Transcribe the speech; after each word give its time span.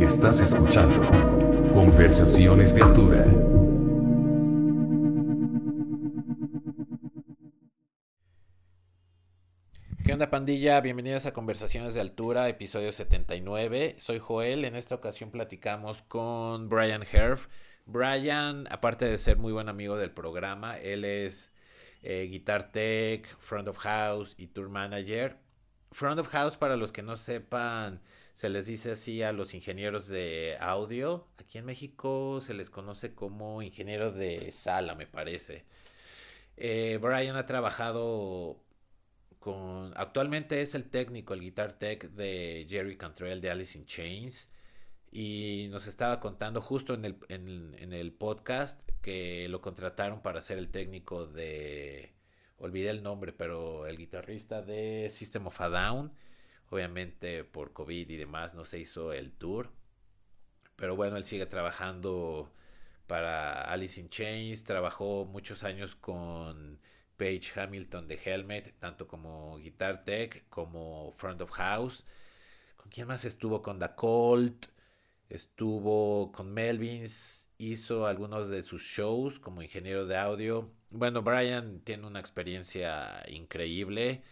Estás 0.00 0.40
escuchando 0.40 1.00
Conversaciones 1.72 2.74
de 2.74 2.82
Altura. 2.82 3.24
¿Qué 10.04 10.12
onda 10.12 10.28
pandilla? 10.28 10.80
Bienvenidos 10.80 11.26
a 11.26 11.32
Conversaciones 11.32 11.94
de 11.94 12.00
Altura, 12.00 12.48
episodio 12.48 12.90
79. 12.90 13.94
Soy 14.00 14.18
Joel, 14.18 14.64
en 14.64 14.74
esta 14.74 14.96
ocasión 14.96 15.30
platicamos 15.30 16.02
con 16.02 16.68
Brian 16.68 17.04
Herf. 17.04 17.46
Brian, 17.84 18.66
aparte 18.72 19.04
de 19.04 19.18
ser 19.18 19.36
muy 19.36 19.52
buen 19.52 19.68
amigo 19.68 19.96
del 19.96 20.10
programa, 20.10 20.78
él 20.78 21.04
es 21.04 21.52
eh, 22.02 22.26
Guitar 22.28 22.72
Tech, 22.72 23.38
Front 23.38 23.68
of 23.68 23.78
House 23.78 24.34
y 24.36 24.48
Tour 24.48 24.68
Manager. 24.68 25.36
Front 25.92 26.18
of 26.18 26.28
House, 26.28 26.56
para 26.56 26.76
los 26.76 26.90
que 26.90 27.02
no 27.02 27.16
sepan, 27.16 28.02
se 28.36 28.50
les 28.50 28.66
dice 28.66 28.92
así 28.92 29.22
a 29.22 29.32
los 29.32 29.54
ingenieros 29.54 30.08
de 30.08 30.58
audio. 30.60 31.26
Aquí 31.38 31.56
en 31.56 31.64
México 31.64 32.38
se 32.42 32.52
les 32.52 32.68
conoce 32.68 33.14
como 33.14 33.62
ingeniero 33.62 34.12
de 34.12 34.50
sala, 34.50 34.94
me 34.94 35.06
parece. 35.06 35.64
Eh, 36.58 36.98
Brian 37.00 37.36
ha 37.36 37.46
trabajado 37.46 38.62
con. 39.38 39.94
Actualmente 39.96 40.60
es 40.60 40.74
el 40.74 40.84
técnico, 40.90 41.32
el 41.32 41.40
guitar 41.40 41.78
tech 41.78 42.10
de 42.10 42.66
Jerry 42.68 42.98
Cantrell 42.98 43.40
de 43.40 43.50
Alice 43.50 43.78
in 43.78 43.86
Chains. 43.86 44.50
Y 45.10 45.68
nos 45.70 45.86
estaba 45.86 46.20
contando 46.20 46.60
justo 46.60 46.92
en 46.92 47.06
el, 47.06 47.16
en 47.30 47.92
el 47.94 48.12
podcast 48.12 48.82
que 49.00 49.48
lo 49.48 49.62
contrataron 49.62 50.20
para 50.20 50.42
ser 50.42 50.58
el 50.58 50.68
técnico 50.68 51.26
de. 51.26 52.12
Olvidé 52.58 52.90
el 52.90 53.02
nombre, 53.02 53.32
pero 53.32 53.86
el 53.86 53.96
guitarrista 53.96 54.60
de 54.60 55.08
System 55.08 55.46
of 55.46 55.58
a 55.58 55.70
Down 55.70 56.12
Obviamente 56.70 57.44
por 57.44 57.72
COVID 57.72 58.08
y 58.10 58.16
demás 58.16 58.54
no 58.54 58.64
se 58.64 58.78
hizo 58.78 59.12
el 59.12 59.32
tour. 59.32 59.70
Pero 60.76 60.96
bueno, 60.96 61.16
él 61.16 61.24
sigue 61.24 61.46
trabajando 61.46 62.52
para 63.06 63.62
Alice 63.62 64.00
in 64.00 64.08
Chains. 64.08 64.64
Trabajó 64.64 65.24
muchos 65.24 65.64
años 65.64 65.94
con 65.94 66.78
Page 67.16 67.52
Hamilton 67.54 68.08
de 68.08 68.20
Helmet, 68.22 68.76
tanto 68.78 69.06
como 69.06 69.58
Guitar 69.58 70.04
Tech 70.04 70.48
como 70.48 71.12
Front 71.12 71.40
of 71.40 71.50
House. 71.52 72.04
¿Con 72.76 72.90
quién 72.90 73.08
más 73.08 73.24
estuvo? 73.24 73.62
Con 73.62 73.78
The 73.78 73.94
Colt. 73.94 74.66
Estuvo 75.28 76.30
con 76.32 76.52
Melvins. 76.52 77.48
Hizo 77.58 78.06
algunos 78.06 78.48
de 78.48 78.62
sus 78.62 78.82
shows 78.82 79.38
como 79.38 79.62
ingeniero 79.62 80.06
de 80.06 80.16
audio. 80.16 80.70
Bueno, 80.90 81.22
Brian 81.22 81.80
tiene 81.80 82.06
una 82.06 82.20
experiencia 82.20 83.24
increíble 83.28 84.22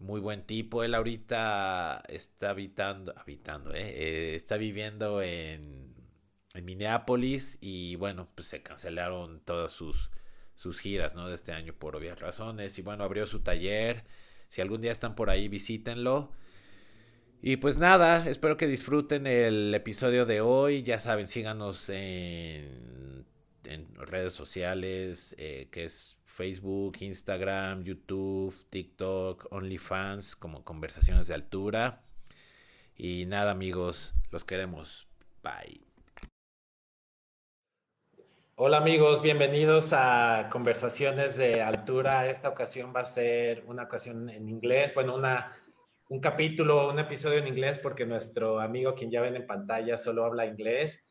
muy 0.00 0.20
buen 0.20 0.42
tipo. 0.44 0.82
Él 0.82 0.94
ahorita 0.94 2.02
está 2.08 2.50
habitando, 2.50 3.14
habitando, 3.16 3.72
eh, 3.74 3.82
eh, 3.82 4.34
está 4.34 4.56
viviendo 4.56 5.22
en, 5.22 5.94
en, 6.54 6.64
Minneapolis 6.64 7.58
y 7.60 7.96
bueno, 7.96 8.28
pues 8.34 8.48
se 8.48 8.62
cancelaron 8.62 9.40
todas 9.44 9.70
sus, 9.70 10.10
sus 10.54 10.80
giras, 10.80 11.14
¿no? 11.14 11.28
De 11.28 11.34
este 11.34 11.52
año 11.52 11.74
por 11.74 11.96
obvias 11.96 12.18
razones. 12.18 12.78
Y 12.78 12.82
bueno, 12.82 13.04
abrió 13.04 13.26
su 13.26 13.40
taller. 13.40 14.04
Si 14.48 14.60
algún 14.60 14.80
día 14.80 14.92
están 14.92 15.14
por 15.14 15.30
ahí, 15.30 15.48
visítenlo. 15.48 16.32
Y 17.42 17.56
pues 17.56 17.78
nada, 17.78 18.28
espero 18.28 18.56
que 18.56 18.66
disfruten 18.66 19.26
el 19.26 19.74
episodio 19.74 20.26
de 20.26 20.40
hoy. 20.40 20.82
Ya 20.82 20.98
saben, 20.98 21.26
síganos 21.26 21.88
en, 21.88 23.24
en 23.64 23.94
redes 23.94 24.32
sociales, 24.32 25.34
eh, 25.38 25.68
que 25.70 25.84
es 25.84 26.19
Facebook, 26.40 26.96
Instagram, 27.00 27.84
YouTube, 27.84 28.54
TikTok, 28.70 29.48
OnlyFans, 29.50 30.36
como 30.36 30.64
conversaciones 30.64 31.28
de 31.28 31.34
altura. 31.34 32.00
Y 32.96 33.26
nada 33.26 33.50
amigos, 33.50 34.14
los 34.30 34.46
queremos. 34.46 35.06
Bye. 35.42 35.82
Hola 38.54 38.78
amigos, 38.78 39.20
bienvenidos 39.20 39.92
a 39.92 40.48
Conversaciones 40.50 41.36
de 41.36 41.60
Altura. 41.60 42.26
Esta 42.30 42.48
ocasión 42.48 42.94
va 42.96 43.00
a 43.00 43.04
ser 43.04 43.62
una 43.66 43.82
ocasión 43.82 44.30
en 44.30 44.48
inglés, 44.48 44.94
bueno, 44.94 45.16
una, 45.16 45.52
un 46.08 46.20
capítulo, 46.20 46.88
un 46.88 46.98
episodio 47.00 47.40
en 47.40 47.48
inglés 47.48 47.78
porque 47.78 48.06
nuestro 48.06 48.60
amigo, 48.60 48.94
quien 48.94 49.10
ya 49.10 49.20
ven 49.20 49.36
en 49.36 49.46
pantalla, 49.46 49.98
solo 49.98 50.24
habla 50.24 50.46
inglés, 50.46 51.06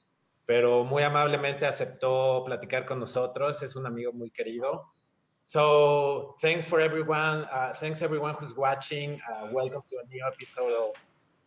pero 0.47 0.85
muy 0.85 1.03
amablemente 1.03 1.67
aceptó 1.67 2.41
platicar 2.43 2.87
con 2.87 2.99
nosotros. 2.99 3.61
Es 3.61 3.75
un 3.75 3.85
amigo 3.85 4.11
muy 4.11 4.31
querido. 4.31 4.87
So 5.49 6.35
thanks 6.41 6.67
for 6.67 6.79
everyone. 6.79 7.45
Uh, 7.51 7.73
thanks 7.73 8.03
everyone 8.03 8.35
who's 8.35 8.55
watching. 8.55 9.19
Uh, 9.27 9.47
welcome 9.51 9.81
to 9.89 9.95
a 9.97 10.05
new 10.07 10.21
episode 10.31 10.71
of 10.77 10.93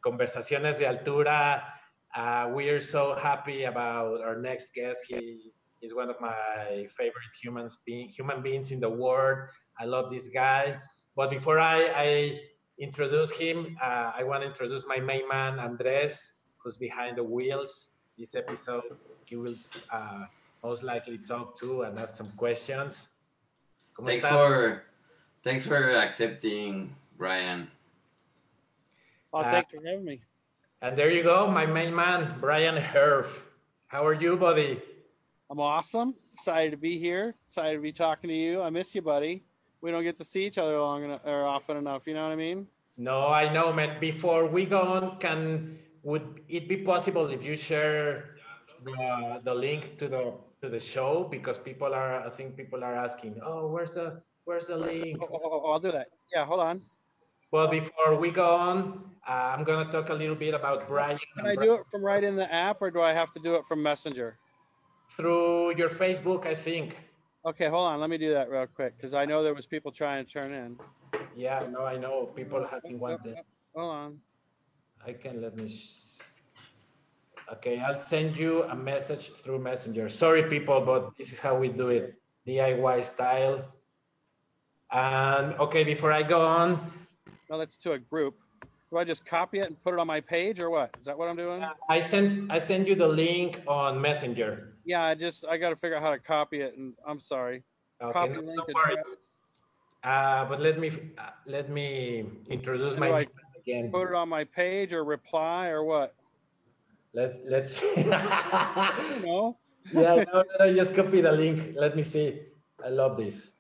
Conversaciones 0.04 0.78
de 0.80 0.86
Altura. 0.86 1.62
Uh, 2.12 2.50
we 2.52 2.68
are 2.70 2.80
so 2.80 3.14
happy 3.14 3.62
about 3.62 4.20
our 4.20 4.34
next 4.42 4.74
guest. 4.74 5.04
He 5.06 5.52
is 5.82 5.94
one 5.94 6.10
of 6.10 6.16
my 6.20 6.84
favorite 6.98 7.30
humans 7.40 7.78
being, 7.86 8.08
human 8.08 8.42
beings 8.42 8.72
in 8.72 8.80
the 8.80 8.90
world. 8.90 9.38
I 9.78 9.84
love 9.84 10.10
this 10.10 10.26
guy. 10.34 10.78
But 11.14 11.30
before 11.30 11.60
I, 11.60 11.92
I 11.94 12.40
introduce 12.80 13.30
him, 13.30 13.78
uh, 13.80 14.10
I 14.18 14.24
want 14.24 14.42
to 14.42 14.48
introduce 14.48 14.82
my 14.84 14.98
main 14.98 15.28
man, 15.28 15.60
Andres, 15.60 16.32
who's 16.58 16.76
behind 16.76 17.18
the 17.18 17.22
wheels. 17.22 17.90
This 18.18 18.34
episode, 18.34 18.82
he 19.26 19.36
will 19.36 19.54
uh, 19.92 20.24
most 20.64 20.82
likely 20.82 21.18
talk 21.18 21.56
to 21.60 21.82
and 21.82 21.96
ask 22.00 22.16
some 22.16 22.32
questions. 22.32 23.11
¿Cómo 24.02 24.08
thanks 24.08 24.24
estás? 24.24 24.48
for 24.48 24.82
thanks 25.44 25.64
for 25.64 25.94
accepting, 25.94 26.92
Brian. 27.16 27.70
Oh, 29.32 29.38
uh, 29.38 29.50
thanks 29.52 29.70
for 29.70 29.80
having 29.86 30.04
me. 30.04 30.20
And 30.80 30.98
there 30.98 31.12
you 31.12 31.22
go, 31.22 31.46
my 31.46 31.66
main 31.66 31.94
man, 31.94 32.34
Brian 32.40 32.74
Herf. 32.74 33.28
How 33.86 34.04
are 34.04 34.14
you, 34.14 34.36
buddy? 34.36 34.80
I'm 35.48 35.60
awesome. 35.60 36.14
Excited 36.32 36.72
to 36.72 36.76
be 36.76 36.98
here. 36.98 37.36
Excited 37.46 37.76
to 37.76 37.80
be 37.80 37.92
talking 37.92 38.26
to 38.26 38.34
you. 38.34 38.60
I 38.60 38.70
miss 38.70 38.92
you, 38.92 39.02
buddy. 39.02 39.44
We 39.82 39.92
don't 39.92 40.02
get 40.02 40.16
to 40.16 40.24
see 40.24 40.46
each 40.46 40.58
other 40.58 40.80
long 40.80 41.04
enough 41.04 41.20
or 41.24 41.46
often 41.46 41.76
enough. 41.76 42.08
You 42.08 42.14
know 42.14 42.24
what 42.24 42.32
I 42.32 42.36
mean? 42.36 42.66
No, 42.96 43.28
I 43.28 43.52
know, 43.52 43.72
man. 43.72 44.00
Before 44.00 44.48
we 44.48 44.64
go 44.66 44.80
on, 44.80 45.18
can 45.18 45.78
would 46.02 46.40
it 46.48 46.68
be 46.68 46.78
possible 46.78 47.28
if 47.28 47.44
you 47.44 47.54
share 47.54 48.34
the 48.82 49.40
the 49.44 49.54
link 49.54 49.96
to 49.98 50.08
the 50.08 50.34
to 50.62 50.68
the 50.68 50.80
show 50.80 51.26
because 51.28 51.58
people 51.58 51.92
are 51.92 52.24
I 52.24 52.30
think 52.30 52.56
people 52.56 52.84
are 52.84 52.94
asking, 52.94 53.40
oh, 53.44 53.66
where's 53.66 53.94
the 53.94 54.22
where's 54.44 54.66
the 54.66 54.76
link? 54.78 55.18
Oh, 55.20 55.28
oh, 55.32 55.62
oh, 55.64 55.72
I'll 55.72 55.80
do 55.80 55.90
that. 55.90 56.08
Yeah, 56.34 56.44
hold 56.44 56.60
on. 56.60 56.82
Well, 57.50 57.68
before 57.68 58.16
we 58.16 58.30
go 58.30 58.54
on, 58.54 59.10
uh, 59.28 59.32
I'm 59.32 59.64
gonna 59.64 59.90
talk 59.90 60.08
a 60.08 60.14
little 60.14 60.36
bit 60.36 60.54
about 60.54 60.86
Brian. 60.86 61.18
Can 61.36 61.46
I 61.46 61.56
do 61.56 61.74
it 61.74 61.82
from 61.90 62.02
right 62.04 62.22
in 62.22 62.36
the 62.36 62.50
app, 62.52 62.80
or 62.80 62.90
do 62.90 63.02
I 63.02 63.12
have 63.12 63.32
to 63.34 63.40
do 63.40 63.56
it 63.56 63.64
from 63.64 63.82
Messenger? 63.82 64.38
Through 65.10 65.76
your 65.76 65.88
Facebook, 65.88 66.46
I 66.46 66.54
think. 66.54 66.96
Okay, 67.44 67.68
hold 67.68 67.88
on. 67.88 68.00
Let 68.00 68.08
me 68.08 68.16
do 68.16 68.32
that 68.32 68.48
real 68.48 68.66
quick 68.66 68.96
because 68.96 69.14
I 69.14 69.24
know 69.24 69.42
there 69.42 69.54
was 69.54 69.66
people 69.66 69.90
trying 69.90 70.24
to 70.24 70.32
turn 70.32 70.52
in. 70.52 70.78
Yeah, 71.36 71.60
no, 71.70 71.84
I 71.84 71.98
know 71.98 72.26
people 72.26 72.64
having 72.70 73.00
wanted. 73.00 73.36
Hold 73.74 73.92
on. 73.92 74.18
I 75.04 75.12
can 75.12 75.42
let 75.42 75.56
me 75.56 75.68
Okay, 77.52 77.80
I'll 77.80 78.00
send 78.00 78.36
you 78.38 78.62
a 78.64 78.74
message 78.74 79.30
through 79.44 79.58
Messenger. 79.58 80.08
Sorry, 80.08 80.42
people, 80.48 80.80
but 80.80 81.12
this 81.18 81.32
is 81.32 81.38
how 81.38 81.54
we 81.54 81.68
do 81.68 81.88
it, 81.90 82.14
DIY 82.48 83.04
style. 83.04 83.62
And 84.90 85.54
okay, 85.60 85.84
before 85.84 86.12
I 86.12 86.22
go 86.22 86.40
on. 86.40 86.90
No, 87.50 87.58
that's 87.58 87.76
to 87.78 87.92
a 87.92 87.98
group. 87.98 88.36
Do 88.90 88.96
I 88.96 89.04
just 89.04 89.26
copy 89.26 89.60
it 89.60 89.66
and 89.66 89.82
put 89.84 89.92
it 89.92 90.00
on 90.00 90.06
my 90.06 90.20
page 90.20 90.60
or 90.60 90.70
what? 90.70 90.96
Is 90.98 91.04
that 91.04 91.16
what 91.16 91.28
I'm 91.28 91.36
doing? 91.36 91.62
I 91.90 92.00
sent 92.00 92.50
I 92.50 92.58
send 92.58 92.88
you 92.88 92.94
the 92.94 93.08
link 93.08 93.60
on 93.66 94.00
Messenger. 94.00 94.76
Yeah, 94.84 95.04
I 95.04 95.14
just 95.14 95.44
I 95.46 95.58
got 95.58 95.70
to 95.70 95.76
figure 95.76 95.96
out 95.96 96.02
how 96.02 96.10
to 96.10 96.18
copy 96.18 96.60
it, 96.60 96.76
and 96.76 96.94
I'm 97.06 97.20
sorry. 97.20 97.62
Okay, 98.02 98.12
copy 98.12 98.32
no, 98.32 98.40
link 98.40 98.60
no 98.68 98.74
uh, 100.04 100.44
but 100.46 100.58
let 100.58 100.78
me 100.78 100.90
uh, 101.18 101.30
let 101.46 101.70
me 101.70 102.24
introduce 102.48 102.98
my 102.98 103.26
again. 103.56 103.90
Put 103.90 104.08
it 104.08 104.14
on 104.14 104.28
my 104.28 104.44
page 104.44 104.92
or 104.92 105.04
reply 105.04 105.68
or 105.68 105.84
what? 105.84 106.14
Let, 107.14 107.40
let's 107.46 107.82
no. 107.96 109.56
yeah, 109.92 110.24
no, 110.32 110.44
no, 110.58 110.72
just 110.72 110.94
copy 110.94 111.20
the 111.20 111.32
link. 111.32 111.74
Let 111.76 111.94
me 111.94 112.02
see. 112.02 112.40
I 112.82 112.88
love 112.88 113.16
this. 113.16 113.50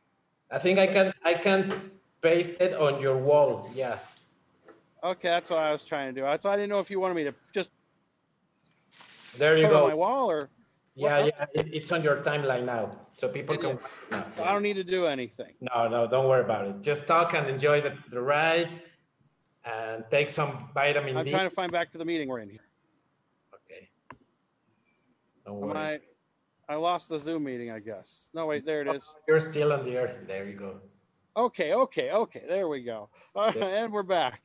I 0.50 0.58
think 0.58 0.78
I 0.78 0.86
can 0.86 1.12
I 1.24 1.34
can 1.34 1.90
paste 2.22 2.60
it 2.60 2.74
on 2.74 3.00
your 3.00 3.16
wall. 3.16 3.70
Yeah. 3.74 3.98
Okay, 5.04 5.28
that's 5.28 5.50
what 5.50 5.58
I 5.58 5.72
was 5.72 5.84
trying 5.84 6.14
to 6.14 6.20
do. 6.20 6.24
That's 6.24 6.44
why 6.44 6.54
I 6.54 6.56
didn't 6.56 6.70
know 6.70 6.80
if 6.80 6.90
you 6.90 7.00
wanted 7.00 7.14
me 7.14 7.24
to 7.24 7.34
just 7.52 7.70
there 9.36 9.58
you 9.58 9.68
go. 9.68 9.84
On 9.84 9.88
my 9.88 9.94
wall 9.94 10.30
or 10.30 10.48
yeah, 10.94 11.24
yeah, 11.24 11.46
it, 11.54 11.68
it's 11.72 11.90
on 11.90 12.02
your 12.02 12.16
timeline 12.16 12.66
now, 12.66 12.90
so 13.16 13.26
people 13.28 13.56
can. 13.56 13.78
No, 14.10 14.24
so 14.36 14.44
I 14.44 14.52
don't 14.52 14.62
need 14.62 14.76
to 14.76 14.84
do 14.84 15.06
anything. 15.06 15.54
No, 15.60 15.88
no, 15.88 16.06
don't 16.06 16.28
worry 16.28 16.44
about 16.44 16.66
it. 16.66 16.82
Just 16.82 17.06
talk 17.06 17.32
and 17.34 17.48
enjoy 17.48 17.80
the, 17.80 17.96
the 18.10 18.20
ride, 18.20 18.68
and 19.64 20.04
take 20.10 20.28
some 20.28 20.68
vitamin 20.74 21.16
I'm 21.16 21.24
D. 21.24 21.30
trying 21.30 21.48
to 21.48 21.54
find 21.54 21.72
back 21.72 21.92
to 21.92 21.98
the 21.98 22.04
meeting 22.04 22.28
we're 22.28 22.40
in 22.40 22.50
here. 22.50 22.60
Don't 25.44 25.56
worry. 25.60 25.76
I, 26.68 26.72
I 26.72 26.76
lost 26.76 27.08
the 27.08 27.18
Zoom 27.18 27.44
meeting, 27.44 27.70
I 27.70 27.80
guess. 27.80 28.28
No, 28.34 28.46
wait, 28.46 28.64
there 28.64 28.82
it 28.82 28.94
is. 28.94 29.14
Oh, 29.16 29.20
you're 29.28 29.40
still 29.40 29.72
on 29.72 29.84
the 29.84 29.96
air. 29.96 30.20
There 30.26 30.46
you 30.46 30.56
go. 30.56 30.76
Okay, 31.36 31.74
okay, 31.74 32.10
okay. 32.10 32.44
There 32.48 32.68
we 32.68 32.82
go. 32.82 33.08
and 33.34 33.92
we're 33.92 34.02
back. 34.02 34.42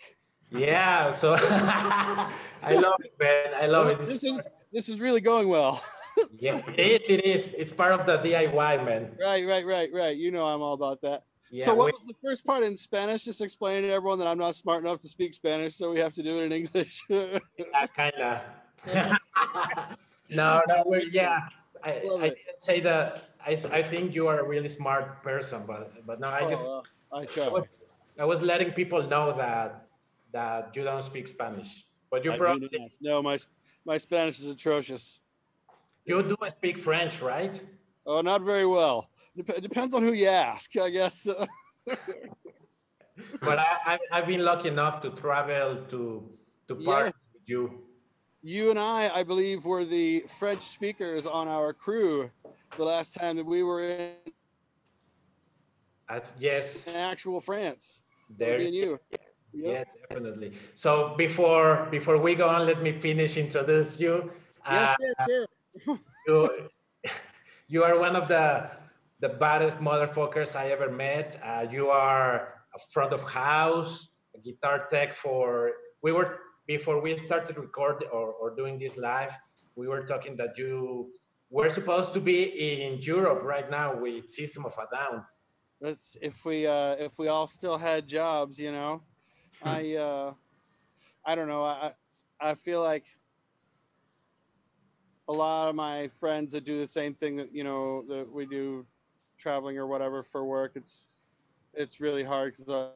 Yeah, 0.52 1.12
so 1.14 1.36
I 1.40 2.32
love 2.74 3.02
it, 3.04 3.14
man. 3.20 3.54
I 3.62 3.68
love 3.68 3.88
it. 3.88 4.00
This 4.00 4.24
is 4.24 4.40
this 4.72 4.88
is 4.88 5.00
really 5.02 5.20
going 5.20 5.50
well. 5.50 5.84
yeah, 6.40 6.62
it 6.76 7.02
is. 7.04 7.10
It 7.10 7.26
is. 7.26 7.54
It's 7.58 7.74
part 7.74 7.92
of 7.92 8.06
the 8.06 8.18
DIY, 8.20 8.86
man. 8.86 9.12
right, 9.20 9.46
right, 9.46 9.66
right, 9.66 9.90
right. 9.94 10.16
You 10.16 10.32
know 10.32 10.46
I'm 10.46 10.62
all 10.62 10.74
about 10.74 11.02
that. 11.02 11.24
Yeah. 11.52 11.66
so 11.66 11.76
what 11.76 11.88
we- 11.88 11.92
was 11.92 12.06
the 12.06 12.16
first 12.22 12.46
part 12.46 12.64
in 12.64 12.76
Spanish? 12.78 13.26
Just 13.26 13.42
explain 13.42 13.84
to 13.84 13.90
everyone 13.90 14.20
that 14.20 14.28
I'm 14.28 14.38
not 14.38 14.56
smart 14.56 14.84
enough 14.84 15.00
to 15.02 15.08
speak 15.08 15.34
Spanish, 15.34 15.76
so 15.76 15.92
we 15.92 16.00
have 16.00 16.14
to 16.16 16.24
do 16.24 16.40
it 16.40 16.46
in 16.46 16.52
English. 16.52 17.04
yeah, 17.10 17.40
kinda. 17.96 18.44
No, 20.30 20.62
no, 20.68 20.84
we're, 20.86 21.02
yeah. 21.02 21.48
I, 21.84 21.92
I 21.92 22.30
didn't 22.30 22.60
say 22.60 22.80
that. 22.82 23.30
I, 23.46 23.52
I 23.72 23.84
think 23.84 24.14
you 24.14 24.28
are 24.28 24.40
a 24.40 24.48
really 24.48 24.68
smart 24.68 25.24
person, 25.24 25.64
but 25.66 26.06
but 26.06 26.20
no, 26.20 26.28
I 26.28 26.50
just 26.50 26.64
Oh, 26.64 26.84
well, 27.12 27.26
I. 27.40 27.46
I 27.46 27.50
was, 27.50 27.66
I 28.20 28.26
was 28.26 28.42
letting 28.42 28.72
people 28.72 29.02
know 29.08 29.36
that 29.38 29.88
that 30.34 30.76
you 30.76 30.84
don't 30.84 31.04
speak 31.04 31.28
Spanish, 31.28 31.86
but 32.10 32.26
you 32.26 32.34
I 32.34 32.38
probably. 32.38 32.70
No, 33.00 33.22
my 33.22 33.38
my 33.86 33.98
Spanish 33.98 34.40
is 34.40 34.48
atrocious. 34.48 35.22
you 36.06 36.22
do 36.22 36.36
speak 36.50 36.80
French, 36.80 37.22
right? 37.22 37.62
Oh, 38.06 38.22
not 38.22 38.42
very 38.42 38.66
well. 38.66 39.10
Dep- 39.36 39.62
depends 39.62 39.94
on 39.94 40.02
who 40.02 40.14
you 40.14 40.28
ask, 40.28 40.76
I 40.78 40.90
guess. 40.90 41.28
But 43.42 43.60
I, 43.60 43.66
I 43.86 44.00
I've 44.12 44.28
been 44.28 44.44
lucky 44.44 44.68
enough 44.68 45.02
to 45.02 45.10
travel 45.12 45.86
to 45.90 46.30
to 46.68 46.78
Yeah. 46.80 46.86
parties 46.86 47.14
with 47.34 47.48
you. 47.48 47.87
You 48.48 48.70
and 48.70 48.80
I, 48.80 49.10
I 49.14 49.24
believe, 49.24 49.66
were 49.66 49.84
the 49.84 50.22
French 50.40 50.62
speakers 50.62 51.28
on 51.28 51.48
our 51.50 51.74
crew 51.74 52.32
the 52.78 52.84
last 52.86 53.14
time 53.14 53.36
that 53.36 53.46
we 53.46 53.62
were 53.62 53.84
in 53.84 54.12
I, 56.10 56.22
yes, 56.40 56.88
In 56.88 56.96
actual 56.96 57.42
France. 57.42 58.04
there. 58.30 58.58
Me 58.60 58.68
and 58.68 58.76
you. 58.76 59.00
Yeah, 59.54 59.80
Yep. 59.80 59.88
definitely. 60.10 60.54
So 60.76 61.16
before 61.18 61.88
before 61.90 62.18
we 62.20 62.36
go 62.36 62.48
on, 62.48 62.66
let 62.68 62.82
me 62.84 62.92
finish 63.00 63.38
introduce 63.38 64.00
you. 64.00 64.30
Yeah, 64.70 64.94
Uh, 64.94 64.96
sure, 65.00 65.48
sure. 65.88 66.00
you 66.28 66.70
you 67.68 67.84
are 67.84 67.98
one 67.98 68.16
of 68.16 68.28
the 68.28 68.70
the 69.20 69.30
baddest 69.30 69.80
motherfuckers 69.80 70.56
I 70.56 70.70
ever 70.70 70.92
met. 70.92 71.40
Uh, 71.42 71.66
you 71.72 71.90
are 71.90 72.62
a 72.76 72.80
front 72.94 73.14
of 73.14 73.24
house, 73.24 74.10
a 74.36 74.40
guitar 74.40 74.86
tech 74.92 75.14
for. 75.16 75.72
We 76.04 76.12
were 76.12 76.47
before 76.68 77.02
we 77.02 77.18
started 77.18 77.58
record 77.58 78.06
or, 78.12 78.34
or 78.34 78.56
doing 78.56 78.78
this 78.78 78.98
live. 78.98 79.32
We 79.76 79.88
were 79.88 80.06
talking 80.06 80.36
that 80.38 80.58
you 80.58 81.12
were 81.50 81.70
supposed 81.70 82.14
to 82.14 82.20
be 82.20 82.44
in 82.44 83.00
Europe 83.02 83.42
right 83.44 83.70
now 83.72 84.00
with 84.00 84.30
System 84.30 84.66
of 84.66 84.76
a 84.78 84.96
Down. 84.96 85.24
That's 85.80 86.18
if 86.22 86.46
we 86.46 86.68
uh 86.68 86.96
if 87.00 87.20
we 87.20 87.28
all 87.28 87.48
still 87.48 87.78
had 87.78 88.08
jobs, 88.08 88.60
you 88.60 88.72
know. 88.72 89.04
I 89.64 89.96
uh 89.96 90.34
I 91.26 91.36
don't 91.36 91.48
know. 91.48 91.64
I 91.64 91.92
I 92.40 92.56
feel 92.56 92.82
like 92.82 93.06
a 95.30 95.34
lot 95.34 95.70
of 95.70 95.76
my 95.76 96.08
friends 96.08 96.54
that 96.54 96.64
do 96.64 96.80
the 96.80 96.88
same 96.88 97.14
thing 97.14 97.36
that 97.38 97.54
you 97.54 97.64
know 97.64 98.04
that 98.08 98.32
we 98.32 98.46
do 98.46 98.86
traveling 99.38 99.78
or 99.78 99.86
whatever 99.86 100.24
for 100.24 100.46
work 100.46 100.72
it's 100.76 101.06
it's 101.74 102.00
really 102.00 102.24
hard 102.24 102.54
because 102.54 102.70
uh, 102.70 102.88
I 102.88 102.88
think 102.88 102.96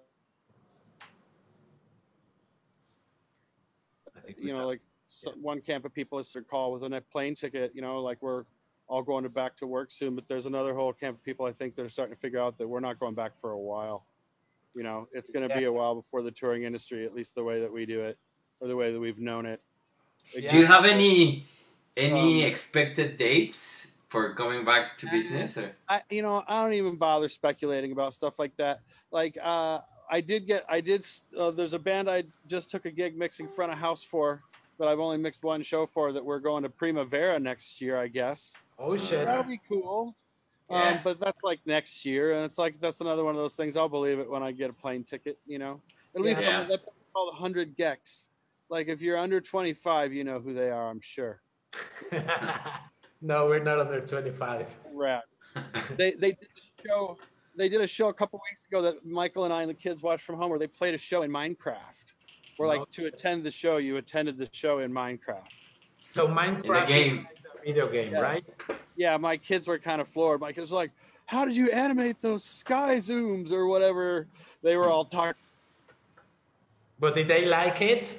we 4.10 4.10
you 4.39 4.53
know 4.53 4.59
have- 4.59 4.67
like 4.67 4.81
so, 5.05 5.31
one 5.41 5.59
camp 5.59 5.83
of 5.83 5.93
people 5.93 6.19
is 6.19 6.31
to 6.31 6.41
call 6.41 6.71
with 6.71 6.83
a 6.83 7.01
plane 7.11 7.35
ticket 7.35 7.71
you 7.75 7.81
know 7.81 8.01
like 8.01 8.21
we're 8.21 8.43
all 8.87 9.03
going 9.03 9.23
to 9.23 9.29
back 9.29 9.55
to 9.57 9.67
work 9.67 9.91
soon 9.91 10.15
but 10.15 10.27
there's 10.27 10.45
another 10.45 10.73
whole 10.73 10.93
camp 10.93 11.17
of 11.17 11.23
people 11.23 11.45
i 11.45 11.51
think 11.51 11.75
that 11.75 11.85
are 11.85 11.89
starting 11.89 12.13
to 12.15 12.19
figure 12.19 12.39
out 12.39 12.57
that 12.57 12.67
we're 12.67 12.79
not 12.79 12.99
going 12.99 13.15
back 13.15 13.35
for 13.35 13.51
a 13.51 13.59
while 13.59 14.05
you 14.75 14.83
know 14.83 15.07
it's 15.11 15.29
going 15.29 15.47
to 15.47 15.53
be 15.55 15.65
a 15.65 15.71
while 15.71 15.95
before 15.95 16.21
the 16.21 16.31
touring 16.31 16.63
industry 16.63 17.05
at 17.05 17.13
least 17.13 17.35
the 17.35 17.43
way 17.43 17.59
that 17.59 17.71
we 17.71 17.85
do 17.85 18.01
it 18.01 18.17
or 18.59 18.67
the 18.67 18.75
way 18.75 18.91
that 18.91 18.99
we've 18.99 19.19
known 19.19 19.45
it 19.45 19.61
Do 20.33 20.57
you 20.57 20.65
have 20.65 20.85
any 20.85 21.45
any 21.97 22.43
Um, 22.43 22.49
expected 22.49 23.17
dates 23.17 23.91
for 24.07 24.33
coming 24.33 24.65
back 24.65 24.97
to 24.97 25.07
business? 25.09 25.57
Or? 25.57 25.75
I, 25.87 26.01
you 26.09 26.21
know, 26.21 26.43
I 26.47 26.63
don't 26.63 26.73
even 26.73 26.97
bother 26.97 27.29
speculating 27.29 27.91
about 27.91 28.13
stuff 28.13 28.39
like 28.39 28.55
that. 28.57 28.81
Like, 29.09 29.37
uh, 29.41 29.79
I 30.11 30.19
did 30.19 30.45
get, 30.45 30.65
I 30.67 30.81
did. 30.81 31.05
Uh, 31.37 31.51
there's 31.51 31.73
a 31.73 31.79
band 31.79 32.09
I 32.09 32.23
just 32.45 32.69
took 32.69 32.85
a 32.85 32.91
gig 32.91 33.17
mixing 33.17 33.47
front 33.47 33.71
of 33.71 33.77
house 33.77 34.03
for, 34.03 34.41
but 34.77 34.89
I've 34.89 34.99
only 34.99 35.17
mixed 35.17 35.41
one 35.43 35.63
show 35.63 35.85
for. 35.85 36.11
That 36.11 36.23
we're 36.23 36.39
going 36.39 36.63
to 36.63 36.69
Primavera 36.69 37.39
next 37.39 37.81
year, 37.81 37.97
I 37.97 38.09
guess. 38.09 38.61
Oh 38.77 38.97
shit! 38.97 39.25
That'll 39.25 39.43
be 39.43 39.59
cool. 39.69 40.13
Um, 40.69 40.77
Yeah. 40.77 41.01
but 41.01 41.19
that's 41.21 41.43
like 41.43 41.61
next 41.65 42.05
year, 42.05 42.33
and 42.33 42.43
it's 42.43 42.57
like 42.57 42.77
that's 42.81 42.99
another 42.99 43.23
one 43.23 43.35
of 43.35 43.41
those 43.41 43.55
things. 43.55 43.77
I'll 43.77 43.87
believe 43.89 44.19
it 44.19 44.29
when 44.29 44.43
I 44.43 44.51
get 44.51 44.69
a 44.69 44.73
plane 44.73 45.03
ticket. 45.03 45.39
You 45.47 45.59
know, 45.59 45.81
it'll 46.13 46.25
be 46.25 46.31
Yeah. 46.31 46.41
something 46.41 46.67
that's 46.67 46.83
called 47.13 47.33
100 47.33 47.77
gecs. 47.77 48.27
Like 48.69 48.89
if 48.89 49.01
you're 49.01 49.17
under 49.17 49.39
25, 49.39 50.11
you 50.13 50.25
know 50.25 50.39
who 50.39 50.53
they 50.53 50.69
are. 50.69 50.89
I'm 50.89 51.01
sure. 51.01 51.41
no, 53.21 53.47
we're 53.47 53.63
not 53.63 53.79
under 53.79 54.01
25. 54.01 54.75
Right. 54.93 55.21
they 55.97 56.11
they 56.11 56.31
did 56.31 56.47
a 56.83 56.87
show 56.87 57.17
they 57.55 57.69
did 57.69 57.81
a 57.81 57.87
show 57.87 58.09
a 58.09 58.13
couple 58.13 58.39
weeks 58.49 58.65
ago 58.65 58.81
that 58.81 59.05
Michael 59.05 59.45
and 59.45 59.53
I 59.53 59.61
and 59.61 59.69
the 59.69 59.73
kids 59.75 60.01
watched 60.01 60.23
from 60.23 60.37
home 60.37 60.49
where 60.49 60.59
they 60.59 60.67
played 60.67 60.93
a 60.93 60.97
show 60.97 61.21
in 61.23 61.31
Minecraft. 61.31 62.05
Where 62.57 62.67
like 62.67 62.89
to 62.91 63.05
attend 63.07 63.43
the 63.43 63.51
show, 63.51 63.77
you 63.77 63.97
attended 63.97 64.37
the 64.37 64.47
show 64.53 64.79
in 64.79 64.91
Minecraft. 64.91 65.47
So 66.11 66.27
Minecraft 66.27 66.87
game. 66.87 67.27
is 67.33 67.43
like 67.43 67.55
a 67.61 67.65
video 67.65 67.89
game, 67.91 68.11
Yeah. 68.11 68.19
right? 68.19 68.45
Yeah, 68.95 69.17
my 69.17 69.37
kids 69.37 69.67
were 69.67 69.79
kind 69.79 70.01
of 70.01 70.07
floored. 70.07 70.41
My 70.41 70.51
kids 70.51 70.71
were 70.71 70.77
like, 70.77 70.91
"How 71.25 71.45
did 71.45 71.55
you 71.55 71.71
animate 71.71 72.19
those 72.21 72.43
sky 72.43 72.97
zooms 72.97 73.51
or 73.51 73.67
whatever?" 73.67 74.27
They 74.61 74.75
were 74.77 74.89
all 74.89 75.05
talking 75.05 75.41
But 76.99 77.15
did 77.15 77.27
they 77.27 77.45
like 77.45 77.81
it? 77.81 78.17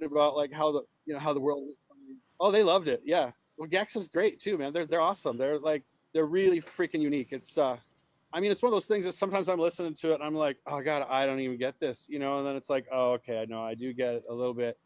about 0.00 0.34
like 0.34 0.52
how 0.52 0.72
the 0.72 0.82
you 1.04 1.12
know 1.12 1.20
how 1.20 1.32
the 1.34 1.40
world 1.40 1.62
was. 1.66 1.78
coming. 1.88 2.16
Oh, 2.40 2.50
they 2.50 2.62
loved 2.62 2.88
it. 2.88 3.02
Yeah. 3.04 3.30
Well, 3.58 3.68
gecs 3.68 3.94
is 3.96 4.08
great 4.08 4.40
too, 4.40 4.56
man. 4.56 4.72
They're 4.72 4.86
they're 4.86 5.02
awesome. 5.02 5.36
They're 5.36 5.58
like 5.58 5.82
they're 6.12 6.26
really 6.26 6.60
freaking 6.60 7.00
unique. 7.00 7.32
It's 7.32 7.58
uh, 7.58 7.76
I 8.32 8.40
mean, 8.40 8.50
it's 8.50 8.62
one 8.62 8.68
of 8.68 8.74
those 8.74 8.86
things 8.86 9.04
that 9.04 9.12
sometimes 9.12 9.48
I'm 9.48 9.58
listening 9.58 9.94
to 9.94 10.12
it 10.12 10.14
and 10.14 10.24
I'm 10.24 10.34
like, 10.34 10.56
oh 10.66 10.80
god, 10.80 11.06
I 11.08 11.26
don't 11.26 11.40
even 11.40 11.58
get 11.58 11.78
this, 11.78 12.06
you 12.08 12.18
know. 12.18 12.38
And 12.38 12.46
then 12.46 12.56
it's 12.56 12.70
like, 12.70 12.86
oh 12.90 13.12
okay, 13.12 13.40
I 13.40 13.44
know 13.44 13.62
I 13.62 13.74
do 13.74 13.92
get 13.92 14.14
it 14.14 14.24
a 14.28 14.34
little 14.34 14.54
bit, 14.54 14.78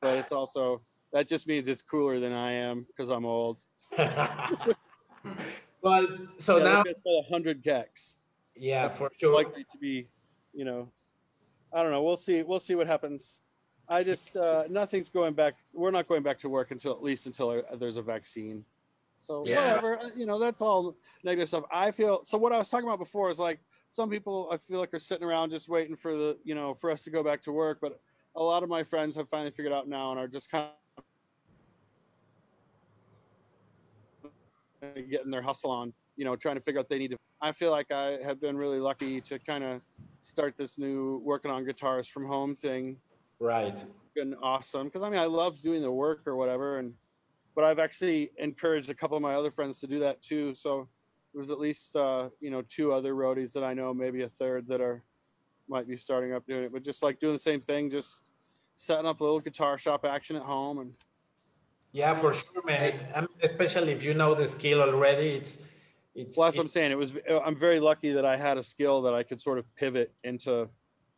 but 0.00 0.16
it's 0.16 0.32
also 0.32 0.80
that 1.12 1.28
just 1.28 1.46
means 1.46 1.68
it's 1.68 1.82
cooler 1.82 2.18
than 2.18 2.32
I 2.32 2.52
am 2.52 2.86
because 2.88 3.10
I'm 3.10 3.24
old. 3.24 3.60
but 3.96 4.76
so 6.38 6.56
yeah, 6.58 6.64
now, 6.64 6.82
it's 6.82 7.00
called 7.02 7.26
100 7.28 7.62
gecs. 7.62 8.14
yeah, 8.56 8.88
for 8.88 9.10
sure. 9.16 9.34
likely 9.34 9.64
to 9.70 9.78
be, 9.78 10.08
you 10.52 10.64
know, 10.64 10.88
I 11.72 11.82
don't 11.82 11.92
know. 11.92 12.02
We'll 12.02 12.16
see. 12.16 12.42
We'll 12.42 12.60
see 12.60 12.74
what 12.74 12.86
happens. 12.86 13.40
I 13.88 14.02
just 14.02 14.36
uh, 14.36 14.64
nothing's 14.70 15.10
going 15.10 15.34
back. 15.34 15.54
We're 15.72 15.90
not 15.90 16.08
going 16.08 16.22
back 16.22 16.38
to 16.38 16.48
work 16.48 16.70
until 16.70 16.92
at 16.92 17.02
least 17.02 17.26
until 17.26 17.50
uh, 17.50 17.76
there's 17.76 17.96
a 17.96 18.02
vaccine. 18.02 18.64
So 19.24 19.44
Yeah. 19.46 19.64
whatever, 19.64 19.98
uh, 19.98 20.10
you 20.14 20.26
know, 20.26 20.38
that's 20.38 20.60
all 20.60 20.96
negative 21.24 21.48
stuff. 21.48 21.64
I 21.72 21.90
feel 21.90 22.24
so. 22.24 22.36
What 22.36 22.52
I 22.52 22.58
was 22.58 22.68
talking 22.68 22.86
about 22.86 22.98
before 22.98 23.30
is 23.30 23.38
like 23.38 23.60
some 23.88 24.10
people 24.10 24.48
I 24.52 24.58
feel 24.58 24.78
like 24.78 24.92
are 24.92 24.98
sitting 24.98 25.26
around 25.26 25.50
just 25.50 25.68
waiting 25.68 25.96
for 25.96 26.14
the 26.14 26.38
you 26.44 26.54
know 26.54 26.74
for 26.74 26.90
us 26.90 27.04
to 27.04 27.10
go 27.10 27.22
back 27.22 27.40
to 27.42 27.52
work, 27.52 27.78
but 27.80 27.98
a 28.36 28.42
lot 28.42 28.62
of 28.62 28.68
my 28.68 28.82
friends 28.82 29.16
have 29.16 29.28
finally 29.30 29.50
figured 29.50 29.72
out 29.72 29.88
now 29.88 30.10
and 30.10 30.20
are 30.20 30.28
just 30.28 30.50
kind 30.50 30.68
of 34.82 35.10
getting 35.10 35.30
their 35.30 35.42
hustle 35.42 35.70
on. 35.70 35.94
You 36.16 36.26
know, 36.26 36.36
trying 36.36 36.56
to 36.56 36.60
figure 36.60 36.80
out 36.80 36.88
they 36.90 36.98
need 36.98 37.12
to. 37.12 37.16
I 37.40 37.52
feel 37.52 37.70
like 37.70 37.90
I 37.90 38.18
have 38.22 38.40
been 38.40 38.58
really 38.58 38.78
lucky 38.78 39.22
to 39.22 39.38
kind 39.38 39.64
of 39.64 39.82
start 40.20 40.54
this 40.56 40.78
new 40.78 41.20
working 41.24 41.50
on 41.50 41.64
guitars 41.64 42.08
from 42.08 42.26
home 42.26 42.54
thing 42.54 42.98
right. 43.40 43.84
been 44.14 44.34
awesome 44.42 44.86
because 44.86 45.02
I 45.02 45.10
mean 45.10 45.20
I 45.20 45.26
love 45.26 45.60
doing 45.60 45.82
the 45.82 45.90
work 45.90 46.22
or 46.26 46.36
whatever 46.36 46.78
and 46.78 46.94
but 47.54 47.64
I've 47.64 47.78
actually 47.78 48.30
encouraged 48.38 48.90
a 48.90 48.94
couple 48.94 49.16
of 49.16 49.22
my 49.22 49.34
other 49.34 49.50
friends 49.50 49.80
to 49.80 49.86
do 49.86 49.98
that 50.00 50.22
too 50.22 50.54
so 50.54 50.88
there's 51.34 51.50
at 51.50 51.58
least 51.58 51.96
uh, 51.96 52.28
you 52.40 52.50
know 52.50 52.62
two 52.62 52.92
other 52.92 53.14
roadies 53.14 53.52
that 53.52 53.64
I 53.64 53.74
know 53.74 53.92
maybe 53.92 54.22
a 54.22 54.28
third 54.28 54.66
that 54.68 54.80
are 54.80 55.02
might 55.68 55.88
be 55.88 55.96
starting 55.96 56.32
up 56.32 56.46
doing 56.46 56.64
it 56.64 56.72
but 56.72 56.84
just 56.84 57.02
like 57.02 57.18
doing 57.18 57.32
the 57.32 57.38
same 57.38 57.60
thing 57.60 57.90
just 57.90 58.22
setting 58.74 59.06
up 59.06 59.20
a 59.20 59.24
little 59.24 59.40
guitar 59.40 59.78
shop 59.78 60.04
action 60.04 60.36
at 60.36 60.42
home 60.42 60.78
and 60.78 60.92
Yeah, 61.92 62.14
for 62.16 62.32
sure, 62.32 62.62
man. 62.64 62.98
Um, 63.14 63.28
especially 63.42 63.92
if 63.92 64.04
you 64.04 64.14
know 64.14 64.34
the 64.34 64.46
skill 64.46 64.82
already, 64.82 65.28
it's 65.36 65.58
it's. 66.14 66.36
well 66.36 66.46
that's 66.46 66.56
what 66.56 66.64
I'm 66.64 66.68
saying 66.68 66.92
it 66.92 66.98
was 66.98 67.14
I'm 67.44 67.56
very 67.56 67.80
lucky 67.80 68.12
that 68.12 68.24
I 68.24 68.36
had 68.36 68.58
a 68.58 68.62
skill 68.62 69.02
that 69.02 69.14
I 69.14 69.22
could 69.22 69.40
sort 69.40 69.58
of 69.58 69.64
pivot 69.76 70.12
into 70.24 70.68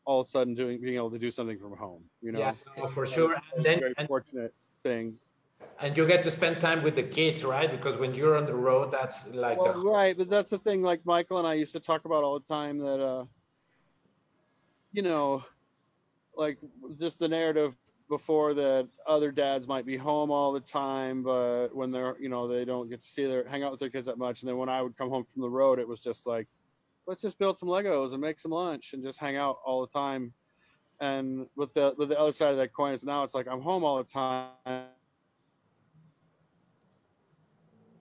all 0.05 0.21
of 0.21 0.27
a 0.27 0.31
sudden 0.31 0.55
doing 0.55 0.81
being 0.81 0.97
able 0.97 1.11
to 1.11 1.19
do 1.19 1.31
something 1.31 1.59
from 1.59 1.77
home 1.77 2.03
you 2.23 2.33
know 2.33 2.39
yeah, 2.39 2.55
no, 2.77 2.87
for 2.87 3.07
sure. 3.07 3.37
And 3.57 3.65
then 3.65 3.81
very 3.81 3.95
and, 3.99 4.07
fortunate 4.07 4.55
thing 4.83 5.15
and 5.81 5.97
you 5.97 6.07
get 6.07 6.23
to 6.23 6.31
spend 6.31 6.61
time 6.61 6.83
with 6.83 6.97
the 6.97 7.03
kids, 7.03 7.45
right? 7.45 7.71
Because 7.71 7.99
when 7.99 8.15
you're 8.15 8.37
on 8.37 8.47
the 8.47 8.55
road, 8.55 8.91
that's 8.91 9.27
like 9.29 9.59
well, 9.59 9.85
right, 9.85 10.17
but 10.17 10.29
that's 10.29 10.51
the 10.51 10.59
thing. 10.59 10.83
Like 10.83 11.05
Michael 11.05 11.39
and 11.39 11.47
I 11.47 11.55
used 11.55 11.73
to 11.73 11.81
talk 11.81 12.05
about 12.05 12.25
all 12.25 12.39
the 12.39 12.47
time 12.47 12.79
that, 12.79 13.01
uh, 13.01 13.25
you 14.93 15.03
know, 15.03 15.45
like 16.35 16.59
just 16.99 17.19
the 17.19 17.29
narrative 17.29 17.77
before 18.09 18.55
that 18.55 18.89
other 19.07 19.33
dads 19.33 19.67
might 19.67 19.85
be 19.85 19.97
home 19.97 20.31
all 20.31 20.53
the 20.53 20.61
time, 20.61 21.23
but 21.23 21.69
when 21.75 21.91
they're, 21.91 22.17
you 22.21 22.29
know, 22.29 22.47
they 22.47 22.65
don't 22.65 22.89
get 22.89 23.01
to 23.01 23.07
see 23.07 23.27
their 23.27 23.47
hang 23.47 23.63
out 23.63 23.71
with 23.71 23.81
their 23.81 23.91
kids 23.91 24.07
that 24.07 24.17
much. 24.17 24.43
And 24.43 24.49
then 24.49 24.57
when 24.57 24.69
I 24.69 24.81
would 24.81 24.97
come 24.97 25.11
home 25.11 25.25
from 25.25 25.43
the 25.43 25.51
road, 25.51 25.79
it 25.79 25.89
was 25.89 26.01
just 26.01 26.27
like, 26.27 26.47
let's 27.07 27.21
just 27.21 27.39
build 27.39 27.59
some 27.59 27.69
Legos 27.69 28.13
and 28.13 28.21
make 28.21 28.41
some 28.41 28.53
lunch 28.53 28.93
and 28.95 29.03
just 29.03 29.21
hang 29.21 29.37
out 29.37 29.59
all 29.65 29.83
the 29.85 29.93
time. 29.93 30.33
And 31.01 31.47
with 31.57 31.75
the 31.75 31.95
with 31.99 32.09
the 32.09 32.19
other 32.19 32.33
side 32.33 32.53
of 32.53 32.57
that 32.57 32.73
coin 32.73 32.95
is 32.95 33.05
now 33.05 33.23
it's 33.23 33.35
like 33.35 33.47
I'm 33.47 33.61
home 33.61 33.85
all 33.85 33.99
the 33.99 34.05
time, 34.05 34.87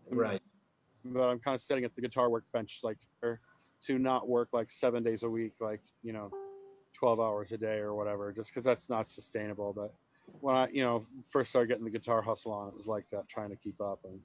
Right. 0.10 0.42
but 1.04 1.24
I'm 1.24 1.40
kind 1.40 1.56
of 1.56 1.62
sitting 1.62 1.84
at 1.84 1.94
the 1.94 2.02
guitar 2.02 2.30
workbench 2.30 2.80
like 2.84 2.98
or 3.22 3.40
to 3.86 4.00
not 4.00 4.28
work 4.28 4.50
like 4.54 4.70
seven 4.72 5.04
days 5.04 5.24
a 5.24 5.30
week, 5.30 5.54
like 5.60 5.82
you 6.04 6.14
know, 6.14 6.32
twelve 6.94 7.20
hours 7.20 7.52
a 7.52 7.58
day 7.58 7.78
or 7.78 7.94
whatever, 7.96 8.32
just 8.32 8.52
because 8.52 8.64
that's 8.64 8.90
not 8.90 9.08
sustainable. 9.08 9.74
But 9.74 9.94
when 10.42 10.56
I 10.56 10.68
you 10.72 10.84
know 10.84 11.06
first 11.32 11.50
started 11.50 11.68
getting 11.68 11.84
the 11.84 11.90
guitar 11.92 12.22
hustle 12.22 12.54
on, 12.54 12.70
it 12.70 12.76
was 12.76 12.88
like 12.88 13.08
that, 13.10 13.28
trying 13.28 13.50
to 13.50 13.56
keep 13.56 13.80
up 13.82 14.00
and 14.06 14.20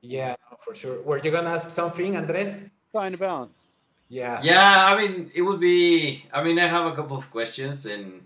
Yeah, 0.00 0.34
for 0.60 0.74
sure. 0.74 1.00
Were 1.02 1.18
you 1.18 1.30
gonna 1.30 1.50
ask 1.50 1.70
something, 1.70 2.16
Andres? 2.16 2.56
trying 2.92 3.12
to 3.12 3.18
balance. 3.18 3.68
Yeah. 4.08 4.40
Yeah, 4.42 4.86
I 4.90 4.96
mean, 4.96 5.30
it 5.34 5.42
would 5.42 5.60
be. 5.60 6.24
I 6.32 6.42
mean, 6.42 6.58
I 6.58 6.66
have 6.66 6.86
a 6.90 6.96
couple 6.96 7.16
of 7.18 7.30
questions, 7.30 7.84
and 7.84 8.22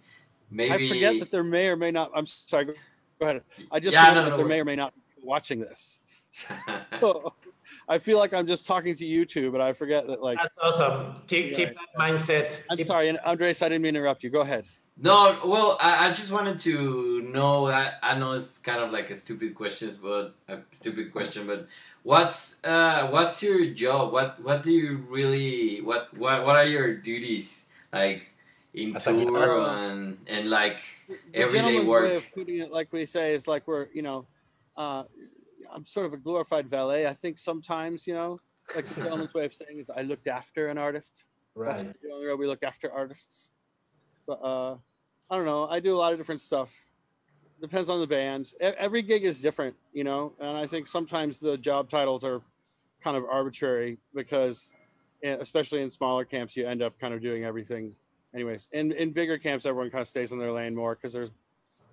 maybe 0.50 0.72
I 0.72 0.88
forget 0.88 1.18
that 1.18 1.32
there 1.32 1.42
may 1.42 1.66
or 1.68 1.76
may 1.76 1.90
not. 1.90 2.12
I'm 2.14 2.26
sorry. 2.26 2.66
Go 2.66 2.74
go 3.20 3.26
ahead. 3.28 3.42
I 3.70 3.80
just 3.80 3.94
Yeah, 3.94 4.02
forget 4.02 4.14
no, 4.14 4.22
that 4.24 4.30
no 4.30 4.36
there 4.36 4.44
worries. 4.44 4.48
may 4.56 4.60
or 4.60 4.64
may 4.64 4.76
not 4.76 4.94
be 4.94 5.22
watching 5.24 5.58
this. 5.60 6.00
So, 7.00 7.34
I 7.88 7.98
feel 7.98 8.18
like 8.18 8.32
I'm 8.34 8.46
just 8.46 8.66
talking 8.66 8.94
to 8.96 9.04
you 9.06 9.24
two, 9.24 9.50
but 9.52 9.60
I 9.60 9.72
forget 9.72 10.06
that. 10.06 10.22
Like, 10.22 10.38
That's 10.38 10.54
awesome. 10.62 11.16
Keep 11.26 11.54
keep 11.54 11.68
Right. 11.68 11.76
that 11.96 12.00
mindset. 12.00 12.62
I'm 12.70 12.76
Keep- 12.76 12.86
sorry, 12.86 13.08
and 13.08 13.18
Andres, 13.24 13.62
I 13.62 13.68
didn't 13.68 13.82
mean 13.82 13.94
to 13.94 14.00
interrupt 14.00 14.22
you. 14.24 14.30
Go 14.30 14.40
ahead. 14.40 14.64
No, 14.98 15.38
well, 15.44 15.78
I, 15.80 16.08
I 16.08 16.12
just 16.12 16.32
wanted 16.32 16.58
to 16.60 17.22
know. 17.22 17.66
I, 17.68 17.92
I 18.02 18.18
know 18.18 18.32
it's 18.32 18.58
kind 18.58 18.80
of 18.82 18.90
like 18.92 19.10
a 19.10 19.16
stupid 19.16 19.54
question, 19.54 19.90
but 20.02 20.34
a 20.48 20.58
stupid 20.72 21.12
question. 21.12 21.46
But 21.46 21.66
what's 22.02 22.62
uh 22.64 23.08
what's 23.08 23.42
your 23.42 23.70
job? 23.72 24.12
What 24.12 24.42
what 24.42 24.62
do 24.62 24.70
you 24.70 24.98
really 25.08 25.80
what 25.80 26.12
what 26.16 26.44
what 26.44 26.56
are 26.56 26.66
your 26.66 26.94
duties 26.94 27.64
like 27.92 28.34
in 28.74 28.94
As 28.96 29.04
tour 29.04 29.14
guitar- 29.24 29.60
and 29.88 30.18
and 30.26 30.50
like 30.50 30.80
The 31.08 31.16
everyday 31.34 31.64
gentleman's 31.64 31.88
work? 31.88 32.04
way 32.04 32.16
of 32.16 32.26
putting 32.34 32.58
it, 32.58 32.70
like 32.70 32.92
we 32.92 33.06
say, 33.06 33.34
is 33.34 33.48
like 33.48 33.66
we're, 33.66 33.88
you 33.94 34.02
know, 34.02 34.26
uh, 34.76 35.04
I'm 35.74 35.86
sort 35.86 36.06
of 36.06 36.12
a 36.12 36.16
glorified 36.16 36.68
valet. 36.68 37.06
I 37.06 37.12
think 37.12 37.38
sometimes, 37.38 38.06
you 38.06 38.14
know, 38.14 38.40
like 38.74 38.86
the 38.88 39.02
gentleman's 39.02 39.34
way 39.34 39.44
of 39.44 39.54
saying 39.54 39.78
is 39.78 39.90
I 39.90 40.02
looked 40.02 40.28
after 40.28 40.68
an 40.68 40.78
artist. 40.78 41.26
That's 41.56 41.80
Right. 41.82 41.86
what 41.88 41.96
we 42.02 42.08
do 42.08 42.14
on 42.14 42.20
the 42.22 42.26
road. 42.28 42.38
We 42.38 42.46
look 42.46 42.62
after 42.62 42.90
artists. 42.92 43.50
But 44.26 44.42
uh, 44.42 44.76
I 45.30 45.36
don't 45.36 45.44
know. 45.44 45.66
I 45.68 45.80
do 45.80 45.94
a 45.94 45.98
lot 45.98 46.12
of 46.12 46.18
different 46.18 46.40
stuff. 46.40 46.74
Depends 47.60 47.88
on 47.90 48.00
the 48.00 48.06
band. 48.06 48.52
Every 48.60 49.02
gig 49.02 49.24
is 49.24 49.40
different, 49.40 49.76
you 49.92 50.04
know. 50.04 50.32
And 50.40 50.56
I 50.56 50.66
think 50.66 50.86
sometimes 50.86 51.38
the 51.40 51.56
job 51.56 51.90
titles 51.90 52.24
are 52.24 52.40
kind 53.02 53.16
of 53.16 53.24
arbitrary 53.24 53.98
because, 54.14 54.74
eh, 55.22 55.36
especially 55.40 55.82
in 55.82 55.90
smaller 55.90 56.24
camps, 56.24 56.56
you 56.56 56.66
end 56.66 56.82
up 56.82 56.98
kind 56.98 57.14
of 57.14 57.20
doing 57.20 57.44
everything. 57.44 57.92
Anyways, 58.34 58.68
in 58.72 58.92
in 58.92 59.10
bigger 59.12 59.38
camps, 59.38 59.66
everyone 59.66 59.90
kind 59.90 60.00
of 60.02 60.08
stays 60.08 60.32
in 60.32 60.38
their 60.38 60.52
lane 60.52 60.74
more 60.74 60.94
because 60.94 61.12
there's 61.12 61.30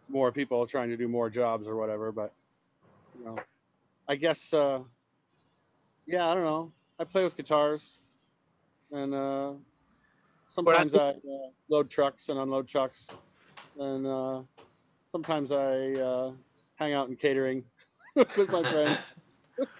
more 0.07 0.31
people 0.31 0.65
trying 0.65 0.89
to 0.89 0.98
do 0.98 1.07
more 1.07 1.29
jobs 1.29 1.67
or 1.67 1.75
whatever. 1.75 2.12
But 2.12 2.33
you 3.17 3.25
know, 3.25 3.38
I 4.09 4.15
guess, 4.15 4.53
uh, 4.55 4.79
yeah, 6.07 6.27
I 6.27 6.33
don't 6.33 6.43
know. 6.43 6.73
I 6.97 7.03
play 7.03 7.23
with 7.23 7.37
guitars, 7.37 8.17
and 8.91 9.13
uh, 9.13 9.53
sometimes 10.47 10.95
I 10.95 11.09
uh, 11.09 11.49
load 11.69 11.91
trucks 11.91 12.29
and 12.29 12.39
unload 12.39 12.67
trucks, 12.67 13.17
and 13.77 14.07
uh, 14.07 14.41
sometimes 15.09 15.51
I 15.51 15.93
uh, 15.93 16.31
hang 16.77 16.93
out 16.93 17.09
in 17.09 17.17
catering 17.17 17.65
with 18.15 18.49
my 18.49 18.63
friends. 18.63 19.15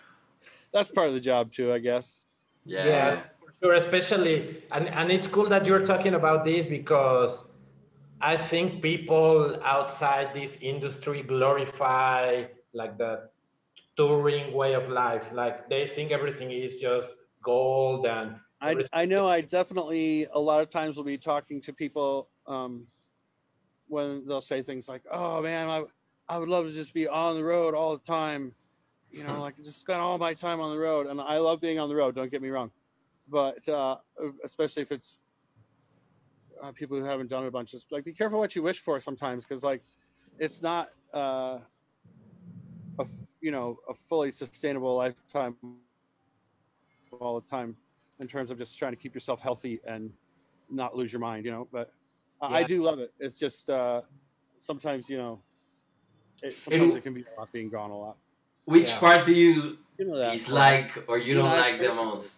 That's 0.74 0.92
part 0.92 1.08
of 1.08 1.16
the 1.16 1.20
job 1.20 1.52
too, 1.52 1.74
I 1.74 1.80
guess. 1.80 2.26
Yeah. 2.66 2.86
Yeah, 2.86 3.22
for 3.40 3.54
sure. 3.64 3.74
Especially, 3.74 4.64
and, 4.72 4.90
and 4.90 5.12
it's 5.12 5.26
cool 5.26 5.48
that 5.48 5.66
you're 5.66 5.84
talking 5.84 6.14
about 6.14 6.46
this 6.46 6.68
because 6.68 7.46
I 8.22 8.38
think 8.38 8.84
people 8.84 9.60
outside 9.64 10.36
this 10.36 10.58
industry 10.58 11.24
glorify 11.24 12.46
like 12.74 13.00
the 13.00 13.32
touring 14.00 14.54
way 14.54 14.74
of 14.76 14.90
life. 14.90 15.26
Like 15.34 15.70
they 15.70 15.86
think 15.86 16.12
everything 16.12 16.52
is 16.52 16.78
just 16.78 17.14
gold 17.44 18.06
and 18.06 18.38
I, 18.62 18.76
I 18.94 19.06
know 19.06 19.28
I 19.28 19.42
definitely 19.42 20.28
a 20.34 20.40
lot 20.40 20.62
of 20.62 20.70
times 20.70 20.98
will 20.98 21.06
be 21.06 21.18
talking 21.18 21.62
to 21.62 21.74
people 21.74 22.30
um, 22.48 22.88
when 23.88 24.26
they'll 24.28 24.42
say 24.42 24.62
things 24.62 24.90
like, 24.90 25.04
"Oh 25.12 25.42
man, 25.42 25.68
I 25.68 25.84
I 26.28 26.38
would 26.38 26.50
love 26.50 26.66
to 26.66 26.74
just 26.74 26.94
be 26.94 27.08
on 27.08 27.36
the 27.36 27.44
road 27.44 27.74
all 27.74 27.96
the 27.96 28.04
time, 28.04 28.54
you 29.12 29.24
know, 29.24 29.42
like 29.42 29.56
just 29.56 29.80
spend 29.80 30.02
all 30.02 30.18
my 30.18 30.34
time 30.34 30.60
on 30.60 30.72
the 30.72 30.78
road." 30.78 31.08
And 31.08 31.22
I 31.22 31.38
love 31.38 31.62
being 31.62 31.80
on 31.80 31.88
the 31.88 31.96
road. 31.96 32.16
Don't 32.16 32.30
get 32.30 32.42
me 32.42 32.50
wrong, 32.50 32.70
but 33.30 33.68
uh, 33.70 33.96
especially 34.44 34.84
if 34.84 34.92
it's 34.92 35.22
uh, 36.62 36.74
people 36.74 36.98
who 36.98 37.06
haven't 37.06 37.30
done 37.30 37.46
it 37.46 37.48
a 37.48 37.52
bunch, 37.52 37.72
just 37.72 37.92
like 37.94 38.04
be 38.04 38.14
careful 38.14 38.40
what 38.40 38.56
you 38.58 38.62
wish 38.62 38.80
for 38.80 39.00
sometimes 39.00 39.46
because 39.46 39.64
like 39.64 39.82
it's 40.38 40.62
not 40.62 40.88
uh, 41.14 41.60
a 43.00 43.06
you 43.42 43.52
know 43.52 43.78
a 43.90 43.94
fully 43.94 44.32
sustainable 44.32 44.96
lifetime 44.98 45.56
all 47.20 47.40
the 47.40 47.48
time 47.48 47.76
in 48.20 48.28
terms 48.28 48.52
of 48.52 48.58
just 48.58 48.78
trying 48.78 48.92
to 48.92 48.98
keep 49.02 49.14
yourself 49.14 49.42
healthy 49.42 49.80
and 49.88 50.12
not 50.70 50.96
lose 50.96 51.12
your 51.12 51.20
mind, 51.22 51.46
you 51.46 51.52
know. 51.52 51.68
But 51.72 51.92
I 52.42 52.60
I 52.60 52.64
do 52.64 52.84
love 52.84 53.00
it. 53.00 53.12
It's 53.20 53.40
just 53.40 53.70
uh, 53.70 54.02
sometimes, 54.58 55.10
you 55.10 55.18
know, 55.18 55.40
it, 56.44 56.56
sometimes 56.64 56.84
And- 56.96 56.98
it 56.98 57.04
can 57.04 57.14
be 57.14 57.26
a 57.36 57.40
lot 57.40 57.52
being 57.52 57.70
gone 57.70 57.92
a 57.92 57.98
lot. 57.98 58.18
Which 58.66 58.90
Yeah. 58.92 59.00
part 59.00 59.26
do 59.26 59.34
you 59.34 59.78
You 59.98 60.06
know 60.06 60.32
dislike 60.32 60.92
or 61.08 61.18
you 61.18 61.26
You 61.30 61.34
don't 61.36 61.50
know, 61.50 61.56
like 61.58 61.82
the 61.82 61.94
most? 61.94 62.38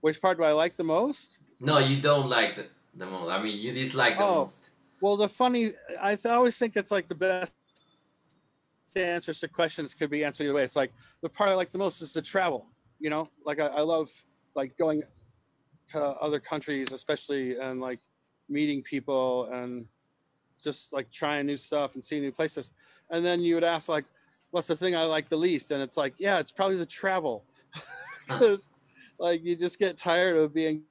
Which 0.00 0.20
part 0.20 0.36
do 0.38 0.42
I 0.44 0.52
like 0.52 0.74
the 0.74 0.82
most? 0.84 1.38
No, 1.60 1.78
you 1.78 2.00
don't 2.00 2.28
like 2.28 2.56
the, 2.56 2.66
the 2.96 3.06
most. 3.06 3.30
I 3.30 3.40
mean, 3.40 3.56
you 3.56 3.72
dislike 3.72 4.18
the 4.18 4.24
Oh. 4.24 4.34
most. 4.40 4.70
Well, 5.00 5.16
the 5.16 5.28
funny, 5.28 5.74
I 6.00 6.16
th- 6.16 6.26
always 6.26 6.58
think 6.58 6.76
it's 6.76 6.90
like 6.90 7.06
the 7.06 7.14
best 7.14 7.54
answers 9.00 9.40
to 9.40 9.48
questions 9.48 9.94
could 9.94 10.10
be 10.10 10.24
answered 10.24 10.44
either 10.44 10.54
way. 10.54 10.64
It's 10.64 10.76
like 10.76 10.92
the 11.22 11.28
part 11.28 11.50
I 11.50 11.54
like 11.54 11.70
the 11.70 11.78
most 11.78 12.02
is 12.02 12.12
the 12.12 12.22
travel. 12.22 12.66
You 12.98 13.10
know, 13.10 13.28
like 13.44 13.60
I, 13.60 13.66
I 13.66 13.80
love 13.80 14.10
like 14.54 14.76
going 14.76 15.02
to 15.88 16.00
other 16.00 16.40
countries, 16.40 16.92
especially 16.92 17.58
and 17.58 17.80
like 17.80 18.00
meeting 18.48 18.82
people 18.82 19.46
and 19.52 19.86
just 20.62 20.92
like 20.92 21.10
trying 21.10 21.46
new 21.46 21.56
stuff 21.56 21.94
and 21.94 22.04
seeing 22.04 22.22
new 22.22 22.32
places. 22.32 22.70
And 23.10 23.24
then 23.24 23.40
you 23.40 23.54
would 23.54 23.64
ask 23.64 23.88
like, 23.88 24.04
what's 24.50 24.68
the 24.68 24.76
thing 24.76 24.94
I 24.94 25.04
like 25.04 25.28
the 25.28 25.36
least? 25.36 25.72
And 25.72 25.82
it's 25.82 25.96
like, 25.96 26.14
yeah, 26.18 26.38
it's 26.38 26.52
probably 26.52 26.76
the 26.76 26.86
travel, 26.86 27.44
because 28.28 28.70
like 29.18 29.44
you 29.44 29.56
just 29.56 29.78
get 29.78 29.96
tired 29.96 30.36
of 30.36 30.54
being 30.54 30.82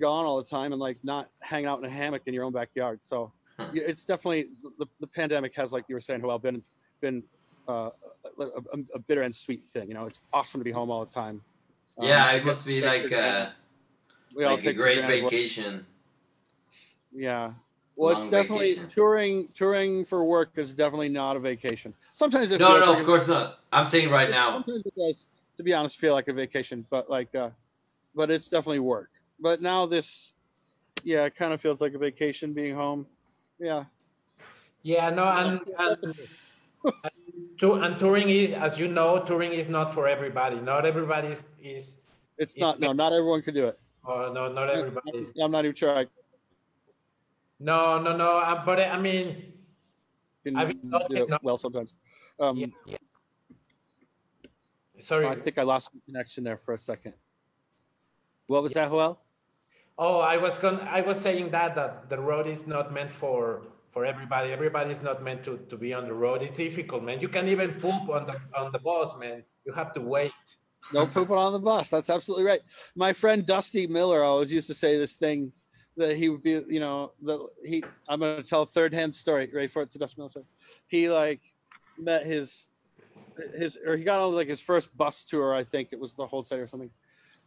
gone 0.00 0.24
all 0.24 0.36
the 0.36 0.48
time 0.48 0.72
and 0.72 0.80
like 0.80 0.96
not 1.02 1.28
hanging 1.40 1.66
out 1.66 1.78
in 1.78 1.84
a 1.84 1.90
hammock 1.90 2.22
in 2.26 2.34
your 2.34 2.44
own 2.44 2.52
backyard. 2.52 3.02
So 3.02 3.32
it's 3.72 4.04
definitely 4.04 4.48
the, 4.78 4.86
the 5.00 5.06
pandemic 5.06 5.54
has 5.56 5.72
like 5.72 5.84
you 5.88 5.94
were 5.94 6.00
saying, 6.00 6.22
well, 6.22 6.38
been 6.38 6.62
been 7.00 7.22
uh, 7.68 7.90
a, 8.38 8.44
a, 8.44 8.78
a 8.94 8.98
bitter 8.98 9.22
and 9.22 9.34
sweet 9.34 9.66
thing. 9.66 9.88
You 9.88 9.94
know, 9.94 10.06
it's 10.06 10.20
awesome 10.32 10.60
to 10.60 10.64
be 10.64 10.70
home 10.70 10.90
all 10.90 11.04
the 11.04 11.12
time. 11.12 11.42
Um, 11.98 12.06
yeah, 12.06 12.32
it 12.32 12.44
must 12.44 12.64
be 12.66 12.80
like 12.80 13.08
for 13.08 13.16
uh, 13.16 13.50
we 14.34 14.46
like 14.46 14.60
a 14.60 14.62
take 14.62 14.76
for 14.76 14.82
great 14.82 15.04
vacation. 15.04 15.84
Yeah. 17.12 17.52
Well, 17.96 18.16
it's 18.16 18.28
definitely 18.28 18.74
vacation. 18.74 18.88
touring. 18.88 19.48
Touring 19.54 20.04
for 20.04 20.24
work 20.24 20.50
is 20.56 20.72
definitely 20.72 21.08
not 21.08 21.36
a 21.36 21.40
vacation. 21.40 21.92
Sometimes 22.12 22.52
it 22.52 22.60
No, 22.60 22.68
feels 22.68 22.84
no, 22.84 22.90
like 22.92 23.00
of 23.00 23.06
course 23.06 23.26
not. 23.26 23.58
I'm 23.72 23.86
saying 23.86 24.10
right 24.10 24.30
now. 24.30 24.52
Sometimes 24.52 24.86
it 24.86 24.94
does, 24.96 25.26
to 25.56 25.64
be 25.64 25.74
honest, 25.74 25.98
feel 25.98 26.14
like 26.14 26.28
a 26.28 26.32
vacation, 26.32 26.86
but 26.90 27.10
like, 27.10 27.34
uh, 27.34 27.50
but 28.14 28.30
it's 28.30 28.48
definitely 28.48 28.78
work. 28.78 29.10
But 29.40 29.60
now 29.60 29.84
this, 29.84 30.32
yeah, 31.02 31.24
it 31.24 31.34
kind 31.34 31.52
of 31.52 31.60
feels 31.60 31.80
like 31.80 31.94
a 31.94 31.98
vacation 31.98 32.54
being 32.54 32.76
home. 32.76 33.06
Yeah. 33.58 33.84
yeah, 34.82 35.10
no, 35.10 35.24
and 35.24 35.60
and, 35.78 36.14
and, 36.84 37.84
and 37.84 37.98
touring 37.98 38.28
is, 38.28 38.52
as 38.52 38.78
you 38.78 38.88
know, 38.88 39.18
touring 39.24 39.52
is 39.52 39.68
not 39.68 39.92
for 39.92 40.06
everybody. 40.06 40.60
Not 40.60 40.86
everybody 40.86 41.28
is, 41.28 41.44
is 41.60 41.98
It's 42.38 42.56
not. 42.56 42.78
No, 42.78 42.92
not 42.92 43.12
everyone 43.12 43.42
can 43.42 43.54
do 43.54 43.66
it. 43.66 43.76
or 44.04 44.32
no, 44.32 44.52
not 44.52 44.70
everybody. 44.70 45.26
I'm 45.42 45.50
not 45.50 45.64
even 45.64 45.74
sure 45.74 45.96
I 45.96 46.06
No, 47.58 48.00
no, 48.00 48.16
no. 48.16 48.38
Uh, 48.38 48.64
but 48.64 48.78
I 48.80 48.98
mean, 48.98 49.52
can 50.44 50.56
I 50.56 50.66
mean, 50.66 50.78
no 50.84 50.98
do 51.00 51.14
it 51.14 51.18
technology. 51.18 51.42
well 51.42 51.58
sometimes. 51.58 51.94
Um, 52.38 52.56
Yeah. 52.86 52.96
sorry. 55.00 55.26
I 55.26 55.34
think 55.34 55.58
I 55.58 55.62
lost 55.64 55.90
connection 56.06 56.44
there 56.44 56.56
for 56.56 56.74
a 56.74 56.78
second. 56.78 57.14
What 58.46 58.62
was 58.62 58.72
that, 58.74 58.88
Joel? 58.88 59.20
Oh, 59.98 60.20
I 60.20 60.36
was 60.36 60.58
going. 60.60 60.78
I 60.80 61.00
was 61.00 61.20
saying 61.20 61.50
that 61.50 61.74
that 61.74 62.08
the 62.08 62.18
road 62.20 62.46
is 62.46 62.66
not 62.68 62.92
meant 62.92 63.10
for 63.10 63.62
for 63.88 64.06
everybody. 64.06 64.52
Everybody's 64.52 65.02
not 65.02 65.24
meant 65.24 65.42
to 65.44 65.58
to 65.68 65.76
be 65.76 65.92
on 65.92 66.06
the 66.06 66.14
road. 66.14 66.40
It's 66.42 66.56
difficult, 66.56 67.02
man. 67.02 67.20
You 67.20 67.28
can 67.28 67.48
even 67.48 67.72
poop 67.74 68.08
on 68.08 68.26
the 68.26 68.36
on 68.56 68.70
the 68.70 68.78
bus, 68.78 69.16
man. 69.18 69.42
You 69.66 69.72
have 69.72 69.92
to 69.94 70.00
wait. 70.00 70.32
No 70.92 71.06
pooping 71.06 71.36
on 71.36 71.52
the 71.52 71.58
bus. 71.58 71.90
That's 71.90 72.10
absolutely 72.10 72.46
right. 72.46 72.60
My 72.94 73.12
friend 73.12 73.44
Dusty 73.44 73.88
Miller 73.88 74.22
always 74.22 74.52
used 74.52 74.68
to 74.68 74.74
say 74.74 74.96
this 74.96 75.16
thing 75.16 75.52
that 75.96 76.16
he 76.16 76.28
would 76.28 76.42
be, 76.44 76.62
you 76.68 76.78
know, 76.78 77.12
that 77.22 77.44
he. 77.64 77.82
I'm 78.08 78.20
going 78.20 78.40
to 78.40 78.48
tell 78.48 78.62
a 78.62 78.66
third 78.66 78.94
hand 78.94 79.12
story. 79.12 79.50
Ready 79.52 79.66
for 79.66 79.82
it? 79.82 79.86
It's 79.86 79.96
a 79.96 79.98
Dusty 79.98 80.14
Miller 80.18 80.28
story. 80.28 80.46
He 80.86 81.10
like 81.10 81.40
met 81.98 82.24
his 82.24 82.68
his 83.56 83.76
or 83.84 83.96
he 83.96 84.04
got 84.04 84.20
on 84.20 84.32
like 84.32 84.46
his 84.46 84.60
first 84.60 84.96
bus 84.96 85.24
tour. 85.24 85.54
I 85.56 85.64
think 85.64 85.88
it 85.90 85.98
was 85.98 86.14
the 86.14 86.26
whole 86.26 86.44
city 86.44 86.62
or 86.62 86.68
something, 86.68 86.90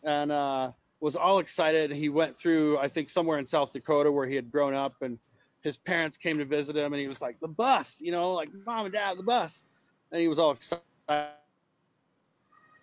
and 0.03 0.33
uh 0.33 0.71
was 1.01 1.15
all 1.15 1.39
excited. 1.39 1.91
He 1.91 2.09
went 2.09 2.35
through, 2.35 2.77
I 2.77 2.87
think, 2.87 3.09
somewhere 3.09 3.39
in 3.39 3.45
South 3.45 3.73
Dakota 3.73 4.11
where 4.11 4.27
he 4.27 4.35
had 4.35 4.51
grown 4.51 4.73
up, 4.73 4.93
and 5.01 5.17
his 5.63 5.75
parents 5.75 6.15
came 6.15 6.37
to 6.37 6.45
visit 6.45 6.75
him, 6.75 6.93
and 6.93 7.01
he 7.01 7.07
was 7.07 7.21
like, 7.21 7.39
"The 7.39 7.47
bus," 7.47 8.01
you 8.01 8.11
know, 8.11 8.33
like 8.33 8.49
mom 8.65 8.85
and 8.85 8.93
dad, 8.93 9.17
the 9.17 9.23
bus, 9.23 9.67
and 10.11 10.21
he 10.21 10.27
was 10.27 10.39
all 10.39 10.51
excited 10.51 10.83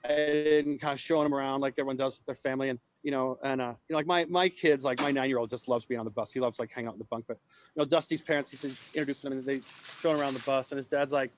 and 0.04 0.80
kind 0.80 0.92
of 0.92 1.00
showing 1.00 1.26
him 1.26 1.34
around 1.34 1.60
like 1.60 1.74
everyone 1.74 1.96
does 1.96 2.18
with 2.18 2.26
their 2.26 2.34
family, 2.34 2.68
and 2.68 2.78
you 3.04 3.12
know, 3.12 3.38
and 3.44 3.60
uh, 3.60 3.74
you 3.88 3.92
know, 3.92 3.96
like 3.96 4.06
my 4.06 4.24
my 4.26 4.48
kids, 4.48 4.84
like 4.84 5.00
my 5.00 5.12
nine 5.12 5.28
year 5.28 5.38
old, 5.38 5.48
just 5.48 5.68
loves 5.68 5.84
being 5.84 6.00
on 6.00 6.04
the 6.04 6.10
bus. 6.10 6.32
He 6.32 6.40
loves 6.40 6.58
like 6.58 6.70
hanging 6.72 6.88
out 6.88 6.94
in 6.94 6.98
the 6.98 7.04
bunk. 7.04 7.24
But 7.28 7.38
you 7.74 7.82
know, 7.82 7.86
Dusty's 7.86 8.20
parents, 8.20 8.50
he's 8.50 8.64
introducing 8.64 9.30
him, 9.30 9.38
and 9.38 9.46
they 9.46 9.60
showing 10.00 10.20
around 10.20 10.34
the 10.34 10.42
bus, 10.44 10.72
and 10.72 10.76
his 10.76 10.88
dad's 10.88 11.12
like, 11.12 11.30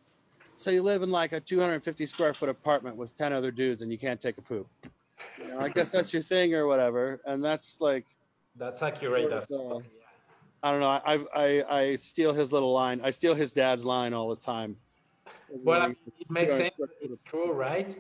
"So 0.54 0.70
you 0.70 0.82
live 0.82 1.02
in 1.02 1.10
like 1.10 1.32
a 1.32 1.40
250 1.40 2.06
square 2.06 2.32
foot 2.32 2.48
apartment 2.48 2.96
with 2.96 3.14
10 3.14 3.34
other 3.34 3.50
dudes, 3.50 3.82
and 3.82 3.92
you 3.92 3.98
can't 3.98 4.20
take 4.20 4.38
a 4.38 4.42
poop." 4.42 4.66
You 5.38 5.48
know, 5.48 5.60
I 5.60 5.68
guess 5.68 5.90
that's 5.90 6.12
your 6.12 6.22
thing 6.22 6.54
or 6.54 6.66
whatever, 6.66 7.20
and 7.24 7.42
that's 7.42 7.80
like 7.80 8.06
That's 8.56 8.82
accurate. 8.82 9.30
That's, 9.30 9.50
Uh, 9.50 9.78
I 10.62 10.70
don't 10.72 10.80
know. 10.80 10.88
I 10.88 11.24
I 11.34 11.80
I 11.80 11.96
steal 11.96 12.32
his 12.32 12.52
little 12.52 12.72
line. 12.72 13.00
I 13.02 13.10
steal 13.10 13.34
his 13.34 13.52
dad's 13.52 13.84
line 13.84 14.12
all 14.12 14.28
the 14.28 14.36
time. 14.36 14.76
well, 15.48 15.82
I 15.82 15.86
mean, 15.88 15.96
it 16.18 16.30
makes 16.30 16.56
sense. 16.56 16.74
It's 17.00 17.20
true, 17.24 17.52
right? 17.52 17.96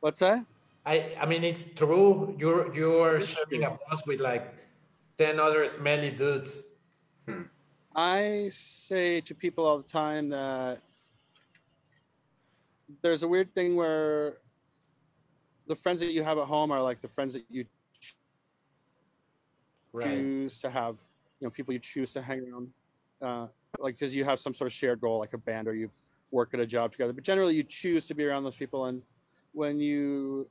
What's 0.00 0.18
that? 0.20 0.44
I 0.86 1.14
I 1.20 1.26
mean, 1.26 1.44
it's 1.44 1.66
true. 1.74 2.34
You're 2.38 2.74
you're 2.74 3.20
sharing 3.20 3.64
a 3.64 3.70
bus 3.70 4.02
with 4.06 4.20
like 4.20 4.52
ten 5.16 5.38
other 5.38 5.66
smelly 5.66 6.10
dudes. 6.10 6.64
I 7.94 8.48
say 8.50 9.20
to 9.22 9.34
people 9.34 9.66
all 9.66 9.78
the 9.78 9.88
time 9.88 10.30
that 10.30 10.80
there's 13.02 13.22
a 13.22 13.28
weird 13.28 13.54
thing 13.54 13.76
where 13.76 14.38
the 15.70 15.76
friends 15.76 16.00
that 16.00 16.12
you 16.12 16.24
have 16.24 16.36
at 16.36 16.46
home 16.46 16.72
are 16.72 16.82
like 16.82 16.98
the 17.00 17.08
friends 17.08 17.34
that 17.34 17.44
you 17.48 17.64
Right. 19.92 20.04
choose 20.04 20.58
to 20.62 20.68
have, 20.70 20.96
you 21.38 21.46
know, 21.46 21.50
people 21.50 21.72
you 21.72 21.78
choose 21.78 22.12
to 22.14 22.22
hang 22.22 22.40
around, 22.40 22.72
uh, 23.22 23.46
like 23.78 23.94
because 23.94 24.14
you 24.14 24.24
have 24.24 24.40
some 24.40 24.52
sort 24.52 24.66
of 24.66 24.72
shared 24.72 25.00
goal, 25.00 25.20
like 25.20 25.32
a 25.32 25.38
band, 25.38 25.68
or 25.68 25.74
you 25.74 25.88
work 26.32 26.54
at 26.54 26.60
a 26.60 26.66
job 26.66 26.90
together. 26.90 27.12
But 27.12 27.22
generally, 27.22 27.54
you 27.54 27.62
choose 27.62 28.06
to 28.08 28.14
be 28.14 28.24
around 28.24 28.42
those 28.42 28.56
people. 28.56 28.86
And 28.86 29.02
when 29.52 29.78
you 29.78 30.48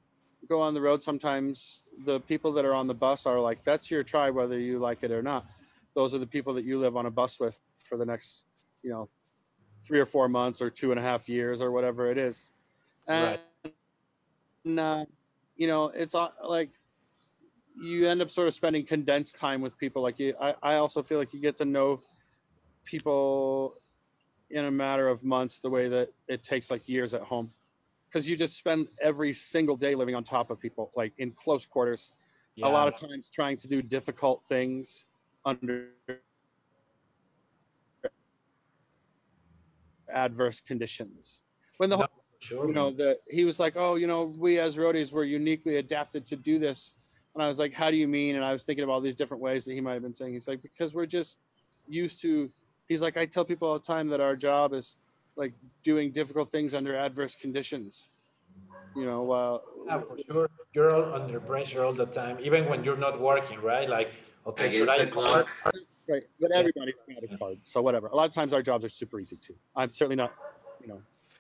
go 0.48 0.62
on 0.62 0.74
the 0.74 0.82
road, 0.82 1.04
sometimes 1.04 1.84
the 2.06 2.22
people 2.22 2.54
that 2.54 2.64
are 2.64 2.74
on 2.74 2.88
the 2.88 2.94
bus 2.94 3.26
are 3.26 3.40
like, 3.42 3.62
that's 3.66 3.92
your 3.92 4.04
tribe, 4.04 4.36
whether 4.36 4.58
you 4.58 4.80
like 4.80 5.04
it 5.04 5.12
or 5.12 5.22
not. 5.22 5.46
Those 5.96 6.16
are 6.16 6.20
the 6.20 6.28
people 6.28 6.54
that 6.54 6.64
you 6.64 6.80
live 6.80 6.96
on 6.96 7.06
a 7.08 7.12
bus 7.12 7.40
with 7.42 7.62
for 7.84 7.98
the 7.98 8.06
next, 8.06 8.46
you 8.84 8.90
know, 8.90 9.10
three 9.84 10.00
or 10.00 10.06
four 10.06 10.30
months 10.30 10.62
or 10.62 10.70
two 10.70 10.92
and 10.92 11.00
a 11.00 11.04
half 11.04 11.28
years 11.28 11.62
or 11.62 11.72
whatever 11.72 12.10
it 12.10 12.18
is. 12.18 12.52
And, 13.08 13.24
Right. 13.24 13.40
Uh, 14.66 15.06
you 15.56 15.68
know, 15.68 15.88
it's 15.90 16.16
uh, 16.16 16.30
like 16.48 16.70
you 17.82 18.08
end 18.08 18.22
up 18.22 18.30
sort 18.30 18.48
of 18.48 18.54
spending 18.54 18.86
condensed 18.86 19.38
time 19.38 19.62
with 19.62 19.78
people. 19.78 20.02
Like 20.02 20.20
you, 20.20 20.34
I, 20.42 20.56
I 20.62 20.76
also 20.76 21.02
feel 21.02 21.18
like 21.18 21.34
you 21.34 21.40
get 21.40 21.58
to 21.58 21.66
know 21.66 22.00
people 22.86 23.74
in 24.50 24.66
a 24.66 24.72
matter 24.72 25.08
of 25.08 25.24
months 25.24 25.60
the 25.60 25.70
way 25.70 25.88
that 25.88 26.10
it 26.28 26.44
takes 26.44 26.72
like 26.72 26.88
years 26.90 27.14
at 27.14 27.22
home. 27.22 27.50
Because 28.08 28.28
you 28.28 28.36
just 28.36 28.58
spend 28.58 28.88
every 29.04 29.34
single 29.34 29.76
day 29.76 29.94
living 29.94 30.16
on 30.16 30.24
top 30.24 30.50
of 30.50 30.60
people 30.60 30.92
like 30.96 31.14
in 31.20 31.32
close 31.32 31.66
quarters. 31.66 32.12
A 32.62 32.68
lot 32.68 32.90
of 32.90 32.98
times 32.98 33.30
trying 33.30 33.56
to 33.56 33.70
do 33.70 33.82
difficult 33.82 34.44
things 34.50 35.06
under 35.46 35.92
adverse 40.12 40.60
conditions. 40.60 41.44
When 41.78 41.90
the 41.90 41.98
whole 41.98 42.19
sure. 42.40 42.68
you 42.68 42.74
know 42.74 42.92
that 42.92 43.20
he 43.30 43.44
was 43.46 43.60
like 43.60 43.74
oh 43.76 43.96
you 43.96 44.08
know 44.08 44.34
we 44.38 44.60
as 44.60 44.78
roadies 44.78 45.12
were 45.12 45.24
uniquely 45.24 45.78
adapted 45.78 46.26
to 46.26 46.36
do 46.36 46.58
this 46.60 46.96
and 47.36 47.44
i 47.44 47.48
was 47.48 47.60
like 47.60 47.74
how 47.74 47.90
do 47.92 47.98
you 47.98 48.08
mean 48.08 48.36
and 48.36 48.44
i 48.46 48.52
was 48.52 48.64
thinking 48.64 48.84
of 48.84 48.90
all 48.90 49.02
these 49.02 49.16
different 49.16 49.42
ways 49.44 49.66
that 49.66 49.74
he 49.74 49.82
might 49.82 49.94
have 49.94 50.02
been 50.02 50.14
saying 50.14 50.34
he's 50.34 50.48
like 50.48 50.62
because 50.62 50.94
we're 50.94 51.06
just 51.06 51.40
used 51.88 52.22
to 52.22 52.50
he's 52.88 53.02
like 53.02 53.18
i 53.18 53.26
tell 53.26 53.46
people 53.46 53.68
all 53.68 53.80
the 53.80 53.86
time 53.86 54.08
that 54.08 54.22
our 54.22 54.36
job 54.36 54.74
is 54.74 54.98
like 55.36 55.54
doing 55.84 56.12
difficult 56.12 56.52
things 56.52 56.74
under 56.74 56.96
adverse 56.96 57.36
conditions 57.36 58.08
you 58.96 59.06
know 59.06 59.24
while 59.24 59.62
Yeah, 59.86 60.00
for 60.00 60.18
sure. 60.26 60.50
You're 60.74 60.92
all 60.92 61.14
under 61.14 61.40
pressure 61.40 61.84
all 61.84 61.94
the 61.94 62.06
time, 62.06 62.38
even 62.42 62.68
when 62.70 62.84
you're 62.84 62.96
not 62.98 63.20
working, 63.20 63.60
right? 63.60 63.90
Like, 63.90 64.12
okay, 64.46 64.68
Against 64.68 64.78
should 64.78 64.90
I 64.90 65.06
the 65.06 65.12
clock. 65.12 65.48
right 66.08 66.24
but 66.40 66.52
everybody's 66.52 66.96
job 67.08 67.24
is 67.24 67.36
hard 67.40 67.58
so 67.64 67.82
whatever 67.82 68.08
a 68.08 68.16
lot 68.16 68.26
of 68.26 68.34
times 68.34 68.52
our 68.54 68.64
jobs 68.64 68.84
are 68.84 68.90
super 68.90 69.20
easy 69.20 69.38
too 69.38 69.54
i'm 69.76 69.90
certainly 69.90 70.16
not 70.16 70.34
you 70.82 70.88
know 70.88 71.00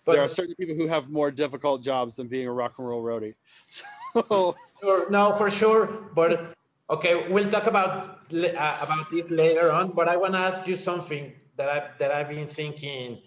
But 0.09 0.15
there 0.15 0.23
are 0.23 0.29
certain 0.41 0.55
people 0.55 0.75
who 0.75 0.87
have 0.87 1.09
more 1.09 1.29
difficult 1.29 1.83
jobs 1.83 2.15
than 2.17 2.27
being 2.27 2.47
a 2.47 2.51
rock 2.51 2.73
and 2.79 2.87
roll 2.87 3.03
roadie 3.03 3.35
so 4.13 4.55
Sure, 4.81 5.09
no, 5.09 5.33
for 5.33 5.49
sure. 5.49 6.09
But 6.15 6.55
okay, 6.89 7.27
we'll 7.29 7.49
talk 7.49 7.67
about 7.67 8.31
uh, 8.33 8.77
about 8.81 9.11
this 9.11 9.29
later 9.29 9.71
on. 9.71 9.91
But 9.91 10.07
I 10.07 10.15
want 10.15 10.33
to 10.33 10.39
ask 10.39 10.65
you 10.67 10.75
something 10.75 11.33
that 11.57 11.69
I 11.69 11.89
that 11.99 12.11
I've 12.11 12.29
been 12.29 12.47
thinking 12.47 13.21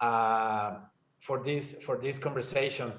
uh, 0.00 0.80
for 1.18 1.42
this 1.44 1.76
for 1.84 1.98
this 1.98 2.18
conversation. 2.18 2.92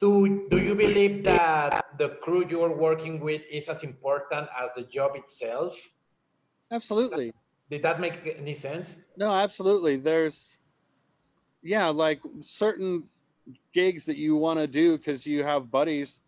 Do 0.00 0.46
do 0.50 0.58
you 0.58 0.74
believe 0.74 1.24
that 1.24 1.84
the 1.98 2.16
crew 2.22 2.46
you 2.48 2.62
are 2.62 2.74
working 2.74 3.20
with 3.20 3.42
is 3.50 3.68
as 3.68 3.82
important 3.82 4.48
as 4.56 4.72
the 4.74 4.82
job 4.82 5.16
itself? 5.16 5.76
absolutely 6.70 7.32
Did 7.70 7.82
that 7.82 8.00
make 8.00 8.16
any 8.38 8.54
sense? 8.54 8.96
No, 9.16 9.32
absolutely. 9.32 9.96
There's, 9.96 10.58
yeah, 11.64 11.88
like 11.88 12.20
certain 12.42 13.02
gigs 13.72 14.04
that 14.04 14.16
you 14.16 14.36
want 14.36 14.60
to 14.60 14.66
do 14.66 14.96
because 14.98 15.26
you 15.26 15.42
have 15.42 15.70
buddies. 15.70 16.20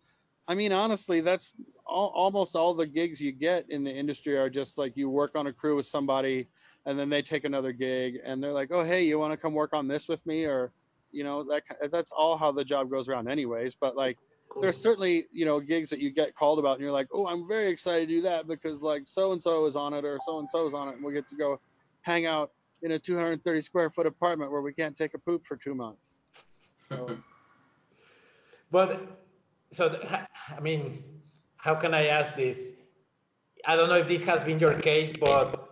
I 0.47 0.55
mean, 0.55 0.73
honestly, 0.73 1.21
that's 1.21 1.53
all, 1.85 2.11
almost 2.15 2.55
all 2.55 2.73
the 2.73 2.87
gigs 2.87 3.21
you 3.21 3.31
get 3.31 3.69
in 3.69 3.83
the 3.83 3.91
industry 3.91 4.35
are 4.35 4.49
just 4.49 4.77
like 4.77 4.97
you 4.97 5.09
work 5.09 5.35
on 5.35 5.47
a 5.47 5.53
crew 5.53 5.75
with 5.75 5.85
somebody 5.85 6.47
and 6.85 6.97
then 6.97 7.09
they 7.09 7.21
take 7.21 7.43
another 7.43 7.71
gig 7.71 8.19
and 8.25 8.41
they're 8.41 8.53
like, 8.53 8.71
oh, 8.71 8.83
hey, 8.83 9.03
you 9.03 9.19
want 9.19 9.31
to 9.31 9.37
come 9.37 9.53
work 9.53 9.73
on 9.73 9.87
this 9.87 10.07
with 10.07 10.25
me? 10.25 10.45
Or, 10.45 10.71
you 11.11 11.23
know, 11.23 11.43
that 11.43 11.63
that's 11.91 12.11
all 12.11 12.35
how 12.35 12.51
the 12.51 12.65
job 12.65 12.89
goes 12.89 13.07
around, 13.07 13.29
anyways. 13.29 13.75
But 13.75 13.95
like, 13.95 14.17
there's 14.61 14.77
certainly 14.77 15.25
you 15.31 15.45
know 15.45 15.59
gigs 15.59 15.89
that 15.89 15.99
you 15.99 16.09
get 16.09 16.33
called 16.33 16.57
about 16.57 16.73
and 16.73 16.81
you're 16.81 16.91
like 16.91 17.07
oh 17.13 17.27
i'm 17.27 17.45
very 17.47 17.69
excited 17.69 18.07
to 18.07 18.15
do 18.15 18.21
that 18.21 18.47
because 18.47 18.81
like 18.81 19.03
so 19.05 19.33
and 19.33 19.43
so 19.43 19.65
is 19.65 19.75
on 19.75 19.93
it 19.93 20.05
or 20.05 20.17
so 20.25 20.39
and 20.39 20.49
so 20.49 20.65
is 20.65 20.73
on 20.73 20.87
it 20.87 20.95
and 20.95 21.03
we 21.03 21.11
get 21.11 21.27
to 21.27 21.35
go 21.35 21.59
hang 22.01 22.25
out 22.25 22.51
in 22.81 22.91
a 22.91 22.99
230 22.99 23.61
square 23.61 23.89
foot 23.89 24.05
apartment 24.05 24.51
where 24.51 24.61
we 24.61 24.73
can't 24.73 24.95
take 24.95 25.13
a 25.13 25.19
poop 25.19 25.45
for 25.45 25.57
two 25.57 25.75
months 25.75 26.23
so, 26.89 27.17
But 28.71 29.21
so 29.71 29.99
I 30.55 30.59
mean, 30.59 31.03
how 31.55 31.75
can 31.75 31.93
I 31.93 32.07
ask 32.07 32.35
this? 32.35 32.73
I 33.65 33.75
don't 33.75 33.89
know 33.89 33.95
if 33.95 34.07
this 34.07 34.23
has 34.25 34.43
been 34.43 34.59
your 34.59 34.73
case, 34.79 35.13
but 35.13 35.69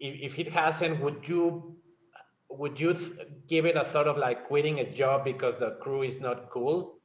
if, 0.00 0.32
if 0.32 0.38
it 0.38 0.52
hasn't, 0.52 1.00
would 1.00 1.28
you 1.28 1.76
would 2.50 2.78
you 2.78 2.92
th- 2.92 3.28
give 3.48 3.66
it 3.66 3.76
a 3.76 3.84
thought 3.84 4.08
of 4.08 4.18
like 4.18 4.46
quitting 4.46 4.80
a 4.80 4.92
job 4.92 5.24
because 5.24 5.58
the 5.58 5.76
crew 5.80 6.02
is 6.02 6.20
not 6.20 6.50
cool? 6.50 6.98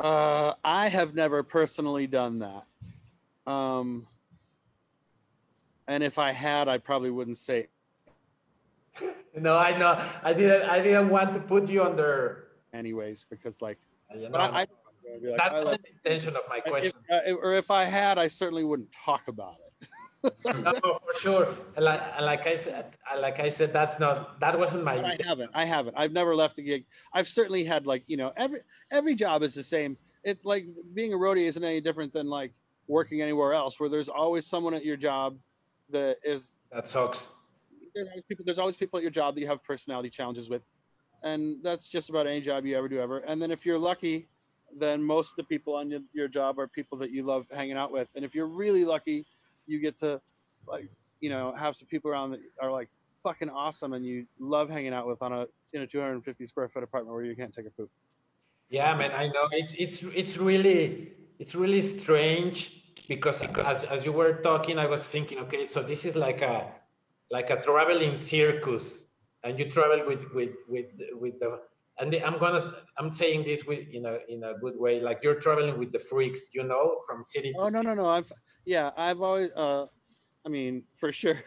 uh, 0.00 0.54
i 0.64 0.88
have 0.88 1.14
never 1.14 1.42
personally 1.42 2.06
done 2.06 2.38
that 2.40 2.66
um, 3.46 4.06
and 5.88 6.02
if 6.02 6.18
i 6.18 6.30
had 6.32 6.68
i 6.68 6.78
probably 6.78 7.10
wouldn't 7.10 7.36
say 7.38 7.68
No, 9.34 9.56
I 9.56 9.76
know. 9.78 9.98
I 10.22 10.34
didn't. 10.34 10.68
I 10.68 10.82
didn't 10.82 11.08
want 11.08 11.32
to 11.32 11.40
put 11.40 11.66
you 11.68 11.82
under. 11.82 12.48
anyways 12.74 13.24
because 13.30 13.62
like 13.62 13.78
You 14.14 14.24
know, 14.24 14.30
but 14.30 14.40
I, 14.42 14.44
I, 14.44 14.50
like, 14.50 14.68
that 15.38 15.52
wasn't 15.52 15.82
like- 15.82 15.94
the 16.04 16.10
intention 16.12 16.36
of 16.36 16.42
my 16.50 16.58
if, 16.58 16.64
question. 16.64 16.92
uh, 17.10 17.32
or 17.32 17.54
if 17.54 17.70
i 17.70 17.84
had 17.84 18.18
i 18.18 18.28
certainly 18.28 18.64
wouldn't 18.64 18.92
talk 18.92 19.28
about 19.28 19.56
it 19.64 19.88
no, 20.44 20.98
for 21.04 21.18
sure. 21.20 21.48
And 21.76 21.84
Like, 21.84 22.00
and 22.16 22.24
like 22.26 22.46
I 22.46 22.54
said, 22.54 22.96
like 23.20 23.40
I 23.40 23.48
said, 23.48 23.72
that's 23.72 23.98
not. 23.98 24.38
That 24.38 24.56
wasn't 24.56 24.84
my. 24.84 24.94
I 25.02 25.16
haven't. 25.26 25.50
I 25.52 25.64
haven't. 25.64 25.96
I've 25.98 26.12
never 26.12 26.36
left 26.36 26.58
a 26.58 26.62
gig. 26.62 26.84
I've 27.12 27.26
certainly 27.26 27.64
had 27.64 27.86
like 27.88 28.04
you 28.06 28.16
know 28.16 28.32
every 28.36 28.60
every 28.92 29.14
job 29.16 29.42
is 29.42 29.52
the 29.54 29.64
same. 29.64 29.96
It's 30.22 30.44
like 30.44 30.66
being 30.94 31.12
a 31.12 31.16
roadie 31.16 31.46
isn't 31.48 31.64
any 31.64 31.80
different 31.80 32.12
than 32.12 32.28
like 32.28 32.52
working 32.86 33.20
anywhere 33.20 33.52
else, 33.52 33.80
where 33.80 33.88
there's 33.88 34.08
always 34.08 34.46
someone 34.46 34.74
at 34.74 34.84
your 34.84 34.96
job 34.96 35.36
that 35.92 36.16
is 36.24 36.56
That 36.72 36.88
sucks. 36.88 37.28
there's 37.94 38.08
always 38.08 38.24
people. 38.28 38.44
There's 38.44 38.58
always 38.58 38.76
people 38.76 38.96
at 38.98 39.02
your 39.02 39.10
job 39.10 39.34
that 39.34 39.40
you 39.40 39.46
have 39.46 39.62
personality 39.62 40.10
challenges 40.10 40.50
with, 40.50 40.68
and 41.22 41.62
that's 41.62 41.88
just 41.88 42.10
about 42.10 42.26
any 42.26 42.40
job 42.40 42.66
you 42.66 42.76
ever 42.76 42.88
do 42.88 43.00
ever. 43.00 43.18
And 43.18 43.40
then 43.40 43.50
if 43.50 43.64
you're 43.64 43.78
lucky, 43.78 44.28
then 44.78 45.02
most 45.02 45.32
of 45.32 45.36
the 45.36 45.44
people 45.44 45.74
on 45.74 45.90
your, 45.90 46.00
your 46.12 46.28
job 46.28 46.58
are 46.58 46.66
people 46.66 46.98
that 46.98 47.10
you 47.10 47.22
love 47.22 47.46
hanging 47.52 47.76
out 47.76 47.92
with. 47.92 48.08
And 48.14 48.24
if 48.24 48.34
you're 48.34 48.46
really 48.46 48.84
lucky, 48.84 49.26
you 49.66 49.78
get 49.80 49.96
to 49.98 50.20
like 50.66 50.88
you 51.20 51.30
know 51.30 51.54
have 51.56 51.76
some 51.76 51.88
people 51.88 52.10
around 52.10 52.30
that 52.32 52.40
are 52.60 52.72
like 52.72 52.88
fucking 53.22 53.50
awesome 53.50 53.92
and 53.92 54.04
you 54.04 54.26
love 54.40 54.68
hanging 54.68 54.92
out 54.92 55.06
with 55.06 55.22
on 55.22 55.32
a 55.32 55.46
in 55.72 55.82
a 55.82 55.86
250 55.86 56.44
square 56.46 56.68
foot 56.68 56.82
apartment 56.82 57.14
where 57.14 57.24
you 57.24 57.36
can't 57.36 57.52
take 57.52 57.66
a 57.66 57.70
poop. 57.70 57.90
Yeah, 58.68 58.94
man, 58.96 59.12
I 59.12 59.26
know 59.28 59.48
it's 59.52 59.74
it's 59.74 60.02
it's 60.14 60.38
really 60.38 61.12
it's 61.38 61.54
really 61.54 61.82
strange 61.82 62.81
because 63.14 63.42
as 63.72 63.84
as 63.84 64.06
you 64.06 64.12
were 64.20 64.34
talking, 64.48 64.78
I 64.78 64.86
was 64.86 65.02
thinking, 65.14 65.38
okay, 65.44 65.66
so 65.66 65.82
this 65.82 66.04
is 66.08 66.16
like 66.16 66.40
a 66.40 66.56
like 67.30 67.50
a 67.50 67.58
traveling 67.68 68.16
circus, 68.16 69.04
and 69.44 69.58
you 69.58 69.66
travel 69.70 70.00
with 70.10 70.22
with 70.38 70.54
with 70.68 70.86
with 71.22 71.34
the 71.40 71.50
and 71.98 72.12
the, 72.12 72.24
I'm 72.26 72.38
gonna 72.38 72.60
I'm 72.98 73.10
saying 73.12 73.44
this 73.44 73.64
with 73.66 73.84
in 73.92 74.06
a 74.06 74.14
in 74.28 74.44
a 74.44 74.54
good 74.64 74.76
way. 74.84 75.00
Like 75.08 75.18
you're 75.24 75.40
traveling 75.46 75.78
with 75.78 75.92
the 75.92 75.98
freaks, 75.98 76.54
you 76.54 76.64
know, 76.64 76.86
from 77.06 77.22
city 77.22 77.52
to 77.52 77.58
Oh 77.60 77.68
no 77.68 77.80
city. 77.80 77.86
no 77.88 77.94
no! 77.94 78.08
I've 78.08 78.32
yeah 78.64 78.90
I've 78.96 79.20
always 79.20 79.50
uh, 79.52 79.86
I 80.46 80.48
mean 80.48 80.84
for 81.00 81.12
sure. 81.12 81.42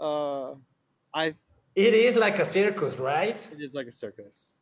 uh, 0.00 0.54
I've 1.14 1.38
It 1.76 1.94
is 1.94 2.16
like 2.16 2.38
a 2.40 2.44
circus, 2.44 2.98
right? 2.98 3.40
it 3.52 3.60
is 3.60 3.74
like 3.74 3.86
a 3.86 3.92
circus. 3.92 4.56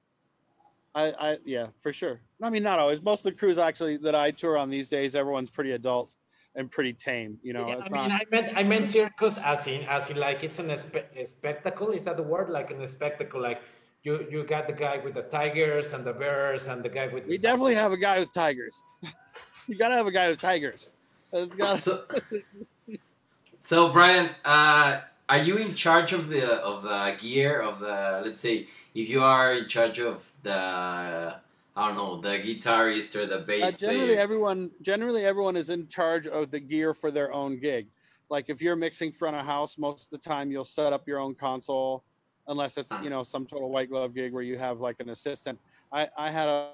I 0.94 1.12
I 1.12 1.38
yeah 1.44 1.66
for 1.78 1.92
sure. 1.92 2.20
I 2.42 2.50
mean 2.50 2.62
not 2.62 2.78
always. 2.78 3.02
Most 3.02 3.24
of 3.26 3.33
the 3.33 3.38
crews 3.38 3.59
actually 3.59 3.96
that 3.98 4.14
I 4.14 4.31
tour 4.31 4.59
on 4.59 4.68
these 4.68 4.88
days, 4.88 5.14
everyone's 5.16 5.50
pretty 5.50 5.72
adult 5.72 6.16
and 6.55 6.70
pretty 6.70 6.92
tame. 6.92 7.38
You 7.42 7.52
know, 7.55 7.66
Yeah, 7.66 7.76
I 7.76 7.88
mean, 7.88 8.09
not- 8.09 8.20
I 8.20 8.24
meant 8.31 8.52
I 8.57 8.62
meant 8.62 8.88
circus 8.88 9.38
as 9.38 9.66
in 9.66 9.85
as 9.85 10.11
in 10.11 10.18
like 10.18 10.44
it's 10.44 10.59
an 10.59 10.76
spe- 10.76 11.16
a 11.16 11.24
spectacle. 11.24 11.90
Is 11.90 12.05
that 12.05 12.16
the 12.16 12.22
word? 12.22 12.50
Like 12.50 12.70
in 12.70 12.81
a 12.83 12.88
spectacle, 12.88 13.40
like 13.40 13.62
you 14.02 14.26
you 14.31 14.44
got 14.44 14.66
the 14.66 14.72
guy 14.74 14.98
with 14.98 15.14
the 15.14 15.22
tigers 15.22 15.92
and 15.94 16.05
the 16.05 16.12
bears 16.12 16.68
and 16.68 16.83
the 16.83 16.88
guy 16.88 17.07
with 17.07 17.24
the 17.24 17.31
we 17.31 17.38
definitely 17.38 17.74
have 17.74 17.92
a 17.92 17.96
guy 17.96 18.18
with 18.18 18.33
tigers. 18.33 18.83
you 19.68 19.76
gotta 19.76 19.94
have 19.94 20.07
a 20.07 20.12
guy 20.12 20.28
with 20.28 20.40
tigers. 20.40 20.92
It's 21.33 21.57
got 21.57 21.78
So, 21.78 22.05
so 23.61 23.88
Brian, 23.90 24.31
uh, 24.44 25.00
are 25.28 25.38
you 25.38 25.57
in 25.57 25.74
charge 25.74 26.12
of 26.12 26.28
the 26.28 26.57
of 26.61 26.83
the 26.83 27.16
gear 27.18 27.61
of 27.61 27.81
the? 27.81 28.22
Let's 28.24 28.40
say 28.40 28.68
if 28.94 29.09
you 29.09 29.22
are 29.22 29.55
in 29.55 29.68
charge 29.68 29.98
of 30.00 30.31
the, 30.42 30.52
I 30.55 31.88
don't 31.88 31.96
know, 31.96 32.20
the 32.20 32.38
guitarist 32.38 33.14
or 33.16 33.26
the 33.26 33.38
bass 33.38 33.64
Uh, 33.64 33.70
generally, 33.78 34.07
player. 34.09 34.20
everyone 34.20 34.70
generally 34.83 35.24
everyone 35.24 35.57
is 35.57 35.70
in 35.70 35.87
charge 35.88 36.26
of 36.26 36.50
the 36.50 36.61
gear 36.61 36.92
for 36.94 37.11
their 37.11 37.33
own 37.33 37.59
gig. 37.59 37.87
Like 38.28 38.46
if 38.48 38.61
you're 38.62 38.76
mixing 38.76 39.12
front 39.12 39.37
of 39.37 39.44
house, 39.46 39.78
most 39.78 40.05
of 40.05 40.11
the 40.11 40.18
time 40.28 40.50
you'll 40.50 40.64
set 40.64 40.92
up 40.92 41.07
your 41.09 41.18
own 41.18 41.35
console, 41.35 42.05
unless 42.48 42.76
it's 42.76 42.92
you 43.02 43.11
know 43.11 43.22
some 43.22 43.46
total 43.46 43.70
white 43.70 43.88
glove 43.90 44.14
gig 44.14 44.33
where 44.33 44.42
you 44.42 44.59
have 44.59 44.81
like 44.81 44.96
an 45.00 45.11
assistant. 45.11 45.59
I 45.92 46.09
I 46.16 46.31
had 46.31 46.48
a 46.48 46.70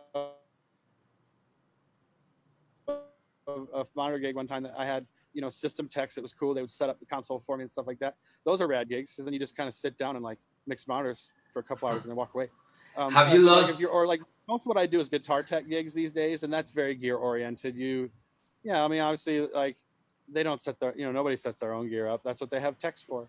a 3.74 3.86
monitor 3.96 4.18
gig 4.18 4.34
one 4.36 4.46
time 4.46 4.62
that 4.62 4.74
I 4.76 4.84
had 4.84 5.06
you 5.32 5.40
know 5.40 5.48
system 5.48 5.88
techs. 5.88 6.18
It 6.18 6.22
was 6.22 6.32
cool. 6.32 6.54
They 6.54 6.60
would 6.60 6.70
set 6.70 6.90
up 6.90 6.98
the 7.00 7.06
console 7.06 7.38
for 7.38 7.56
me 7.56 7.62
and 7.62 7.70
stuff 7.70 7.86
like 7.86 7.98
that. 8.00 8.14
Those 8.44 8.60
are 8.60 8.66
rad 8.66 8.88
gigs 8.88 9.14
because 9.14 9.24
then 9.24 9.32
you 9.32 9.40
just 9.40 9.56
kind 9.56 9.68
of 9.68 9.74
sit 9.74 9.96
down 9.96 10.16
and 10.16 10.24
like 10.24 10.38
mix 10.66 10.86
monitors 10.86 11.30
for 11.52 11.60
a 11.60 11.62
couple 11.62 11.88
hours 11.88 12.04
and 12.04 12.10
then 12.10 12.16
walk 12.16 12.34
away. 12.34 12.48
Um, 12.96 13.12
Have 13.12 13.32
you 13.32 13.44
but, 13.44 13.52
like, 13.52 13.66
lost- 13.68 13.80
if 13.80 13.88
or 13.90 14.06
like 14.06 14.20
most 14.48 14.62
of 14.64 14.68
what 14.68 14.78
I 14.78 14.86
do 14.86 15.00
is 15.00 15.08
guitar 15.08 15.42
tech 15.42 15.68
gigs 15.68 15.92
these 15.94 16.12
days, 16.12 16.42
and 16.42 16.52
that's 16.52 16.70
very 16.70 16.94
gear 16.94 17.16
oriented. 17.16 17.76
You, 17.76 18.10
yeah, 18.64 18.84
I 18.84 18.88
mean, 18.88 19.00
obviously, 19.00 19.46
like 19.46 19.76
they 20.30 20.42
don't 20.42 20.60
set 20.60 20.78
their, 20.80 20.96
you 20.96 21.04
know, 21.04 21.12
nobody 21.12 21.36
sets 21.36 21.58
their 21.58 21.72
own 21.72 21.88
gear 21.88 22.08
up. 22.08 22.22
That's 22.22 22.40
what 22.40 22.50
they 22.50 22.60
have 22.60 22.78
techs 22.78 23.02
for. 23.02 23.28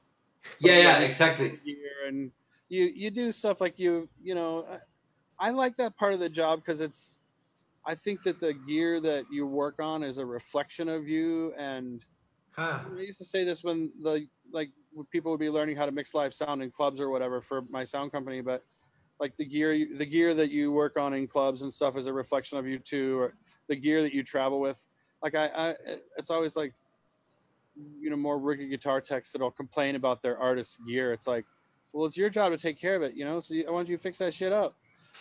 yeah, 0.60 0.74
So, 0.76 0.82
yeah, 0.82 0.98
you 1.00 1.06
exactly. 1.06 1.50
Gear 1.64 2.08
and 2.08 2.32
you 2.70 2.86
you 2.86 3.10
do 3.10 3.32
stuff 3.32 3.62
like 3.62 3.80
you 3.80 4.10
you 4.22 4.36
know, 4.36 4.66
I, 5.40 5.48
I 5.48 5.52
like 5.52 5.76
that 5.78 5.98
part 5.98 6.14
of 6.14 6.20
the 6.20 6.30
job 6.30 6.60
because 6.60 6.82
it's, 6.82 7.16
I 7.86 7.96
think 7.96 8.24
that 8.24 8.40
the 8.40 8.54
gear 8.54 9.00
that 9.02 9.26
you 9.32 9.46
work 9.48 9.80
on 9.80 10.04
is 10.04 10.18
a 10.18 10.26
reflection 10.26 10.90
of 10.90 11.08
you 11.08 11.54
and 11.58 12.04
Huh. 12.52 12.80
I 12.98 13.02
used 13.02 13.20
to 13.20 13.26
say 13.26 13.46
this 13.46 13.64
when 13.64 13.92
the 14.02 14.28
like 14.52 14.70
people 15.12 15.32
would 15.32 15.40
be 15.40 15.50
learning 15.50 15.76
how 15.76 15.86
to 15.86 15.92
mix 15.92 16.14
live 16.14 16.34
sound 16.34 16.62
in 16.64 16.72
clubs 16.72 17.00
or 17.02 17.10
whatever 17.10 17.42
for 17.42 17.62
my 17.70 17.84
sound 17.84 18.12
company, 18.12 18.42
but 18.42 18.64
like 19.20 19.36
the 19.36 19.46
gear 19.46 19.86
the 19.98 20.06
gear 20.06 20.34
that 20.34 20.50
you 20.52 20.72
work 20.72 20.98
on 20.98 21.14
in 21.14 21.28
clubs 21.28 21.62
and 21.62 21.72
stuff 21.74 21.98
is 21.98 22.08
a 22.08 22.14
reflection 22.14 22.58
of 22.58 22.66
you 22.68 22.80
too, 22.80 23.20
or 23.20 23.34
the 23.68 23.76
gear 23.76 24.02
that 24.02 24.14
you 24.14 24.24
travel 24.24 24.60
with. 24.60 24.86
Like 25.22 25.36
I, 25.36 25.46
I 25.48 25.76
it's 26.18 26.30
always 26.32 26.56
like 26.56 26.74
you 28.00 28.10
know 28.10 28.16
more 28.16 28.40
rookie 28.40 28.68
guitar 28.68 29.02
techs 29.02 29.32
that'll 29.32 29.52
complain 29.52 29.96
about 29.96 30.22
their 30.22 30.38
artist's 30.38 30.78
gear. 30.88 31.14
It's 31.14 31.28
like, 31.28 31.46
well, 31.94 32.06
it's 32.06 32.18
your 32.18 32.30
job 32.30 32.52
to 32.52 32.58
take 32.58 32.80
care 32.80 32.96
of 32.96 33.02
it, 33.04 33.14
you 33.16 33.26
know. 33.26 33.40
So 33.40 33.56
I 33.68 33.72
want 33.72 33.90
you 33.90 33.98
to 33.98 34.02
fix 34.02 34.18
that 34.20 34.34
shit 34.34 34.52
up 34.54 34.76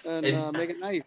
and, 0.04 0.24
And- 0.26 0.36
uh, 0.36 0.52
make 0.52 0.70
it 0.70 0.78
nice. 0.80 1.02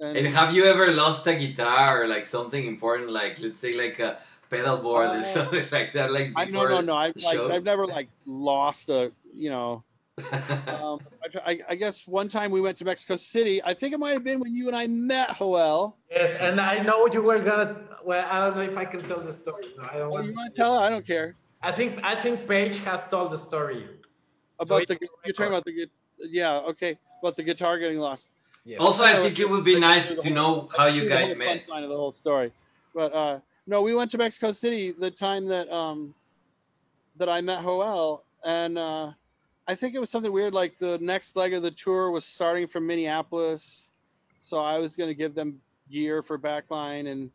And, 0.00 0.16
And 0.16 0.26
have 0.28 0.52
you 0.52 0.64
ever 0.64 0.90
lost 0.92 1.24
a 1.28 1.34
guitar 1.36 2.02
or 2.02 2.08
like 2.08 2.26
something 2.26 2.66
important, 2.66 3.10
like 3.10 3.38
let's 3.40 3.60
say 3.60 3.72
like 3.72 4.00
a 4.00 4.18
pedal 4.52 4.76
board 4.78 5.08
Uh, 5.10 5.14
or 5.18 5.22
something 5.22 5.66
like 5.72 5.92
that? 5.94 6.12
Like 6.12 6.32
I, 6.36 6.44
no, 6.46 6.66
no, 6.66 6.80
no. 6.80 6.94
I've, 6.96 7.16
like? 7.16 7.38
I've 7.38 7.64
never 7.64 7.86
like 7.86 8.08
lost 8.26 8.90
a 8.90 9.10
you 9.34 9.50
know 9.50 9.82
um, 10.68 11.00
I, 11.24 11.28
I, 11.52 11.58
I 11.70 11.74
guess 11.74 12.06
one 12.06 12.28
time 12.28 12.50
we 12.50 12.60
went 12.60 12.76
to 12.78 12.84
Mexico 12.84 13.16
City. 13.16 13.62
I 13.64 13.72
think 13.72 13.94
it 13.94 13.98
might 13.98 14.10
have 14.12 14.22
been 14.22 14.40
when 14.40 14.54
you 14.54 14.66
and 14.68 14.76
I 14.76 14.86
met, 14.86 15.38
Joel. 15.38 15.96
Yes, 16.10 16.36
and 16.36 16.60
I 16.60 16.74
know 16.82 17.06
you 17.06 17.22
were 17.22 17.38
gonna. 17.38 17.76
Well, 18.04 18.26
I 18.30 18.36
don't 18.44 18.56
know 18.56 18.62
if 18.72 18.76
I 18.76 18.84
can 18.84 19.00
tell 19.08 19.20
the 19.20 19.32
story. 19.32 19.64
No, 19.78 19.84
I 19.90 19.94
don't 19.98 20.08
Oh, 20.08 20.10
want. 20.10 20.26
you 20.26 20.34
want 20.34 20.54
to 20.54 20.60
tell? 20.60 20.78
her? 20.78 20.84
I 20.86 20.90
don't 20.90 21.06
care 21.06 21.34
I 21.62 21.72
think 21.72 21.90
I 22.04 22.14
think 22.14 22.46
Page 22.46 22.80
has 22.80 23.06
told 23.06 23.30
the 23.32 23.38
story. 23.38 23.88
about 24.60 24.82
it- 24.82 24.88
the. 24.88 24.98
You're 25.24 25.32
talking 25.32 25.52
about 25.54 25.64
the. 25.64 25.72
gu- 25.78 25.94
Yeah, 26.40 26.70
okay. 26.72 26.92
About 27.22 27.34
the 27.36 27.44
guitar 27.50 27.78
getting 27.78 27.98
lost. 28.08 28.24
also, 28.78 29.02
I 29.04 29.14
think 29.22 29.38
it 29.40 29.48
would 29.48 29.64
be 29.64 29.78
nice 29.80 30.06
to 30.24 30.28
know 30.38 30.68
how 30.76 30.86
you 30.96 31.08
guys 31.08 31.28
whole 31.30 31.38
met. 31.38 31.84
of 31.84 31.88
the 31.94 31.96
whole 32.02 32.12
story, 32.12 32.52
but 32.94 33.10
uh, 33.14 33.38
no, 33.66 33.82
we 33.82 33.94
went 33.94 34.10
to 34.12 34.18
Mexico 34.18 34.52
City 34.52 34.92
the 34.92 35.10
time 35.10 35.46
that 35.46 35.70
um, 35.72 36.14
that 37.16 37.28
I 37.28 37.40
met 37.40 37.62
Joel, 37.62 38.24
and 38.44 38.78
uh, 38.78 39.12
I 39.68 39.74
think 39.74 39.94
it 39.94 39.98
was 40.00 40.10
something 40.10 40.32
weird. 40.32 40.52
Like 40.54 40.76
the 40.78 40.98
next 40.98 41.36
leg 41.36 41.54
of 41.54 41.62
the 41.62 41.70
tour 41.70 42.10
was 42.10 42.24
starting 42.24 42.66
from 42.66 42.86
Minneapolis, 42.86 43.90
so 44.40 44.58
I 44.58 44.78
was 44.78 44.96
going 44.96 45.08
to 45.08 45.14
give 45.14 45.34
them 45.34 45.60
gear 45.90 46.22
for 46.22 46.38
backline 46.38 47.10
and 47.10 47.30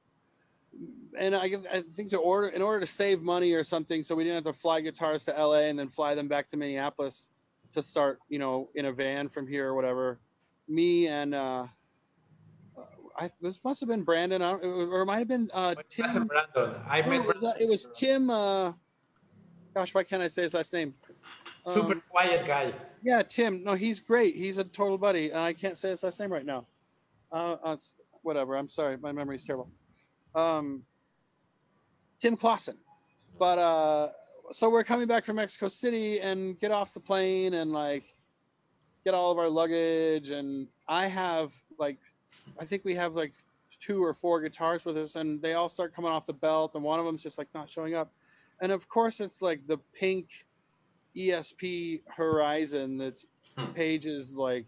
and 1.18 1.36
I, 1.36 1.58
I 1.72 1.82
think 1.94 2.10
to 2.10 2.18
order 2.18 2.50
in 2.50 2.62
order 2.62 2.80
to 2.80 2.86
save 2.86 3.22
money 3.22 3.54
or 3.54 3.64
something, 3.64 4.04
so 4.04 4.16
we 4.16 4.24
didn't 4.24 4.46
have 4.46 4.54
to 4.54 4.60
fly 4.60 4.82
guitars 4.82 5.26
to 5.26 5.32
LA 5.32 5.62
and 5.62 5.80
then 5.80 5.88
fly 5.88 6.14
them 6.14 6.28
back 6.28 6.48
to 6.50 6.58
Minneapolis 6.58 7.32
to 7.72 7.82
start, 7.82 8.20
you 8.30 8.40
know, 8.40 8.70
in 8.76 8.86
a 8.86 8.92
van 8.92 9.28
from 9.28 9.48
here 9.48 9.68
or 9.68 9.74
whatever. 9.74 10.20
Me 10.68 11.08
and 11.08 11.34
uh, 11.34 11.66
I 13.18 13.32
this 13.42 13.60
must 13.64 13.80
have 13.80 13.90
been 13.90 14.04
Brandon, 14.04 14.42
I 14.42 14.52
don't, 14.52 14.64
or 14.64 15.02
it 15.02 15.06
might 15.06 15.18
have 15.20 15.28
been 15.28 15.50
uh, 15.54 15.74
But 15.76 15.86
it 15.98 16.02
wasn't 16.02 16.14
Tim. 16.14 16.28
Brandon. 16.28 16.82
I 16.88 17.02
met 17.02 17.14
it 17.14 17.26
was, 17.26 17.56
it 17.62 17.68
was 17.70 17.90
Tim. 17.98 18.30
Uh, 18.30 18.74
gosh, 19.74 19.94
why 19.94 20.04
can't 20.04 20.22
I 20.22 20.28
say 20.28 20.44
his 20.44 20.54
last 20.54 20.72
name? 20.74 20.94
super 21.74 21.94
Um, 21.94 22.04
quiet 22.10 22.46
guy. 22.46 22.74
yeah, 23.04 23.22
Tim. 23.24 23.64
No, 23.64 23.74
he's 23.74 24.00
great. 24.00 24.36
He's 24.36 24.58
a 24.60 24.64
total 24.64 24.98
buddy. 24.98 25.32
and 25.32 25.40
I 25.40 25.54
can't 25.54 25.78
say 25.78 25.90
his 25.90 26.04
last 26.04 26.20
name 26.20 26.32
right 26.32 26.46
now. 26.46 26.66
Uh, 27.32 27.58
uh, 27.64 27.78
whatever. 28.22 28.56
I'm 28.56 28.70
sorry. 28.70 28.98
My 28.98 29.12
memory's 29.12 29.44
terrible. 29.44 29.70
Um, 30.36 30.84
Tim 32.20 32.38
Clausen. 32.38 32.78
But 33.40 33.58
uh, 33.60 34.10
so 34.52 34.70
we're 34.70 34.84
coming 34.84 35.08
back 35.08 35.26
from 35.26 35.36
Mexico 35.38 35.68
City 35.68 36.20
and 36.20 36.58
get 36.60 36.72
off 36.72 36.94
the 36.94 37.00
plane 37.00 37.56
and 37.56 37.72
like 37.72 38.04
get 39.04 39.14
all 39.14 39.32
of 39.32 39.38
our 39.38 39.50
luggage. 39.50 40.30
And 40.30 40.68
I 40.88 41.08
have 41.08 41.54
like, 41.78 41.98
I 42.60 42.66
think 42.66 42.84
we 42.86 42.96
have 42.96 43.16
like 43.16 43.34
two 43.80 44.04
or 44.04 44.14
four 44.14 44.42
guitars 44.42 44.86
with 44.86 44.98
us, 44.98 45.16
and 45.16 45.42
they 45.42 45.54
all 45.54 45.70
start 45.70 45.94
coming 45.94 46.12
off 46.12 46.26
the 46.26 46.34
belt, 46.34 46.76
and 46.76 46.84
one 46.84 47.00
of 47.00 47.06
them's 47.06 47.24
just 47.24 47.38
like 47.38 47.50
not 47.54 47.70
showing 47.70 47.96
up. 47.96 48.12
And 48.62 48.72
of 48.72 48.88
course, 48.88 49.20
it's 49.20 49.42
like 49.42 49.66
the 49.68 49.78
pink 49.94 50.30
ESP 51.16 52.02
Horizon 52.08 52.98
that's 52.98 53.26
Hmm. 53.56 53.72
Page's 53.72 54.36
like, 54.36 54.68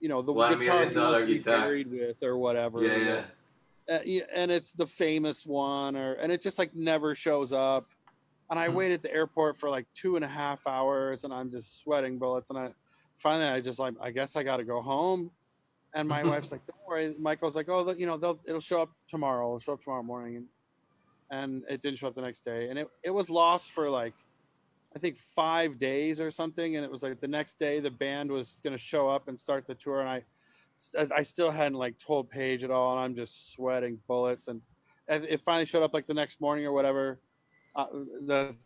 you 0.00 0.08
know, 0.08 0.22
the 0.22 0.32
guitar 0.32 0.86
he 0.86 0.94
dollar 0.94 1.26
be 1.26 1.38
guitar. 1.38 1.60
buried 1.60 1.90
with 1.90 2.22
or 2.22 2.38
whatever. 2.38 2.82
Yeah, 2.82 2.96
yeah. 3.88 3.96
Uh, 3.96 4.00
yeah, 4.04 4.22
and 4.34 4.50
it's 4.50 4.72
the 4.72 4.86
famous 4.86 5.44
one, 5.44 5.94
or 5.94 6.14
and 6.14 6.32
it 6.32 6.40
just 6.40 6.58
like 6.58 6.74
never 6.74 7.14
shows 7.14 7.52
up. 7.52 7.86
And 8.50 8.58
I 8.58 8.68
Hmm. 8.68 8.74
wait 8.76 8.92
at 8.92 9.02
the 9.02 9.12
airport 9.12 9.58
for 9.58 9.68
like 9.68 9.86
two 9.94 10.16
and 10.16 10.24
a 10.24 10.28
half 10.28 10.66
hours, 10.66 11.24
and 11.24 11.34
I'm 11.34 11.50
just 11.50 11.76
sweating 11.80 12.18
bullets. 12.18 12.48
And 12.48 12.58
I 12.58 12.72
finally, 13.16 13.46
I 13.46 13.60
just 13.60 13.78
like, 13.78 13.94
I 14.00 14.10
guess 14.10 14.36
I 14.36 14.42
got 14.42 14.56
to 14.56 14.64
go 14.64 14.80
home. 14.80 15.30
And 15.94 16.08
my 16.08 16.22
wife's 16.22 16.52
like, 16.52 16.66
"Don't 16.66 16.78
worry." 16.86 17.14
Michael's 17.18 17.56
like, 17.56 17.68
"Oh, 17.68 17.90
you 17.92 18.06
know, 18.06 18.16
they'll 18.16 18.38
it'll 18.46 18.60
show 18.60 18.82
up 18.82 18.90
tomorrow. 19.08 19.46
It'll 19.46 19.58
show 19.58 19.72
up 19.74 19.82
tomorrow 19.82 20.02
morning." 20.02 20.36
And 20.36 20.46
and 21.30 21.64
it 21.68 21.80
didn't 21.80 21.98
show 21.98 22.08
up 22.08 22.14
the 22.14 22.22
next 22.22 22.44
day, 22.44 22.68
and 22.68 22.78
it 22.78 22.88
it 23.02 23.10
was 23.10 23.30
lost 23.30 23.72
for 23.72 23.90
like, 23.90 24.14
I 24.94 24.98
think 24.98 25.16
five 25.16 25.78
days 25.78 26.20
or 26.20 26.30
something. 26.30 26.76
And 26.76 26.84
it 26.84 26.90
was 26.90 27.02
like 27.02 27.20
the 27.20 27.28
next 27.28 27.58
day 27.58 27.80
the 27.80 27.90
band 27.90 28.30
was 28.30 28.58
gonna 28.62 28.78
show 28.78 29.08
up 29.08 29.28
and 29.28 29.38
start 29.38 29.66
the 29.66 29.74
tour, 29.74 30.00
and 30.00 30.08
I 30.08 30.24
I 31.14 31.22
still 31.22 31.50
hadn't 31.50 31.78
like 31.78 31.98
told 31.98 32.30
Page 32.30 32.64
at 32.64 32.70
all, 32.70 32.92
and 32.92 33.00
I'm 33.00 33.14
just 33.14 33.52
sweating 33.52 33.98
bullets. 34.06 34.48
And 34.48 34.60
and 35.08 35.24
it 35.24 35.40
finally 35.40 35.66
showed 35.66 35.82
up 35.82 35.94
like 35.94 36.06
the 36.06 36.14
next 36.14 36.40
morning 36.40 36.66
or 36.66 36.72
whatever. 36.72 37.20
Uh, 37.74 37.86
the 38.26 38.56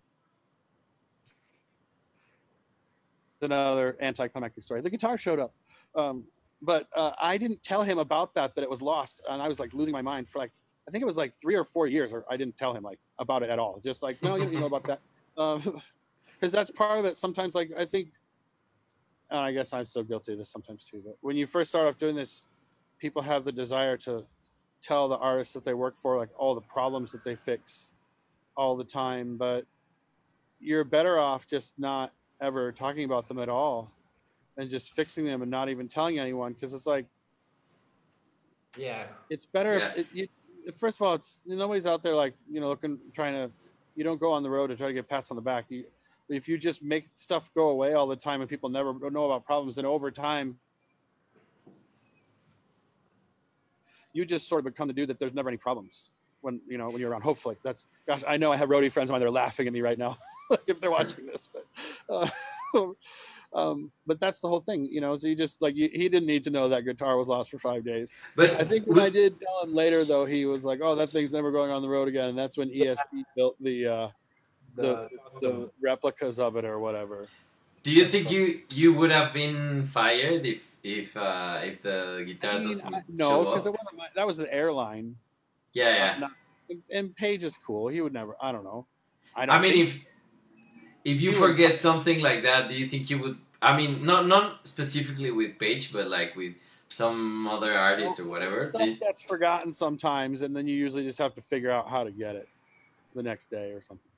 another 3.42 3.96
anticlimactic 4.00 4.62
story. 4.62 4.80
The 4.80 4.90
guitar 4.90 5.18
showed 5.18 5.40
up, 5.40 5.52
um, 5.96 6.24
but 6.62 6.86
uh, 6.96 7.10
I 7.20 7.36
didn't 7.36 7.62
tell 7.62 7.82
him 7.82 7.98
about 7.98 8.34
that 8.34 8.54
that 8.54 8.62
it 8.62 8.70
was 8.70 8.80
lost, 8.80 9.20
and 9.28 9.42
I 9.42 9.48
was 9.48 9.60
like 9.60 9.74
losing 9.74 9.92
my 9.92 10.02
mind 10.02 10.28
for 10.28 10.38
like 10.38 10.52
I 10.88 10.90
think 10.90 11.02
it 11.02 11.06
was 11.06 11.16
like 11.16 11.34
three 11.34 11.54
or 11.54 11.64
four 11.64 11.86
years, 11.86 12.12
or 12.12 12.24
I 12.30 12.36
didn't 12.36 12.56
tell 12.56 12.74
him 12.74 12.82
like 12.82 12.98
about 13.18 13.42
it 13.42 13.50
at 13.50 13.58
all. 13.58 13.80
Just 13.84 14.02
like 14.02 14.22
no, 14.22 14.36
you 14.36 14.44
don't 14.44 14.60
know 14.60 14.66
about 14.66 14.84
that, 14.84 15.00
because 16.34 16.52
that's 16.52 16.70
part 16.70 16.98
of 16.98 17.04
it. 17.04 17.16
Sometimes 17.16 17.54
like 17.54 17.70
I 17.76 17.84
think 17.84 18.08
and 19.32 19.40
I 19.40 19.50
guess 19.50 19.72
I'm 19.72 19.86
still 19.86 20.04
guilty 20.04 20.32
of 20.32 20.38
this 20.38 20.50
sometimes 20.50 20.84
too. 20.84 21.02
But 21.04 21.16
when 21.22 21.36
you 21.36 21.46
first 21.46 21.70
start 21.70 21.88
off 21.88 21.96
doing 21.96 22.14
this, 22.14 22.48
people 22.98 23.22
have 23.22 23.44
the 23.44 23.52
desire 23.52 23.96
to 23.98 24.24
tell 24.82 25.08
the 25.08 25.16
artists 25.16 25.54
that 25.54 25.64
they 25.64 25.74
work 25.74 25.96
for 25.96 26.18
like 26.18 26.28
all 26.38 26.54
the 26.54 26.60
problems 26.60 27.12
that 27.12 27.24
they 27.24 27.34
fix 27.34 27.92
all 28.56 28.76
the 28.76 28.84
time. 28.84 29.38
But 29.38 29.64
you're 30.60 30.84
better 30.84 31.18
off 31.18 31.46
just 31.46 31.78
not 31.78 32.12
ever 32.42 32.72
talking 32.72 33.04
about 33.04 33.26
them 33.26 33.38
at 33.38 33.48
all. 33.48 33.90
And 34.56 34.68
just 34.68 34.92
fixing 34.92 35.24
them 35.24 35.42
and 35.42 35.50
not 35.50 35.68
even 35.68 35.88
telling 35.88 36.18
anyone 36.18 36.52
because 36.52 36.74
it's 36.74 36.86
like 36.86 37.06
Yeah. 38.76 39.06
it's 39.30 39.46
better 39.46 39.78
Yeah. 39.78 39.92
if 39.96 39.98
it, 39.98 40.06
you, 40.12 40.28
first 40.78 41.00
of 41.00 41.06
all 41.06 41.14
it's 41.14 41.40
nobody's 41.46 41.86
out 41.86 42.02
there 42.02 42.14
like 42.14 42.34
you 42.50 42.60
know 42.60 42.68
looking 42.68 42.98
trying 43.14 43.34
to 43.34 43.50
you 43.94 44.04
don't 44.04 44.20
go 44.20 44.32
on 44.32 44.42
the 44.42 44.50
road 44.50 44.68
to 44.68 44.76
try 44.76 44.86
to 44.86 44.92
get 44.92 45.08
pats 45.08 45.30
on 45.30 45.36
the 45.36 45.42
back 45.42 45.66
you 45.68 45.84
if 46.28 46.48
you 46.48 46.56
just 46.56 46.82
make 46.82 47.08
stuff 47.14 47.50
go 47.54 47.70
away 47.70 47.94
all 47.94 48.06
the 48.06 48.16
time 48.16 48.40
and 48.40 48.48
people 48.48 48.68
never 48.68 48.94
know 49.10 49.26
about 49.26 49.44
problems 49.44 49.78
and 49.78 49.86
over 49.86 50.10
time 50.10 50.58
you 54.12 54.24
just 54.24 54.48
sort 54.48 54.60
of 54.60 54.64
become 54.72 54.88
the 54.88 54.94
dude 54.94 55.08
that 55.08 55.18
there's 55.18 55.34
never 55.34 55.48
any 55.48 55.56
problems 55.58 56.10
when 56.42 56.60
you 56.68 56.78
know 56.78 56.88
when 56.90 57.00
you're 57.00 57.10
around 57.10 57.22
hopefully 57.22 57.56
that's 57.64 57.86
gosh 58.06 58.22
i 58.26 58.36
know 58.36 58.52
i 58.52 58.56
have 58.56 58.68
roadie 58.68 58.90
friends 58.90 59.10
of 59.10 59.12
mine 59.12 59.20
they're 59.20 59.30
laughing 59.30 59.66
at 59.66 59.72
me 59.72 59.80
right 59.80 59.98
now 59.98 60.16
if 60.66 60.80
they're 60.80 60.90
watching 60.90 61.26
this 61.26 61.48
but 61.52 61.66
uh, 62.08 62.28
um 63.54 63.92
but 64.06 64.18
that's 64.18 64.40
the 64.40 64.48
whole 64.48 64.60
thing 64.60 64.88
you 64.90 65.00
know 65.00 65.16
so 65.16 65.28
you 65.28 65.36
just 65.36 65.60
like 65.60 65.74
you, 65.76 65.88
he 65.92 66.08
didn't 66.08 66.26
need 66.26 66.42
to 66.42 66.50
know 66.50 66.68
that 66.68 66.82
guitar 66.84 67.18
was 67.18 67.28
lost 67.28 67.50
for 67.50 67.58
five 67.58 67.84
days 67.84 68.20
But 68.34 68.50
I 68.60 68.64
think 68.64 68.86
when 68.86 69.00
I 69.00 69.10
did 69.10 69.38
tell 69.38 69.62
him 69.64 69.74
later, 69.74 70.04
though, 70.04 70.24
he 70.24 70.46
was 70.46 70.64
like, 70.64 70.80
"Oh, 70.82 70.94
that 70.94 71.10
thing's 71.10 71.32
never 71.32 71.50
going 71.52 71.70
on 71.70 71.82
the 71.82 71.88
road 71.88 72.08
again." 72.08 72.28
And 72.30 72.38
that's 72.38 72.56
when 72.56 72.70
ESP 72.70 73.24
built 73.36 73.56
the 73.60 73.86
uh, 73.86 74.08
the 74.76 75.08
the 75.42 75.70
replicas 75.82 76.40
of 76.40 76.56
it 76.56 76.64
or 76.64 76.78
whatever. 76.78 77.28
do 77.82 77.90
you 77.92 78.06
think 78.06 78.30
you 78.30 78.62
you 78.70 78.94
would 78.94 79.10
have 79.10 79.32
been 79.34 79.84
fired 79.84 80.46
if 80.46 80.60
if 80.82 81.14
uh, 81.16 81.60
if 81.62 81.82
the 81.82 82.24
guitar 82.26 82.52
I 82.52 82.58
mean, 82.58 82.68
doesn't 82.72 82.94
I- 82.94 83.02
no, 83.08 83.44
because 83.44 83.66
it 83.66 83.74
wasn't. 83.76 83.96
My, 83.98 84.08
that 84.16 84.26
was 84.26 84.36
the 84.38 84.48
airline. 84.52 85.16
Yeah, 85.74 85.92
yeah. 86.00 86.18
not- 86.24 86.36
and- 86.90 87.14
Page 87.14 87.44
is 87.44 87.56
cool. 87.66 87.88
He 87.88 88.00
would 88.00 88.14
never. 88.14 88.32
I 88.40 88.50
don't 88.52 88.64
know. 88.64 88.86
I 89.36 89.44
don't. 89.46 89.54
I 89.56 89.60
mean, 89.60 89.76
if 89.84 89.98
if 91.04 91.20
you 91.20 91.30
would- 91.30 91.38
forget 91.44 91.76
something 91.78 92.20
like 92.20 92.42
that, 92.48 92.68
do 92.70 92.74
you 92.74 92.88
think 92.88 93.10
you 93.10 93.18
would? 93.22 93.36
I 93.62 93.76
mean, 93.76 94.04
not 94.04 94.26
not 94.26 94.66
specifically 94.66 95.30
with 95.30 95.58
Page, 95.58 95.92
but 95.92 96.08
like 96.08 96.34
with 96.36 96.54
some 96.88 97.46
other 97.48 97.72
artist 97.72 98.18
or 98.20 98.26
whatever. 98.26 98.68
stuff 98.68 98.82
you- 98.86 98.96
gets 98.96 99.22
forgotten 99.22 99.72
sometimes, 99.72 100.42
and 100.42 100.54
then 100.54 100.66
you 100.66 100.74
usually 100.76 101.04
just 101.04 101.18
have 101.18 101.32
to 101.34 101.40
figure 101.40 101.70
out 101.70 101.88
how 101.88 102.04
to 102.04 102.10
get 102.10 102.34
it 102.36 102.48
the 103.14 103.22
next 103.22 103.48
day 103.50 103.70
or 103.70 103.80
something. 103.80 104.10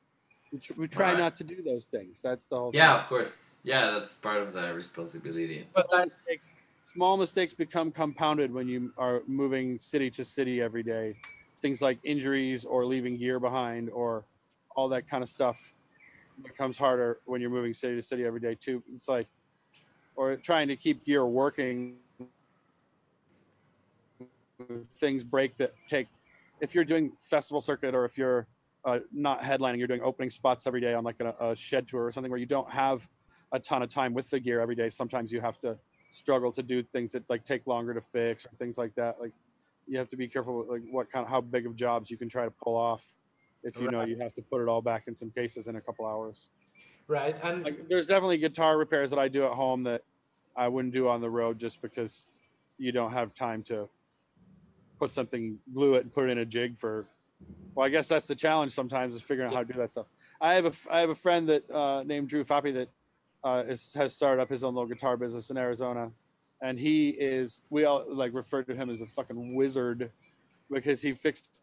We, 0.50 0.58
tr- 0.58 0.72
we 0.76 0.88
try 0.88 1.10
Right. 1.12 1.18
not 1.18 1.36
to 1.36 1.44
do 1.44 1.62
those 1.62 1.86
things. 1.86 2.20
That's 2.22 2.46
the 2.46 2.56
whole. 2.56 2.70
yeah, 2.74 2.94
thing. 2.96 3.02
of 3.02 3.08
course. 3.08 3.56
Yeah, 3.64 3.90
that's 3.92 4.16
part 4.16 4.40
of 4.40 4.52
the 4.52 4.72
responsibility. 4.74 5.66
But 5.74 5.88
mistakes, 5.92 6.54
small 6.84 7.16
mistakes 7.16 7.52
become 7.54 7.90
compounded 7.92 8.52
when 8.52 8.66
you 8.68 8.92
are 8.96 9.22
moving 9.26 9.78
city 9.78 10.10
to 10.12 10.24
city 10.24 10.62
every 10.62 10.82
day. 10.82 11.16
Things 11.60 11.82
like 11.82 11.98
injuries 12.02 12.64
or 12.64 12.86
leaving 12.86 13.16
gear 13.18 13.38
behind 13.38 13.90
or 13.90 14.24
all 14.76 14.88
that 14.88 15.06
kind 15.06 15.22
of 15.22 15.28
stuff 15.28 15.73
becomes 16.42 16.78
harder 16.78 17.20
when 17.24 17.40
you're 17.40 17.50
moving 17.50 17.72
city 17.72 17.94
to 17.96 18.02
city 18.02 18.24
every 18.24 18.40
day 18.40 18.54
too. 18.54 18.82
It's 18.94 19.08
like, 19.08 19.28
or 20.16 20.36
trying 20.36 20.68
to 20.68 20.76
keep 20.76 21.04
gear 21.04 21.26
working. 21.26 21.96
Things 24.94 25.24
break 25.24 25.56
that 25.58 25.74
take. 25.88 26.08
If 26.60 26.74
you're 26.74 26.84
doing 26.84 27.12
festival 27.18 27.60
circuit 27.60 27.94
or 27.94 28.04
if 28.04 28.16
you're 28.16 28.46
uh, 28.84 29.00
not 29.12 29.40
headlining, 29.40 29.78
you're 29.78 29.88
doing 29.88 30.02
opening 30.02 30.30
spots 30.30 30.66
every 30.66 30.80
day 30.80 30.94
on 30.94 31.04
like 31.04 31.20
a, 31.20 31.34
a 31.40 31.56
shed 31.56 31.86
tour 31.86 32.04
or 32.04 32.12
something 32.12 32.30
where 32.30 32.40
you 32.40 32.46
don't 32.46 32.70
have 32.70 33.08
a 33.52 33.58
ton 33.58 33.82
of 33.82 33.88
time 33.88 34.14
with 34.14 34.30
the 34.30 34.38
gear 34.38 34.60
every 34.60 34.74
day. 34.74 34.88
Sometimes 34.88 35.32
you 35.32 35.40
have 35.40 35.58
to 35.58 35.76
struggle 36.10 36.52
to 36.52 36.62
do 36.62 36.82
things 36.82 37.12
that 37.12 37.28
like 37.28 37.44
take 37.44 37.66
longer 37.66 37.92
to 37.92 38.00
fix 38.00 38.46
or 38.46 38.50
things 38.58 38.78
like 38.78 38.94
that. 38.94 39.16
Like 39.20 39.32
you 39.86 39.98
have 39.98 40.08
to 40.10 40.16
be 40.16 40.28
careful 40.28 40.58
with 40.58 40.68
like 40.68 40.82
what 40.90 41.10
kind 41.10 41.24
of 41.24 41.30
how 41.30 41.40
big 41.40 41.66
of 41.66 41.74
jobs 41.74 42.10
you 42.10 42.16
can 42.16 42.28
try 42.28 42.44
to 42.44 42.50
pull 42.50 42.76
off 42.76 43.16
if 43.64 43.80
you 43.80 43.90
know 43.90 44.04
you 44.04 44.18
have 44.18 44.34
to 44.34 44.42
put 44.42 44.62
it 44.62 44.68
all 44.68 44.82
back 44.82 45.08
in 45.08 45.16
some 45.16 45.30
cases 45.30 45.68
in 45.68 45.76
a 45.76 45.80
couple 45.80 46.06
hours. 46.06 46.48
right, 47.08 47.36
and 47.42 47.64
Like 47.64 47.88
there's 47.88 48.06
definitely 48.06 48.38
guitar 48.38 48.78
repairs 48.78 49.10
that 49.10 49.18
I 49.18 49.28
do 49.28 49.44
at 49.44 49.52
home 49.52 49.82
that 49.84 50.02
I 50.56 50.68
wouldn't 50.68 50.94
do 50.94 51.08
on 51.08 51.20
the 51.20 51.30
road 51.30 51.58
just 51.58 51.82
because 51.82 52.26
you 52.78 52.92
don't 52.92 53.12
have 53.12 53.34
time 53.34 53.62
to 53.64 53.88
put 54.98 55.14
something 55.14 55.58
glue 55.72 55.94
it 55.94 56.04
and 56.04 56.12
put 56.12 56.28
it 56.28 56.32
in 56.32 56.38
a 56.38 56.44
jig 56.44 56.76
for 56.78 57.06
well 57.74 57.86
I 57.86 57.88
guess 57.88 58.08
that's 58.08 58.26
the 58.26 58.34
challenge 58.34 58.72
sometimes 58.72 59.14
is 59.14 59.22
figuring 59.22 59.48
out 59.48 59.54
how 59.54 59.64
to 59.64 59.72
do 59.72 59.78
that 59.78 59.90
stuff. 59.90 60.06
I 60.40 60.54
have 60.54 60.66
a 60.66 60.72
I 60.90 61.00
have 61.00 61.10
a 61.10 61.14
friend 61.14 61.48
that 61.48 61.68
uh, 61.70 62.02
named 62.04 62.28
Drew 62.28 62.44
Fappy 62.44 62.72
that 62.74 62.88
uh, 63.42 63.64
is, 63.66 63.92
has 63.94 64.14
started 64.14 64.40
up 64.40 64.50
his 64.50 64.64
own 64.64 64.74
little 64.74 64.88
guitar 64.88 65.16
business 65.16 65.50
in 65.50 65.56
Arizona, 65.56 66.10
and 66.62 66.78
he 66.78 67.10
is 67.10 67.62
we 67.70 67.84
all 67.84 68.04
like 68.08 68.32
refer 68.34 68.62
to 68.62 68.74
him 68.74 68.90
as 68.90 69.00
a 69.00 69.06
fucking 69.06 69.54
wizard 69.54 70.10
because 70.70 71.02
he 71.02 71.12
fixed 71.12 71.62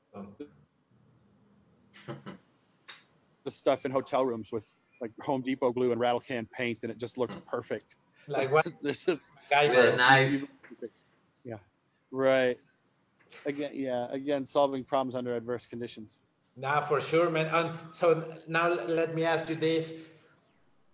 the 3.43 3.51
stuff 3.51 3.85
in 3.85 3.91
hotel 3.91 4.25
rooms 4.25 4.51
with 4.51 4.75
like 5.01 5.11
Home 5.21 5.41
Depot 5.41 5.71
glue 5.71 5.91
and 5.91 5.99
rattle 5.99 6.19
can 6.19 6.45
paint, 6.45 6.83
and 6.83 6.91
it 6.91 6.97
just 6.97 7.17
looks 7.17 7.35
hmm. 7.35 7.49
perfect. 7.49 7.95
like 8.27 8.51
what 8.51 8.67
This 8.81 9.07
is 9.07 9.31
guy 9.49 9.67
With 9.67 9.93
a 9.93 9.97
knife. 9.97 10.45
yeah, 11.43 11.55
right. 12.11 12.57
Again, 13.45 13.71
yeah, 13.73 14.07
again, 14.11 14.45
solving 14.45 14.83
problems 14.83 15.15
under 15.15 15.35
adverse 15.35 15.65
conditions. 15.65 16.19
Nah, 16.57 16.81
for 16.81 16.99
sure, 16.99 17.29
man. 17.29 17.47
And 17.47 17.71
so 17.91 18.35
now 18.47 18.73
let 18.73 19.15
me 19.15 19.23
ask 19.23 19.49
you 19.49 19.55
this. 19.55 19.93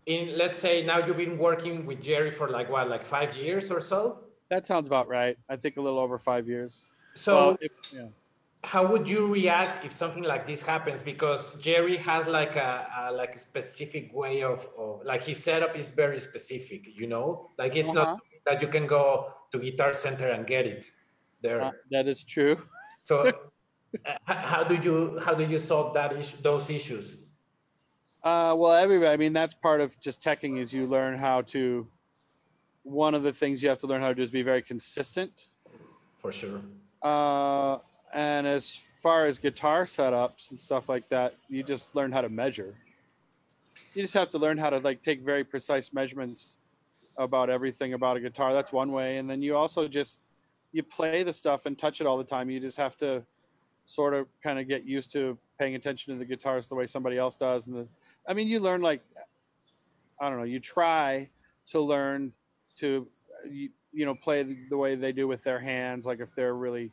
In 0.05 0.37
let's 0.37 0.57
say 0.57 0.85
now 0.85 1.05
you've 1.05 1.17
been 1.17 1.37
working 1.37 1.85
with 1.85 2.01
Jerry 2.01 2.31
for 2.31 2.47
like 2.49 2.69
what, 2.69 2.87
like 2.89 3.05
five 3.05 3.35
years 3.35 3.71
or 3.71 3.81
so. 3.81 4.19
That 4.49 4.65
sounds 4.65 4.87
about 4.87 5.09
right. 5.09 5.37
I 5.49 5.57
think 5.57 5.75
a 5.75 5.81
little 5.81 5.99
over 5.99 6.17
five 6.17 6.47
years. 6.47 6.87
So 7.15 7.35
Well, 7.35 7.57
if- 7.59 7.71
yeah. 7.91 8.07
How 8.67 8.85
would 8.91 9.07
you 9.07 9.27
react 9.27 9.85
if 9.85 9.93
something 9.93 10.23
like 10.23 10.45
this 10.45 10.61
happens? 10.61 11.01
Because 11.01 11.51
Jerry 11.59 11.95
has 11.97 12.27
like 12.27 12.55
a, 12.57 12.87
a 12.99 13.11
like 13.13 13.35
a 13.35 13.39
specific 13.39 14.11
way 14.13 14.43
of, 14.43 14.67
of 14.77 15.01
like 15.05 15.23
his 15.23 15.41
setup 15.43 15.75
is 15.77 15.89
very 15.89 16.19
specific. 16.19 16.81
You 17.01 17.07
know, 17.07 17.51
like 17.57 17.75
it's 17.75 17.93
Uh-huh. 17.93 18.15
not 18.15 18.17
that 18.45 18.61
you 18.61 18.67
can 18.67 18.87
go 18.87 19.33
to 19.51 19.59
Guitar 19.59 19.93
Center 19.93 20.27
and 20.29 20.45
get 20.45 20.65
it 20.65 20.91
there. 21.41 21.61
Uh, 21.61 21.71
that 21.91 22.07
is 22.07 22.23
true. 22.23 22.57
So 23.03 23.31
uh, 24.05 24.17
how 24.25 24.63
do 24.63 24.75
you 24.75 25.19
how 25.25 25.33
do 25.33 25.45
you 25.45 25.59
solve 25.59 25.93
that 25.93 26.11
issue, 26.13 26.37
those 26.41 26.69
issues? 26.69 27.17
Uh, 28.23 28.53
well, 28.57 28.73
everybody. 28.73 29.11
I 29.11 29.17
mean, 29.17 29.33
that's 29.33 29.53
part 29.53 29.79
of 29.79 29.97
just 30.01 30.21
teching 30.21 30.59
is 30.59 30.73
you 30.73 30.87
learn 30.87 31.17
how 31.17 31.41
to. 31.53 31.87
One 32.83 33.15
of 33.15 33.23
the 33.23 33.31
things 33.31 33.61
you 33.63 33.69
have 33.69 33.79
to 33.79 33.87
learn 33.87 34.01
how 34.01 34.09
to 34.09 34.15
do 34.15 34.23
is 34.23 34.31
be 34.31 34.43
very 34.43 34.61
consistent. 34.61 35.47
For 36.19 36.31
sure. 36.31 36.61
Uh, 37.01 37.77
and 38.13 38.47
as 38.47 38.75
far 38.75 39.25
as 39.25 39.39
guitar 39.39 39.85
setups 39.85 40.51
and 40.51 40.59
stuff 40.59 40.89
like 40.89 41.07
that, 41.09 41.35
you 41.49 41.63
just 41.63 41.95
learn 41.95 42.11
how 42.11 42.21
to 42.21 42.29
measure. 42.29 42.75
You 43.93 44.03
just 44.03 44.13
have 44.13 44.29
to 44.31 44.37
learn 44.37 44.57
how 44.57 44.69
to 44.69 44.77
like 44.79 45.01
take 45.01 45.21
very 45.21 45.43
precise 45.43 45.93
measurements 45.93 46.59
about 47.17 47.49
everything 47.49 47.93
about 47.93 48.17
a 48.17 48.19
guitar. 48.19 48.53
That's 48.53 48.71
one 48.71 48.91
way, 48.91 49.17
and 49.17 49.29
then 49.29 49.41
you 49.41 49.55
also 49.55 49.87
just 49.87 50.21
you 50.71 50.83
play 50.83 51.23
the 51.23 51.33
stuff 51.33 51.65
and 51.65 51.77
touch 51.77 52.01
it 52.01 52.07
all 52.07 52.17
the 52.17 52.23
time. 52.23 52.49
You 52.49 52.59
just 52.59 52.77
have 52.77 52.97
to 52.97 53.23
sort 53.85 54.13
of 54.13 54.27
kind 54.43 54.59
of 54.59 54.67
get 54.67 54.83
used 54.83 55.11
to 55.13 55.37
paying 55.57 55.75
attention 55.75 56.13
to 56.13 56.19
the 56.19 56.25
guitars 56.25 56.67
the 56.67 56.75
way 56.75 56.85
somebody 56.85 57.17
else 57.17 57.35
does. 57.35 57.67
And 57.67 57.75
the, 57.75 57.87
I 58.27 58.33
mean, 58.33 58.47
you 58.47 58.59
learn 58.59 58.81
like 58.81 59.01
I 60.19 60.29
don't 60.29 60.37
know. 60.37 60.45
You 60.45 60.59
try 60.59 61.29
to 61.67 61.81
learn 61.81 62.33
to 62.75 63.07
you, 63.49 63.69
you 63.91 64.05
know 64.05 64.15
play 64.15 64.43
the, 64.43 64.57
the 64.69 64.77
way 64.77 64.95
they 64.95 65.11
do 65.11 65.27
with 65.27 65.43
their 65.43 65.59
hands. 65.59 66.05
Like 66.05 66.19
if 66.19 66.35
they're 66.35 66.55
really 66.55 66.91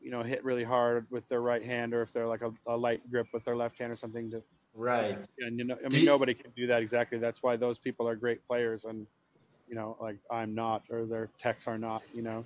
you 0.00 0.10
know 0.10 0.22
hit 0.22 0.44
really 0.44 0.64
hard 0.64 1.06
with 1.10 1.28
their 1.28 1.40
right 1.40 1.62
hand, 1.64 1.94
or 1.94 2.02
if 2.02 2.12
they're 2.12 2.26
like 2.26 2.42
a, 2.42 2.52
a 2.66 2.76
light 2.76 3.00
grip 3.10 3.26
with 3.32 3.44
their 3.44 3.56
left 3.56 3.78
hand 3.78 3.92
or 3.92 3.96
something. 3.96 4.30
To 4.30 4.42
Right. 4.74 5.18
and 5.38 5.58
you 5.58 5.64
know, 5.64 5.76
I 5.84 5.88
mean, 5.88 6.04
nobody 6.04 6.34
can 6.34 6.52
do 6.52 6.66
that 6.68 6.80
exactly. 6.82 7.18
That's 7.18 7.42
why 7.42 7.56
those 7.56 7.78
people 7.78 8.08
are 8.08 8.14
great 8.14 8.46
players, 8.46 8.84
and 8.84 9.06
you 9.68 9.74
know, 9.74 9.96
like 10.00 10.18
I'm 10.30 10.54
not, 10.54 10.84
or 10.90 11.06
their 11.06 11.28
techs 11.40 11.66
are 11.66 11.78
not. 11.78 12.02
You 12.14 12.22
know. 12.22 12.44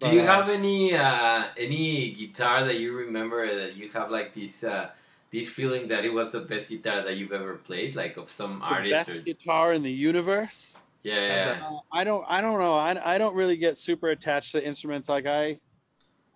Do 0.00 0.10
you 0.10 0.22
uh, 0.22 0.26
have 0.26 0.48
any 0.48 0.94
uh, 0.94 1.48
any 1.56 2.12
guitar 2.12 2.64
that 2.64 2.78
you 2.78 2.96
remember 2.96 3.54
that 3.54 3.76
you 3.76 3.88
have 3.90 4.10
like 4.10 4.32
this 4.32 4.64
uh, 4.64 4.90
this 5.30 5.48
feeling 5.50 5.88
that 5.88 6.04
it 6.04 6.10
was 6.12 6.32
the 6.32 6.40
best 6.40 6.68
guitar 6.70 7.02
that 7.02 7.16
you've 7.16 7.32
ever 7.32 7.56
played, 7.56 7.94
like 7.96 8.16
of 8.16 8.30
some 8.30 8.62
the 8.68 8.74
artist? 8.74 8.90
best 8.90 9.08
Or, 9.08 9.22
guitar 9.24 9.72
in 9.72 9.82
the 9.82 9.92
universe? 9.92 10.82
yeah, 11.02 11.58
yeah. 11.60 11.66
Uh, 11.66 11.78
I 11.92 12.04
don't. 12.04 12.24
I 12.28 12.40
don't 12.40 12.58
know. 12.58 12.74
I, 12.74 13.14
I 13.14 13.18
don't 13.18 13.34
really 13.34 13.56
get 13.56 13.78
super 13.78 14.10
attached 14.10 14.52
to 14.52 14.64
instruments. 14.64 15.08
Like 15.08 15.26
I, 15.26 15.60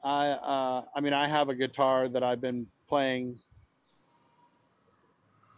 I. 0.05 0.29
Uh, 0.31 0.85
I 0.95 1.01
mean, 1.01 1.13
I 1.13 1.27
have 1.27 1.49
a 1.49 1.55
guitar 1.55 2.09
that 2.09 2.23
I've 2.23 2.41
been 2.41 2.67
playing 2.89 3.39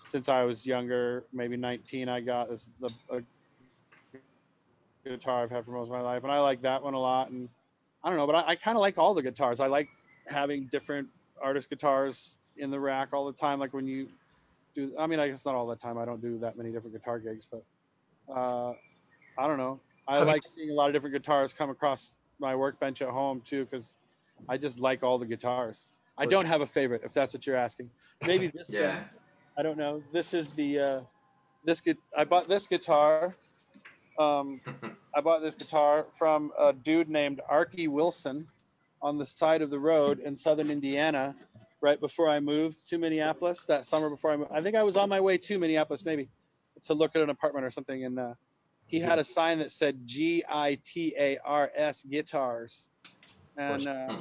since 0.04 0.28
I 0.28 0.42
was 0.42 0.66
younger. 0.66 1.24
Maybe 1.32 1.56
19. 1.56 2.08
I 2.08 2.20
got 2.20 2.48
this 2.48 2.70
the 2.80 2.90
a 3.10 3.22
guitar 5.04 5.42
I've 5.42 5.50
had 5.50 5.64
for 5.64 5.72
most 5.72 5.86
of 5.86 5.92
my 5.92 6.00
life, 6.00 6.22
and 6.22 6.32
I 6.32 6.40
like 6.40 6.62
that 6.62 6.82
one 6.82 6.94
a 6.94 6.98
lot. 6.98 7.30
And 7.30 7.48
I 8.04 8.08
don't 8.08 8.18
know, 8.18 8.26
but 8.26 8.36
I, 8.36 8.48
I 8.48 8.54
kind 8.56 8.76
of 8.76 8.80
like 8.80 8.98
all 8.98 9.14
the 9.14 9.22
guitars. 9.22 9.60
I 9.60 9.66
like 9.66 9.88
having 10.28 10.68
different 10.70 11.08
artist 11.42 11.68
guitars 11.68 12.38
in 12.56 12.70
the 12.70 12.80
rack 12.80 13.08
all 13.12 13.26
the 13.26 13.32
time. 13.32 13.58
Like 13.58 13.74
when 13.74 13.86
you 13.86 14.08
do. 14.74 14.92
I 14.98 15.06
mean, 15.06 15.20
I 15.20 15.28
guess 15.28 15.44
not 15.44 15.54
all 15.54 15.66
the 15.66 15.76
time. 15.76 15.98
I 15.98 16.04
don't 16.04 16.22
do 16.22 16.38
that 16.38 16.56
many 16.56 16.70
different 16.70 16.94
guitar 16.94 17.18
gigs, 17.18 17.46
but. 17.50 17.62
Uh, 18.32 18.72
I 19.38 19.46
don't 19.46 19.58
know. 19.58 19.80
I 20.08 20.22
like 20.22 20.42
seeing 20.54 20.70
a 20.70 20.72
lot 20.72 20.88
of 20.88 20.92
different 20.92 21.14
guitars 21.14 21.52
come 21.52 21.70
across 21.70 22.14
my 22.38 22.54
workbench 22.54 23.02
at 23.02 23.08
home 23.08 23.42
too, 23.44 23.64
because 23.64 23.96
I 24.48 24.56
just 24.56 24.80
like 24.80 25.02
all 25.02 25.18
the 25.18 25.26
guitars. 25.26 25.90
I 26.18 26.26
don't 26.26 26.46
have 26.46 26.60
a 26.62 26.66
favorite, 26.66 27.02
if 27.04 27.12
that's 27.12 27.34
what 27.34 27.46
you're 27.46 27.56
asking. 27.56 27.90
Maybe 28.26 28.46
this 28.48 28.72
Yeah. 28.72 28.94
one. 28.96 29.04
I 29.58 29.62
don't 29.62 29.76
know. 29.78 30.02
This 30.12 30.34
is 30.34 30.50
the 30.52 30.78
uh, 30.78 31.00
this 31.64 31.80
gu- 31.80 31.94
I 32.16 32.24
bought 32.24 32.48
this 32.48 32.66
guitar 32.66 33.34
Um, 34.18 34.60
I 35.14 35.20
bought 35.20 35.42
this 35.42 35.54
guitar 35.54 36.06
from 36.18 36.52
a 36.58 36.72
dude 36.72 37.08
named 37.08 37.40
Arky 37.50 37.88
Wilson 37.88 38.46
on 39.02 39.18
the 39.18 39.24
side 39.26 39.60
of 39.62 39.70
the 39.70 39.78
road 39.78 40.20
in 40.20 40.36
southern 40.36 40.70
Indiana 40.70 41.34
right 41.82 42.00
before 42.00 42.28
I 42.28 42.40
moved 42.40 42.86
to 42.88 42.98
Minneapolis 42.98 43.64
that 43.66 43.84
summer 43.84 44.08
before 44.10 44.32
I 44.32 44.36
moved. 44.36 44.50
I 44.52 44.60
think 44.62 44.74
I 44.76 44.82
was 44.82 44.96
on 44.96 45.08
my 45.10 45.20
way 45.20 45.36
to 45.38 45.58
Minneapolis 45.58 46.04
maybe 46.04 46.28
to 46.84 46.94
look 46.94 47.14
at 47.16 47.22
an 47.22 47.28
apartment 47.30 47.64
or 47.66 47.70
something 47.70 48.04
and 48.04 48.18
uh, 48.18 48.34
he 48.86 49.00
had 49.00 49.18
a 49.18 49.24
sign 49.24 49.58
that 49.58 49.70
said 49.70 50.06
G 50.06 50.42
I 50.48 50.78
T 50.84 51.14
A 51.18 51.38
R 51.44 51.70
S 51.74 52.04
guitars. 52.04 52.88
And 53.56 53.86
uh, 53.86 54.16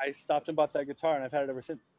I 0.00 0.10
stopped 0.10 0.48
and 0.48 0.56
bought 0.56 0.72
that 0.74 0.86
guitar 0.86 1.16
and 1.16 1.24
I've 1.24 1.32
had 1.32 1.44
it 1.44 1.50
ever 1.50 1.62
since. 1.62 1.98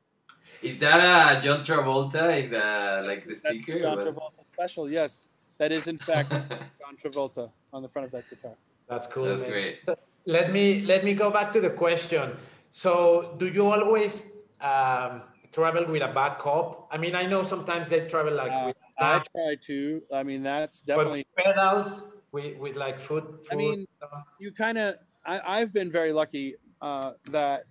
Is 0.61 0.79
that 0.79 0.99
a 1.37 1.41
John 1.41 1.63
Travolta 1.63 2.43
in 2.43 2.51
the 2.51 3.03
like 3.07 3.23
the 3.23 3.35
That's 3.35 3.63
sticker? 3.63 3.79
John? 3.81 3.97
Travolta 3.97 4.43
special, 4.53 4.89
yes. 4.89 5.29
That 5.57 5.71
is 5.71 5.87
in 5.87 5.97
fact 5.97 6.29
John 6.79 6.95
Travolta 7.01 7.49
on 7.73 7.81
the 7.81 7.89
front 7.89 8.07
of 8.07 8.11
that 8.11 8.29
guitar. 8.29 8.55
That's 8.89 9.07
cool. 9.07 9.25
That's 9.25 9.41
man. 9.41 9.49
great. 9.49 9.79
Let 10.25 10.51
me 10.51 10.81
let 10.81 11.03
me 11.03 11.13
go 11.13 11.29
back 11.31 11.51
to 11.53 11.61
the 11.61 11.69
question. 11.69 12.37
So, 12.71 13.35
do 13.39 13.47
you 13.47 13.71
always 13.71 14.27
um, 14.59 15.21
travel 15.51 15.85
with 15.85 16.01
a 16.01 16.11
backup? 16.13 16.87
I 16.91 16.97
mean, 16.97 17.15
I 17.15 17.25
know 17.25 17.43
sometimes 17.43 17.89
they 17.89 18.01
travel 18.07 18.33
like 18.33 18.51
Uh, 18.51 18.63
with 18.67 18.75
I 18.99 19.19
try 19.19 19.55
to. 19.61 20.01
I 20.13 20.23
mean, 20.23 20.43
that's 20.43 20.81
but 20.81 20.97
definitely. 20.97 21.25
pedals 21.37 22.03
with, 22.31 22.57
with 22.57 22.75
like 22.75 22.99
foot. 22.99 23.45
foot 23.45 23.47
I 23.51 23.55
mean, 23.55 23.85
stuff. 23.97 24.23
You 24.39 24.51
kind 24.51 24.77
of. 24.77 24.95
I've 25.27 25.73
been 25.73 25.89
very 25.89 26.13
lucky 26.13 26.55
uh, 26.81 27.11
that 27.31 27.63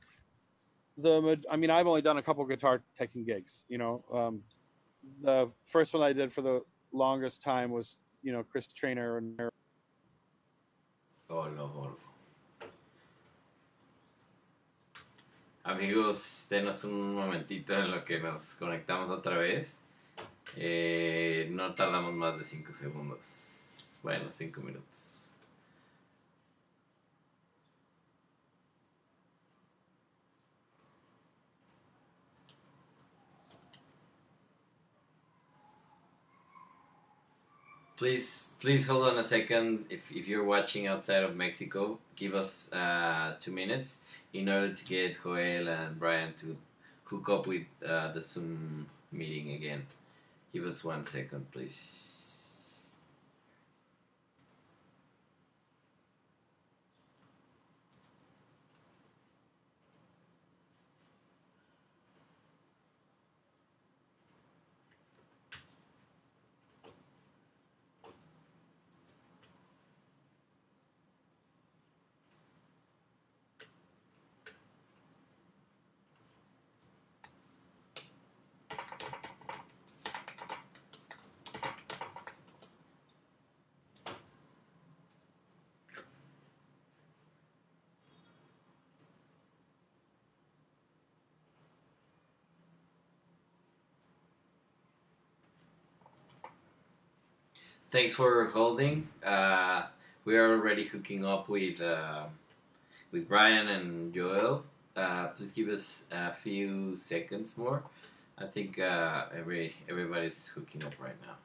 the. 0.96 1.40
I 1.50 1.56
mean, 1.56 1.70
I've 1.70 1.86
only 1.86 2.02
done 2.02 2.18
a 2.18 2.22
couple 2.22 2.44
guitar 2.44 2.82
taking 2.98 3.24
gigs. 3.24 3.64
You 3.68 3.78
know, 3.78 4.04
um, 4.12 4.42
the 5.20 5.50
first 5.66 5.94
one 5.94 6.02
I 6.02 6.12
did 6.12 6.32
for 6.32 6.42
the 6.42 6.62
longest 6.92 7.42
time 7.42 7.70
was 7.70 7.98
you 8.22 8.32
know 8.32 8.42
Chris 8.42 8.66
Traynor 8.66 9.18
and 9.18 9.50
Oh, 11.30 11.48
no, 11.48 11.66
Wolf. 11.66 11.98
Amigos, 15.64 16.46
denos 16.50 16.84
un 16.84 17.14
momentito 17.14 17.72
en 17.72 17.90
lo 17.90 18.04
que 18.04 18.20
nos 18.20 18.54
conectamos 18.54 19.10
otra 19.10 19.38
vez. 19.38 19.80
Eh, 20.56 21.48
no 21.50 21.74
tardamos 21.74 22.12
más 22.12 22.38
de 22.38 22.44
5 22.44 22.74
segundos. 22.74 24.00
Bueno, 24.02 24.28
5 24.28 24.60
minutos. 24.60 25.23
Please, 37.96 38.54
please 38.60 38.88
hold 38.88 39.04
on 39.04 39.18
a 39.18 39.24
second. 39.24 39.86
If, 39.88 40.10
if 40.10 40.26
you're 40.26 40.44
watching 40.44 40.88
outside 40.88 41.22
of 41.22 41.36
Mexico, 41.36 41.98
give 42.16 42.34
us 42.34 42.72
uh, 42.72 43.34
two 43.38 43.52
minutes 43.52 44.00
in 44.32 44.48
order 44.48 44.74
to 44.74 44.84
get 44.84 45.22
Joel 45.22 45.68
and 45.68 45.98
Brian 45.98 46.34
to 46.34 46.56
hook 47.04 47.28
up 47.28 47.46
with 47.46 47.62
uh, 47.86 48.10
the 48.12 48.20
Zoom 48.20 48.86
meeting 49.12 49.52
again. 49.52 49.86
Give 50.52 50.66
us 50.66 50.82
one 50.82 51.04
second, 51.04 51.50
please. 51.52 52.13
Thanks 97.94 98.12
for 98.12 98.46
holding. 98.46 99.06
Uh, 99.24 99.84
we 100.24 100.36
are 100.36 100.50
already 100.50 100.82
hooking 100.82 101.24
up 101.24 101.48
with 101.48 101.80
uh, 101.80 102.24
with 103.12 103.28
Brian 103.28 103.68
and 103.68 104.12
Joel. 104.12 104.64
Uh, 104.96 105.28
please 105.28 105.52
give 105.52 105.68
us 105.68 106.06
a 106.10 106.32
few 106.32 106.96
seconds 106.96 107.56
more. 107.56 107.84
I 108.36 108.46
think 108.46 108.80
uh, 108.80 109.26
every 109.32 109.76
everybody's 109.88 110.48
hooking 110.48 110.82
up 110.82 110.94
right 110.98 111.14
now. 111.22 111.36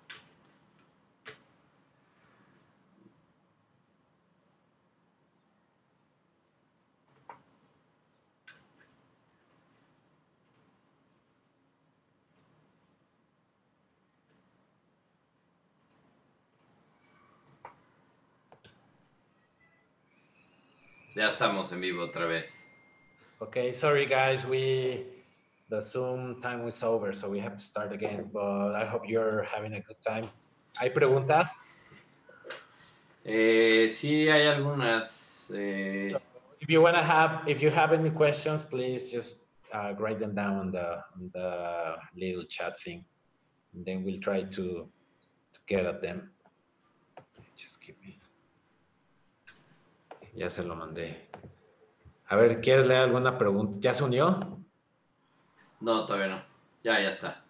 Ya 21.19 21.27
estamos 21.27 21.69
en 21.73 21.81
vivo 21.81 22.05
otra 22.05 22.27
vez. 22.27 22.65
Okay, 23.41 23.73
sorry 23.73 24.05
guys, 24.05 24.45
we 24.45 25.03
the 25.69 25.81
Zoom 25.81 26.39
time 26.39 26.63
was 26.63 26.81
over, 26.81 27.11
so 27.11 27.29
we 27.29 27.41
have 27.41 27.57
to 27.57 27.61
start 27.61 27.91
again. 27.91 28.29
But 28.31 28.73
I 28.73 28.85
hope 28.85 29.03
you're 29.05 29.43
having 29.43 29.73
a 29.73 29.81
good 29.81 29.99
time. 29.99 30.29
¿Hay 30.79 30.91
preguntas? 30.91 31.51
Eh, 33.25 33.89
sí, 33.89 34.29
hay 34.29 34.47
algunas. 34.47 35.51
Eh, 35.53 36.15
If 36.61 36.69
you 36.69 36.81
wanna 36.81 37.03
have, 37.03 37.45
if 37.49 37.61
you 37.61 37.69
have 37.69 37.91
any 37.91 38.11
questions, 38.11 38.63
please 38.63 39.11
just 39.11 39.39
uh, 39.73 39.93
write 39.99 40.21
them 40.21 40.33
down 40.33 40.55
on 40.57 40.71
the 40.71 41.03
on 41.15 41.31
the 41.33 41.97
little 42.15 42.45
chat 42.45 42.79
thing, 42.79 43.03
and 43.73 43.85
then 43.85 44.05
we'll 44.05 44.21
try 44.21 44.43
to 44.43 44.87
to 45.51 45.59
get 45.67 45.85
at 45.85 46.01
them. 46.01 46.31
Just 47.57 47.81
give 47.81 47.99
me. 48.01 48.18
Ya 50.33 50.49
se 50.49 50.63
lo 50.63 50.75
mandé. 50.75 51.27
A 52.27 52.35
ver, 52.37 52.61
¿quieres 52.61 52.87
leer 52.87 53.01
alguna 53.01 53.37
pregunta? 53.37 53.77
¿Ya 53.81 53.93
se 53.93 54.03
unió? 54.03 54.39
no, 55.81 56.05
todavía 56.05 56.27
no. 56.27 56.43
Ya, 56.83 56.99
ya 57.01 57.09
está. 57.09 57.43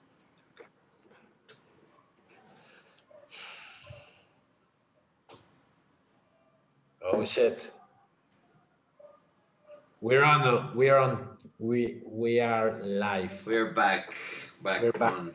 Oh 7.02 7.24
shit. 7.26 7.72
We're 10.02 10.24
on 10.24 10.42
the 10.44 10.78
we're 10.78 10.98
on 10.98 11.38
we 11.58 12.02
we 12.06 12.40
are 12.40 12.80
live. 12.84 13.46
We're 13.46 13.74
back. 13.74 14.14
Back 14.64 14.82
We're 14.84 14.92
back. 14.92 15.14
on. 15.14 15.34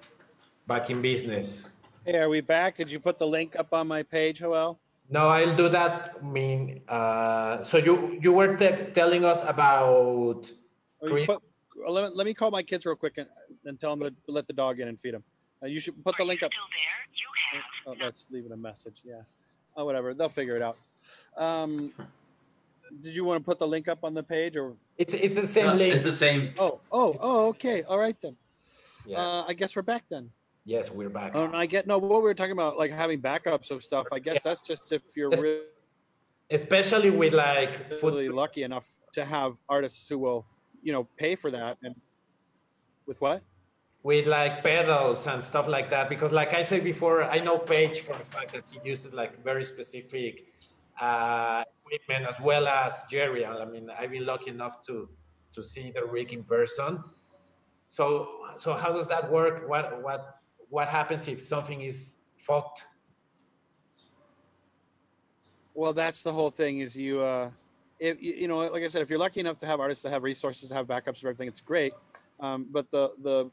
Back 0.66 0.90
in 0.90 1.02
business. 1.02 1.68
Hey, 2.04 2.16
are 2.18 2.28
we 2.28 2.40
back? 2.40 2.76
Did 2.76 2.90
you 2.90 3.00
put 3.00 3.18
the 3.18 3.26
link 3.26 3.56
up 3.58 3.72
on 3.72 3.86
my 3.88 4.02
page, 4.02 4.38
Joel? 4.38 4.78
No, 5.14 5.28
I'll 5.28 5.52
do 5.52 5.68
that. 5.68 6.16
I 6.20 6.24
mean, 6.38 6.80
uh, 6.88 7.62
so 7.70 7.76
you 7.86 7.94
you 8.24 8.32
were 8.38 8.56
te- 8.62 8.90
telling 8.98 9.24
us 9.32 9.40
about 9.54 10.42
Or 11.00 11.08
you 11.08 11.14
Green- 11.14 11.26
put, 11.30 11.40
let, 11.96 12.02
me, 12.04 12.10
let 12.18 12.24
me 12.30 12.34
call 12.34 12.50
my 12.50 12.62
kids 12.70 12.84
real 12.88 12.96
quick 13.04 13.18
and, 13.18 13.28
and 13.64 13.78
tell 13.78 13.94
them 13.94 14.00
to 14.10 14.32
let 14.38 14.46
the 14.50 14.52
dog 14.62 14.80
in 14.80 14.88
and 14.88 14.98
feed 14.98 15.14
him. 15.14 15.22
Uh, 15.62 15.66
you 15.74 15.78
should 15.78 15.96
put 16.04 16.16
the 16.16 16.24
link 16.24 16.42
up. 16.42 16.50
Oh, 17.86 17.94
let's 18.00 18.26
leave 18.32 18.44
it 18.46 18.52
a 18.52 18.56
message. 18.56 18.98
Yeah. 19.04 19.22
Oh, 19.76 19.84
whatever. 19.84 20.14
They'll 20.14 20.28
figure 20.40 20.56
it 20.56 20.62
out. 20.62 20.78
Um, 21.36 21.92
did 23.02 23.14
you 23.14 23.24
want 23.24 23.38
to 23.40 23.44
put 23.44 23.58
the 23.58 23.66
link 23.74 23.86
up 23.88 24.00
on 24.02 24.14
the 24.14 24.22
page 24.22 24.56
or? 24.56 24.74
it's 24.98 25.14
it's 25.14 25.34
the 25.36 25.46
same 25.46 25.66
No, 25.66 25.74
link. 25.74 25.94
it's 25.94 26.04
the 26.12 26.18
same. 26.26 26.54
Oh, 26.58 26.80
oh, 26.90 27.10
oh, 27.20 27.48
okay. 27.54 27.82
All 27.90 27.98
right 28.06 28.18
then. 28.24 28.34
yeah. 29.06 29.20
Uh, 29.20 29.44
I 29.46 29.52
guess 29.54 29.76
we're 29.76 29.82
back 29.94 30.04
then. 30.08 30.30
Yes, 30.64 30.90
we're 30.90 31.08
back. 31.08 31.32
Oh, 31.34 31.44
and 31.44 31.56
I 31.56 31.66
get 31.66 31.86
no. 31.86 31.98
What 31.98 32.22
we 32.22 32.28
were 32.28 32.34
talking 32.34 32.52
about, 32.52 32.78
like 32.78 32.92
having 32.92 33.20
backups 33.20 33.70
of 33.70 33.82
stuff. 33.82 34.06
I 34.12 34.18
guess 34.18 34.42
that's 34.42 34.62
just 34.62 34.92
if 34.92 35.02
you're 35.16 35.30
really, 35.30 35.60
Especially 36.50 37.10
with 37.10 37.32
like 37.32 37.90
really 38.02 38.28
lucky 38.28 38.62
enough 38.62 38.86
to 39.12 39.24
have 39.24 39.54
artists 39.68 40.08
who 40.08 40.18
will, 40.18 40.44
you 40.82 40.92
know, 40.92 41.08
pay 41.16 41.34
for 41.34 41.50
that. 41.50 41.78
And 41.82 41.94
with 43.06 43.20
what? 43.20 43.42
with 44.04 44.26
like 44.26 44.62
pedals 44.62 45.26
and 45.26 45.42
stuff 45.42 45.66
like 45.66 45.90
that 45.90 46.08
because 46.08 46.30
like 46.30 46.52
i 46.52 46.62
said 46.62 46.84
before 46.84 47.24
i 47.24 47.38
know 47.38 47.58
page 47.58 48.00
for 48.00 48.16
the 48.16 48.24
fact 48.24 48.52
that 48.52 48.62
he 48.70 48.78
uses 48.88 49.14
like 49.14 49.42
very 49.42 49.64
specific 49.64 50.44
uh, 51.00 51.64
equipment 51.84 52.24
as 52.32 52.38
well 52.40 52.68
as 52.68 53.02
jerry 53.10 53.44
i 53.44 53.64
mean 53.64 53.90
i've 53.98 54.12
been 54.12 54.26
lucky 54.26 54.50
enough 54.50 54.82
to 54.86 55.08
to 55.54 55.62
see 55.62 55.90
the 55.90 56.04
rig 56.04 56.32
in 56.32 56.44
person 56.44 57.02
so 57.86 58.28
so 58.56 58.74
how 58.74 58.92
does 58.92 59.08
that 59.08 59.28
work 59.32 59.68
what 59.68 60.02
what 60.02 60.33
what 60.74 60.88
happens 60.88 61.28
if 61.28 61.40
something 61.40 61.82
is 61.82 62.16
fucked 62.36 62.88
Well, 65.74 65.92
that's 65.92 66.22
the 66.22 66.32
whole 66.32 66.50
thing. 66.50 66.80
Is 66.80 66.96
you, 66.96 67.20
uh, 67.20 67.50
if 67.98 68.20
you, 68.22 68.32
you 68.42 68.48
know, 68.48 68.58
like 68.58 68.82
I 68.82 68.88
said, 68.88 69.02
if 69.02 69.10
you're 69.10 69.24
lucky 69.26 69.40
enough 69.40 69.58
to 69.58 69.66
have 69.66 69.80
artists 69.80 70.02
that 70.04 70.10
have 70.10 70.22
resources 70.22 70.68
to 70.68 70.74
have 70.74 70.86
backups 70.86 71.18
of 71.18 71.24
everything, 71.24 71.48
it's 71.48 71.60
great. 71.60 71.92
Um, 72.40 72.66
but 72.70 72.90
the 72.90 73.10
the 73.22 73.50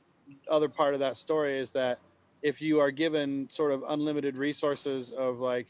other 0.49 0.69
part 0.69 0.93
of 0.93 0.99
that 0.99 1.15
story 1.17 1.59
is 1.59 1.71
that 1.71 1.99
if 2.41 2.61
you 2.61 2.79
are 2.79 2.91
given 2.91 3.47
sort 3.49 3.71
of 3.71 3.83
unlimited 3.89 4.37
resources 4.37 5.11
of 5.11 5.39
like 5.39 5.67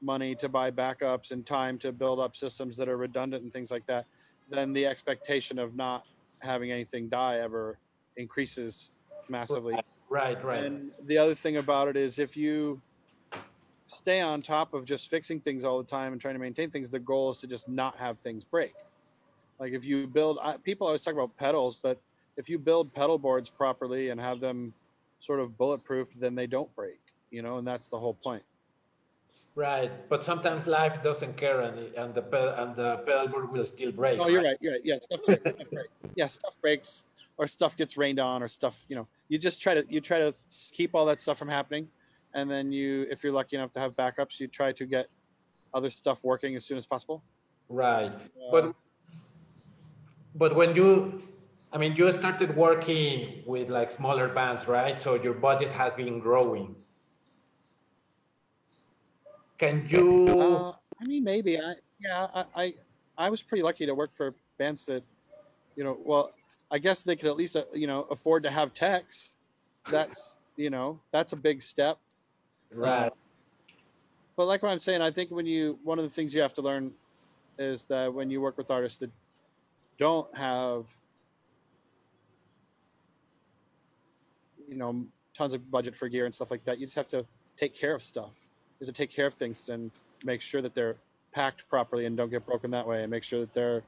money 0.00 0.34
to 0.36 0.48
buy 0.48 0.70
backups 0.70 1.30
and 1.30 1.46
time 1.46 1.78
to 1.78 1.92
build 1.92 2.18
up 2.18 2.34
systems 2.34 2.76
that 2.76 2.88
are 2.88 2.96
redundant 2.96 3.42
and 3.44 3.52
things 3.52 3.70
like 3.70 3.86
that, 3.86 4.04
then 4.50 4.72
the 4.72 4.86
expectation 4.86 5.58
of 5.58 5.74
not 5.74 6.04
having 6.40 6.70
anything 6.70 7.08
die 7.08 7.38
ever 7.38 7.78
increases 8.16 8.90
massively. 9.28 9.74
Right, 10.12 10.44
right. 10.44 10.62
And 10.62 10.90
the 11.06 11.16
other 11.16 11.34
thing 11.34 11.56
about 11.56 11.88
it 11.88 11.96
is 11.96 12.18
if 12.18 12.36
you 12.36 12.82
stay 13.86 14.20
on 14.20 14.42
top 14.42 14.74
of 14.74 14.84
just 14.84 15.08
fixing 15.08 15.40
things 15.40 15.64
all 15.64 15.78
the 15.78 15.88
time 15.88 16.12
and 16.12 16.20
trying 16.20 16.34
to 16.34 16.38
maintain 16.38 16.70
things, 16.70 16.90
the 16.90 16.98
goal 16.98 17.30
is 17.30 17.38
to 17.38 17.46
just 17.46 17.66
not 17.66 17.96
have 17.96 18.18
things 18.18 18.44
break. 18.44 18.74
Like 19.58 19.72
if 19.72 19.86
you 19.86 20.06
build, 20.06 20.38
people 20.64 20.86
always 20.86 21.02
talk 21.02 21.14
about 21.14 21.34
pedals, 21.38 21.80
but 21.82 21.98
if 22.36 22.50
you 22.50 22.58
build 22.58 22.92
pedal 22.92 23.16
boards 23.16 23.48
properly 23.48 24.10
and 24.10 24.20
have 24.20 24.38
them 24.38 24.74
sort 25.20 25.40
of 25.40 25.56
bulletproof, 25.56 26.12
then 26.12 26.34
they 26.34 26.46
don't 26.46 26.74
break, 26.76 27.00
you 27.30 27.40
know, 27.40 27.56
and 27.56 27.66
that's 27.66 27.88
the 27.88 27.98
whole 27.98 28.14
point. 28.14 28.42
Right, 29.54 29.90
but 30.10 30.24
sometimes 30.24 30.66
life 30.66 31.02
doesn't 31.02 31.38
care, 31.38 31.60
and, 31.62 31.78
and 31.94 32.14
the 32.14 32.22
pedal 32.22 32.54
and 32.54 32.76
the 32.76 32.98
pedal 33.06 33.28
board 33.28 33.50
will 33.50 33.66
still 33.66 33.92
break. 33.92 34.18
Oh, 34.18 34.26
you're 34.26 34.42
right. 34.42 34.56
You're 34.60 34.72
right. 34.72 34.80
Yeah, 34.84 34.98
stuff, 34.98 35.20
breaks, 35.26 35.42
stuff 35.42 35.70
breaks. 35.72 35.90
Yeah, 36.16 36.26
stuff 36.26 36.56
breaks, 36.60 37.04
or 37.42 37.48
stuff 37.48 37.76
gets 37.76 37.96
rained 37.96 38.20
on, 38.20 38.40
or 38.40 38.46
stuff. 38.46 38.84
You 38.88 38.94
know, 38.94 39.08
you 39.28 39.36
just 39.36 39.60
try 39.60 39.74
to 39.74 39.84
you 39.88 40.00
try 40.00 40.18
to 40.20 40.32
keep 40.78 40.94
all 40.94 41.06
that 41.06 41.18
stuff 41.18 41.38
from 41.38 41.48
happening, 41.48 41.88
and 42.34 42.48
then 42.48 42.70
you, 42.70 43.06
if 43.10 43.24
you're 43.24 43.32
lucky 43.32 43.56
enough 43.56 43.72
to 43.72 43.80
have 43.80 43.92
backups, 43.96 44.38
you 44.38 44.46
try 44.46 44.70
to 44.80 44.84
get 44.86 45.06
other 45.74 45.90
stuff 45.90 46.22
working 46.22 46.54
as 46.54 46.64
soon 46.64 46.76
as 46.76 46.86
possible. 46.86 47.18
Right, 47.68 48.12
Uh, 48.12 48.50
but 48.52 48.64
but 50.36 50.54
when 50.54 50.76
you, 50.76 51.20
I 51.72 51.78
mean, 51.78 51.96
you 51.96 52.12
started 52.12 52.54
working 52.56 53.42
with 53.44 53.68
like 53.70 53.90
smaller 53.90 54.28
bands, 54.28 54.68
right? 54.68 54.96
So 55.04 55.08
your 55.26 55.34
budget 55.34 55.72
has 55.72 55.92
been 55.94 56.20
growing. 56.20 56.76
Can 59.58 59.84
you? 59.88 60.06
Uh, 60.28 60.72
I 61.00 61.04
mean, 61.10 61.24
maybe. 61.24 61.58
I 61.58 61.74
yeah. 61.98 62.26
I, 62.38 62.44
I 62.62 62.74
I 63.26 63.30
was 63.30 63.42
pretty 63.42 63.62
lucky 63.62 63.84
to 63.86 63.94
work 63.94 64.12
for 64.14 64.34
bands 64.58 64.86
that, 64.86 65.02
you 65.76 65.84
know, 65.84 65.98
well, 66.04 66.32
I 66.72 66.78
guess 66.78 67.04
they 67.04 67.16
could 67.16 67.26
at 67.26 67.36
least 67.36 67.54
uh, 67.54 67.64
you 67.74 67.86
know 67.86 68.04
afford 68.10 68.44
to 68.44 68.50
have 68.50 68.72
techs. 68.72 69.34
That's 69.88 70.38
you 70.56 70.70
know 70.70 71.00
that's 71.12 71.34
a 71.34 71.36
big 71.36 71.60
step. 71.60 71.98
right, 72.72 73.12
But 74.36 74.46
like 74.46 74.62
what 74.62 74.70
I'm 74.72 74.78
saying, 74.78 75.02
I 75.02 75.10
think 75.10 75.30
when 75.30 75.44
you 75.46 75.78
one 75.84 75.98
of 75.98 76.04
the 76.04 76.10
things 76.10 76.34
you 76.34 76.40
have 76.40 76.54
to 76.54 76.62
learn 76.62 76.92
is 77.58 77.86
that 77.86 78.12
when 78.12 78.30
you 78.30 78.40
work 78.40 78.56
with 78.56 78.70
artists 78.70 78.98
that 79.00 79.10
don't 79.98 80.34
have 80.36 80.86
you 84.66 84.76
know 84.76 85.04
tons 85.34 85.52
of 85.52 85.70
budget 85.70 85.94
for 85.94 86.08
gear 86.08 86.24
and 86.24 86.34
stuff 86.34 86.50
like 86.50 86.64
that, 86.64 86.78
you 86.78 86.86
just 86.86 86.96
have 86.96 87.08
to 87.08 87.26
take 87.58 87.74
care 87.74 87.94
of 87.94 88.02
stuff. 88.02 88.32
You 88.80 88.86
have 88.86 88.94
to 88.94 88.98
take 89.02 89.10
care 89.10 89.26
of 89.26 89.34
things 89.34 89.68
and 89.68 89.90
make 90.24 90.40
sure 90.40 90.62
that 90.62 90.72
they're 90.72 90.96
packed 91.32 91.68
properly 91.68 92.06
and 92.06 92.16
don't 92.16 92.30
get 92.30 92.46
broken 92.46 92.70
that 92.70 92.86
way, 92.86 93.02
and 93.02 93.10
make 93.10 93.24
sure 93.24 93.40
that 93.40 93.52
they're 93.52 93.82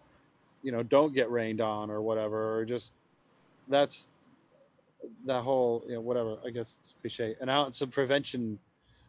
you 0.64 0.72
know 0.72 0.82
don't 0.82 1.14
get 1.14 1.30
rained 1.30 1.60
on 1.60 1.90
or 1.90 2.00
whatever, 2.02 2.58
or 2.58 2.64
just 2.64 2.94
that's 3.68 4.08
that 5.26 5.42
whole 5.42 5.84
you 5.86 5.94
know 5.94 6.00
whatever. 6.00 6.38
I 6.44 6.50
guess 6.50 6.78
it's 6.80 6.96
cliche. 7.00 7.36
An 7.40 7.48
ounce 7.48 7.82
of 7.82 7.90
prevention, 7.92 8.58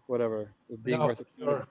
whatever, 0.08 0.50
being 0.84 1.00
No, 1.00 1.08
worth 1.08 1.22
it. 1.22 1.28
sure. 1.40 1.66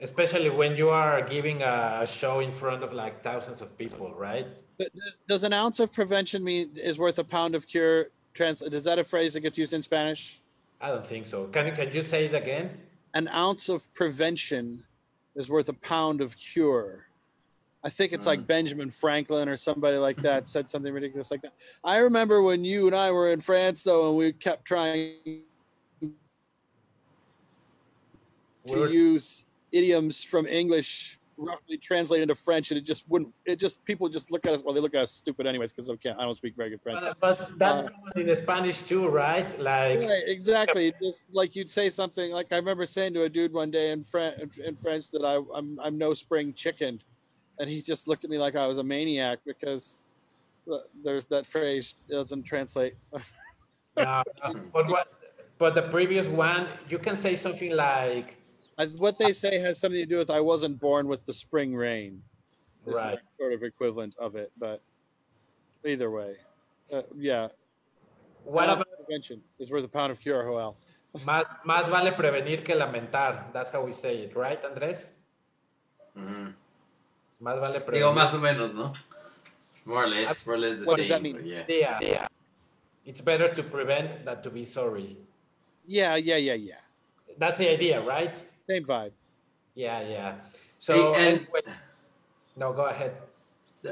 especially 0.00 0.48
when 0.50 0.76
you 0.76 0.88
are 0.88 1.20
giving 1.22 1.62
a 1.62 2.06
show 2.06 2.40
in 2.40 2.50
front 2.50 2.82
of 2.82 2.92
like 2.92 3.22
thousands 3.22 3.60
of 3.60 3.76
people, 3.76 4.14
right? 4.14 4.46
But 4.78 4.94
does, 4.94 5.20
does 5.28 5.44
an 5.44 5.52
ounce 5.52 5.80
of 5.80 5.92
prevention 5.92 6.42
mean 6.42 6.70
is 6.76 6.98
worth 6.98 7.18
a 7.18 7.24
pound 7.24 7.54
of 7.54 7.66
cure? 7.66 8.08
Trans 8.32 8.62
is 8.62 8.84
that 8.84 8.98
a 8.98 9.04
phrase 9.04 9.34
that 9.34 9.40
gets 9.40 9.58
used 9.58 9.74
in 9.74 9.82
Spanish? 9.82 10.40
I 10.80 10.88
don't 10.88 11.06
think 11.06 11.26
so. 11.26 11.46
Can 11.48 11.74
can 11.76 11.92
you 11.92 12.02
say 12.02 12.26
it 12.26 12.34
again? 12.34 12.70
An 13.12 13.28
ounce 13.28 13.68
of 13.68 13.92
prevention 13.94 14.84
is 15.34 15.50
worth 15.50 15.68
a 15.68 15.72
pound 15.72 16.20
of 16.20 16.38
cure. 16.38 17.07
I 17.84 17.90
think 17.90 18.12
it's 18.12 18.26
like 18.26 18.46
Benjamin 18.46 18.90
Franklin 18.90 19.48
or 19.48 19.56
somebody 19.56 19.96
like 19.98 20.16
that 20.22 20.48
said 20.48 20.68
something 20.68 20.92
ridiculous 20.92 21.30
like 21.30 21.42
that. 21.42 21.52
I 21.84 21.98
remember 21.98 22.42
when 22.42 22.64
you 22.64 22.86
and 22.86 22.96
I 22.96 23.10
were 23.10 23.30
in 23.32 23.40
France 23.40 23.82
though, 23.82 24.08
and 24.08 24.16
we 24.18 24.32
kept 24.32 24.64
trying 24.64 25.14
to 26.02 26.10
We're- 28.66 28.92
use 28.92 29.46
idioms 29.72 30.24
from 30.24 30.46
English 30.46 31.18
roughly 31.40 31.76
translated 31.78 32.22
into 32.22 32.34
French, 32.34 32.72
and 32.72 32.78
it 32.78 32.84
just 32.84 33.08
wouldn't. 33.08 33.32
It 33.46 33.60
just 33.60 33.84
people 33.84 34.08
just 34.08 34.32
look 34.32 34.44
at 34.44 34.54
us. 34.54 34.62
Well, 34.64 34.74
they 34.74 34.80
look 34.80 34.94
at 34.96 35.02
us 35.02 35.12
stupid 35.12 35.46
anyways 35.46 35.72
because 35.72 35.88
I 35.88 35.94
can't. 35.94 36.18
I 36.18 36.24
don't 36.24 36.34
speak 36.34 36.56
very 36.56 36.70
good 36.70 36.82
French. 36.82 36.98
But, 37.00 37.20
but 37.20 37.58
that's 37.58 37.82
Uh, 37.82 37.88
common 38.12 38.28
in 38.28 38.34
Spanish 38.36 38.80
too, 38.82 39.06
right? 39.06 39.48
Like 39.60 40.00
Right, 40.00 40.24
exactly. 40.26 40.92
Just 41.00 41.26
like 41.30 41.54
you'd 41.54 41.70
say 41.70 41.90
something 41.90 42.32
like 42.32 42.48
I 42.52 42.56
remember 42.56 42.84
saying 42.86 43.14
to 43.14 43.22
a 43.22 43.28
dude 43.28 43.52
one 43.52 43.70
day 43.70 43.92
in 43.92 44.02
French, 44.02 44.58
in 44.58 44.74
French 44.74 45.10
that 45.12 45.24
I, 45.24 45.40
I'm 45.56 45.78
I'm 45.80 45.96
no 45.96 46.12
spring 46.12 46.52
chicken, 46.52 47.00
and 47.58 47.68
he 47.68 47.80
just 47.80 48.08
looked 48.08 48.24
at 48.24 48.30
me 48.30 48.38
like 48.38 48.56
I 48.56 48.66
was 48.66 48.78
a 48.78 48.84
maniac 48.84 49.38
because 49.46 49.98
there's 51.04 51.24
that 51.26 51.46
phrase 51.46 51.96
doesn't 52.08 52.44
translate. 52.44 52.94
No, 53.96 54.22
no. 54.46 54.54
but 54.72 54.86
what? 54.88 55.08
But 55.58 55.74
the 55.74 55.82
previous 55.82 56.28
one, 56.28 56.68
you 56.88 57.00
can 57.00 57.16
say 57.16 57.34
something 57.34 57.72
like, 57.72 58.36
I, 58.78 58.86
what 58.86 59.18
they 59.18 59.32
say 59.32 59.58
has 59.58 59.80
something 59.80 59.98
to 59.98 60.06
do 60.06 60.18
with 60.18 60.30
I 60.30 60.38
wasn't 60.38 60.78
born 60.78 61.08
with 61.08 61.26
the 61.26 61.32
spring 61.32 61.74
rain. 61.74 62.22
Is 62.86 62.94
the 62.94 63.02
Right. 63.02 63.18
sort 63.40 63.52
of 63.54 63.64
equivalent 63.64 64.14
of 64.20 64.36
it, 64.36 64.52
but 64.56 64.80
either 65.84 66.12
way, 66.12 66.36
uh, 66.92 67.02
yeah. 67.16 67.48
"What 68.44 68.66
Pound 68.66 68.70
of 68.70 68.86
about 68.86 68.98
prevention 69.04 69.42
is 69.58 69.68
worth 69.68 69.84
a 69.84 69.88
pound 69.88 70.12
of 70.12 70.20
cure, 70.20 70.44
Joel. 70.44 70.76
más, 71.26 71.44
más 71.66 71.88
vale 71.90 72.12
prevenir 72.12 72.64
que 72.64 72.76
lamentar"? 72.76 73.52
That's 73.52 73.68
how 73.70 73.82
we 73.84 73.90
say 73.90 74.18
it, 74.18 74.36
right, 74.36 74.64
Andres? 74.64 75.08
Mhm. 76.16 76.54
Más 77.40 77.60
vale 77.60 77.78
Digo, 77.78 77.86
prevenir. 77.86 78.14
más 78.14 78.34
o 78.34 78.38
menos, 78.38 78.74
¿no? 78.74 78.92
It's 79.70 79.86
more 79.86 80.04
or 80.04 80.08
less, 80.08 80.46
more 80.46 80.56
or 80.56 80.60
less 80.60 80.80
the 80.80 80.86
What 80.86 80.96
same. 80.98 81.02
does 81.02 81.08
that 81.08 81.22
mean? 81.22 81.36
but 81.36 81.44
Yeah. 81.46 81.98
Yeah. 82.00 82.26
It's 83.04 83.20
better 83.20 83.54
to 83.54 83.62
prevent 83.62 84.24
than 84.24 84.42
to 84.42 84.50
be 84.50 84.64
sorry. 84.64 85.16
Yeah, 85.86 86.16
yeah, 86.16 86.36
yeah, 86.36 86.54
yeah. 86.54 86.80
That's 87.38 87.58
the 87.58 87.68
idea, 87.70 88.00
right? 88.02 88.34
Same 88.68 88.84
vibe. 88.84 89.12
Yeah, 89.74 90.00
yeah. 90.02 90.34
So, 90.78 91.14
Hey, 91.14 91.28
and- 91.28 91.40
anyway- 91.46 91.74
no, 92.56 92.72
go 92.72 92.86
ahead. 92.86 93.16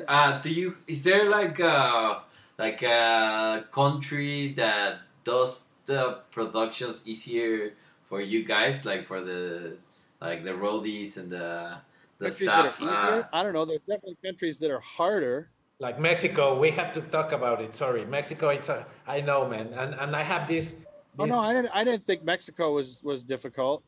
Uh, 0.09 0.40
do 0.40 0.51
you? 0.53 0.76
Is 0.88 1.05
there 1.05 1.30
like 1.30 1.61
a 1.61 2.22
like 2.59 2.82
a 2.82 3.64
country 3.70 4.53
that 4.55 4.99
does 5.24 5.66
the 5.86 6.18
productions 6.32 7.07
easier 7.07 7.72
for 8.07 8.20
you 8.20 8.42
guys, 8.44 8.84
like 8.84 9.07
for 9.07 9.20
the 9.20 9.76
like 10.20 10.42
the 10.42 10.51
roadies 10.51 11.16
and 11.16 11.30
the 11.30 11.78
the 12.19 12.27
countries 12.27 12.51
stuff? 12.51 12.79
that 12.79 12.87
are 12.87 12.91
easier. 12.91 13.23
uh, 13.33 13.37
I 13.37 13.43
don't 13.43 13.53
know. 13.53 13.64
There's 13.64 13.81
definitely 13.81 14.17
countries 14.25 14.59
that 14.61 14.71
are 14.71 14.81
harder. 14.81 15.51
Like 15.79 16.01
Mexico, 16.01 16.59
we 16.59 16.71
have 16.71 16.95
to 16.95 17.03
talk 17.03 17.33
about 17.33 17.61
it. 17.61 17.75
Sorry, 17.75 18.05
Mexico. 18.07 18.49
It's 18.49 18.69
a. 18.71 18.87
I 19.07 19.21
know, 19.21 19.47
man, 19.47 19.75
and 19.75 19.95
and 19.95 20.17
I 20.17 20.23
have 20.23 20.49
this. 20.49 20.77
Oh 21.19 21.25
no, 21.27 21.39
I 21.39 21.53
didn't. 21.53 21.71
I 21.75 21.85
didn't 21.85 22.05
think 22.05 22.25
Mexico 22.25 22.73
was 22.73 23.03
was 23.03 23.23
difficult. 23.23 23.83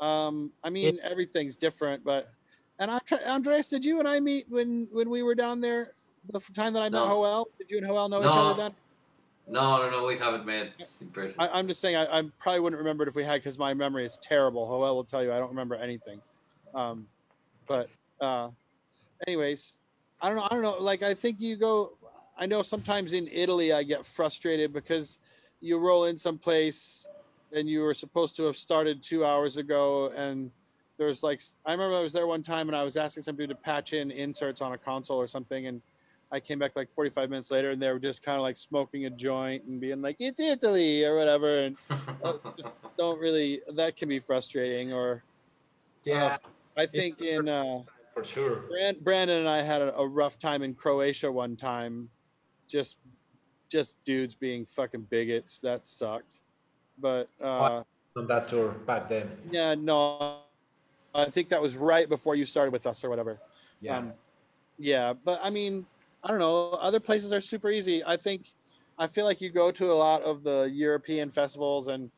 Um, 0.00 0.50
I 0.64 0.70
mean, 0.70 0.98
everything's 1.02 1.56
different, 1.56 2.04
but 2.04 2.30
and 2.78 2.90
I, 2.90 2.98
Andres, 3.26 3.68
did 3.68 3.84
you 3.84 3.98
and 3.98 4.08
I 4.08 4.20
meet 4.20 4.46
when 4.48 4.88
when 4.90 5.10
we 5.10 5.22
were 5.22 5.34
down 5.34 5.60
there? 5.60 5.92
The 6.32 6.40
time 6.52 6.72
that 6.74 6.80
I 6.82 6.90
met 6.90 6.98
No. 6.98 7.06
Joel, 7.06 7.48
did 7.58 7.70
you 7.70 7.78
and 7.78 7.86
Joel 7.86 8.08
know 8.08 8.20
each 8.20 8.26
other 8.28 8.54
then? 8.54 8.72
no, 9.48 9.78
no, 9.78 9.90
no, 9.90 10.04
we 10.04 10.18
haven't 10.18 10.44
met 10.44 10.72
in 11.00 11.08
person. 11.08 11.40
I, 11.40 11.48
I'm 11.48 11.66
just 11.66 11.80
saying, 11.80 11.96
I, 11.96 12.04
I 12.18 12.22
probably 12.38 12.60
wouldn't 12.60 12.78
remember 12.78 13.04
it 13.04 13.08
if 13.08 13.14
we 13.14 13.24
had 13.24 13.34
because 13.40 13.58
my 13.58 13.72
memory 13.72 14.04
is 14.04 14.18
terrible. 14.18 14.66
Joel 14.66 14.94
will 14.94 15.04
tell 15.04 15.22
you 15.22 15.32
I 15.32 15.38
don't 15.38 15.48
remember 15.48 15.74
anything. 15.76 16.20
Um, 16.74 17.06
but 17.68 17.88
uh, 18.20 18.48
anyways, 19.26 19.78
I 20.20 20.28
don't 20.28 20.36
know. 20.36 20.44
I 20.44 20.48
don't 20.48 20.62
know. 20.62 20.76
Like 20.80 21.02
I 21.02 21.14
think 21.14 21.40
you 21.40 21.56
go. 21.56 21.92
I 22.36 22.46
know 22.46 22.62
sometimes 22.62 23.12
in 23.12 23.28
Italy 23.28 23.72
I 23.72 23.82
get 23.82 24.06
frustrated 24.06 24.72
because 24.72 25.18
you 25.60 25.78
roll 25.78 26.04
in 26.04 26.16
someplace 26.16 27.08
and 27.52 27.68
you 27.68 27.80
were 27.80 27.94
supposed 27.94 28.36
to 28.36 28.44
have 28.44 28.56
started 28.56 29.02
two 29.02 29.24
hours 29.24 29.56
ago 29.56 30.12
and 30.16 30.50
there's 30.98 31.22
like 31.22 31.40
I 31.66 31.72
remember 31.72 31.96
I 31.96 32.00
was 32.00 32.12
there 32.12 32.26
one 32.26 32.42
time 32.42 32.68
and 32.68 32.76
I 32.76 32.84
was 32.84 32.96
asking 32.96 33.24
somebody 33.24 33.48
to 33.48 33.54
patch 33.54 33.92
in 33.92 34.10
inserts 34.10 34.60
on 34.60 34.72
a 34.72 34.78
console 34.78 35.18
or 35.18 35.26
something 35.26 35.66
and 35.66 35.82
I 36.30 36.40
came 36.40 36.58
back 36.58 36.76
like 36.76 36.90
45 36.90 37.30
minutes 37.30 37.50
later 37.50 37.70
and 37.70 37.80
they 37.80 37.90
were 37.90 37.98
just 37.98 38.22
kind 38.22 38.36
of 38.36 38.42
like 38.42 38.56
smoking 38.56 39.06
a 39.06 39.10
joint 39.10 39.64
and 39.64 39.80
being 39.80 40.02
like 40.02 40.16
it's 40.20 40.40
Italy 40.40 41.04
or 41.04 41.16
whatever 41.16 41.60
and 41.60 41.76
uh, 42.22 42.34
just 42.56 42.76
don't 42.98 43.18
really 43.18 43.62
that 43.74 43.96
can 43.96 44.08
be 44.08 44.18
frustrating 44.18 44.92
or 44.92 45.24
yeah, 46.04 46.38
I 46.78 46.86
think 46.86 47.20
in 47.20 47.48
uh 47.48 47.80
for 48.14 48.24
sure. 48.24 48.56
Brand, 48.68 49.04
Brandon 49.04 49.40
and 49.40 49.48
I 49.48 49.62
had 49.62 49.82
a, 49.82 49.94
a 49.96 50.06
rough 50.06 50.38
time 50.38 50.62
in 50.62 50.74
Croatia 50.74 51.30
one 51.30 51.56
time 51.56 52.08
just 52.68 52.96
just 53.68 54.02
dudes 54.04 54.34
being 54.34 54.64
fucking 54.64 55.06
bigots 55.10 55.60
that 55.60 55.84
sucked 55.84 56.40
but 56.98 57.28
uh 57.42 57.82
On 58.16 58.26
that 58.26 58.48
tour 58.48 58.70
back 58.86 59.08
then. 59.08 59.30
yeah 59.50 59.74
no 59.74 60.38
I 61.14 61.30
think 61.30 61.48
that 61.48 61.60
was 61.60 61.76
right 61.76 62.08
before 62.08 62.34
you 62.34 62.44
started 62.44 62.72
with 62.72 62.86
us 62.86 63.02
or 63.02 63.10
whatever. 63.10 63.40
Yeah. 63.80 63.98
Um, 63.98 64.12
yeah, 64.78 65.12
but 65.12 65.40
I 65.42 65.50
mean, 65.50 65.86
I 66.22 66.28
don't 66.28 66.38
know. 66.38 66.70
Other 66.72 67.00
places 67.00 67.32
are 67.32 67.40
super 67.40 67.70
easy. 67.70 68.04
I 68.04 68.16
think, 68.16 68.52
I 68.98 69.06
feel 69.06 69.24
like 69.24 69.40
you 69.40 69.50
go 69.50 69.70
to 69.70 69.90
a 69.90 69.94
lot 69.94 70.22
of 70.22 70.44
the 70.44 70.70
European 70.72 71.30
festivals 71.30 71.88
and 71.88 72.10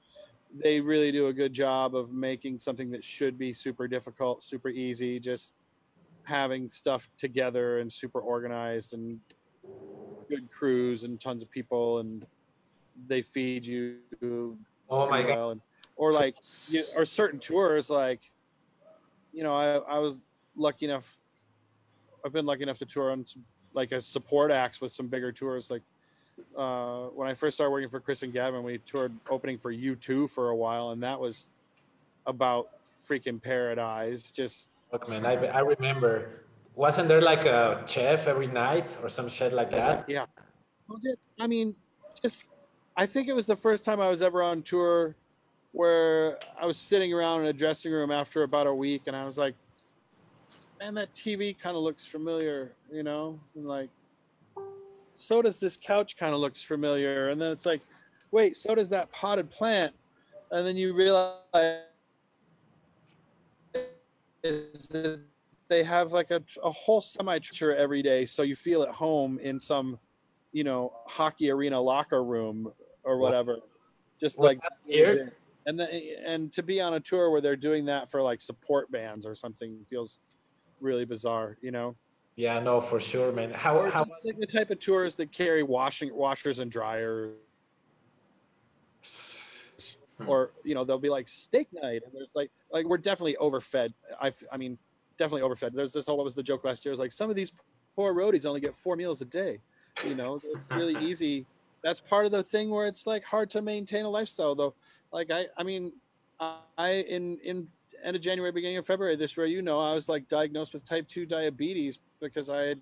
they 0.53 0.81
really 0.81 1.13
do 1.13 1.29
a 1.29 1.33
good 1.33 1.53
job 1.53 1.95
of 1.95 2.13
making 2.13 2.59
something 2.59 2.91
that 2.91 3.05
should 3.05 3.39
be 3.39 3.53
super 3.53 3.87
difficult, 3.87 4.43
super 4.43 4.69
easy, 4.69 5.21
just 5.21 5.55
having 6.25 6.69
stuff 6.69 7.09
together 7.19 7.79
and 7.79 7.93
super 7.93 8.21
organized 8.21 8.95
and 8.95 9.19
good 10.29 10.51
crews 10.51 11.05
and 11.05 11.21
tons 11.21 11.43
of 11.43 11.51
people 11.51 11.99
and 11.99 12.25
they 13.09 13.21
feed 13.21 13.67
you 13.67 13.97
oh 14.23 15.07
my 15.07 15.23
pretty 15.23 15.35
god. 15.35 15.51
And, 15.51 15.61
or 15.97 16.13
like 16.13 16.37
you, 16.69 16.83
or 16.97 17.05
certain 17.05 17.41
tours 17.41 17.91
like 17.91 18.21
you 19.33 19.43
know 19.43 19.55
I, 19.55 19.97
I 19.97 19.99
was 19.99 20.25
lucky 20.57 20.87
enough 20.87 21.19
i've 22.25 22.33
been 22.33 22.47
lucky 22.47 22.63
enough 22.63 22.79
to 22.79 22.87
tour 22.87 23.11
on 23.11 23.27
some 23.27 23.45
like 23.75 23.93
as 23.93 24.07
support 24.07 24.51
acts 24.51 24.81
with 24.81 24.93
some 24.93 25.09
bigger 25.09 25.33
tours 25.33 25.71
like 25.71 25.83
uh 26.57 27.05
when 27.15 27.29
i 27.29 27.35
first 27.35 27.57
started 27.57 27.71
working 27.71 27.89
for 27.89 28.01
chris 28.01 28.23
and 28.23 28.33
gavin 28.33 28.63
we 28.63 28.79
toured 28.79 29.13
opening 29.29 29.57
for 29.59 29.73
u2 29.73 30.29
for 30.31 30.51
a 30.51 30.57
while 30.57 30.91
and 30.91 31.03
that 31.03 31.19
was 31.19 31.51
about 32.27 32.69
freaking 33.09 33.41
paradise 33.43 34.31
just 34.33 34.69
Look, 34.93 35.09
man, 35.09 35.25
I, 35.25 35.35
I 35.47 35.61
remember. 35.61 36.43
Wasn't 36.75 37.07
there 37.07 37.21
like 37.21 37.45
a 37.45 37.85
chef 37.87 38.27
every 38.27 38.49
night 38.49 38.97
or 39.03 39.09
some 39.09 39.29
shit 39.29 39.53
like 39.53 39.71
that? 39.71 40.05
yeah 40.09 40.27
Well, 40.89 40.99
just- 40.99 41.21
i 41.39 41.47
mean 41.47 41.75
just 42.21 42.49
i 42.97 43.07
think 43.07 43.29
it 43.29 43.33
was 43.35 43.47
the 43.47 43.57
first 43.57 43.85
time 43.85 44.01
i 44.01 44.09
was 44.09 44.21
ever 44.23 44.43
on 44.43 44.63
tour 44.63 45.15
where 45.73 46.39
i 46.61 46.67
was 46.67 46.77
sitting 46.77 47.13
around 47.15 47.43
in 47.43 47.47
a 47.47 47.53
dressing 47.53 47.93
room 47.93 48.11
after 48.11 48.43
about 48.43 48.67
a 48.67 48.75
week 48.75 49.03
and 49.07 49.15
i 49.15 49.25
was 49.25 49.39
like 49.39 49.55
man 50.81 50.95
that 50.95 51.15
tv 51.15 51.57
kind 51.57 51.77
of 51.77 51.83
looks 51.83 52.05
familiar 52.07 52.73
you 52.93 53.03
know 53.05 53.39
and 53.55 53.67
like 53.67 53.91
so 55.15 55.43
does 55.43 55.61
this 55.61 55.77
couch 55.77 56.17
kind 56.17 56.35
of 56.35 56.41
looks 56.41 56.63
familiar. 56.63 57.29
And 57.29 57.41
then 57.41 57.51
it's 57.53 57.67
like 57.67 57.83
wait 58.31 58.57
so 58.57 58.75
does 58.75 58.89
that 58.91 59.11
potted 59.13 59.51
plant. 59.51 59.95
And 60.51 60.67
then 60.67 60.77
you 60.77 60.95
realize 60.95 61.37
that 64.43 65.21
they 65.69 65.83
have 65.85 66.13
like 66.13 66.31
a, 66.31 66.43
a 66.65 66.71
whole 66.71 67.01
semi 67.01 67.39
tour 67.39 67.75
every 67.75 68.03
day 68.03 68.25
so 68.27 68.43
you 68.43 68.57
feel 68.57 68.83
at 68.83 68.89
home 68.91 69.39
in 69.39 69.59
some 69.59 69.99
you 70.53 70.65
know 70.65 70.93
hockey 71.07 71.51
arena 71.51 71.81
locker 71.81 72.25
room 72.25 72.73
or 73.05 73.19
whatever. 73.19 73.59
Just 74.21 74.39
Was 74.39 74.47
like 74.47 74.59
weird? 74.87 75.33
and 75.67 75.79
the- 75.79 76.17
and 76.27 76.53
to 76.53 76.63
be 76.63 76.81
on 76.81 76.95
a 76.95 77.01
tour 77.01 77.31
where 77.31 77.41
they're 77.41 77.57
doing 77.57 77.85
that 77.87 78.11
for 78.11 78.23
like 78.23 78.41
support 78.41 78.91
bands 78.91 79.25
or 79.27 79.35
something 79.35 79.85
feels 79.89 80.19
really 80.81 81.05
bizarre 81.05 81.57
you 81.61 81.71
know 81.71 81.95
Yeah, 82.37 82.59
no, 82.61 82.81
for 82.81 83.01
sure, 83.01 83.33
man. 83.33 83.51
How 83.51 83.77
or 83.77 83.91
how 83.91 84.07
like 84.25 84.39
the 84.39 84.47
type 84.47 84.71
of 84.71 84.79
tours 84.79 85.15
that 85.17 85.33
carry 85.33 85.63
washing 85.63 86.15
washers 86.15 86.59
and 86.59 86.71
dryers. 86.71 87.33
Hmm. 90.19 90.29
Or 90.29 90.51
you 90.65 90.75
know 90.75 90.85
they'll 90.85 90.99
be 90.99 91.11
like 91.11 91.29
steak 91.29 91.69
night 91.73 92.03
and 92.05 92.13
there's 92.15 92.35
like 92.35 92.51
like 92.73 92.87
we're 92.87 92.99
definitely 92.99 93.37
overfed. 93.37 93.93
I 94.21 94.33
I 94.53 94.57
mean 94.57 94.79
definitely 95.17 95.43
overfed. 95.43 95.75
There's 95.75 95.93
this 95.93 96.07
whole 96.07 96.17
what 96.17 96.25
was 96.25 96.35
the 96.35 96.43
joke 96.43 96.65
last 96.65 96.85
year? 96.85 96.91
It 96.91 96.95
was 96.95 97.01
like 97.01 97.13
some 97.13 97.31
of 97.31 97.37
these 97.37 97.53
poor 97.95 98.15
roadies 98.15 98.47
only 98.47 98.61
get 98.61 98.75
four 98.75 98.97
meals 98.97 99.21
a 99.23 99.27
day. 99.27 99.59
You 100.07 100.15
know 100.15 100.41
it's 100.55 100.71
really 100.71 100.97
easy. 101.05 101.47
That's 101.83 102.01
part 102.01 102.27
of 102.27 102.33
the 102.33 102.43
thing 102.43 102.71
where 102.71 102.87
it's 102.87 103.07
like 103.07 103.25
hard 103.25 103.51
to 103.51 103.63
maintain 103.63 104.05
a 104.05 104.11
lifestyle 104.11 104.55
though. 104.55 104.75
Like 105.13 105.31
i 105.31 105.47
i 105.59 105.63
mean 105.63 105.93
i 106.79 107.05
in 107.09 107.39
in 107.43 107.67
end 108.03 108.17
of 108.17 108.23
january 108.23 108.51
beginning 108.51 108.79
of 108.79 108.87
february 108.87 109.15
this 109.15 109.37
year 109.37 109.45
you 109.45 109.61
know 109.61 109.79
i 109.79 109.93
was 109.93 110.09
like 110.09 110.27
diagnosed 110.29 110.73
with 110.73 110.83
type 110.87 111.07
2 111.07 111.27
diabetes 111.27 111.99
because 112.21 112.51
i 112.51 112.63
had 112.63 112.81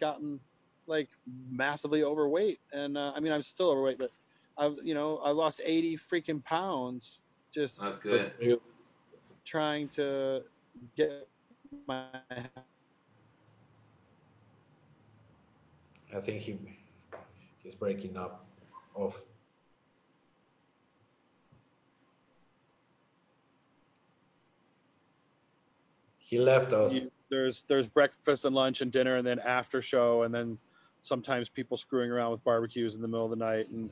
gotten 0.00 0.40
like 0.86 1.08
massively 1.50 2.02
overweight 2.02 2.58
and 2.72 2.96
uh, 2.96 3.12
i 3.14 3.20
mean 3.20 3.32
i'm 3.32 3.42
still 3.42 3.70
overweight 3.70 3.98
but 3.98 4.10
I've 4.60 4.76
you 4.84 4.94
know 4.94 5.16
I 5.18 5.30
lost 5.30 5.62
80 5.64 5.96
freaking 5.96 6.44
pounds 6.44 7.22
just 7.52 7.82
That's 7.82 7.96
good. 7.96 8.32
trying 9.44 9.88
to 9.88 10.42
get 10.96 11.28
my 11.88 12.08
I 16.14 16.20
think 16.20 16.42
he 16.42 16.58
he's 17.62 17.74
breaking 17.74 18.16
up 18.16 18.44
off. 18.94 19.16
He 26.30 26.38
left 26.38 26.72
us. 26.72 26.94
there's 27.28 27.64
there's 27.64 27.88
breakfast 27.88 28.44
and 28.44 28.54
lunch 28.54 28.82
and 28.82 28.92
dinner 28.92 29.16
and 29.16 29.26
then 29.26 29.40
after 29.40 29.82
show 29.82 30.22
and 30.22 30.32
then 30.32 30.56
sometimes 31.00 31.48
people 31.48 31.76
screwing 31.76 32.08
around 32.08 32.30
with 32.30 32.42
barbecues 32.44 32.94
in 32.94 33.02
the 33.02 33.08
middle 33.08 33.24
of 33.24 33.30
the 33.30 33.44
night 33.44 33.68
and 33.68 33.90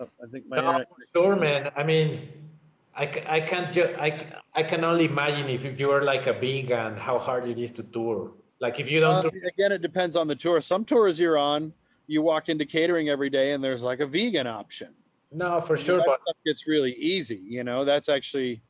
uh, 0.00 0.06
I 0.22 0.26
think 0.32 0.46
my 0.48 0.56
No, 0.56 0.62
internet 0.68 0.88
sure, 1.14 1.36
man. 1.36 1.70
I 1.76 1.82
mean, 1.82 2.28
I, 2.94 3.04
I 3.28 3.40
can't 3.40 3.74
ju- 3.74 3.94
I, 3.98 4.26
I 4.54 4.62
can 4.62 4.84
only 4.84 5.04
imagine 5.04 5.48
if 5.50 5.78
you 5.78 5.90
are 5.90 6.02
like 6.02 6.26
a 6.26 6.32
vegan, 6.32 6.96
how 6.96 7.18
hard 7.18 7.46
it 7.46 7.58
is 7.58 7.72
to 7.72 7.82
tour. 7.82 8.32
Like 8.58 8.80
if 8.80 8.90
you 8.90 9.00
don't, 9.00 9.26
Uh, 9.26 9.30
again 9.44 9.72
it 9.72 9.82
depends 9.82 10.16
on 10.16 10.26
the 10.26 10.34
tour 10.34 10.58
some 10.62 10.82
tours 10.82 11.20
you're 11.20 11.36
on 11.36 11.74
you 12.06 12.22
walk 12.22 12.48
into 12.48 12.64
catering 12.64 13.10
every 13.10 13.28
day 13.28 13.52
and 13.52 13.62
there's 13.62 13.84
like 13.84 14.00
a 14.00 14.06
vegan 14.06 14.46
option 14.46 14.94
no, 15.32 15.60
for 15.60 15.76
sure, 15.76 16.02
but 16.06 16.20
it's 16.46 16.66
really 16.66 16.94
easy 16.94 17.42
you 17.56 17.62
know 17.64 17.84
that's 17.84 18.08
actually 18.08 18.62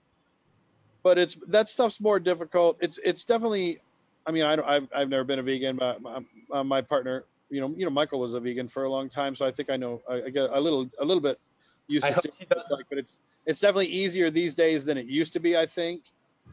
but 1.07 1.19
it's 1.19 1.37
that 1.47 1.69
stuff's 1.69 2.01
more 2.01 2.19
difficult. 2.19 2.77
It's 2.81 2.99
it's 3.05 3.25
definitely 3.25 3.79
i 4.27 4.33
mean 4.33 4.43
i 4.43 4.57
don't 4.57 4.69
i've, 4.69 4.89
I've 4.93 5.09
never 5.09 5.23
been 5.23 5.39
a 5.39 5.43
vegan 5.43 5.77
but 5.77 6.03
my, 6.03 6.21
uh, 6.53 6.65
my 6.65 6.81
partner 6.83 7.25
you 7.49 7.61
know 7.61 7.73
you 7.77 7.85
know 7.85 7.91
michael 7.91 8.19
was 8.19 8.35
a 8.35 8.41
vegan 8.41 8.67
for 8.67 8.83
a 8.83 8.91
long 8.91 9.09
time 9.09 9.37
so 9.37 9.47
i 9.47 9.53
think 9.53 9.71
i 9.71 9.77
know 9.77 10.03
i, 10.11 10.15
I 10.15 10.31
get 10.31 10.51
a 10.51 10.61
little 10.61 10.91
a 11.01 11.05
little 11.05 11.21
bit 11.21 11.39
used 11.87 12.05
I 12.05 12.11
to 12.11 12.33
he 12.37 12.45
what 12.49 12.59
it's 12.59 12.71
like 12.73 12.87
but 12.89 12.99
it's 12.99 13.21
it's 13.47 13.61
definitely 13.61 13.87
easier 13.87 14.31
these 14.31 14.53
days 14.53 14.85
than 14.85 14.99
it 14.99 15.07
used 15.07 15.33
to 15.35 15.41
be 15.41 15.57
i 15.57 15.67
think. 15.67 16.03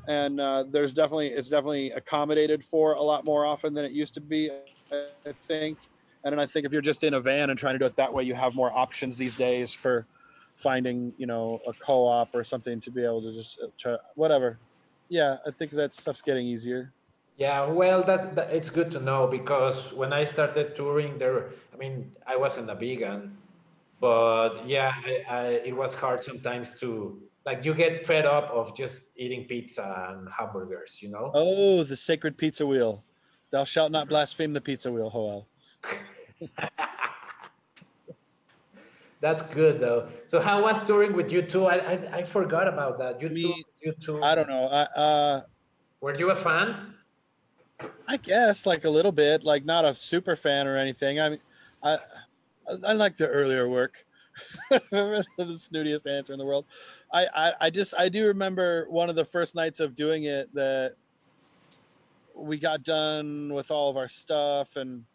And 0.07 0.39
uh, 0.39 0.65
there's 0.69 0.93
definitely 0.93 1.29
it's 1.29 1.49
definitely 1.49 1.91
accommodated 1.91 2.63
for 2.63 2.93
a 2.93 3.01
lot 3.01 3.25
more 3.25 3.45
often 3.45 3.73
than 3.73 3.85
it 3.85 3.91
used 3.91 4.13
to 4.15 4.21
be 4.21 4.51
i, 4.91 4.97
I 5.25 5.31
think. 5.31 5.77
And 6.23 6.33
then 6.33 6.39
I 6.39 6.45
think 6.45 6.65
if 6.65 6.71
you're 6.73 6.81
just 6.93 7.03
in 7.03 7.13
a 7.13 7.21
van 7.21 7.49
and 7.49 7.59
trying 7.59 7.75
to 7.75 7.79
do 7.79 7.85
it 7.85 7.95
that 7.97 8.11
way, 8.13 8.23
you 8.23 8.33
have 8.33 8.55
more 8.55 8.71
options 8.71 9.17
these 9.17 9.35
days 9.35 9.71
for 9.71 10.05
finding, 10.55 11.13
you 11.17 11.27
know, 11.27 11.59
a 11.67 11.73
co-op 11.73 12.33
or 12.33 12.43
something 12.43 12.79
to 12.79 12.91
be 12.91 13.03
able 13.03 13.21
to 13.21 13.33
just 13.33 13.59
uh, 13.61 13.67
try 13.77 13.97
whatever. 14.15 14.59
Yeah, 15.09 15.37
I 15.45 15.51
think 15.51 15.71
that 15.71 15.93
stuff's 15.93 16.21
getting 16.21 16.45
easier. 16.47 16.93
Yeah, 17.37 17.65
well, 17.65 18.01
that, 18.03 18.35
that 18.35 18.51
it's 18.51 18.69
good 18.69 18.91
to 18.91 18.99
know 18.99 19.27
because 19.27 19.91
when 19.93 20.13
I 20.13 20.23
started 20.23 20.75
touring, 20.75 21.17
there, 21.17 21.49
I 21.73 21.77
mean, 21.77 22.11
I 22.27 22.35
wasn't 22.35 22.69
a 22.69 22.75
vegan, 22.75 23.37
but 23.99 24.67
yeah, 24.67 24.93
I, 25.05 25.23
I, 25.29 25.43
it 25.65 25.75
was 25.75 25.95
hard 25.95 26.23
sometimes 26.23 26.79
to 26.79 27.19
like 27.45 27.65
you 27.65 27.73
get 27.73 28.05
fed 28.05 28.25
up 28.25 28.49
of 28.51 28.75
just 28.75 29.03
eating 29.15 29.45
pizza 29.45 30.07
and 30.09 30.27
hamburgers, 30.29 30.99
you 31.01 31.09
know. 31.09 31.31
Oh, 31.33 31.83
the 31.83 31.95
sacred 31.95 32.37
pizza 32.37 32.65
wheel. 32.65 33.03
Thou 33.51 33.63
shalt 33.63 33.91
not 33.91 34.07
blaspheme 34.07 34.53
the 34.53 34.61
pizza 34.61 34.91
wheel, 34.91 35.09
Joel. 35.09 35.47
That's 39.23 39.41
good 39.41 39.79
though. 39.79 40.09
So 40.27 40.41
how 40.41 40.61
was 40.61 40.83
touring 40.83 41.13
with 41.13 41.31
U2? 41.31 41.65
I 41.65 41.77
I, 41.77 42.17
I 42.17 42.23
forgot 42.23 42.67
about 42.67 42.97
that. 42.97 43.21
U2, 43.21 43.53
you 43.81 43.93
two. 43.93 44.21
I 44.21 44.35
don't 44.35 44.49
know. 44.49 44.67
I 44.67 44.81
uh 44.99 45.41
Were 46.01 46.13
you 46.13 46.31
a 46.31 46.35
fan? 46.35 46.95
I 48.05 48.17
guess 48.17 48.65
like 48.65 48.83
a 48.83 48.89
little 48.89 49.13
bit, 49.13 49.45
like 49.45 49.63
not 49.63 49.85
a 49.85 49.93
super 49.95 50.35
fan 50.35 50.67
or 50.67 50.75
anything. 50.77 51.21
I 51.21 51.29
mean, 51.29 51.39
I 51.81 51.93
I- 51.93 51.99
I 52.89 52.93
like 52.93 53.15
the 53.15 53.29
earlier 53.29 53.67
work. 53.69 54.05
the 54.69 55.25
snootiest 55.37 56.05
answer 56.05 56.33
in 56.33 56.39
the 56.39 56.45
world. 56.45 56.65
I, 57.13 57.27
I 57.33 57.53
I 57.61 57.69
just 57.69 57.93
I 57.97 58.09
do 58.09 58.27
remember 58.27 58.89
one 58.89 59.09
of 59.09 59.15
the 59.15 59.23
first 59.23 59.55
nights 59.55 59.79
of 59.79 59.95
doing 59.95 60.25
it 60.25 60.53
that 60.53 60.95
we 62.35 62.57
got 62.57 62.83
done 62.83 63.53
with 63.53 63.71
all 63.71 63.89
of 63.89 63.95
our 63.95 64.07
stuff 64.09 64.75
and 64.75 65.05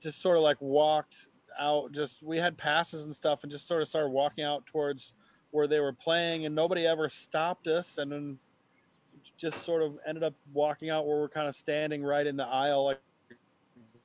just 0.00 0.20
sort 0.20 0.36
of 0.36 0.42
like 0.42 0.60
walked 0.60 1.26
out. 1.58 1.92
Just 1.92 2.22
we 2.22 2.38
had 2.38 2.56
passes 2.56 3.04
and 3.04 3.14
stuff 3.14 3.42
and 3.42 3.50
just 3.50 3.66
sort 3.66 3.82
of 3.82 3.88
started 3.88 4.10
walking 4.10 4.44
out 4.44 4.66
towards 4.66 5.12
where 5.50 5.66
they 5.66 5.80
were 5.80 5.92
playing 5.92 6.46
and 6.46 6.54
nobody 6.54 6.86
ever 6.86 7.08
stopped 7.08 7.66
us 7.66 7.98
and 7.98 8.12
then 8.12 8.38
just 9.36 9.64
sort 9.64 9.82
of 9.82 9.98
ended 10.06 10.22
up 10.22 10.34
walking 10.52 10.90
out 10.90 11.06
where 11.06 11.18
we're 11.18 11.28
kind 11.28 11.48
of 11.48 11.54
standing 11.54 12.02
right 12.02 12.26
in 12.26 12.36
the 12.36 12.46
aisle, 12.46 12.84
like 12.84 13.00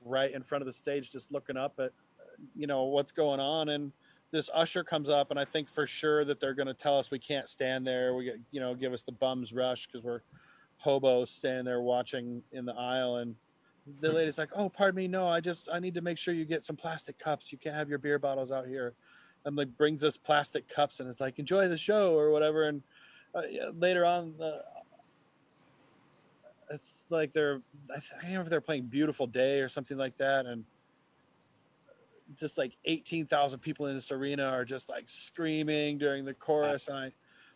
right 0.03 0.31
in 0.31 0.43
front 0.43 0.61
of 0.61 0.65
the 0.65 0.73
stage, 0.73 1.11
just 1.11 1.31
looking 1.31 1.57
up 1.57 1.79
at, 1.79 1.91
you 2.55 2.67
know, 2.67 2.83
what's 2.83 3.11
going 3.11 3.39
on. 3.39 3.69
And 3.69 3.91
this 4.31 4.49
usher 4.53 4.83
comes 4.83 5.09
up, 5.09 5.31
and 5.31 5.39
I 5.39 5.45
think 5.45 5.69
for 5.69 5.87
sure 5.87 6.25
that 6.25 6.39
they're 6.39 6.53
going 6.53 6.67
to 6.67 6.73
tell 6.73 6.97
us 6.97 7.11
we 7.11 7.19
can't 7.19 7.47
stand 7.47 7.85
there. 7.85 8.15
We 8.15 8.25
get, 8.25 8.35
you 8.51 8.59
know, 8.59 8.73
give 8.75 8.93
us 8.93 9.03
the 9.03 9.11
bums 9.11 9.53
rush 9.53 9.87
because 9.87 10.03
we're 10.03 10.21
hobos 10.77 11.29
standing 11.29 11.65
there 11.65 11.81
watching 11.81 12.41
in 12.51 12.65
the 12.65 12.73
aisle. 12.73 13.17
And 13.17 13.35
the 13.99 14.11
lady's 14.11 14.37
like, 14.37 14.49
"Oh, 14.55 14.69
pardon 14.69 14.95
me, 14.95 15.07
no, 15.07 15.27
I 15.27 15.39
just 15.39 15.69
I 15.71 15.79
need 15.79 15.93
to 15.95 16.01
make 16.01 16.17
sure 16.17 16.33
you 16.33 16.45
get 16.45 16.63
some 16.63 16.75
plastic 16.75 17.17
cups. 17.19 17.51
You 17.51 17.57
can't 17.57 17.75
have 17.75 17.89
your 17.89 17.99
beer 17.99 18.19
bottles 18.19 18.51
out 18.51 18.67
here." 18.67 18.93
and 19.45 19.55
like 19.55 19.75
brings 19.77 20.03
us 20.03 20.17
plastic 20.17 20.67
cups 20.67 20.99
and 20.99 21.07
it's 21.07 21.21
like 21.21 21.39
enjoy 21.39 21.67
the 21.67 21.77
show 21.77 22.17
or 22.17 22.31
whatever. 22.31 22.63
And 22.63 22.81
uh, 23.33 23.43
yeah, 23.49 23.69
later 23.77 24.05
on, 24.05 24.33
uh, 24.41 24.59
it's 26.71 27.05
like 27.09 27.31
they're 27.31 27.61
I 27.91 27.99
th- 27.99 28.11
I 28.17 28.21
can't 28.21 28.33
know 28.33 28.41
if 28.41 28.49
they're 28.49 28.61
playing 28.61 28.87
Beautiful 28.87 29.27
Day 29.27 29.59
or 29.59 29.69
something 29.69 29.97
like 29.97 30.17
that, 30.17 30.47
and 30.47 30.65
just 32.35 32.57
like 32.57 32.75
eighteen 32.85 33.27
thousand 33.27 33.59
people 33.59 33.85
in 33.85 33.93
this 33.93 34.11
arena 34.11 34.45
are 34.45 34.65
just 34.65 34.89
like 34.89 35.07
screaming 35.07 35.99
during 35.99 36.25
the 36.25 36.33
chorus, 36.33 36.87
and 36.87 36.97
I. 36.97 37.11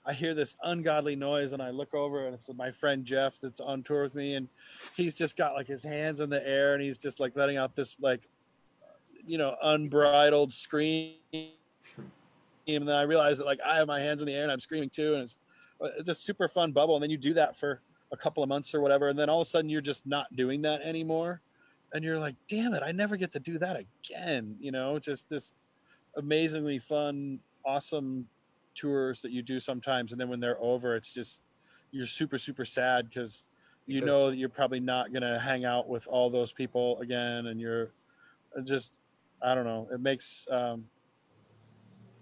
I 0.09 0.13
hear 0.13 0.33
this 0.33 0.55
ungodly 0.63 1.15
noise 1.15 1.53
and 1.53 1.61
I 1.61 1.69
look 1.69 1.93
over 1.93 2.25
and 2.25 2.33
it's 2.33 2.49
my 2.55 2.71
friend 2.71 3.05
Jeff 3.05 3.39
that's 3.39 3.59
on 3.59 3.83
tour 3.83 4.01
with 4.01 4.15
me 4.15 4.33
and 4.33 4.47
he's 4.97 5.13
just 5.13 5.37
got 5.37 5.53
like 5.53 5.67
his 5.67 5.83
hands 5.83 6.19
in 6.19 6.31
the 6.31 6.45
air 6.47 6.73
and 6.73 6.81
he's 6.81 6.97
just 6.97 7.19
like 7.19 7.35
letting 7.35 7.57
out 7.57 7.75
this 7.75 7.95
like 8.01 8.27
you 9.27 9.37
know 9.37 9.55
unbridled 9.61 10.51
scream. 10.51 11.13
And 11.35 12.87
then 12.87 12.89
I 12.95 13.03
realize 13.03 13.37
that 13.37 13.45
like 13.45 13.59
I 13.63 13.75
have 13.75 13.85
my 13.85 13.99
hands 13.99 14.23
in 14.23 14.25
the 14.25 14.33
air 14.33 14.41
and 14.41 14.51
I'm 14.51 14.59
screaming 14.59 14.89
too 14.89 15.13
and 15.13 15.21
it's 15.21 15.37
uh, 15.79 16.01
just 16.03 16.25
super 16.25 16.47
fun 16.47 16.71
bubble. 16.71 16.95
And 16.95 17.03
then 17.03 17.11
you 17.11 17.17
do 17.17 17.35
that 17.35 17.55
for 17.55 17.79
a 18.11 18.17
couple 18.17 18.41
of 18.41 18.49
months 18.49 18.73
or 18.73 18.81
whatever 18.81 19.09
and 19.09 19.19
then 19.19 19.29
all 19.29 19.41
of 19.41 19.45
a 19.45 19.49
sudden 19.49 19.69
you're 19.69 19.79
just 19.79 20.07
not 20.07 20.35
doing 20.35 20.63
that 20.63 20.81
anymore. 20.81 21.39
And 21.93 22.03
you're 22.03 22.17
like 22.17 22.35
damn 22.47 22.73
it 22.73 22.81
I 22.83 22.93
never 22.93 23.15
get 23.15 23.31
to 23.33 23.39
do 23.39 23.59
that 23.59 23.77
again 23.77 24.55
you 24.59 24.71
know 24.71 24.97
just 24.97 25.29
this 25.29 25.53
amazingly 26.17 26.79
fun 26.79 27.39
awesome 27.63 28.25
tours 28.79 29.21
that 29.21 29.31
you 29.31 29.41
do 29.41 29.59
sometimes 29.59 30.11
and 30.11 30.21
then 30.21 30.29
when 30.29 30.39
they're 30.39 30.61
over 30.61 30.95
it's 30.95 31.13
just 31.13 31.41
you're 31.91 32.05
super 32.05 32.37
super 32.37 32.65
sad 32.65 33.09
because 33.09 33.47
you 33.87 34.01
know 34.01 34.29
that 34.29 34.37
you're 34.37 34.49
probably 34.49 34.79
not 34.79 35.11
going 35.11 35.23
to 35.23 35.39
hang 35.39 35.65
out 35.65 35.89
with 35.89 36.07
all 36.07 36.29
those 36.29 36.53
people 36.53 36.99
again 36.99 37.47
and 37.47 37.59
you're 37.59 37.91
just 38.63 38.93
i 39.41 39.55
don't 39.55 39.65
know 39.65 39.87
it 39.91 39.99
makes 39.99 40.47
um 40.51 40.85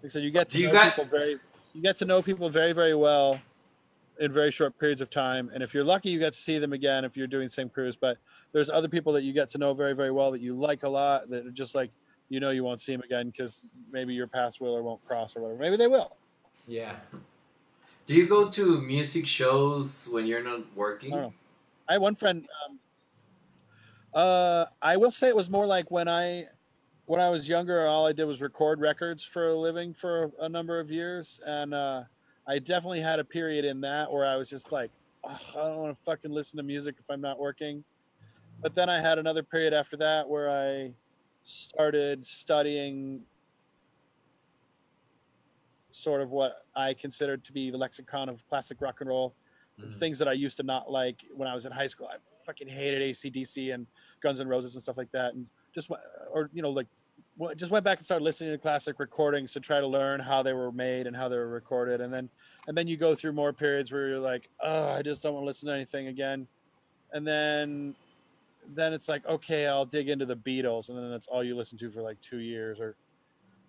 like 0.02 0.12
I 0.12 0.14
said, 0.14 0.24
you 0.24 0.32
get 0.32 0.50
to 0.52 0.60
you 0.60 0.68
know 0.68 0.74
got- 0.74 0.96
people 0.96 1.06
very 1.06 1.40
you 1.74 1.82
get 1.82 1.98
to 1.98 2.06
know 2.06 2.22
people 2.22 2.50
very 2.50 2.74
very 2.74 2.96
well 2.96 3.40
in 4.20 4.32
very 4.32 4.50
short 4.50 4.78
periods 4.80 5.02
of 5.02 5.10
time 5.12 5.52
and 5.54 5.62
if 5.62 5.74
you're 5.74 5.84
lucky 5.84 6.10
you 6.10 6.20
get 6.20 6.34
to 6.34 6.40
see 6.40 6.58
them 6.58 6.74
again 6.74 7.06
if 7.06 7.16
you're 7.16 7.28
doing 7.28 7.46
the 7.46 7.50
same 7.52 7.70
cruise 7.70 7.98
but 7.98 8.18
there's 8.52 8.70
other 8.70 8.88
people 8.88 9.14
that 9.14 9.24
you 9.24 9.34
get 9.34 9.50
to 9.50 9.58
know 9.58 9.74
very 9.74 9.94
very 9.94 10.12
well 10.12 10.32
that 10.32 10.42
you 10.42 10.56
like 10.56 10.84
a 10.84 10.90
lot 10.90 11.30
that 11.30 11.46
are 11.46 11.52
just 11.52 11.76
like 11.76 11.92
you 12.30 12.40
know 12.40 12.50
you 12.50 12.64
won't 12.64 12.82
see 12.82 12.94
them 12.94 13.02
again 13.02 13.28
because 13.28 13.64
maybe 13.92 14.14
your 14.14 14.28
paths 14.28 14.60
will 14.60 14.76
or 14.76 14.82
won't 14.84 15.04
cross 15.06 15.36
or 15.36 15.42
whatever. 15.42 15.60
Maybe 15.60 15.78
they 15.78 15.88
will 15.88 16.12
Yeah. 16.68 16.96
Do 18.06 18.14
you 18.14 18.28
go 18.28 18.50
to 18.50 18.82
music 18.82 19.26
shows 19.26 20.08
when 20.12 20.28
you're 20.28 20.44
not 20.44 20.64
working? 20.76 21.14
I 21.14 21.18
don't. 21.18 21.34
I 21.90 21.94
had 21.94 22.02
one 22.02 22.16
friend. 22.16 22.46
Um, 22.66 22.80
uh, 24.14 24.66
I 24.82 24.98
will 24.98 25.12
say 25.12 25.30
it 25.30 25.36
was 25.36 25.50
more 25.50 25.66
like 25.66 25.90
when 25.90 26.08
I, 26.08 26.46
when 27.06 27.22
I 27.22 27.30
was 27.30 27.48
younger, 27.48 27.86
all 27.86 28.08
I 28.08 28.12
did 28.12 28.26
was 28.26 28.42
record 28.42 28.82
records 28.82 29.24
for 29.24 29.50
a 29.50 29.56
living 29.56 29.94
for 29.94 30.32
a 30.42 30.50
number 30.50 30.80
of 30.80 30.92
years, 30.92 31.40
and 31.46 31.74
uh, 31.74 32.04
I 32.48 32.60
definitely 32.60 33.02
had 33.02 33.20
a 33.20 33.24
period 33.24 33.64
in 33.64 33.80
that 33.82 34.12
where 34.12 34.26
I 34.26 34.36
was 34.36 34.50
just 34.50 34.72
like, 34.72 34.92
"Ugh, 35.24 35.40
I 35.52 35.60
don't 35.60 35.78
want 35.78 35.98
to 35.98 36.04
fucking 36.04 36.32
listen 36.32 36.58
to 36.58 36.64
music 36.64 36.96
if 37.00 37.10
I'm 37.10 37.22
not 37.22 37.40
working. 37.40 37.84
But 38.62 38.74
then 38.74 38.90
I 38.90 39.00
had 39.00 39.20
another 39.20 39.44
period 39.44 39.74
after 39.74 39.98
that 39.98 40.28
where 40.28 40.50
I 40.50 40.94
started 41.44 42.26
studying 42.26 43.22
sort 45.98 46.22
of 46.22 46.32
what 46.32 46.66
I 46.76 46.94
considered 46.94 47.44
to 47.46 47.52
be 47.54 47.72
the 47.72 47.78
lexicon 47.78 48.30
of 48.30 48.46
classic 48.48 48.80
rock 48.82 49.02
and 49.02 49.10
roll 49.10 49.34
Mhm. 49.80 49.92
things 50.00 50.18
that 50.20 50.28
I 50.28 50.34
used 50.34 50.58
to 50.58 50.64
not 50.64 50.90
like 50.92 51.24
when 51.36 51.48
I 51.48 51.54
was 51.54 51.68
in 51.68 51.72
high 51.72 51.86
school. 51.86 52.08
I 52.08 52.18
fucking 52.46 52.68
hated 52.68 53.02
ACDC 53.02 53.72
and 53.74 53.86
Guns 54.22 54.42
N' 54.42 54.48
Roses 54.48 54.74
and 54.74 54.82
stuff 54.82 54.98
like 54.98 55.12
that. 55.12 55.36
And 55.36 55.48
just, 55.72 55.90
went- 55.90 56.02
or, 56.32 56.50
you 56.52 56.64
know, 56.64 56.72
like, 56.72 56.88
just 57.56 57.72
went 57.72 57.86
back 57.86 58.00
and 58.00 58.06
started 58.06 58.24
listening 58.26 58.52
to 58.54 58.58
classic 58.58 59.00
recordings 59.00 59.54
to 59.54 59.60
try 59.60 59.80
to 59.80 59.86
learn 59.86 60.20
how 60.20 60.42
they 60.42 60.54
were 60.54 60.72
made 60.72 61.06
and 61.06 61.16
how 61.16 61.30
they 61.30 61.38
were 61.38 61.48
recorded. 61.50 62.02
And 62.02 62.12
then, 62.12 62.28
and 62.68 62.76
then 62.76 62.88
you 62.88 62.98
go 62.98 63.14
through 63.14 63.34
more 63.34 63.54
periods 63.54 63.92
where 63.92 64.08
you're 64.08 64.20
like, 64.20 64.50
oh, 64.62 64.90
I 64.90 65.04
just 65.04 65.22
don't 65.22 65.36
want 65.36 65.44
to 65.44 65.48
listen 65.48 65.68
to 65.68 65.76
anything 65.76 66.08
again. 66.08 66.48
And 67.14 67.28
then, 67.28 67.96
then 68.70 68.94
it's 68.94 69.08
like, 69.08 69.28
okay, 69.28 69.68
I'll 69.68 69.86
dig 69.86 70.10
into 70.10 70.26
the 70.26 70.36
Beatles. 70.36 70.90
And 70.90 70.98
then 70.98 71.12
that's 71.12 71.28
all 71.28 71.44
you 71.44 71.56
listen 71.56 71.78
to 71.78 71.92
for 71.92 72.02
like 72.02 72.20
two 72.22 72.40
years 72.40 72.82
or, 72.82 72.96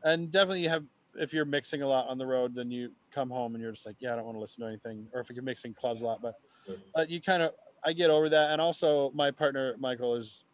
and 0.05 0.31
definitely 0.31 0.63
you 0.63 0.71
have, 0.71 0.85
if 1.15 1.33
you're 1.33 1.45
mixing 1.45 1.83
a 1.83 1.89
lot 1.89 2.09
on 2.09 2.19
the 2.19 2.27
road, 2.27 2.55
then 2.55 2.71
you 2.71 2.91
come 3.11 3.31
home 3.31 3.55
and 3.55 3.63
you're 3.63 3.73
just 3.73 3.87
like, 3.87 3.97
yeah, 4.01 4.13
I 4.13 4.17
don't 4.17 4.25
want 4.25 4.37
to 4.37 4.41
listen 4.41 4.63
to 4.63 4.69
anything. 4.69 5.07
Or 5.13 5.21
if 5.21 5.31
you're 5.31 5.43
mixing 5.43 5.75
clubs 5.75 6.03
a 6.03 6.05
lot, 6.05 6.21
but 6.23 6.39
but 6.95 7.09
you 7.11 7.21
kind 7.21 7.43
of 7.43 7.53
I 7.85 7.93
get 7.93 8.11
over 8.11 8.29
that. 8.29 8.51
And 8.51 8.61
also, 8.61 9.11
my 9.15 9.31
partner 9.31 9.75
Michael 9.79 10.15
is 10.15 10.45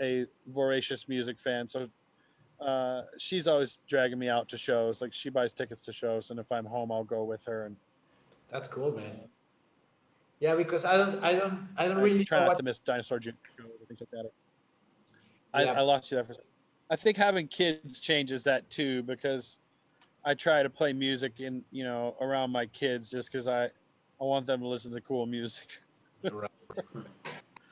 a 0.00 0.26
voracious 0.46 1.08
music 1.08 1.38
fan, 1.38 1.66
so 1.66 1.88
uh, 2.60 3.02
she's 3.18 3.46
always 3.46 3.78
dragging 3.88 4.18
me 4.18 4.28
out 4.28 4.48
to 4.48 4.56
shows. 4.56 5.00
Like 5.00 5.12
she 5.12 5.28
buys 5.28 5.52
tickets 5.52 5.82
to 5.82 5.92
shows, 5.92 6.30
and 6.30 6.40
if 6.40 6.50
I'm 6.52 6.64
home, 6.64 6.90
I'll 6.92 7.04
go 7.04 7.24
with 7.24 7.44
her. 7.46 7.66
And 7.66 7.76
That's 8.50 8.68
cool, 8.68 8.92
man. 8.92 9.20
Yeah, 10.40 10.54
because 10.54 10.84
I 10.84 10.96
don't, 10.96 11.22
I 11.22 11.34
don't, 11.34 11.66
I 11.76 11.88
don't 11.88 11.98
I 11.98 12.00
really 12.00 12.24
try 12.24 12.38
not 12.40 12.48
what. 12.48 12.56
to 12.58 12.62
miss 12.62 12.78
Dinosaur 12.78 13.18
Jr. 13.18 13.30
things 13.88 14.00
like 14.00 14.10
that. 14.10 14.30
I, 15.52 15.64
Yeah. 15.64 15.72
I 15.72 15.80
lost 15.80 16.10
you 16.10 16.16
there 16.16 16.24
for 16.24 16.32
a 16.32 16.34
second. 16.36 16.48
I 16.90 16.96
think 16.96 17.16
having 17.16 17.48
kids 17.48 18.00
changes 18.00 18.44
that 18.44 18.68
too 18.70 19.02
because 19.02 19.58
I 20.28 20.34
try 20.34 20.62
to 20.62 20.68
play 20.68 20.92
music 20.92 21.40
in 21.40 21.64
you 21.70 21.84
know 21.84 22.14
around 22.20 22.50
my 22.50 22.66
kids 22.66 23.10
just 23.10 23.32
because 23.32 23.48
I 23.48 23.64
I 23.64 24.24
want 24.24 24.44
them 24.46 24.60
to 24.60 24.68
listen 24.68 24.92
to 24.92 25.00
cool 25.00 25.24
music. 25.24 25.80
right. 26.22 26.50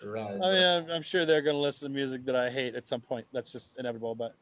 right. 0.03 0.31
I 0.43 0.53
mean, 0.53 0.65
I'm, 0.65 0.91
I'm 0.91 1.03
sure 1.03 1.27
they're 1.27 1.43
going 1.43 1.57
to 1.57 1.61
listen 1.61 1.91
to 1.91 1.95
music 1.95 2.25
that 2.25 2.35
I 2.35 2.49
hate 2.49 2.75
at 2.75 2.89
some 2.89 3.03
point. 3.03 3.27
That's 3.31 3.53
just 3.53 3.79
inevitable. 3.79 4.15
But 4.15 4.35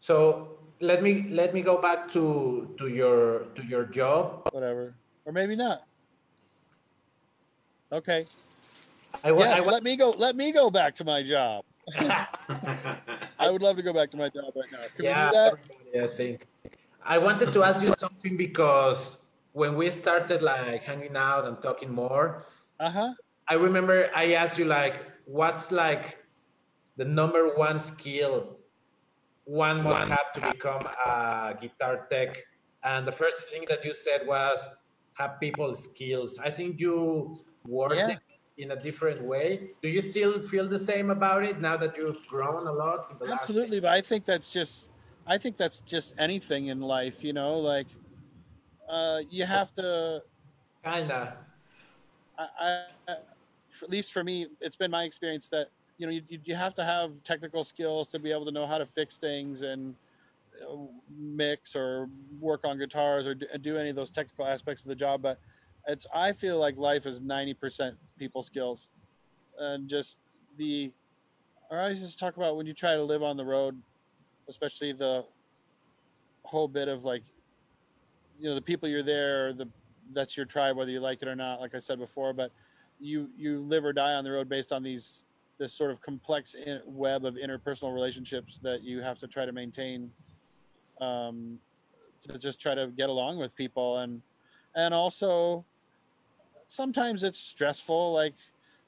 So 0.00 0.56
let 0.80 1.02
me 1.02 1.26
let 1.28 1.52
me 1.52 1.60
go 1.60 1.76
back 1.76 2.10
to 2.14 2.74
to 2.78 2.88
your 2.88 3.40
to 3.54 3.62
your 3.62 3.84
job. 3.84 4.48
whatever, 4.52 4.94
or 5.26 5.32
maybe 5.32 5.56
not. 5.56 5.82
Okay. 7.92 8.24
I, 9.22 9.28
Yes. 9.28 9.60
I, 9.60 9.70
let 9.70 9.82
me 9.82 9.96
go. 9.96 10.14
Let 10.16 10.36
me 10.36 10.52
go 10.52 10.70
back 10.70 10.94
to 10.94 11.04
my 11.04 11.22
job. 11.22 11.66
I 13.38 13.50
would 13.50 13.60
love 13.60 13.76
to 13.76 13.82
go 13.82 13.92
back 13.92 14.10
to 14.12 14.16
my 14.16 14.30
job 14.30 14.56
right 14.56 14.72
now. 14.72 14.84
Can 14.96 15.04
yeah, 15.04 15.26
we 15.26 15.30
do 15.30 16.00
that? 16.00 16.10
I 16.10 16.16
think. 16.16 16.46
I 17.04 17.18
wanted 17.18 17.52
to 17.52 17.62
ask 17.62 17.82
you 17.82 17.92
something 17.98 18.36
because 18.36 19.18
when 19.52 19.76
we 19.76 19.90
started 19.90 20.42
like 20.42 20.82
hanging 20.82 21.16
out 21.16 21.44
and 21.46 21.60
talking 21.62 21.92
more, 21.92 22.46
Uh 22.80 22.90
huh. 22.90 23.14
I 23.48 23.54
remember 23.54 24.10
I 24.14 24.32
asked 24.34 24.58
you 24.58 24.64
like, 24.64 24.96
what's 25.26 25.70
like 25.70 26.18
the 26.96 27.04
number 27.04 27.54
one 27.56 27.78
skill 27.78 28.58
one 29.44 29.82
must 29.82 30.08
have 30.08 30.32
to 30.34 30.40
become 30.52 30.82
a 31.06 31.54
guitar 31.60 32.06
tech? 32.10 32.38
And 32.82 33.06
the 33.06 33.12
first 33.12 33.48
thing 33.48 33.64
that 33.68 33.84
you 33.84 33.94
said 33.94 34.26
was 34.26 34.58
have 35.18 35.38
people 35.40 35.74
skills. 35.74 36.38
I 36.38 36.50
think 36.50 36.80
you 36.80 37.44
worded 37.66 37.98
Yeah. 37.98 38.10
it 38.16 38.18
in 38.56 38.70
a 38.72 38.76
different 38.76 39.20
way. 39.22 39.70
Do 39.82 39.88
you 39.88 40.00
still 40.02 40.40
feel 40.42 40.66
the 40.68 40.78
same 40.78 41.10
about 41.10 41.44
it 41.44 41.60
now 41.60 41.76
that 41.76 41.96
you've 41.96 42.26
grown 42.26 42.66
a 42.66 42.72
lot? 42.72 43.10
In 43.10 43.18
the 43.18 43.24
last- 43.26 43.42
Absolutely, 43.42 43.80
but 43.80 43.90
I 43.92 44.00
think 44.00 44.24
that's 44.24 44.52
just. 44.52 44.88
I 45.26 45.38
think 45.38 45.56
that's 45.56 45.80
just 45.80 46.14
anything 46.18 46.66
in 46.66 46.80
life. 46.80 47.24
You 47.24 47.32
know, 47.32 47.58
like 47.58 47.86
uh, 48.88 49.20
you 49.30 49.44
have 49.46 49.72
to. 49.74 50.22
Kinda. 50.84 51.38
I, 52.38 52.46
I, 52.60 53.12
at 53.82 53.90
least 53.90 54.12
for 54.12 54.22
me, 54.22 54.46
it's 54.60 54.76
been 54.76 54.90
my 54.90 55.04
experience 55.04 55.48
that 55.50 55.68
you 55.98 56.06
know 56.06 56.12
you, 56.12 56.22
you 56.44 56.54
have 56.54 56.74
to 56.74 56.84
have 56.84 57.12
technical 57.24 57.64
skills 57.64 58.08
to 58.08 58.18
be 58.18 58.30
able 58.32 58.44
to 58.44 58.50
know 58.50 58.66
how 58.66 58.78
to 58.78 58.86
fix 58.86 59.18
things 59.18 59.62
and 59.62 59.94
uh, 60.62 60.76
mix 61.16 61.74
or 61.74 62.08
work 62.40 62.64
on 62.64 62.78
guitars 62.78 63.26
or 63.26 63.34
do, 63.34 63.76
any 63.76 63.90
of 63.90 63.96
those 63.96 64.10
technical 64.10 64.46
aspects 64.46 64.84
of 64.84 64.88
the 64.88 64.94
job. 64.94 65.22
But 65.22 65.38
it's 65.86 66.06
I 66.14 66.32
feel 66.32 66.58
like 66.58 66.76
life 66.76 67.06
is 67.06 67.20
ninety 67.20 67.54
percent 67.54 67.96
people 68.18 68.42
skills, 68.42 68.90
and 69.58 69.88
just 69.88 70.18
the. 70.58 70.92
Or 71.70 71.80
I 71.80 71.94
just 71.94 72.18
talk 72.18 72.36
about 72.36 72.56
when 72.56 72.66
you 72.66 72.74
try 72.74 72.94
to 72.94 73.02
live 73.02 73.22
on 73.22 73.38
the 73.38 73.44
road, 73.44 73.80
especially 74.48 74.92
the 74.92 75.24
whole 76.42 76.68
bit 76.68 76.88
of 76.88 77.04
like, 77.04 77.22
you 78.38 78.48
know, 78.48 78.54
the 78.54 78.62
people 78.62 78.88
you're 78.88 79.02
there, 79.02 79.52
the 79.52 79.68
that's 80.12 80.36
your 80.36 80.44
tribe 80.44 80.76
whether 80.76 80.90
you 80.90 81.00
like 81.00 81.22
it 81.22 81.28
or 81.28 81.34
not 81.34 81.62
like 81.62 81.74
i 81.74 81.78
said 81.78 81.98
before 81.98 82.34
but 82.34 82.52
you 83.00 83.30
you 83.38 83.60
live 83.60 83.86
or 83.86 83.92
die 83.92 84.12
on 84.12 84.22
the 84.22 84.30
road 84.30 84.50
based 84.50 84.70
on 84.70 84.82
these 84.82 85.24
this 85.58 85.72
sort 85.72 85.90
of 85.90 86.00
complex 86.00 86.56
web 86.86 87.24
of 87.24 87.34
interpersonal 87.34 87.94
relationships 87.94 88.58
that 88.58 88.82
you 88.82 89.00
have 89.00 89.18
to 89.18 89.26
try 89.26 89.44
to 89.44 89.52
maintain 89.52 90.10
um, 91.00 91.58
to 92.22 92.38
just 92.38 92.60
try 92.60 92.74
to 92.74 92.88
get 92.88 93.08
along 93.08 93.38
with 93.38 93.54
people. 93.54 93.98
And 93.98 94.20
and 94.74 94.92
also 94.92 95.64
sometimes 96.66 97.22
it's 97.22 97.38
stressful 97.38 98.12
like 98.12 98.34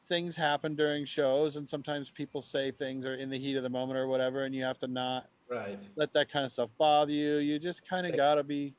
things 0.04 0.34
happen 0.34 0.74
during 0.74 1.04
shows 1.04 1.56
and 1.56 1.68
sometimes 1.68 2.10
people 2.10 2.40
say 2.40 2.70
things 2.70 3.04
or 3.04 3.14
in 3.14 3.28
the 3.28 3.38
heat 3.38 3.56
of 3.56 3.62
the 3.62 3.68
moment 3.68 3.98
or 3.98 4.06
whatever 4.06 4.44
and 4.44 4.54
you 4.54 4.64
have 4.64 4.78
to 4.78 4.86
not 4.86 5.28
Right. 5.48 5.78
let 5.94 6.12
that 6.14 6.28
kind 6.28 6.44
of 6.44 6.50
stuff 6.52 6.70
bother 6.76 7.12
you. 7.12 7.36
You 7.36 7.58
just 7.58 7.88
kind 7.88 8.06
of 8.06 8.16
gotta 8.16 8.42
be 8.42 8.74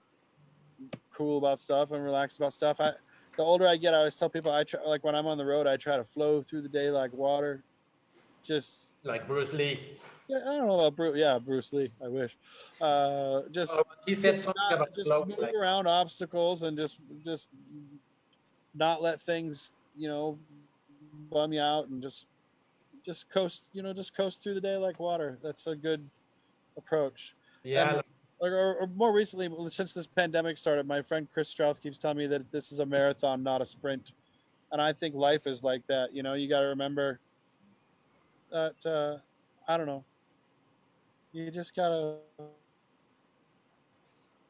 cool 1.13 1.37
about 1.37 1.59
stuff 1.59 1.91
and 1.91 2.03
relaxed 2.03 2.37
about 2.37 2.53
stuff. 2.53 2.81
I, 2.81 2.91
the 3.37 3.43
older 3.43 3.67
I 3.67 3.77
get, 3.77 3.93
I 3.93 3.97
always 3.99 4.15
tell 4.15 4.29
people 4.29 4.51
I 4.51 4.63
try 4.63 4.81
like 4.83 5.03
when 5.03 5.15
I'm 5.15 5.27
on 5.27 5.37
the 5.37 5.45
road, 5.45 5.65
I 5.67 5.77
try 5.77 5.95
to 5.97 6.03
flow 6.03 6.41
through 6.41 6.61
the 6.63 6.69
day 6.69 6.89
like 6.91 7.13
water. 7.13 7.63
just 8.43 8.93
Like 9.03 9.27
Bruce 9.27 9.53
Lee. 9.53 9.79
yeah, 10.27 10.37
I 10.39 10.57
don't 10.57 10.67
know 10.67 10.79
about 10.79 10.95
Bruce. 10.95 11.15
Yeah, 11.17 11.39
Bruce 11.39 11.71
Lee. 11.73 11.89
I 12.03 12.07
wish. 12.09 12.35
Uh, 12.81 13.41
just 13.51 13.73
Oh, 13.75 13.83
he 14.05 14.13
said 14.13 14.33
just 14.35 14.45
something 14.45 14.61
not- 14.69 14.73
about 14.81 14.93
just 14.95 15.07
flow, 15.07 15.23
move 15.25 15.37
like- 15.39 15.53
around 15.53 15.87
obstacles 15.87 16.63
and 16.63 16.77
just 16.77 16.97
just 17.23 17.49
not 18.75 19.01
let 19.01 19.21
things 19.21 19.71
you 19.95 20.07
know 20.09 20.37
bum 21.31 21.51
you 21.53 21.61
out 21.61 21.87
and 21.87 22.01
just 22.01 22.27
just 23.05 23.29
coast 23.29 23.69
you 23.73 23.81
know 23.81 23.93
just 23.93 24.15
coast 24.15 24.43
through 24.43 24.53
the 24.53 24.61
day 24.61 24.75
like 24.77 24.99
water. 24.99 25.37
That's 25.41 25.65
a 25.67 25.75
good 25.75 26.07
approach. 26.77 27.35
yeah, 27.63 27.95
And- 27.95 28.03
Or, 28.39 28.51
or, 28.53 28.75
or 28.81 28.87
more 28.87 29.11
recently, 29.13 29.49
since 29.69 29.95
this 29.95 30.05
pandemic 30.05 30.57
started, 30.59 30.85
my 30.87 31.01
friend 31.01 31.27
Chris 31.33 31.49
Strauss 31.49 31.79
keeps 31.79 31.97
telling 31.97 32.17
me 32.17 32.27
that 32.27 32.51
this 32.51 32.71
is 32.71 32.77
a 32.79 32.85
marathon, 32.85 33.41
not 33.41 33.61
a 33.61 33.65
sprint. 33.65 34.11
And 34.71 34.79
I 34.79 34.93
think 34.93 35.15
life 35.15 35.47
is 35.47 35.63
like 35.63 35.81
that. 35.87 36.13
You 36.13 36.21
know, 36.21 36.35
you 36.35 36.47
got 36.47 36.59
to 36.61 36.67
remember 36.67 37.19
that, 38.51 38.75
uh, 38.85 39.17
I 39.67 39.75
don't 39.77 39.87
know, 39.87 40.03
you 41.31 41.49
just 41.49 41.75
got 41.75 41.89
to 41.89 42.17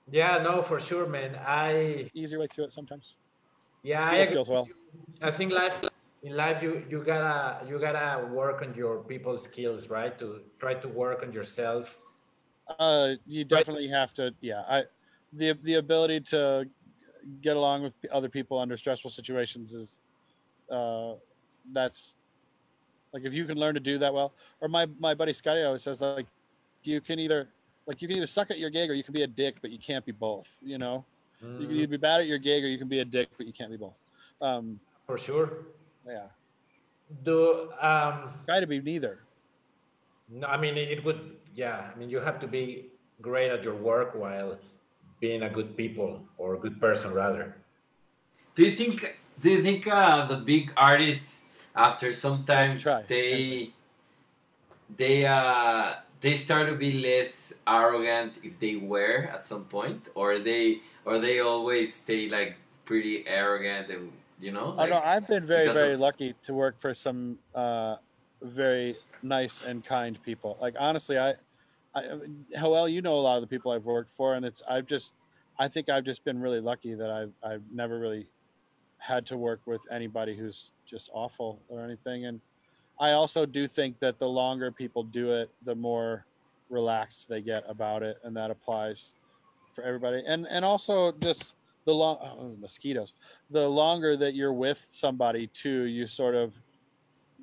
yeah, 0.09 0.37
no, 0.41 0.61
for 0.61 0.79
sure, 0.79 1.05
man. 1.07 1.35
I 1.35 2.09
ease 2.13 2.31
your 2.31 2.39
way 2.39 2.47
through 2.47 2.65
it 2.65 2.71
sometimes. 2.71 3.15
yeah, 3.83 4.05
I 4.07 4.25
Feels 4.25 4.29
goes 4.29 4.49
well. 4.49 4.67
I 5.21 5.31
think 5.31 5.51
life 5.51 5.79
in 6.23 6.35
life 6.35 6.63
you 6.63 6.83
you 6.89 7.03
gotta 7.03 7.65
you 7.67 7.77
gotta 7.79 8.25
work 8.27 8.61
on 8.61 8.73
your 8.73 9.03
people 9.03 9.37
skills, 9.37 9.89
right? 9.89 10.17
To 10.19 10.41
try 10.59 10.73
to 10.75 10.87
work 10.87 11.23
on 11.23 11.31
yourself. 11.33 11.97
Uh, 12.69 13.15
you 13.25 13.43
definitely 13.45 13.87
have 13.87 14.13
to, 14.15 14.35
yeah. 14.41 14.61
I, 14.67 14.83
the, 15.31 15.53
the 15.53 15.75
ability 15.75 16.21
to 16.21 16.69
get 17.41 17.57
along 17.57 17.83
with 17.83 17.95
other 18.11 18.29
people 18.29 18.59
under 18.59 18.77
stressful 18.77 19.11
situations 19.11 19.73
is, 19.73 19.99
uh, 20.71 21.15
that's 21.71 22.15
like 23.13 23.23
if 23.25 23.33
you 23.33 23.45
can 23.45 23.57
learn 23.57 23.73
to 23.75 23.79
do 23.79 23.97
that 23.99 24.13
well. 24.13 24.35
Or 24.61 24.67
my 24.67 24.85
my 24.99 25.13
buddy 25.15 25.33
Scotty 25.33 25.63
always 25.63 25.83
says 25.83 26.01
like, 26.01 26.27
you 26.83 27.01
can 27.01 27.19
either 27.19 27.53
like 27.85 28.01
you 28.01 28.07
can 28.07 28.17
either 28.17 28.27
suck 28.27 28.51
at 28.51 28.59
your 28.59 28.69
gig 28.69 28.89
or 28.89 28.93
you 28.93 29.03
can 29.03 29.13
be 29.13 29.23
a 29.23 29.27
dick, 29.27 29.57
but 29.61 29.71
you 29.71 29.79
can't 29.79 30.05
be 30.05 30.11
both. 30.11 30.57
You 30.61 30.77
know, 30.77 31.07
you 31.57 31.67
can 31.67 31.75
Mm, 31.75 31.77
either 31.77 31.87
be 31.87 31.97
bad 31.97 32.21
at 32.21 32.27
your 32.27 32.37
gig 32.39 32.63
or 32.63 32.67
you 32.67 32.77
can 32.77 32.89
be 32.89 32.99
a 32.99 33.05
dick, 33.05 33.29
but 33.37 33.47
you 33.47 33.53
can't 33.53 33.71
be 33.71 33.77
both. 33.77 34.01
Um, 34.41 34.81
for 35.05 35.17
sure. 35.17 35.67
yeah, 36.05 36.29
Do 37.23 37.71
um 37.81 38.33
try 38.45 38.59
to 38.59 38.67
be 38.67 38.81
neither. 38.81 39.27
no, 40.29 40.47
I 40.47 40.57
mean 40.57 40.77
it 40.77 41.03
would 41.03 41.39
yeah, 41.57 41.89
I 41.91 41.97
mean 41.97 42.09
you 42.09 42.19
have 42.21 42.39
to 42.39 42.47
be 42.47 42.93
great 43.19 43.51
at 43.51 43.63
your 43.63 43.75
work 43.75 44.13
while 44.13 44.57
being 45.19 45.41
a 45.41 45.49
good 45.49 45.75
people 45.75 46.21
or 46.37 46.53
a 46.55 46.59
good 46.59 46.79
person 46.79 47.11
rather. 47.11 47.57
Do 48.55 48.63
you 48.63 48.77
think? 48.77 49.19
Do 49.41 49.49
you 49.49 49.61
think 49.61 49.87
uh, 49.87 50.25
the 50.27 50.37
big 50.37 50.71
artists, 50.77 51.43
after 51.75 52.13
sometimes 52.13 52.83
try. 52.83 53.03
they, 53.07 53.71
they 54.95 55.25
uh 55.25 55.93
they 56.21 56.35
start 56.35 56.69
to 56.69 56.75
be 56.75 56.91
less 57.01 57.53
arrogant 57.67 58.39
if 58.43 58.59
they 58.59 58.75
were 58.75 59.29
at 59.33 59.45
some 59.45 59.65
point, 59.65 60.09
or 60.15 60.39
they 60.39 60.81
or 61.05 61.17
they 61.19 61.39
always 61.39 61.93
stay 61.93 62.29
like 62.29 62.57
pretty 62.85 63.25
arrogant 63.27 63.89
and 63.89 64.11
you 64.39 64.51
know? 64.51 64.75
Oh 64.77 64.85
no, 64.85 64.95
like- 64.95 65.05
I've 65.05 65.27
been 65.27 65.45
very, 65.45 65.69
very 65.73 65.93
of- 65.93 65.99
lucky 65.99 66.35
to 66.45 66.53
work 66.53 66.77
for 66.77 66.93
some 66.93 67.39
uh, 67.53 67.97
very 68.41 68.95
nice 69.21 69.61
and 69.65 69.83
kind 69.83 70.21
people. 70.23 70.57
Like 70.61 70.75
honestly, 70.79 71.17
I, 71.17 71.35
I, 71.97 72.59
Joel, 72.59 72.89
you 72.89 73.01
know 73.01 73.15
a 73.15 73.21
lot 73.21 73.35
of 73.35 73.41
the 73.41 73.47
people 73.47 73.71
I've 73.71 73.85
worked 73.85 74.09
for, 74.09 74.35
and 74.35 74.45
it's 74.45 74.61
I've 74.69 74.85
just, 74.85 75.13
I 75.59 75.67
think 75.67 75.89
I've 75.89 76.03
just 76.03 76.23
been 76.23 76.39
really 76.39 76.59
lucky 76.59 76.93
that 76.93 77.09
I've 77.09 77.31
I've 77.43 77.63
never 77.73 77.99
really 77.99 78.27
had 78.99 79.25
to 79.27 79.37
work 79.37 79.61
with 79.65 79.81
anybody 79.91 80.35
who's 80.35 80.71
just 80.85 81.09
awful 81.13 81.59
or 81.69 81.83
anything. 81.83 82.25
And 82.25 82.41
I 82.99 83.11
also 83.11 83.45
do 83.45 83.67
think 83.67 83.99
that 83.99 84.19
the 84.19 84.27
longer 84.27 84.71
people 84.71 85.03
do 85.03 85.33
it, 85.33 85.49
the 85.65 85.75
more 85.75 86.25
relaxed 86.69 87.29
they 87.29 87.41
get 87.41 87.63
about 87.67 88.03
it, 88.03 88.17
and 88.23 88.35
that 88.35 88.51
applies 88.51 89.13
for 89.73 89.83
everybody. 89.83 90.23
And 90.25 90.47
and 90.47 90.63
also 90.63 91.11
just 91.11 91.55
the 91.87 91.93
long 91.93 92.17
oh, 92.21 92.53
mosquitoes 92.59 93.13
the 93.49 93.65
longer 93.65 94.17
that 94.17 94.35
you're 94.35 94.53
with 94.53 94.77
somebody 94.77 95.47
too 95.47 95.83
you 95.83 96.05
sort 96.05 96.35
of 96.35 96.53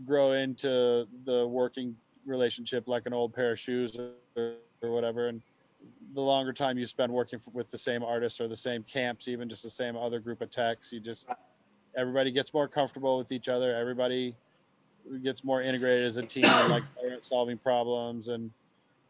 grow 0.04 0.32
into 0.32 1.06
the 1.24 1.46
working 1.46 1.96
relationship 2.26 2.88
like 2.88 3.06
an 3.06 3.12
old 3.12 3.34
pair 3.34 3.52
of 3.52 3.58
shoes 3.58 3.98
or, 3.98 4.54
or 4.82 4.90
whatever. 4.90 5.28
And 5.28 5.42
the 6.14 6.20
longer 6.20 6.52
time 6.52 6.78
you 6.78 6.86
spend 6.86 7.12
working 7.12 7.38
with 7.52 7.70
the 7.70 7.78
same 7.78 8.02
artists 8.02 8.40
or 8.40 8.48
the 8.48 8.56
same 8.56 8.82
camps 8.84 9.28
even 9.28 9.48
just 9.48 9.62
the 9.62 9.70
same 9.70 9.96
other 9.96 10.18
group 10.18 10.40
of 10.40 10.50
techs 10.50 10.92
you 10.92 11.00
just 11.00 11.28
everybody 11.94 12.30
gets 12.30 12.54
more 12.54 12.68
comfortable 12.68 13.18
with 13.18 13.32
each 13.32 13.48
other. 13.48 13.74
Everybody 13.74 14.34
gets 15.22 15.44
more 15.44 15.60
integrated 15.62 16.06
as 16.06 16.16
a 16.16 16.22
team 16.22 16.44
like 16.70 16.82
solving 17.20 17.58
problems 17.58 18.28
and 18.28 18.50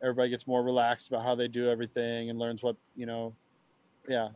everybody 0.02 0.28
gets 0.28 0.46
more 0.46 0.62
relaxed 0.62 1.08
about 1.08 1.24
how 1.24 1.34
they 1.34 1.48
do 1.48 1.70
everything 1.70 2.30
and 2.30 2.38
learns 2.38 2.62
what 2.62 2.76
you 2.96 3.06
know 3.06 3.32
yeah. 4.08 4.28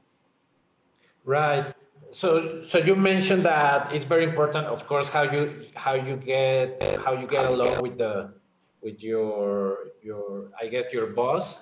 Right. 1.24 1.74
So 2.10 2.62
so 2.62 2.78
you 2.78 2.94
mentioned 2.94 3.44
that 3.44 3.92
it's 3.94 4.04
very 4.04 4.24
important, 4.24 4.66
of 4.66 4.86
course, 4.86 5.08
how 5.08 5.22
you 5.22 5.66
how 5.74 5.94
you 5.94 6.16
get 6.16 6.82
how 7.04 7.12
you 7.12 7.26
get 7.26 7.46
along 7.46 7.82
with 7.82 7.98
the 7.98 8.32
with 8.82 9.00
your 9.02 9.90
your 10.02 10.50
I 10.60 10.68
guess 10.68 10.92
your 10.92 11.08
boss. 11.14 11.60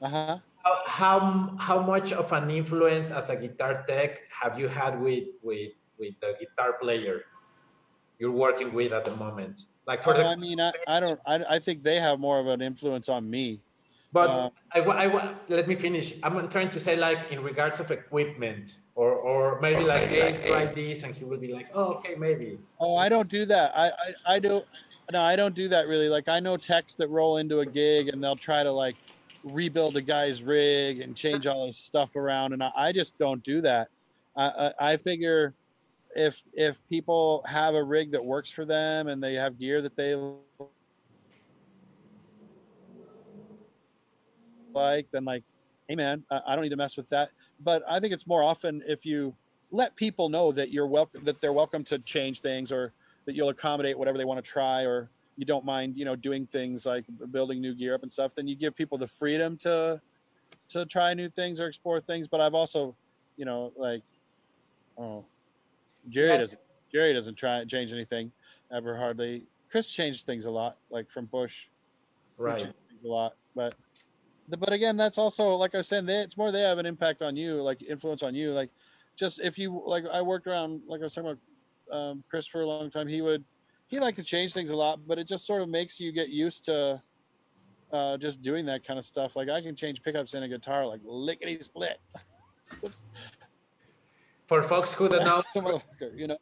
uh-huh 0.00 0.38
How 0.64 0.82
how, 0.86 1.18
how 1.58 1.78
much 1.82 2.12
of 2.12 2.32
an 2.32 2.50
influence 2.50 3.10
as 3.10 3.30
a 3.30 3.36
guitar 3.36 3.84
tech 3.86 4.18
have 4.30 4.58
you 4.58 4.68
had 4.68 5.00
with 5.00 5.24
with 5.42 5.72
with 5.98 6.14
the 6.20 6.34
guitar 6.40 6.74
player 6.80 7.22
you're 8.18 8.32
working 8.32 8.72
with 8.72 8.92
at 8.92 9.04
the 9.04 9.14
moment? 9.14 9.60
Like 9.86 10.02
for 10.02 10.14
Oh, 10.14 10.16
the 10.18 10.26
I 10.26 10.36
mean, 10.36 10.60
I, 10.60 10.72
I 10.86 11.00
don't. 11.00 11.20
I, 11.26 11.56
I 11.56 11.58
think 11.58 11.82
they 11.82 12.00
have 12.00 12.18
more 12.18 12.40
of 12.40 12.46
an 12.48 12.60
influence 12.60 13.08
on 13.08 13.28
me. 13.30 13.62
But 14.12 14.30
Uh, 14.30 14.50
I, 14.72 14.80
I, 14.80 15.06
wa- 15.06 15.34
let 15.48 15.68
me 15.68 15.74
finish. 15.74 16.14
I'm 16.22 16.48
trying 16.48 16.70
to 16.70 16.80
say 16.80 16.96
like 16.96 17.30
in 17.30 17.42
regards 17.42 17.80
of 17.80 17.90
equipment, 17.90 18.78
or 18.94 19.12
or 19.12 19.60
maybe 19.60 19.84
like 19.84 20.08
hey, 20.08 20.46
try 20.46 20.66
this, 20.66 21.02
and 21.02 21.14
he 21.14 21.24
will 21.24 21.38
be 21.38 21.52
like, 21.52 21.68
oh, 21.74 22.00
okay, 22.00 22.14
maybe. 22.16 22.58
Oh, 22.80 22.96
I 22.96 23.08
don't 23.08 23.28
do 23.28 23.44
that. 23.46 23.76
I, 23.76 23.88
I, 23.88 24.08
I 24.34 24.38
do. 24.38 24.62
No, 25.12 25.22
I 25.22 25.36
don't 25.36 25.54
do 25.54 25.68
that 25.68 25.86
really. 25.86 26.08
Like 26.08 26.28
I 26.28 26.40
know 26.40 26.56
techs 26.56 26.96
that 26.96 27.08
roll 27.08 27.36
into 27.36 27.60
a 27.60 27.66
gig 27.66 28.08
and 28.08 28.22
they'll 28.22 28.36
try 28.36 28.64
to 28.64 28.72
like 28.72 28.96
rebuild 29.44 29.96
a 29.96 30.02
guy's 30.02 30.42
rig 30.42 31.00
and 31.00 31.16
change 31.16 31.46
all 31.46 31.66
his 31.66 31.78
stuff 31.78 32.16
around, 32.16 32.52
and 32.52 32.62
I, 32.62 32.70
I 32.76 32.92
just 32.92 33.16
don't 33.18 33.42
do 33.44 33.60
that. 33.62 33.88
I, 34.36 34.72
I, 34.80 34.92
I 34.92 34.96
figure 34.96 35.54
if 36.16 36.42
if 36.54 36.80
people 36.88 37.44
have 37.46 37.74
a 37.74 37.82
rig 37.82 38.12
that 38.12 38.24
works 38.24 38.50
for 38.50 38.64
them 38.64 39.06
and 39.08 39.22
they 39.22 39.34
have 39.34 39.58
gear 39.58 39.82
that 39.82 39.96
they 39.96 40.16
like, 44.74 45.06
then 45.12 45.24
like, 45.24 45.44
hey 45.88 45.94
man, 45.94 46.24
I, 46.30 46.40
I 46.48 46.54
don't 46.54 46.62
need 46.64 46.70
to 46.70 46.76
mess 46.76 46.96
with 46.96 47.08
that. 47.10 47.30
But 47.60 47.82
I 47.88 48.00
think 48.00 48.12
it's 48.12 48.26
more 48.26 48.42
often 48.42 48.82
if 48.86 49.04
you 49.04 49.34
let 49.70 49.96
people 49.96 50.28
know 50.28 50.52
that 50.52 50.72
you're 50.72 50.86
welcome, 50.86 51.24
that 51.24 51.40
they're 51.40 51.52
welcome 51.52 51.84
to 51.84 51.98
change 52.00 52.40
things, 52.40 52.72
or 52.72 52.92
that 53.26 53.34
you'll 53.34 53.48
accommodate 53.48 53.98
whatever 53.98 54.18
they 54.18 54.24
want 54.24 54.42
to 54.42 54.50
try, 54.50 54.82
or 54.82 55.10
you 55.36 55.44
don't 55.44 55.64
mind, 55.64 55.96
you 55.96 56.04
know, 56.04 56.16
doing 56.16 56.46
things 56.46 56.86
like 56.86 57.04
building 57.30 57.60
new 57.60 57.74
gear 57.74 57.94
up 57.94 58.02
and 58.02 58.12
stuff. 58.12 58.32
Then 58.34 58.46
you 58.48 58.56
give 58.56 58.74
people 58.74 58.98
the 58.98 59.08
freedom 59.08 59.56
to 59.58 60.00
to 60.70 60.86
try 60.86 61.14
new 61.14 61.28
things 61.28 61.60
or 61.60 61.66
explore 61.66 62.00
things. 62.00 62.26
But 62.28 62.40
I've 62.40 62.54
also, 62.54 62.96
you 63.36 63.44
know, 63.44 63.72
like, 63.76 64.02
oh, 64.98 65.26
Jerry 66.08 66.32
Yeah. 66.32 66.38
doesn't 66.38 66.60
Jerry 66.92 67.12
doesn't 67.12 67.36
try 67.36 67.64
change 67.64 67.92
anything 67.92 68.32
ever 68.72 68.96
hardly. 68.96 69.46
Chris 69.70 69.90
changed 69.90 70.24
things 70.26 70.46
a 70.46 70.50
lot, 70.50 70.76
like 70.90 71.10
from 71.10 71.26
Bush 71.26 71.66
Right. 72.38 72.60
things 72.60 73.02
a 73.04 73.08
lot 73.08 73.32
but 73.54 73.74
but 74.48 74.72
again 74.72 74.96
that's 74.96 75.16
also 75.18 75.54
like 75.54 75.74
i 75.74 75.78
was 75.78 75.88
saying 75.88 76.04
they, 76.04 76.18
it's 76.20 76.36
more 76.36 76.52
they 76.52 76.60
have 76.60 76.78
an 76.78 76.86
impact 76.86 77.22
on 77.22 77.34
you 77.34 77.62
like 77.62 77.82
influence 77.82 78.22
on 78.22 78.34
you 78.34 78.52
like 78.52 78.70
just 79.18 79.40
if 79.40 79.58
you 79.58 79.82
like 79.86 80.04
i 80.12 80.20
worked 80.20 80.46
around 80.46 80.82
like 80.86 81.00
i 81.00 81.04
was 81.04 81.14
talking 81.14 81.30
about 81.30 81.40
um, 81.92 82.22
chris 82.30 82.46
for 82.46 82.62
a 82.62 82.66
long 82.66 82.90
time 82.90 83.08
he 83.08 83.20
would 83.22 83.44
he 83.86 83.98
liked 84.00 84.16
to 84.16 84.24
change 84.24 84.52
things 84.52 84.70
a 84.70 84.76
lot 84.76 85.00
but 85.06 85.18
it 85.18 85.26
just 85.26 85.46
sort 85.46 85.62
of 85.62 85.68
makes 85.68 86.00
you 86.00 86.12
get 86.12 86.28
used 86.28 86.64
to 86.64 87.00
uh, 87.92 88.16
just 88.16 88.40
doing 88.42 88.66
that 88.66 88.84
kind 88.84 88.98
of 88.98 89.04
stuff 89.04 89.36
like 89.36 89.48
i 89.48 89.60
can 89.60 89.74
change 89.76 90.02
pickups 90.02 90.34
in 90.34 90.42
a 90.42 90.48
guitar 90.48 90.86
like 90.86 91.00
lickety 91.04 91.58
split 91.60 91.98
For 94.46 94.62
folks 94.62 94.92
who 94.92 95.08
don't 95.08 95.24
know, 95.24 95.36
That's 95.36 95.50
the 95.52 95.60
motherfucker, 95.60 96.16
you 96.16 96.26
know 96.28 96.38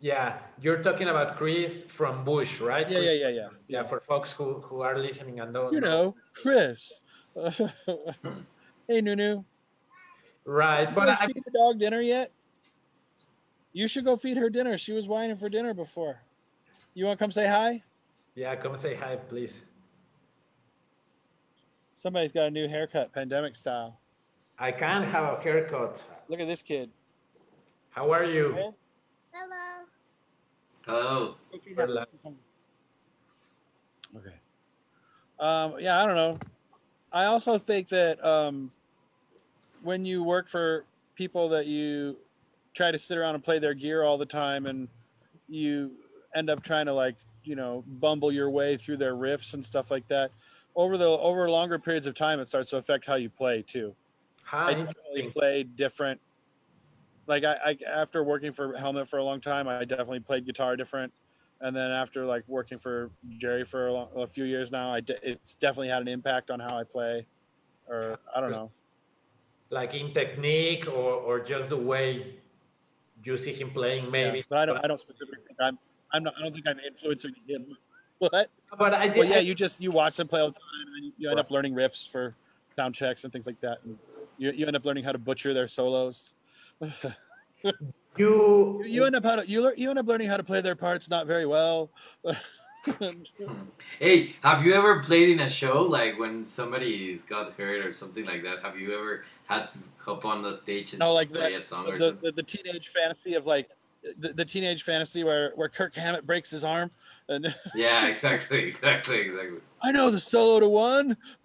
yeah, 0.00 0.38
you're 0.60 0.82
talking 0.82 1.08
about 1.08 1.36
Chris 1.36 1.82
from 1.82 2.24
Bush, 2.24 2.60
right? 2.60 2.88
yeah 2.88 2.98
yeah 2.98 3.04
Chris? 3.04 3.20
yeah 3.20 3.28
yeah 3.28 3.48
Yeah, 3.68 3.82
for 3.84 4.00
folks 4.00 4.32
who, 4.32 4.60
who 4.60 4.80
are 4.82 4.96
listening 4.98 5.40
and 5.40 5.52
don't 5.54 5.72
you 5.72 5.80
know 5.80 6.14
chris 6.34 7.00
hey 8.88 9.00
nunu 9.00 9.44
Right, 10.48 10.94
but 10.94 11.10
I, 11.10 11.26
the 11.26 11.42
dog 11.52 11.78
dinner 11.78 12.00
yet? 12.00 12.32
You 13.78 13.86
should 13.86 14.04
go 14.04 14.16
feed 14.16 14.36
her 14.38 14.50
dinner. 14.50 14.76
She 14.76 14.92
was 14.92 15.06
whining 15.06 15.36
for 15.36 15.48
dinner 15.48 15.72
before. 15.72 16.20
You 16.94 17.04
want 17.04 17.16
to 17.16 17.24
come 17.24 17.30
say 17.30 17.46
hi? 17.46 17.80
yeah, 18.34 18.56
come 18.56 18.76
say 18.76 18.96
hi, 18.96 19.14
please. 19.14 19.64
Somebody's 21.92 22.32
got 22.32 22.48
a 22.48 22.50
new 22.50 22.66
haircut, 22.66 23.12
pandemic 23.12 23.54
style. 23.54 24.00
I 24.58 24.72
can't 24.72 25.04
have 25.04 25.38
a 25.38 25.40
haircut. 25.40 26.04
Look 26.26 26.40
at 26.40 26.48
this 26.48 26.60
kid. 26.60 26.90
How 27.90 28.10
are 28.10 28.24
you? 28.24 28.74
Hello. 29.32 29.84
Hello. 30.84 31.34
Go 31.52 31.58
feed 31.64 31.76
her. 31.76 31.86
Hola. 31.86 32.06
Okay. 34.16 34.34
Um, 35.38 35.74
yeah, 35.78 36.02
I 36.02 36.06
don't 36.06 36.16
know. 36.16 36.38
I 37.12 37.26
also 37.26 37.58
think 37.58 37.90
that 37.90 38.24
um, 38.24 38.72
when 39.84 40.04
you 40.04 40.24
work 40.24 40.48
for 40.48 40.84
people 41.14 41.50
that 41.50 41.66
you 41.66 42.16
try 42.74 42.90
to 42.90 42.98
sit 42.98 43.18
around 43.18 43.34
and 43.34 43.44
play 43.44 43.58
their 43.58 43.74
gear 43.74 44.02
all 44.02 44.18
the 44.18 44.26
time, 44.26 44.66
and 44.66 44.88
you 45.48 45.92
end 46.34 46.50
up 46.50 46.62
trying 46.62 46.86
to 46.86 46.92
like 46.92 47.16
you 47.44 47.56
know 47.56 47.84
bumble 47.86 48.30
your 48.30 48.50
way 48.50 48.76
through 48.76 48.96
their 48.96 49.14
riffs 49.14 49.54
and 49.54 49.64
stuff 49.64 49.90
like 49.90 50.06
that, 50.08 50.30
over 50.78 50.96
the 50.96 51.06
over 51.06 51.50
longer 51.50 51.78
periods 51.78 52.06
of 52.06 52.14
time, 52.14 52.38
it 52.40 52.48
starts 52.48 52.70
to 52.70 52.76
affect 52.76 53.04
how 53.04 53.16
you 53.16 53.28
play 53.28 53.62
too. 53.62 53.94
How 54.44 54.68
I 54.68 54.74
definitely 54.74 55.30
play 55.30 55.62
different. 55.64 56.20
Like 57.26 57.44
I, 57.44 57.56
I, 57.64 57.78
after 57.86 58.24
working 58.24 58.52
for 58.52 58.76
Helmet 58.78 59.08
for 59.08 59.18
a 59.18 59.24
long 59.24 59.40
time, 59.40 59.68
I 59.68 59.84
definitely 59.84 60.20
played 60.20 60.46
guitar 60.46 60.76
different. 60.76 61.12
And 61.60 61.74
then 61.74 61.90
after 61.90 62.24
like 62.24 62.44
working 62.46 62.78
for 62.78 63.10
Jerry 63.38 63.64
for 63.64 63.88
a, 63.88 63.92
long, 63.92 64.08
a 64.16 64.26
few 64.26 64.44
years 64.44 64.70
now, 64.70 64.94
I 64.94 65.00
de- 65.00 65.30
it's 65.30 65.54
definitely 65.54 65.88
had 65.88 66.00
an 66.00 66.08
impact 66.08 66.50
on 66.50 66.60
how 66.60 66.78
I 66.78 66.84
play. 66.84 67.26
Or 67.88 68.18
I 68.34 68.40
don't 68.40 68.52
know. 68.52 68.70
Like 69.70 69.94
in 69.94 70.14
technique 70.14 70.86
or, 70.86 71.12
or 71.12 71.40
just 71.40 71.70
the 71.70 71.76
way 71.76 72.36
you 73.22 73.36
see 73.36 73.52
him 73.52 73.70
playing, 73.70 74.10
maybe. 74.10 74.38
Yeah, 74.38 74.42
so 74.42 74.56
I 74.56 74.66
don't. 74.66 74.78
I 74.84 74.86
don't 74.86 75.00
specifically 75.00 75.38
think 75.46 75.58
I'm. 75.60 75.78
I'm 76.12 76.22
not. 76.22 76.34
I 76.38 76.42
don't 76.42 76.52
think 76.52 76.66
I'm 76.66 76.78
influencing 76.80 77.34
him. 77.46 77.76
What? 78.20 78.50
But 78.76 78.94
I 78.94 79.06
did. 79.06 79.16
Well, 79.16 79.28
yeah, 79.28 79.38
you 79.38 79.54
just 79.54 79.80
you 79.80 79.92
watch 79.92 80.16
them 80.16 80.26
play 80.26 80.40
all 80.40 80.48
the 80.48 80.54
time, 80.54 80.92
and 80.96 81.12
you, 81.16 81.30
end 81.30 81.38
up 81.38 81.52
learning 81.52 81.72
riffs 81.74 82.10
for 82.10 82.34
sound 82.74 82.92
checks 82.92 83.22
and 83.22 83.32
things 83.32 83.46
like 83.46 83.60
that. 83.60 83.78
And 83.84 83.96
you, 84.38 84.50
you 84.50 84.66
end 84.66 84.74
up 84.74 84.84
learning 84.84 85.04
how 85.04 85.12
to 85.12 85.18
butcher 85.18 85.54
their 85.54 85.68
solos. 85.68 86.34
you, 88.16 88.82
you 88.84 89.04
end 89.04 89.14
up 89.14 89.22
how 89.22 89.36
to 89.36 89.48
you, 89.48 89.72
you 89.76 89.88
end 89.90 90.00
up 90.00 90.06
learning 90.08 90.26
how 90.26 90.36
to 90.36 90.42
play 90.42 90.60
their 90.60 90.74
parts 90.74 91.08
not 91.08 91.28
very 91.28 91.46
well. 91.46 91.90
Hey, 93.98 94.34
have 94.42 94.64
you 94.64 94.74
ever 94.74 95.00
played 95.00 95.30
in 95.30 95.40
a 95.40 95.50
show 95.50 95.82
like 95.82 96.18
when 96.18 96.44
somebody's 96.44 97.22
got 97.22 97.52
hurt 97.54 97.84
or 97.84 97.92
something 97.92 98.24
like 98.24 98.42
that? 98.42 98.62
Have 98.62 98.78
you 98.78 98.96
ever 98.96 99.24
had 99.46 99.66
to 99.68 99.78
hop 99.98 100.24
on 100.24 100.42
the 100.42 100.54
stage 100.54 100.92
and 100.92 101.00
no, 101.00 101.12
like 101.12 101.32
play 101.32 101.52
the, 101.52 101.58
a 101.58 101.62
song 101.62 101.86
or 101.86 101.98
the, 101.98 102.08
something? 102.10 102.20
the, 102.22 102.32
the 102.32 102.42
teenage 102.42 102.88
fantasy 102.88 103.34
of 103.34 103.46
like 103.46 103.70
the, 104.18 104.32
the 104.32 104.44
teenage 104.44 104.82
fantasy 104.82 105.24
where 105.24 105.52
where 105.54 105.68
Kirk 105.68 105.94
Hammett 105.94 106.26
breaks 106.26 106.50
his 106.50 106.64
arm 106.64 106.90
and 107.28 107.54
Yeah, 107.74 108.06
exactly, 108.06 108.64
exactly, 108.64 109.20
exactly. 109.20 109.58
I 109.82 109.92
know 109.92 110.10
the 110.10 110.20
solo 110.20 110.60
to 110.60 110.68
one. 110.68 111.16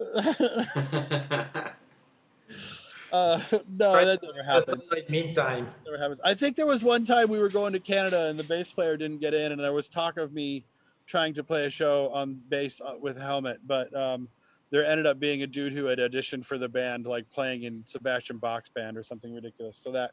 uh, 3.12 3.40
no, 3.68 4.04
that 4.04 4.18
never 4.22 4.42
just 4.42 4.68
happened. 4.68 4.82
like 4.90 5.10
meantime. 5.10 5.68
never 5.84 5.98
happens. 5.98 6.20
I 6.24 6.34
think 6.34 6.56
there 6.56 6.66
was 6.66 6.82
one 6.82 7.04
time 7.04 7.28
we 7.28 7.38
were 7.38 7.48
going 7.48 7.72
to 7.72 7.80
Canada 7.80 8.26
and 8.26 8.38
the 8.38 8.44
bass 8.44 8.72
player 8.72 8.96
didn't 8.96 9.18
get 9.18 9.34
in, 9.34 9.52
and 9.52 9.60
there 9.60 9.72
was 9.72 9.88
talk 9.88 10.16
of 10.16 10.32
me 10.32 10.64
trying 11.06 11.34
to 11.34 11.44
play 11.44 11.66
a 11.66 11.70
show 11.70 12.08
on 12.08 12.40
bass 12.48 12.80
uh, 12.80 12.94
with 13.00 13.16
helmet, 13.16 13.60
but 13.66 13.94
um, 13.94 14.28
there 14.70 14.84
ended 14.84 15.06
up 15.06 15.20
being 15.20 15.42
a 15.42 15.46
dude 15.46 15.72
who 15.72 15.86
had 15.86 15.98
auditioned 15.98 16.44
for 16.44 16.58
the 16.58 16.68
band, 16.68 17.06
like 17.06 17.30
playing 17.30 17.64
in 17.64 17.82
Sebastian 17.84 18.38
Bach's 18.38 18.68
band 18.68 18.96
or 18.96 19.02
something 19.02 19.34
ridiculous. 19.34 19.76
So 19.76 19.92
that 19.92 20.12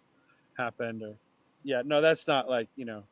happened. 0.58 1.02
Or 1.02 1.16
yeah, 1.64 1.82
no, 1.86 2.02
that's 2.02 2.28
not 2.28 2.50
like 2.50 2.68
you 2.76 2.86
know, 2.86 3.04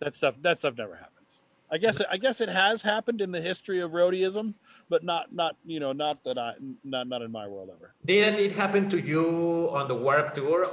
that 0.00 0.14
stuff. 0.14 0.36
That 0.42 0.58
stuff 0.58 0.76
never 0.76 0.96
happens. 0.96 1.42
I 1.70 1.78
guess 1.78 2.02
I 2.10 2.18
guess 2.18 2.42
it 2.42 2.50
has 2.50 2.82
happened 2.82 3.22
in 3.22 3.32
the 3.32 3.40
history 3.40 3.80
of 3.80 3.92
roadieism, 3.92 4.52
but 4.90 5.02
not 5.02 5.32
not 5.32 5.56
you 5.64 5.80
know 5.80 5.92
not 5.92 6.22
that 6.24 6.36
I 6.36 6.52
not 6.84 7.08
not 7.08 7.22
in 7.22 7.32
my 7.32 7.48
world 7.48 7.70
ever. 7.74 7.94
Didn't 8.04 8.38
it 8.38 8.52
happen 8.52 8.90
to 8.90 9.00
you 9.00 9.70
on 9.72 9.88
the 9.88 9.94
Warp 9.94 10.34
Tour? 10.34 10.68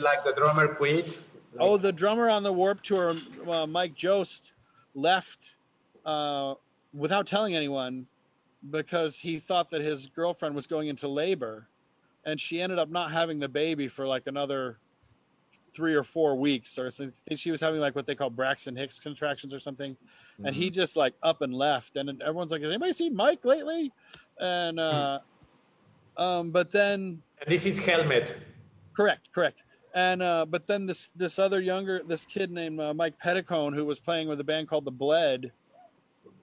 Like 0.00 0.24
the 0.24 0.32
drummer 0.32 0.74
quit? 0.74 1.20
Oh, 1.58 1.76
the 1.76 1.92
drummer 1.92 2.28
on 2.28 2.42
the 2.42 2.52
Warp 2.52 2.82
Tour, 2.82 3.14
uh, 3.48 3.66
Mike 3.66 3.94
Jost, 3.94 4.52
left 4.96 5.56
uh, 6.04 6.54
without 6.92 7.26
telling 7.26 7.54
anyone 7.54 8.06
because 8.70 9.18
he 9.18 9.38
thought 9.38 9.70
that 9.70 9.82
his 9.82 10.08
girlfriend 10.08 10.54
was 10.54 10.66
going 10.66 10.88
into 10.88 11.06
labor, 11.06 11.68
and 12.24 12.40
she 12.40 12.60
ended 12.60 12.78
up 12.78 12.88
not 12.88 13.12
having 13.12 13.38
the 13.38 13.48
baby 13.48 13.86
for 13.86 14.06
like 14.06 14.26
another 14.26 14.78
three 15.72 15.94
or 15.94 16.02
four 16.02 16.34
weeks, 16.34 16.78
or 16.78 16.90
something. 16.90 17.36
She 17.36 17.50
was 17.50 17.60
having 17.60 17.80
like 17.80 17.94
what 17.94 18.06
they 18.06 18.14
call 18.14 18.30
Braxton 18.30 18.74
Hicks 18.74 18.98
contractions 18.98 19.52
or 19.54 19.60
something, 19.60 19.96
and 20.42 20.54
he 20.54 20.70
just 20.70 20.96
like 20.96 21.14
up 21.22 21.42
and 21.42 21.54
left, 21.54 21.96
and 21.96 22.20
everyone's 22.22 22.50
like, 22.50 22.62
"Has 22.62 22.70
anybody 22.70 22.92
seen 22.92 23.14
Mike 23.14 23.44
lately?" 23.44 23.92
And 24.40 24.80
uh, 24.80 25.20
um, 26.16 26.50
but 26.50 26.72
then 26.72 27.22
And 27.40 27.50
this 27.50 27.66
is 27.66 27.78
Helmet. 27.78 28.34
Correct, 28.94 29.30
correct. 29.32 29.62
And 29.96 30.22
uh, 30.22 30.44
but 30.44 30.66
then 30.66 30.84
this 30.84 31.08
this 31.16 31.38
other 31.38 31.58
younger 31.58 32.02
this 32.06 32.26
kid 32.26 32.50
named 32.50 32.78
uh, 32.78 32.92
Mike 32.92 33.14
Pedicone 33.18 33.74
who 33.74 33.86
was 33.86 33.98
playing 33.98 34.28
with 34.28 34.38
a 34.40 34.44
band 34.44 34.68
called 34.68 34.84
the 34.84 34.90
Bled, 34.90 35.50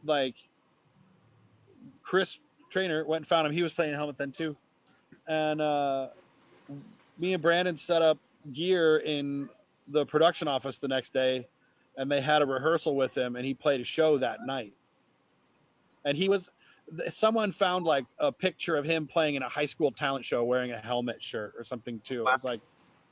like 0.04 0.36
Chris 2.02 2.40
Traynor 2.72 3.06
went 3.06 3.22
and 3.22 3.28
found 3.28 3.46
him. 3.46 3.54
He 3.54 3.62
was 3.62 3.72
playing 3.72 3.94
helmet 3.94 4.18
then 4.18 4.32
too, 4.32 4.58
and 5.28 5.62
uh, 5.62 6.08
me 7.20 7.34
and 7.34 7.44
Brandon 7.44 7.78
set 7.78 8.02
up 8.02 8.18
gear 8.54 8.98
in 8.98 9.48
the 9.88 10.04
production 10.04 10.48
office 10.48 10.80
the 10.80 10.88
next 10.88 11.14
day, 11.14 11.48
and 11.96 12.12
they 12.12 12.22
had 12.22 12.42
a 12.42 12.48
rehearsal 12.48 12.96
with 12.96 13.16
him, 13.16 13.36
and 13.36 13.46
he 13.46 13.54
played 13.54 13.80
a 13.80 13.84
show 13.84 14.18
that 14.18 14.48
night. 14.48 14.74
And 16.06 16.18
he 16.18 16.28
was 16.28 16.50
someone 17.10 17.52
found 17.52 17.86
like 17.86 18.06
a 18.18 18.32
picture 18.32 18.76
of 18.78 18.86
him 18.86 19.06
playing 19.06 19.36
in 19.36 19.44
a 19.44 19.50
high 19.50 19.68
school 19.68 19.92
talent 19.92 20.26
show 20.26 20.44
wearing 20.44 20.72
a 20.72 20.80
helmet 20.80 21.22
shirt 21.22 21.54
or 21.56 21.64
something 21.64 22.00
too. 22.00 22.22
It 22.22 22.32
was 22.32 22.44
like, 22.44 22.60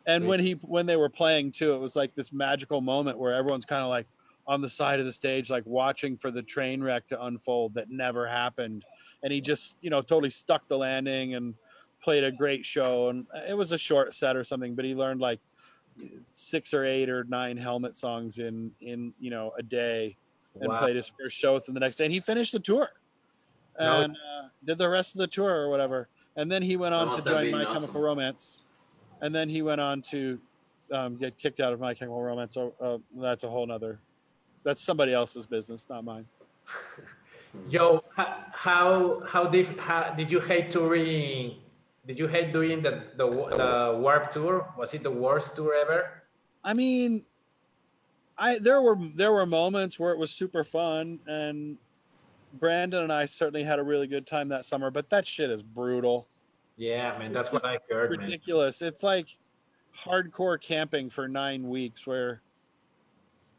and 0.06 0.28
when 0.28 0.40
he 0.40 0.54
when 0.54 0.86
they 0.86 0.96
were 0.96 1.10
playing 1.10 1.52
too, 1.52 1.74
it 1.74 1.80
was 1.80 1.96
like 1.96 2.14
this 2.14 2.32
magical 2.34 2.82
moment 2.82 3.20
where 3.20 3.34
everyone's 3.34 3.66
kind 3.66 3.84
of 3.84 3.90
like 3.90 4.08
on 4.48 4.62
the 4.62 4.70
side 4.70 5.00
of 5.00 5.06
the 5.06 5.14
stage, 5.14 5.50
like 5.50 5.64
watching 5.66 6.18
for 6.18 6.32
the 6.32 6.42
train 6.44 6.82
wreck 6.82 7.08
to 7.08 7.24
unfold 7.24 7.76
that 7.76 7.90
never 7.90 8.28
happened. 8.28 8.84
And 9.24 9.32
he 9.32 9.42
just 9.42 9.78
you 9.82 9.90
know 9.90 10.02
totally 10.02 10.30
stuck 10.32 10.68
the 10.68 10.78
landing 10.78 11.36
and 11.36 11.56
played 12.02 12.24
a 12.24 12.32
great 12.32 12.66
show. 12.66 13.10
And 13.10 13.28
it 13.48 13.56
was 13.56 13.72
a 13.72 13.78
short 13.78 14.14
set 14.14 14.36
or 14.36 14.44
something, 14.44 14.76
but 14.76 14.86
he 14.86 14.96
learned 14.96 15.22
like 15.22 15.40
six 16.32 16.74
or 16.74 16.86
eight 16.86 17.10
or 17.10 17.24
nine 17.26 17.58
helmet 17.58 17.96
songs 17.96 18.40
in 18.40 18.72
in 18.80 19.14
you 19.20 19.30
know 19.30 19.52
a 19.58 19.64
day 19.64 20.18
and 20.56 20.70
Wow. 20.70 20.80
played 20.80 20.96
his 20.96 21.12
first 21.20 21.36
show 21.38 21.54
with 21.54 21.64
within 21.64 21.74
the 21.76 21.80
next 21.80 21.98
day 21.98 22.06
and 22.06 22.14
he 22.14 22.20
finished 22.20 22.54
the 22.54 22.60
tour 22.60 22.90
No. 23.80 24.02
and 24.02 24.16
uh, 24.16 24.48
did 24.64 24.78
the 24.78 24.90
rest 24.90 25.16
of 25.16 25.20
the 25.20 25.28
tour 25.28 25.50
or 25.50 25.70
whatever 25.70 26.10
and 26.36 26.52
then 26.52 26.62
he 26.62 26.78
went 26.78 26.94
on 26.94 27.10
to 27.10 27.22
join 27.22 27.52
my 27.52 27.64
awesome. 27.64 27.74
chemical 27.74 28.02
romance 28.02 28.62
and 29.22 29.34
then 29.34 29.48
he 29.50 29.62
went 29.62 29.80
on 29.80 30.02
to 30.02 30.40
um, 30.92 31.16
get 31.16 31.38
kicked 31.38 31.60
out 31.60 31.72
of 31.72 31.80
my 31.80 31.94
chemical 31.94 32.22
romance 32.22 32.56
so 32.56 32.74
uh, 32.82 32.98
that's 33.16 33.44
a 33.44 33.50
whole 33.50 33.66
nother 33.66 34.00
that's 34.64 34.82
somebody 34.82 35.14
else's 35.14 35.46
business 35.46 35.86
not 35.90 36.04
mine 36.04 36.26
Yo, 37.70 38.04
how 38.14 39.22
how 39.26 39.46
did 39.46 39.68
how 39.78 40.14
did 40.16 40.32
you 40.32 40.40
hate 40.40 40.72
touring? 40.72 41.58
Did 42.08 42.18
you 42.18 42.28
hate 42.28 42.54
doing 42.54 42.82
the 42.82 43.04
the 43.18 43.28
the 43.28 44.00
Warp 44.00 44.32
Tour? 44.32 44.68
Was 44.78 44.94
it 44.94 45.04
the 45.04 45.12
worst 45.12 45.56
tour 45.56 45.76
ever? 45.76 46.24
I 46.64 46.74
mean, 46.74 47.26
I 48.38 48.58
there 48.60 48.82
were 48.82 48.98
there 49.16 49.32
were 49.32 49.46
moments 49.46 50.00
where 50.00 50.12
it 50.12 50.18
was 50.18 50.32
super 50.32 50.64
fun, 50.64 51.20
and 51.28 51.78
Brandon 52.54 53.04
and 53.04 53.12
I 53.12 53.26
certainly 53.26 53.64
had 53.64 53.80
a 53.80 53.84
really 53.84 54.08
good 54.08 54.26
time 54.26 54.48
that 54.50 54.64
summer. 54.64 54.90
But 54.90 55.10
that 55.10 55.28
shit 55.28 55.50
is 55.50 55.62
brutal, 55.62 56.28
Yeah, 56.82 57.16
man, 57.20 57.32
that's 57.32 57.52
what 57.52 57.64
I 57.64 57.78
heard, 57.92 58.10
man. 58.10 58.28
ridiculous. 58.28 58.82
It's 58.82 59.04
like 59.04 59.38
hardcore 59.96 60.60
camping 60.60 61.12
for 61.12 61.28
nine 61.28 61.70
weeks, 61.70 62.08
where 62.08 62.42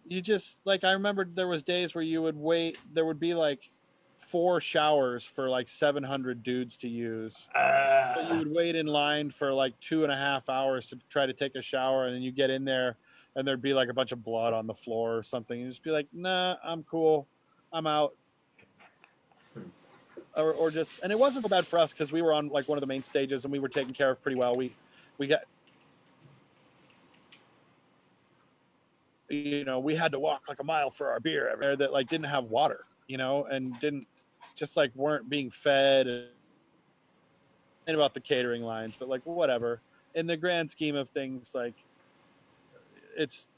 you 0.08 0.20
just 0.20 0.60
like 0.64 0.82
I 0.82 0.90
remember 0.90 1.24
there 1.24 1.46
was 1.46 1.62
days 1.62 1.94
where 1.94 2.02
you 2.02 2.20
would 2.20 2.36
wait. 2.36 2.78
There 2.92 3.04
would 3.04 3.20
be 3.20 3.34
like 3.34 3.70
four 4.16 4.60
showers 4.60 5.24
for 5.24 5.48
like 5.48 5.68
seven 5.68 6.02
hundred 6.02 6.42
dudes 6.42 6.76
to 6.78 6.88
use. 6.88 7.48
But 7.54 8.24
you 8.24 8.34
Uh, 8.34 8.38
would 8.38 8.52
wait 8.52 8.74
in 8.74 8.86
line 8.86 9.30
for 9.30 9.52
like 9.52 9.78
two 9.78 10.02
and 10.02 10.10
a 10.10 10.16
half 10.16 10.48
hours 10.48 10.88
to 10.88 10.98
try 11.08 11.24
to 11.24 11.32
take 11.32 11.54
a 11.54 11.62
shower, 11.62 12.06
and 12.06 12.16
then 12.16 12.22
you 12.22 12.32
get 12.32 12.50
in 12.50 12.64
there, 12.64 12.96
and 13.36 13.46
there'd 13.46 13.62
be 13.62 13.72
like 13.72 13.88
a 13.88 13.94
bunch 13.94 14.10
of 14.10 14.24
blood 14.24 14.52
on 14.52 14.66
the 14.66 14.74
floor 14.74 15.16
or 15.16 15.22
something. 15.22 15.60
You 15.60 15.68
just 15.68 15.84
be 15.84 15.92
like, 15.92 16.08
"Nah, 16.12 16.56
I'm 16.64 16.82
cool, 16.82 17.28
I'm 17.72 17.86
out." 17.86 18.16
Or, 20.34 20.52
or 20.52 20.70
just, 20.70 21.00
and 21.02 21.12
it 21.12 21.18
wasn't 21.18 21.44
so 21.44 21.48
bad 21.48 21.66
for 21.66 21.78
us 21.78 21.92
because 21.92 22.10
we 22.10 22.22
were 22.22 22.32
on 22.32 22.48
like 22.48 22.66
one 22.68 22.78
of 22.78 22.80
the 22.80 22.86
main 22.86 23.02
stages 23.02 23.44
and 23.44 23.52
we 23.52 23.58
were 23.58 23.68
taken 23.68 23.92
care 23.92 24.10
of 24.10 24.22
pretty 24.22 24.38
well. 24.38 24.54
We, 24.54 24.72
we 25.18 25.26
got, 25.26 25.42
you 29.28 29.64
know, 29.64 29.78
we 29.78 29.94
had 29.94 30.12
to 30.12 30.18
walk 30.18 30.48
like 30.48 30.60
a 30.60 30.64
mile 30.64 30.90
for 30.90 31.10
our 31.10 31.20
beer 31.20 31.48
everywhere 31.48 31.76
that 31.76 31.92
like 31.92 32.08
didn't 32.08 32.26
have 32.26 32.44
water, 32.44 32.80
you 33.08 33.18
know, 33.18 33.44
and 33.44 33.78
didn't 33.78 34.06
just 34.54 34.76
like 34.76 34.90
weren't 34.94 35.28
being 35.28 35.50
fed 35.50 36.06
and 36.06 37.96
about 37.96 38.14
the 38.14 38.20
catering 38.20 38.62
lines, 38.62 38.96
but 38.98 39.08
like 39.08 39.22
whatever. 39.24 39.80
In 40.14 40.26
the 40.26 40.36
grand 40.36 40.70
scheme 40.70 40.94
of 40.94 41.08
things, 41.08 41.54
like 41.54 41.74
it's 43.16 43.48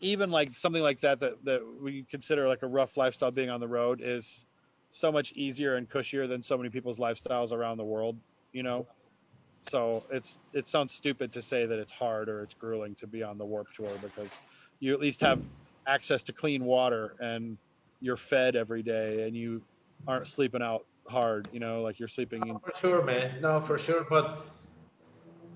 even 0.00 0.30
like 0.30 0.52
something 0.52 0.82
like 0.82 1.00
that 1.00 1.20
that 1.20 1.44
that 1.44 1.62
we 1.80 2.02
consider 2.02 2.48
like 2.48 2.62
a 2.62 2.66
rough 2.66 2.96
lifestyle 2.96 3.30
being 3.30 3.50
on 3.50 3.60
the 3.60 3.68
road 3.68 4.00
is 4.02 4.46
so 4.96 5.12
much 5.12 5.32
easier 5.32 5.76
and 5.76 5.88
cushier 5.88 6.26
than 6.26 6.40
so 6.42 6.56
many 6.56 6.70
people's 6.70 6.98
lifestyles 6.98 7.52
around 7.52 7.76
the 7.76 7.84
world, 7.84 8.16
you 8.52 8.62
know. 8.62 8.86
So 9.60 10.04
it's 10.10 10.38
it 10.54 10.66
sounds 10.66 10.94
stupid 10.94 11.32
to 11.34 11.42
say 11.42 11.66
that 11.66 11.78
it's 11.78 11.92
hard 11.92 12.28
or 12.28 12.42
it's 12.42 12.54
grueling 12.54 12.94
to 12.96 13.06
be 13.06 13.22
on 13.22 13.36
the 13.36 13.44
warp 13.44 13.66
tour 13.74 13.90
because 14.02 14.38
you 14.80 14.94
at 14.94 15.00
least 15.00 15.20
have 15.20 15.42
access 15.86 16.22
to 16.24 16.32
clean 16.32 16.64
water 16.64 17.14
and 17.20 17.58
you're 18.00 18.16
fed 18.16 18.56
every 18.56 18.82
day 18.82 19.26
and 19.26 19.36
you 19.36 19.62
aren't 20.06 20.28
sleeping 20.28 20.62
out 20.62 20.86
hard. 21.08 21.46
You 21.52 21.60
know, 21.60 21.82
like 21.82 21.98
you're 21.98 22.08
sleeping 22.08 22.46
in. 22.48 22.58
For 22.60 22.72
sure, 22.74 23.04
man. 23.04 23.40
No, 23.42 23.60
for 23.60 23.76
sure. 23.76 24.06
But 24.08 24.46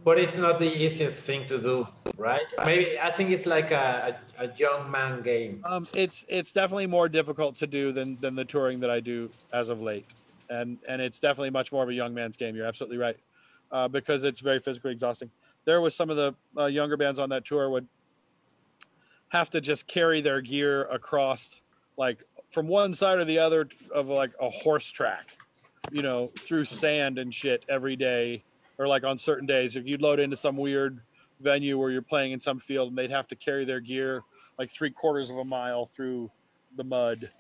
but 0.05 0.19
it's 0.19 0.37
not 0.37 0.59
the 0.59 0.73
easiest 0.83 1.25
thing 1.25 1.47
to 1.49 1.59
do, 1.59 1.87
right? 2.17 2.47
Maybe 2.65 2.99
I 2.99 3.11
think 3.11 3.31
it's 3.31 3.47
like 3.47 3.71
a, 3.71 4.19
a, 4.39 4.45
a 4.45 4.53
young 4.57 4.91
man 4.91 5.23
game. 5.23 5.63
Um, 5.65 5.87
it's 5.95 6.25
it's 6.29 6.53
definitely 6.53 6.87
more 6.87 7.09
difficult 7.09 7.57
to 7.57 7.67
do 7.67 7.93
than 7.93 8.19
than 8.21 8.35
the 8.35 8.45
touring 8.45 8.81
that 8.81 8.91
I 8.91 9.01
do 9.01 9.31
as 9.53 9.69
of 9.69 9.81
late, 9.81 10.15
and 10.49 10.79
and 10.89 11.03
it's 11.03 11.21
definitely 11.21 11.51
much 11.51 11.73
more 11.73 11.83
of 11.83 11.89
a 11.89 11.95
young 11.95 12.15
man's 12.15 12.37
game. 12.37 12.55
You're 12.57 12.67
absolutely 12.67 12.99
right, 12.99 13.17
uh, 13.71 13.89
because 13.89 14.25
it's 14.25 14.41
very 14.41 14.61
physically 14.61 14.93
exhausting. 14.93 15.31
There 15.67 15.81
was 15.81 15.95
some 15.95 16.11
of 16.11 16.17
the 16.17 16.35
uh, 16.59 16.67
younger 16.67 16.97
bands 16.97 17.19
on 17.19 17.29
that 17.31 17.45
tour 17.45 17.69
would 17.71 17.87
have 19.29 19.51
to 19.51 19.61
just 19.61 19.87
carry 19.87 20.21
their 20.21 20.41
gear 20.41 20.85
across 20.85 21.63
like 21.97 22.25
from 22.49 22.67
one 22.67 22.93
side 22.93 23.19
or 23.19 23.25
the 23.25 23.39
other 23.39 23.69
of 23.95 24.09
like 24.09 24.33
a 24.41 24.49
horse 24.49 24.91
track, 24.91 25.31
you 25.93 26.03
know, 26.03 26.31
through 26.39 26.65
sand 26.65 27.19
and 27.19 27.33
shit 27.33 27.65
every 27.69 27.95
day, 27.95 28.45
or 28.81 28.89
like 28.89 29.05
on 29.05 29.19
certain 29.19 29.47
days. 29.47 29.77
If 29.77 29.87
you'd 29.87 30.01
load 30.01 30.19
into 30.19 30.37
some 30.37 30.57
weird 30.57 31.03
venue 31.39 31.79
where 31.79 31.91
you're 31.91 32.01
playing 32.01 32.33
in 32.33 32.41
some 32.41 32.59
field 32.59 32.89
and 32.89 32.97
they'd 32.97 33.11
have 33.11 33.29
to 33.29 33.37
carry 33.37 33.67
their 33.67 33.81
gear 33.81 34.23
like 34.59 34.71
three 34.71 34.91
quarters 34.91 35.29
of 35.29 35.37
a 35.37 35.45
mile 35.45 35.85
through 35.85 36.31
the 36.77 36.85
mud 36.85 37.31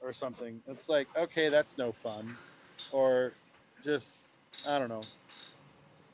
or 0.00 0.14
something. 0.14 0.62
It's 0.66 0.88
like, 0.88 1.06
okay, 1.14 1.50
that's 1.50 1.76
no 1.76 1.92
fun. 1.92 2.34
Or 2.92 3.34
just, 3.84 4.16
I 4.66 4.78
don't 4.78 4.88
know. 4.88 5.02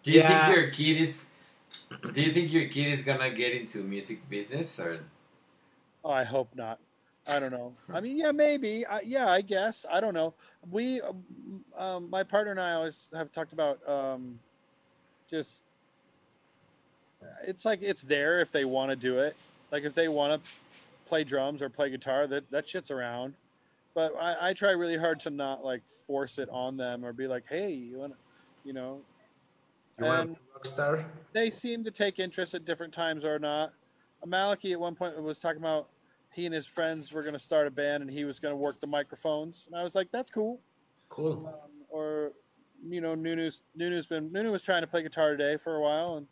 Do 0.02 0.10
you 0.10 0.18
Yeah. 0.18 0.46
think 0.46 0.56
your 0.56 0.70
kid 0.70 1.00
is? 1.00 1.26
Do 2.12 2.20
you 2.20 2.32
think 2.32 2.52
your 2.52 2.68
kid 2.68 2.88
is 2.88 3.02
gonna 3.02 3.30
get 3.30 3.54
into 3.54 3.78
music 3.84 4.28
business 4.28 4.80
or? 4.80 5.04
Oh, 6.02 6.10
I 6.10 6.24
hope 6.24 6.48
not. 6.56 6.80
I 7.28 7.38
don't 7.38 7.52
know. 7.52 7.72
I 7.92 8.00
mean, 8.00 8.16
yeah, 8.16 8.32
maybe. 8.32 8.84
I, 8.84 9.00
yeah, 9.04 9.30
I 9.30 9.42
guess. 9.42 9.86
I 9.88 10.00
don't 10.00 10.14
know. 10.14 10.34
We, 10.68 11.00
um, 11.00 11.24
um, 11.76 12.10
my 12.10 12.24
partner 12.24 12.50
and 12.50 12.60
I 12.60 12.72
always 12.72 13.12
have 13.14 13.30
talked 13.30 13.52
about 13.52 13.78
um, 13.88 14.40
just. 15.32 15.64
It's 17.46 17.64
like 17.64 17.80
it's 17.82 18.02
there 18.02 18.40
if 18.40 18.52
they 18.52 18.64
want 18.64 18.90
to 18.90 18.96
do 18.96 19.18
it. 19.18 19.36
Like 19.70 19.84
if 19.84 19.94
they 19.94 20.08
want 20.08 20.42
to 20.42 20.50
play 21.06 21.24
drums 21.24 21.62
or 21.62 21.68
play 21.68 21.90
guitar, 21.90 22.26
that 22.26 22.50
that 22.50 22.68
shit's 22.68 22.90
around. 22.90 23.34
But 23.94 24.14
I, 24.18 24.48
I 24.48 24.52
try 24.54 24.70
really 24.70 24.96
hard 24.96 25.20
to 25.20 25.30
not 25.30 25.64
like 25.64 25.84
force 25.84 26.38
it 26.38 26.48
on 26.50 26.76
them 26.76 27.04
or 27.04 27.12
be 27.12 27.26
like, 27.26 27.44
hey, 27.48 27.72
you 27.72 27.98
want, 27.98 28.12
to 28.12 28.18
you 28.64 28.72
know. 28.72 29.00
You 29.98 30.06
And 30.06 30.34
to 30.34 30.40
rock 30.54 30.66
star? 30.66 31.04
they 31.32 31.50
seem 31.50 31.84
to 31.84 31.90
take 31.90 32.18
interest 32.18 32.54
at 32.54 32.64
different 32.64 32.92
times 32.92 33.24
or 33.24 33.38
not. 33.38 33.72
Maliki 34.26 34.72
at 34.72 34.80
one 34.80 34.94
point 34.94 35.20
was 35.20 35.40
talking 35.40 35.60
about 35.60 35.88
he 36.32 36.46
and 36.46 36.54
his 36.54 36.66
friends 36.66 37.12
were 37.12 37.22
going 37.22 37.34
to 37.34 37.38
start 37.38 37.66
a 37.66 37.70
band 37.70 38.02
and 38.02 38.10
he 38.10 38.24
was 38.24 38.38
going 38.40 38.52
to 38.52 38.56
work 38.56 38.80
the 38.80 38.86
microphones, 38.86 39.66
and 39.66 39.78
I 39.78 39.82
was 39.82 39.94
like, 39.94 40.10
"That's 40.10 40.30
cool." 40.30 40.60
Cool. 41.10 41.46
Um, 41.46 41.70
or, 41.90 42.32
you 42.88 43.00
know, 43.00 43.14
Nunu's 43.14 43.62
Nunu's 43.76 44.06
been 44.06 44.32
Nunu 44.32 44.50
was 44.50 44.62
trying 44.62 44.82
to 44.82 44.86
play 44.86 45.02
guitar 45.02 45.36
today 45.36 45.56
for 45.56 45.76
a 45.76 45.80
while, 45.80 46.16
and 46.16 46.26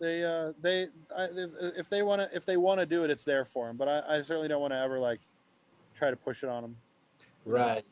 they 0.00 0.24
uh, 0.24 0.52
they 0.60 0.88
I, 1.16 1.24
if, 1.32 1.50
if 1.78 1.88
they 1.88 2.02
want 2.02 2.22
to 2.22 2.28
if 2.34 2.46
they 2.46 2.56
want 2.56 2.80
to 2.80 2.86
do 2.86 3.04
it, 3.04 3.10
it's 3.10 3.24
there 3.24 3.44
for 3.44 3.66
them. 3.66 3.76
But 3.76 3.88
I, 3.88 4.18
I 4.18 4.22
certainly 4.22 4.48
don't 4.48 4.60
want 4.60 4.72
to 4.72 4.78
ever 4.78 4.98
like 4.98 5.20
try 5.94 6.10
to 6.10 6.16
push 6.16 6.42
it 6.42 6.48
on 6.48 6.62
them. 6.62 6.76
Right. 7.44 7.84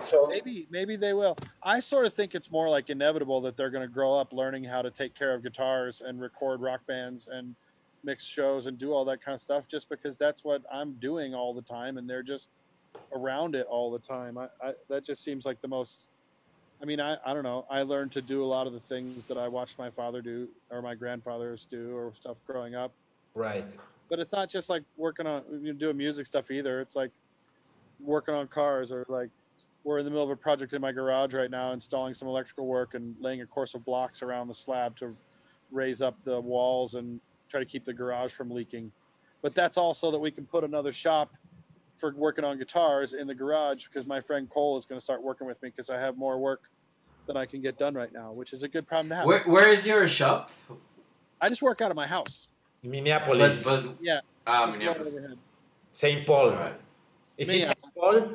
So 0.00 0.26
Maybe 0.26 0.66
maybe 0.70 0.96
they 0.96 1.12
will. 1.12 1.36
I 1.62 1.78
sort 1.80 2.06
of 2.06 2.14
think 2.14 2.34
it's 2.34 2.50
more 2.50 2.68
like 2.68 2.88
inevitable 2.88 3.40
that 3.42 3.56
they're 3.56 3.70
going 3.70 3.86
to 3.86 3.92
grow 3.92 4.14
up 4.14 4.32
learning 4.32 4.64
how 4.64 4.80
to 4.80 4.90
take 4.90 5.14
care 5.14 5.34
of 5.34 5.42
guitars 5.42 6.00
and 6.00 6.20
record 6.20 6.60
rock 6.60 6.80
bands 6.86 7.28
and 7.30 7.54
mix 8.02 8.24
shows 8.24 8.66
and 8.66 8.78
do 8.78 8.92
all 8.92 9.04
that 9.04 9.20
kind 9.20 9.34
of 9.34 9.40
stuff 9.40 9.68
just 9.68 9.88
because 9.88 10.16
that's 10.16 10.44
what 10.44 10.62
I'm 10.72 10.94
doing 10.94 11.34
all 11.34 11.54
the 11.54 11.62
time 11.62 11.98
and 11.98 12.08
they're 12.08 12.22
just 12.22 12.48
around 13.14 13.54
it 13.54 13.66
all 13.68 13.90
the 13.90 13.98
time. 13.98 14.38
I, 14.38 14.48
I 14.62 14.72
that 14.88 15.04
just 15.04 15.22
seems 15.22 15.44
like 15.44 15.60
the 15.60 15.68
most 15.68 16.06
I 16.82 16.84
mean, 16.84 17.00
I, 17.00 17.16
I 17.24 17.32
don't 17.32 17.44
know. 17.44 17.64
I 17.70 17.82
learned 17.82 18.10
to 18.12 18.20
do 18.20 18.42
a 18.42 18.46
lot 18.46 18.66
of 18.66 18.72
the 18.72 18.80
things 18.80 19.26
that 19.28 19.38
I 19.38 19.46
watched 19.46 19.78
my 19.78 19.88
father 19.88 20.20
do 20.20 20.48
or 20.68 20.82
my 20.82 20.96
grandfathers 20.96 21.64
do 21.64 21.96
or 21.96 22.12
stuff 22.12 22.38
growing 22.44 22.74
up. 22.74 22.92
right. 23.34 23.64
But 24.08 24.18
it's 24.18 24.32
not 24.32 24.50
just 24.50 24.68
like 24.68 24.82
working 24.96 25.26
on 25.26 25.42
you 25.62 25.72
know, 25.72 25.78
doing 25.78 25.96
music 25.96 26.26
stuff 26.26 26.50
either. 26.50 26.80
It's 26.80 26.96
like 26.96 27.12
working 28.00 28.34
on 28.34 28.48
cars 28.48 28.90
or 28.90 29.06
like 29.08 29.30
we're 29.84 29.98
in 29.98 30.04
the 30.04 30.10
middle 30.10 30.24
of 30.24 30.30
a 30.30 30.36
project 30.36 30.72
in 30.72 30.82
my 30.82 30.92
garage 30.92 31.34
right 31.34 31.50
now, 31.50 31.72
installing 31.72 32.14
some 32.14 32.28
electrical 32.28 32.66
work 32.66 32.94
and 32.94 33.14
laying 33.20 33.40
a 33.42 33.46
course 33.46 33.74
of 33.74 33.84
blocks 33.84 34.22
around 34.22 34.48
the 34.48 34.54
slab 34.54 34.96
to 34.96 35.16
raise 35.70 36.02
up 36.02 36.20
the 36.22 36.38
walls 36.40 36.96
and 36.96 37.20
try 37.48 37.60
to 37.60 37.66
keep 37.66 37.84
the 37.84 37.92
garage 37.92 38.32
from 38.32 38.50
leaking. 38.50 38.90
But 39.40 39.54
that's 39.54 39.78
also 39.78 40.10
that 40.10 40.18
we 40.18 40.30
can 40.30 40.44
put 40.44 40.62
another 40.64 40.92
shop 40.92 41.32
for 41.94 42.12
working 42.16 42.44
on 42.44 42.58
guitars 42.58 43.14
in 43.14 43.26
the 43.26 43.34
garage 43.34 43.86
because 43.86 44.06
my 44.06 44.20
friend 44.20 44.50
Cole 44.50 44.76
is 44.76 44.84
going 44.84 44.98
to 44.98 45.02
start 45.04 45.22
working 45.22 45.46
with 45.46 45.62
me 45.62 45.70
because 45.70 45.88
I 45.88 45.98
have 45.98 46.18
more 46.18 46.38
work 46.38 46.62
than 47.26 47.36
I 47.36 47.46
can 47.46 47.60
get 47.60 47.78
done 47.78 47.94
right 47.94 48.12
now, 48.12 48.32
which 48.32 48.52
is 48.52 48.62
a 48.62 48.68
good 48.68 48.86
problem 48.86 49.08
to 49.10 49.16
have. 49.16 49.26
Where 49.26 49.42
Where 49.44 49.68
is 49.68 49.86
your 49.86 50.06
shop? 50.08 50.50
I 51.40 51.48
just 51.48 51.62
work 51.62 51.80
out 51.80 51.90
of 51.90 51.96
my 51.96 52.06
house. 52.06 52.48
Minneapolis, 52.82 53.62
but 53.62 53.84
Yeah, 54.00 54.20
ah, 54.46 54.66
just 54.66 54.78
right 54.78 54.98
Minneapolis. 54.98 55.38
St. 55.92 56.26
Paul. 56.26 56.50
Alright. 56.50 56.80
Is 57.36 57.48
Me, 57.48 57.62
it 57.62 57.66
St. 57.66 57.78
Paul? 57.94 58.28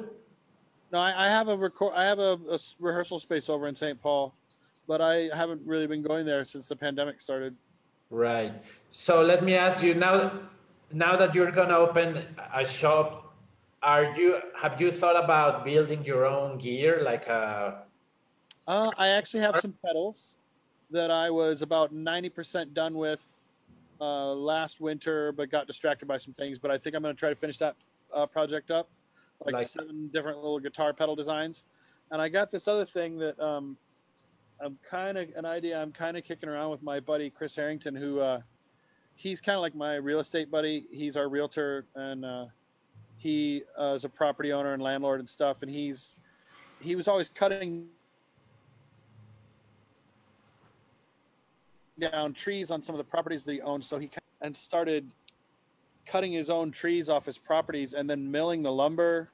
No, 0.91 0.99
I, 0.99 1.25
I 1.25 1.29
have 1.29 1.47
a 1.49 1.57
record. 1.57 1.93
I 1.95 2.05
have 2.05 2.19
a, 2.19 2.37
a 2.49 2.53
s- 2.53 2.75
rehearsal 2.79 3.19
space 3.19 3.49
over 3.49 3.67
in 3.67 3.75
St. 3.75 4.01
Paul, 4.01 4.33
but 4.87 5.01
I 5.01 5.29
haven't 5.33 5.61
really 5.65 5.87
been 5.87 6.01
going 6.01 6.25
there 6.25 6.45
since 6.45 6.67
the 6.67 6.75
pandemic 6.75 7.19
started. 7.19 7.55
Right. 8.09 8.53
So 8.91 9.21
let 9.21 9.43
me 9.43 9.55
ask 9.55 9.83
you 9.83 9.93
now. 9.95 10.39
Now 10.93 11.17
that 11.17 11.35
you're 11.35 11.51
gonna 11.51 11.75
open 11.75 12.23
a 12.55 12.63
shop, 12.63 13.35
are 13.83 14.15
you 14.15 14.39
have 14.55 14.79
you 14.79 14.89
thought 14.91 15.21
about 15.21 15.65
building 15.65 16.05
your 16.05 16.25
own 16.25 16.57
gear, 16.57 17.01
like 17.03 17.27
a 17.27 17.83
Uh, 18.67 18.91
I 18.97 19.09
actually 19.09 19.39
have 19.41 19.57
some 19.59 19.73
pedals 19.85 20.37
that 20.91 21.09
I 21.09 21.29
was 21.29 21.61
about 21.61 21.93
ninety 21.93 22.29
percent 22.29 22.73
done 22.73 22.95
with 22.95 23.45
uh, 24.01 24.33
last 24.33 24.81
winter, 24.81 25.31
but 25.31 25.49
got 25.49 25.67
distracted 25.67 26.05
by 26.07 26.17
some 26.17 26.33
things. 26.33 26.59
But 26.59 26.71
I 26.71 26.77
think 26.77 26.95
I'm 26.95 27.01
going 27.01 27.15
to 27.15 27.19
try 27.19 27.29
to 27.29 27.35
finish 27.35 27.57
that 27.59 27.75
uh, 28.13 28.25
project 28.25 28.71
up, 28.71 28.89
like, 29.45 29.53
Like- 29.55 29.67
seven 29.67 30.09
different 30.11 30.37
little 30.37 30.59
guitar 30.59 30.93
pedal 30.93 31.15
designs. 31.15 31.63
And 32.11 32.21
I 32.21 32.29
got 32.29 32.49
this 32.49 32.67
other 32.69 32.85
thing 32.85 33.17
that 33.17 33.37
um, 33.39 33.77
I'm 34.61 34.77
kind 34.89 35.17
of 35.17 35.29
an 35.35 35.45
idea. 35.45 35.81
I'm 35.81 35.91
kind 35.91 36.15
of 36.15 36.23
kicking 36.23 36.47
around 36.47 36.71
with 36.71 36.81
my 36.81 37.01
buddy 37.01 37.29
Chris 37.29 37.55
Harrington, 37.55 37.95
who 37.95 38.21
uh, 38.21 38.39
he's 39.15 39.41
kind 39.41 39.57
of 39.57 39.61
like 39.61 39.75
my 39.75 39.95
real 39.95 40.19
estate 40.19 40.49
buddy. 40.49 40.87
He's 40.89 41.17
our 41.17 41.27
realtor, 41.27 41.85
and 41.95 42.23
uh, 42.23 42.45
he 43.17 43.63
uh, 43.79 43.93
is 43.93 44.05
a 44.05 44.09
property 44.09 44.53
owner 44.53 44.73
and 44.73 44.81
landlord 44.81 45.19
and 45.19 45.29
stuff. 45.29 45.63
And 45.63 45.71
he's 45.71 46.15
he 46.81 46.95
was 46.95 47.09
always 47.09 47.27
cutting 47.27 47.87
down 51.99 52.33
trees 52.33 52.71
on 52.71 52.81
some 52.81 52.95
of 52.95 52.97
the 52.97 53.09
properties 53.09 53.43
that 53.45 53.53
he 53.53 53.61
owned. 53.61 53.83
So 53.83 53.97
he 53.97 54.09
and 54.41 54.55
started 54.55 55.09
cutting 56.05 56.31
his 56.31 56.49
own 56.49 56.71
trees 56.71 57.09
off 57.09 57.25
his 57.25 57.37
properties 57.37 57.93
and 57.93 58.09
then 58.09 58.29
milling 58.29 58.63
the 58.63 58.71
lumber. 58.71 59.29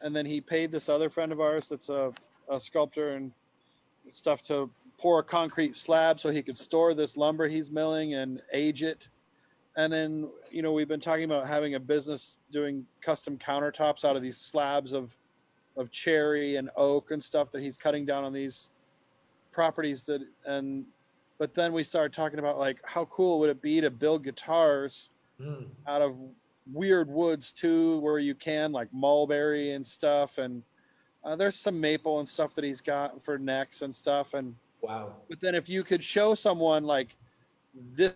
And 0.00 0.14
then 0.14 0.26
he 0.26 0.40
paid 0.40 0.72
this 0.72 0.88
other 0.88 1.10
friend 1.10 1.32
of 1.32 1.40
ours 1.40 1.68
that's 1.68 1.88
a, 1.88 2.12
a 2.48 2.58
sculptor 2.58 3.10
and 3.10 3.32
stuff 4.10 4.42
to 4.42 4.70
pour 4.96 5.20
a 5.20 5.22
concrete 5.22 5.76
slab 5.76 6.18
so 6.18 6.30
he 6.30 6.42
could 6.42 6.58
store 6.58 6.92
this 6.94 7.16
lumber 7.16 7.46
he's 7.46 7.70
milling 7.70 8.14
and 8.14 8.42
age 8.52 8.82
it. 8.82 9.08
And 9.76 9.92
then, 9.92 10.28
you 10.50 10.60
know, 10.62 10.72
we've 10.72 10.88
been 10.88 11.00
talking 11.00 11.24
about 11.24 11.46
having 11.46 11.76
a 11.76 11.80
business 11.80 12.36
doing 12.50 12.84
custom 13.00 13.38
countertops 13.38 14.04
out 14.04 14.16
of 14.16 14.22
these 14.22 14.36
slabs 14.36 14.92
of 14.92 15.16
of 15.76 15.92
cherry 15.92 16.56
and 16.56 16.68
oak 16.76 17.12
and 17.12 17.22
stuff 17.22 17.52
that 17.52 17.62
he's 17.62 17.76
cutting 17.76 18.04
down 18.04 18.24
on 18.24 18.32
these 18.32 18.70
properties 19.52 20.04
that 20.06 20.20
and 20.44 20.84
but 21.38 21.54
then 21.54 21.72
we 21.72 21.82
started 21.82 22.12
talking 22.12 22.38
about 22.38 22.58
like 22.58 22.80
how 22.84 23.04
cool 23.06 23.38
would 23.40 23.50
it 23.50 23.62
be 23.62 23.80
to 23.80 23.90
build 23.90 24.24
guitars 24.24 25.10
Hmm, 25.40 25.66
out 25.86 26.02
of 26.02 26.16
weird 26.72 27.08
woods 27.08 27.52
too 27.52 27.98
where 28.00 28.18
you 28.18 28.34
can 28.34 28.72
like 28.72 28.88
mulberry 28.92 29.72
and 29.74 29.86
stuff 29.86 30.38
and 30.38 30.64
uh, 31.24 31.36
there's 31.36 31.54
some 31.54 31.80
maple 31.80 32.18
and 32.18 32.28
stuff 32.28 32.56
that 32.56 32.64
he's 32.64 32.80
got 32.80 33.22
for 33.22 33.38
necks 33.38 33.82
and 33.82 33.94
stuff 33.94 34.34
and 34.34 34.52
wow. 34.80 35.14
but 35.28 35.38
then 35.38 35.54
if 35.54 35.68
you 35.68 35.84
could 35.84 36.02
show 36.02 36.34
someone 36.34 36.82
like 36.82 37.16
this 37.96 38.14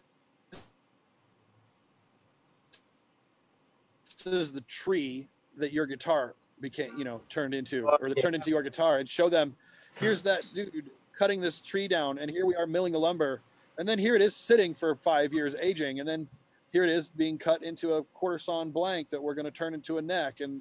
this 4.05 4.27
is 4.27 4.53
the 4.53 4.63
tree 4.63 5.29
that 5.57 5.73
your 5.73 5.87
guitar 5.87 6.35
became 6.61 6.91
you 6.99 7.05
know 7.05 7.21
turned 7.29 7.55
into 7.55 7.87
or 7.87 8.09
that 8.09 8.21
turned 8.21 8.35
into 8.35 8.51
your 8.51 8.63
guitar 8.63 8.99
and 8.99 9.09
show 9.09 9.29
them 9.29 9.55
here's 10.01 10.25
that 10.25 10.45
dude 10.55 10.91
cutting 11.19 11.41
this 11.41 11.61
tree 11.63 11.89
down 11.89 12.19
and 12.19 12.31
here 12.31 12.47
we 12.47 12.55
are 12.55 12.67
milling 12.67 12.93
the 12.93 12.99
lumber 12.99 13.41
and 13.79 13.89
then 13.89 13.99
here 13.99 14.15
it 14.17 14.23
is 14.23 14.35
sitting 14.35 14.75
for 14.75 14.95
five 14.95 15.33
years 15.33 15.55
aging 15.61 16.01
and 16.01 16.09
then 16.09 16.27
here 16.73 16.85
it 16.85 16.91
is 16.91 17.09
being 17.09 17.37
cut 17.39 17.63
into 17.63 17.95
a 17.95 18.03
quarter 18.15 18.39
sawn 18.39 18.71
blank 18.71 19.09
that 19.11 19.23
we're 19.23 19.35
going 19.35 19.45
to 19.45 19.51
turn 19.51 19.75
into 19.75 19.99
a 19.99 20.03
neck 20.03 20.41
and 20.41 20.61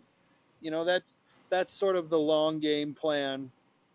you 0.62 0.70
know 0.72 0.84
that 0.84 1.04
that's 1.49 1.74
sort 1.74 1.95
of 1.95 2.10
the 2.10 2.20
long 2.20 2.60
game 2.60 2.93
plan 2.93 3.49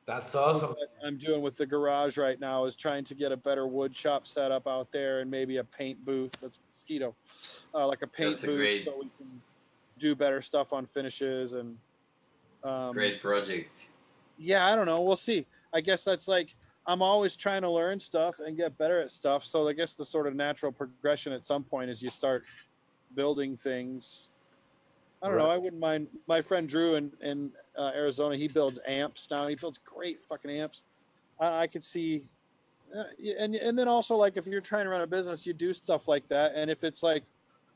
That's 0.06 0.34
awesome. 0.34 0.70
what 0.70 0.90
I'm 1.04 1.18
doing 1.18 1.42
with 1.42 1.56
the 1.56 1.66
garage 1.66 2.16
right 2.18 2.38
now 2.40 2.64
is 2.64 2.74
trying 2.76 3.04
to 3.04 3.14
get 3.14 3.32
a 3.32 3.36
better 3.36 3.66
wood 3.66 3.94
shop 3.94 4.26
set 4.26 4.50
up 4.50 4.66
out 4.66 4.90
there 4.92 5.20
and 5.20 5.30
maybe 5.30 5.56
a 5.56 5.64
paint 5.64 6.04
booth. 6.04 6.32
That's 6.40 6.58
mosquito, 6.72 7.14
uh, 7.74 7.86
like 7.86 8.02
a 8.02 8.06
paint 8.06 8.30
That's 8.30 8.44
a 8.44 8.46
booth. 8.46 8.56
great- 8.58 8.84
So 8.84 8.94
we 8.98 9.10
can, 9.18 9.40
do 9.98 10.14
better 10.14 10.42
stuff 10.42 10.74
on 10.74 10.84
finishes 10.84 11.54
and 11.54 11.78
um, 12.62 12.92
Great 12.92 13.22
project. 13.22 13.86
yeah, 14.38 14.66
I 14.70 14.76
don't 14.76 14.84
know. 14.84 15.00
We'll 15.00 15.16
see. 15.16 15.46
I 15.76 15.82
guess 15.82 16.04
that's 16.04 16.26
like 16.26 16.54
I'm 16.86 17.02
always 17.02 17.36
trying 17.36 17.60
to 17.62 17.70
learn 17.70 18.00
stuff 18.00 18.40
and 18.40 18.56
get 18.56 18.78
better 18.78 18.98
at 19.00 19.10
stuff. 19.10 19.44
So 19.44 19.68
I 19.68 19.74
guess 19.74 19.94
the 19.94 20.06
sort 20.06 20.26
of 20.26 20.34
natural 20.34 20.72
progression 20.72 21.34
at 21.34 21.44
some 21.44 21.64
point 21.64 21.90
is 21.90 22.02
you 22.02 22.08
start 22.08 22.44
building 23.14 23.56
things. 23.56 24.30
I 25.22 25.28
don't 25.28 25.36
know. 25.36 25.50
I 25.50 25.58
wouldn't 25.58 25.80
mind. 25.80 26.06
My 26.28 26.40
friend 26.40 26.66
Drew 26.66 26.94
in 26.94 27.12
in 27.20 27.50
uh, 27.76 27.90
Arizona, 27.94 28.36
he 28.36 28.48
builds 28.48 28.78
amps 28.86 29.28
now. 29.30 29.46
He 29.48 29.54
builds 29.54 29.78
great 29.78 30.18
fucking 30.18 30.50
amps. 30.50 30.82
I, 31.38 31.62
I 31.62 31.66
could 31.66 31.84
see, 31.84 32.22
uh, 32.96 33.04
and 33.38 33.54
and 33.54 33.78
then 33.78 33.88
also 33.88 34.16
like 34.16 34.38
if 34.38 34.46
you're 34.46 34.60
trying 34.62 34.84
to 34.84 34.90
run 34.90 35.02
a 35.02 35.06
business, 35.06 35.46
you 35.46 35.52
do 35.52 35.74
stuff 35.74 36.08
like 36.08 36.26
that. 36.28 36.52
And 36.54 36.70
if 36.70 36.84
it's 36.84 37.02
like 37.02 37.24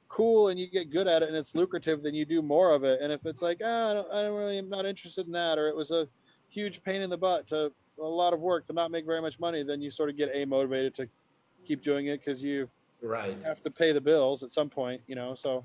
cool 0.08 0.48
and 0.48 0.58
you 0.58 0.70
get 0.70 0.90
good 0.90 1.06
at 1.06 1.22
it 1.22 1.28
and 1.28 1.36
it's 1.36 1.54
lucrative, 1.54 2.02
then 2.02 2.14
you 2.14 2.24
do 2.24 2.40
more 2.40 2.72
of 2.72 2.84
it. 2.84 3.00
And 3.02 3.12
if 3.12 3.26
it's 3.26 3.42
like 3.42 3.60
ah, 3.62 3.90
I 3.90 3.94
don't, 3.94 4.10
I 4.12 4.22
don't 4.22 4.36
really, 4.36 4.58
I'm 4.58 4.70
not 4.70 4.86
interested 4.86 5.26
in 5.26 5.32
that, 5.32 5.58
or 5.58 5.68
it 5.68 5.76
was 5.76 5.90
a 5.90 6.06
huge 6.48 6.82
pain 6.82 7.00
in 7.00 7.10
the 7.10 7.16
butt 7.16 7.46
to 7.48 7.72
a 8.00 8.04
lot 8.04 8.32
of 8.32 8.40
work 8.42 8.64
to 8.66 8.72
not 8.72 8.90
make 8.90 9.04
very 9.06 9.20
much 9.20 9.38
money, 9.38 9.62
then 9.62 9.80
you 9.80 9.90
sort 9.90 10.10
of 10.10 10.16
get 10.16 10.30
a 10.34 10.44
motivated 10.44 10.94
to 10.94 11.08
keep 11.64 11.82
doing 11.82 12.06
it 12.06 12.20
because 12.20 12.42
you 12.42 12.68
Right. 13.02 13.36
have 13.44 13.62
to 13.62 13.70
pay 13.70 13.92
the 13.92 14.00
bills 14.00 14.42
at 14.42 14.50
some 14.50 14.68
point, 14.68 15.00
you 15.06 15.14
know. 15.14 15.34
So 15.34 15.64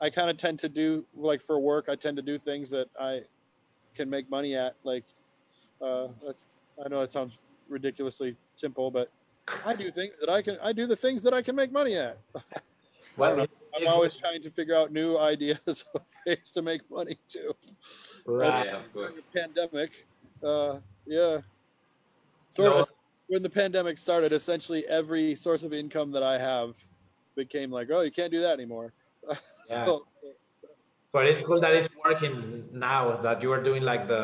I 0.00 0.10
kind 0.10 0.28
of 0.28 0.36
tend 0.36 0.58
to 0.60 0.68
do 0.68 1.04
like 1.14 1.40
for 1.40 1.58
work, 1.60 1.88
I 1.88 1.94
tend 1.94 2.16
to 2.16 2.22
do 2.22 2.36
things 2.36 2.68
that 2.70 2.88
I 2.98 3.22
can 3.94 4.10
make 4.10 4.28
money 4.28 4.56
at. 4.56 4.74
Like, 4.82 5.04
uh, 5.80 6.08
I 6.84 6.88
know 6.88 7.02
it 7.02 7.12
sounds 7.12 7.38
ridiculously 7.68 8.36
simple, 8.56 8.90
but 8.90 9.08
I 9.64 9.74
do 9.74 9.88
things 9.92 10.18
that 10.18 10.28
I 10.28 10.42
can. 10.42 10.58
I 10.62 10.72
do 10.72 10.86
the 10.86 10.96
things 10.96 11.22
that 11.22 11.32
I 11.32 11.42
can 11.42 11.54
make 11.54 11.72
money 11.72 11.96
at. 11.96 12.18
Well. 13.16 13.46
I'm 13.76 13.88
always 13.88 14.16
trying 14.16 14.40
to 14.42 14.50
figure 14.50 14.76
out 14.76 14.92
new 14.92 15.18
ideas 15.18 15.84
of 15.94 16.02
ways 16.26 16.52
to 16.52 16.62
make 16.62 16.88
money 16.90 17.18
too. 17.28 17.52
right. 18.24 18.68
Of 18.68 18.92
course. 18.92 19.20
Pandemic, 19.34 20.06
uh, 20.44 20.78
yeah. 21.06 21.38
Sort 22.56 22.70
No. 22.70 22.78
of 22.80 22.92
when 23.26 23.42
the 23.42 23.50
pandemic 23.50 23.98
started, 23.98 24.32
essentially 24.32 24.86
every 24.86 25.34
source 25.34 25.64
of 25.64 25.72
income 25.72 26.10
that 26.12 26.22
I 26.22 26.38
have 26.38 26.76
became 27.34 27.70
like, 27.70 27.88
oh, 27.90 28.02
you 28.02 28.10
can't 28.10 28.30
do 28.30 28.40
that 28.40 28.52
anymore. 28.52 28.92
so, 29.64 30.06
But 31.12 31.26
it's 31.26 31.40
cool 31.40 31.60
that 31.60 31.72
it's 31.72 31.88
working 32.04 32.68
now 32.72 33.16
that 33.22 33.42
you 33.42 33.50
are 33.52 33.62
doing 33.62 33.82
like 33.82 34.06
the 34.06 34.22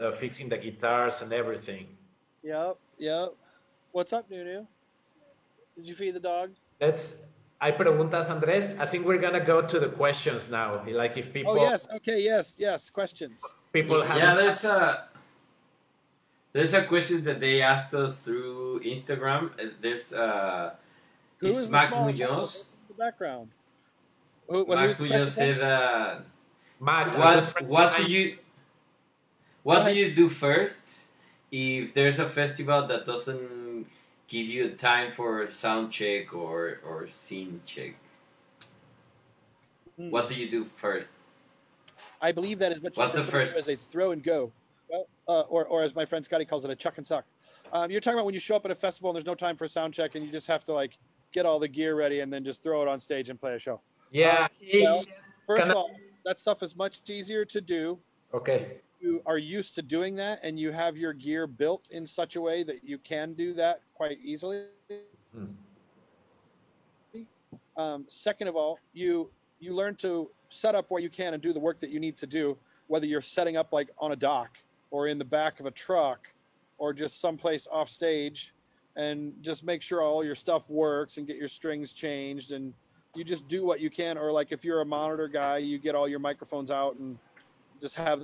uh, 0.00 0.12
fixing 0.12 0.48
the 0.48 0.58
guitars 0.58 1.22
and 1.22 1.32
everything. 1.32 1.88
yep, 2.42 2.76
yep. 2.98 3.34
What's 3.92 4.12
up, 4.12 4.30
Nunu? 4.30 4.66
Did 5.76 5.88
you 5.88 5.94
feed 5.94 6.14
the 6.14 6.20
dog? 6.20 6.50
That's 6.78 7.14
I 7.60 7.70
Hay 7.70 7.76
preguntas, 7.76 8.28
Andres. 8.30 8.72
I 8.78 8.84
think 8.84 9.06
we're 9.06 9.18
gonna 9.18 9.40
go 9.40 9.62
to 9.62 9.80
the 9.80 9.88
questions 9.88 10.50
now. 10.50 10.84
Like 10.86 11.16
if 11.16 11.32
people, 11.32 11.52
Oh 11.52 11.56
yes. 11.56 11.88
Okay. 11.96 12.20
Yes. 12.20 12.54
Yes. 12.58 12.90
Questions. 12.90 13.42
people 13.72 14.02
have. 14.02 14.16
Yeah, 14.18 14.34
there's 14.34 14.64
a 14.64 15.08
there's 16.56 16.72
a 16.72 16.84
question 16.84 17.22
that 17.24 17.38
they 17.38 17.60
asked 17.60 17.92
us 17.92 18.20
through 18.20 18.80
Instagram. 18.80 19.52
Uh, 19.60 19.72
There's 19.78 20.12
uh, 20.14 20.72
Who 21.38 21.48
it's 21.48 21.60
is 21.60 21.66
the 21.66 21.72
Max 21.72 21.94
Munoz. 21.94 22.68
The 22.88 22.94
background. 22.94 23.50
Who, 24.48 24.64
what, 24.64 24.78
Max 24.78 25.00
Munoz 25.02 25.34
said, 25.34 25.60
uh, 25.60 26.20
Max, 26.80 27.14
"What 27.14 27.62
what 27.62 27.96
do 27.96 28.04
you 28.04 28.38
what 29.64 29.84
do 29.84 29.92
you 29.92 30.14
do 30.14 30.30
first 30.30 31.08
if 31.52 31.92
there's 31.92 32.18
a 32.18 32.26
festival 32.26 32.86
that 32.86 33.04
doesn't 33.04 33.86
give 34.26 34.46
you 34.46 34.70
time 34.70 35.12
for 35.12 35.42
a 35.42 35.46
sound 35.46 35.92
check 35.92 36.32
or 36.32 36.80
or 36.88 37.06
scene 37.06 37.60
check? 37.66 37.96
Hmm. 39.98 40.08
What 40.10 40.28
do 40.28 40.34
you 40.34 40.48
do 40.48 40.64
first? 40.64 41.10
I 42.22 42.32
believe 42.32 42.60
that 42.60 42.72
is 42.72 42.80
what 42.80 42.96
you 42.96 43.02
What's 43.02 43.14
the 43.14 43.24
first- 43.24 43.56
as 43.56 43.68
a 43.68 43.76
throw 43.76 44.12
and 44.12 44.22
go, 44.22 44.40
well, 44.40 44.52
uh, 45.28 45.40
or, 45.42 45.64
or 45.66 45.82
as 45.82 45.94
my 45.94 46.04
friend 46.04 46.24
Scotty 46.24 46.44
calls 46.44 46.64
it, 46.64 46.70
a 46.70 46.76
chuck 46.76 46.98
and 46.98 47.06
suck. 47.06 47.24
Um, 47.72 47.90
you're 47.90 48.00
talking 48.00 48.18
about 48.18 48.26
when 48.26 48.34
you 48.34 48.40
show 48.40 48.56
up 48.56 48.64
at 48.64 48.70
a 48.70 48.74
festival 48.74 49.10
and 49.10 49.16
there's 49.16 49.26
no 49.26 49.34
time 49.34 49.56
for 49.56 49.64
a 49.64 49.68
sound 49.68 49.92
check 49.94 50.14
and 50.14 50.24
you 50.24 50.30
just 50.30 50.46
have 50.46 50.64
to 50.64 50.72
like 50.72 50.98
get 51.32 51.44
all 51.46 51.58
the 51.58 51.68
gear 51.68 51.96
ready 51.96 52.20
and 52.20 52.32
then 52.32 52.44
just 52.44 52.62
throw 52.62 52.82
it 52.82 52.88
on 52.88 53.00
stage 53.00 53.28
and 53.28 53.40
play 53.40 53.54
a 53.54 53.58
show. 53.58 53.80
Yeah. 54.12 54.48
well, 54.74 55.04
First 55.44 55.62
Can 55.62 55.70
of 55.72 55.76
all, 55.76 55.90
that 56.24 56.38
stuff 56.38 56.62
is 56.62 56.76
much 56.76 57.00
easier 57.08 57.44
to 57.44 57.60
do. 57.60 57.98
okay. 58.34 58.78
You 58.98 59.22
are 59.26 59.36
used 59.38 59.74
to 59.74 59.82
doing 59.82 60.16
that 60.16 60.40
and 60.42 60.58
you 60.58 60.72
have 60.72 60.96
your 60.96 61.12
gear 61.12 61.46
built 61.46 61.90
in 61.90 62.06
such 62.06 62.36
a 62.36 62.40
way 62.40 62.62
that 62.62 62.82
you 62.82 62.96
can 62.98 63.34
do 63.34 63.52
that 63.54 63.82
quite 63.94 64.18
easily. 64.24 64.64
Hmm. 65.34 65.44
Um, 67.76 68.04
second 68.08 68.48
of 68.48 68.56
all, 68.56 68.78
you 68.94 69.30
you 69.60 69.74
learn 69.74 69.96
to 69.96 70.30
set 70.48 70.74
up 70.74 70.86
where 70.90 71.00
you 71.00 71.10
can 71.10 71.34
and 71.34 71.42
do 71.42 71.52
the 71.52 71.60
work 71.60 71.78
that 71.80 71.90
you 71.90 72.00
need 72.00 72.16
to 72.16 72.26
do, 72.26 72.56
whether 72.86 73.06
you're 73.06 73.20
setting 73.20 73.56
up 73.56 73.72
like 73.72 73.90
on 73.98 74.12
a 74.12 74.16
dock 74.16 74.58
or 74.90 75.08
in 75.08 75.18
the 75.18 75.24
back 75.24 75.60
of 75.60 75.66
a 75.66 75.70
truck 75.70 76.32
or 76.78 76.92
just 76.92 77.20
someplace 77.20 77.66
off 77.70 77.88
stage, 77.88 78.52
and 78.96 79.34
just 79.42 79.64
make 79.64 79.82
sure 79.82 80.02
all 80.02 80.24
your 80.24 80.34
stuff 80.34 80.70
works 80.70 81.18
and 81.18 81.26
get 81.26 81.36
your 81.36 81.48
strings 81.48 81.92
changed 81.92 82.52
and 82.52 82.72
you 83.14 83.24
just 83.24 83.46
do 83.46 83.64
what 83.64 83.80
you 83.80 83.90
can. 83.90 84.18
Or 84.18 84.32
like 84.32 84.52
if 84.52 84.64
you're 84.64 84.80
a 84.80 84.86
monitor 84.86 85.28
guy, 85.28 85.58
you 85.58 85.78
get 85.78 85.94
all 85.94 86.08
your 86.08 86.18
microphones 86.18 86.70
out 86.70 86.96
and 86.96 87.18
just 87.80 87.96
have 87.96 88.22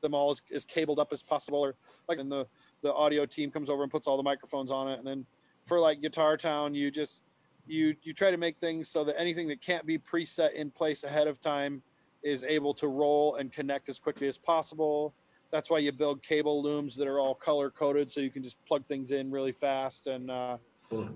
them 0.00 0.14
all 0.14 0.30
as, 0.30 0.42
as 0.52 0.64
cabled 0.64 0.98
up 0.98 1.12
as 1.12 1.22
possible 1.22 1.60
or 1.60 1.74
like 2.08 2.18
and 2.18 2.30
the 2.30 2.44
the 2.82 2.92
audio 2.92 3.24
team 3.24 3.52
comes 3.52 3.70
over 3.70 3.84
and 3.84 3.92
puts 3.92 4.08
all 4.08 4.16
the 4.16 4.22
microphones 4.22 4.72
on 4.72 4.88
it 4.88 4.98
and 4.98 5.06
then 5.06 5.24
for 5.62 5.78
like 5.78 6.00
guitar 6.00 6.36
town 6.36 6.74
you 6.74 6.90
just 6.90 7.22
you 7.68 7.94
you 8.02 8.12
try 8.12 8.28
to 8.28 8.36
make 8.36 8.58
things 8.58 8.88
so 8.88 9.04
that 9.04 9.16
anything 9.16 9.46
that 9.46 9.60
can't 9.60 9.86
be 9.86 9.96
preset 9.96 10.54
in 10.54 10.72
place 10.72 11.04
ahead 11.04 11.28
of 11.28 11.40
time 11.40 11.80
is 12.22 12.44
able 12.44 12.74
to 12.74 12.88
roll 12.88 13.36
and 13.36 13.52
connect 13.52 13.88
as 13.88 13.98
quickly 13.98 14.28
as 14.28 14.38
possible. 14.38 15.14
That's 15.50 15.70
why 15.70 15.78
you 15.78 15.92
build 15.92 16.22
cable 16.22 16.62
looms 16.62 16.96
that 16.96 17.06
are 17.06 17.20
all 17.20 17.34
color 17.34 17.70
coded 17.70 18.10
so 18.10 18.20
you 18.20 18.30
can 18.30 18.42
just 18.42 18.56
plug 18.64 18.86
things 18.86 19.10
in 19.10 19.30
really 19.30 19.52
fast 19.52 20.06
and 20.06 20.30
uh, 20.30 20.56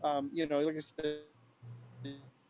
um, 0.04 0.30
you 0.32 0.46
know 0.46 0.61
like 0.61 0.76
i 0.76 0.78
said 0.78 1.20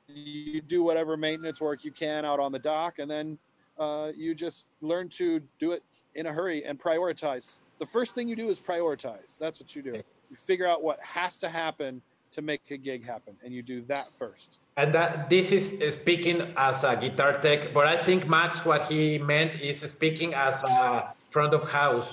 you 0.09 0.61
do 0.61 0.83
whatever 0.83 1.17
maintenance 1.17 1.61
work 1.61 1.85
you 1.85 1.93
can 1.93 2.25
out 2.25 2.41
on 2.41 2.51
the 2.51 2.59
dock 2.59 2.99
and 2.99 3.11
then 3.11 3.39
uh, 3.79 4.11
you 4.17 4.35
just 4.35 4.69
learn 4.81 5.09
to 5.09 5.41
do 5.59 5.73
it 5.73 5.83
in 6.15 6.27
a 6.27 6.33
hurry 6.33 6.65
and 6.65 6.79
prioritize. 6.79 7.61
The 7.79 7.87
first 7.87 8.15
thing 8.15 8.29
you 8.29 8.37
do 8.37 8.49
is 8.49 8.59
prioritize. 8.59 9.39
That's 9.39 9.61
what 9.61 9.77
you 9.77 9.83
do. 9.83 10.03
You 10.31 10.37
figure 10.37 10.67
out 10.67 10.83
what 10.83 10.99
has 11.03 11.37
to 11.39 11.49
happen 11.49 12.01
to 12.31 12.43
make 12.43 12.63
a 12.71 12.77
gig 12.77 13.05
happen 13.05 13.35
and 13.45 13.53
you 13.53 13.63
do 13.63 13.81
that 13.83 14.13
first 14.13 14.59
And 14.77 14.93
that 14.95 15.31
this 15.31 15.53
is 15.53 15.65
speaking 15.95 16.39
as 16.57 16.85
a 16.85 16.93
guitar 16.97 17.41
tech, 17.41 17.73
but 17.73 17.87
I 17.87 17.97
think 17.97 18.29
Max, 18.29 18.65
what 18.69 18.83
he 18.93 19.17
meant 19.19 19.53
is 19.61 19.81
speaking 19.81 20.35
as 20.35 20.63
a 20.65 21.15
front 21.31 21.55
of 21.55 21.63
house. 21.65 22.09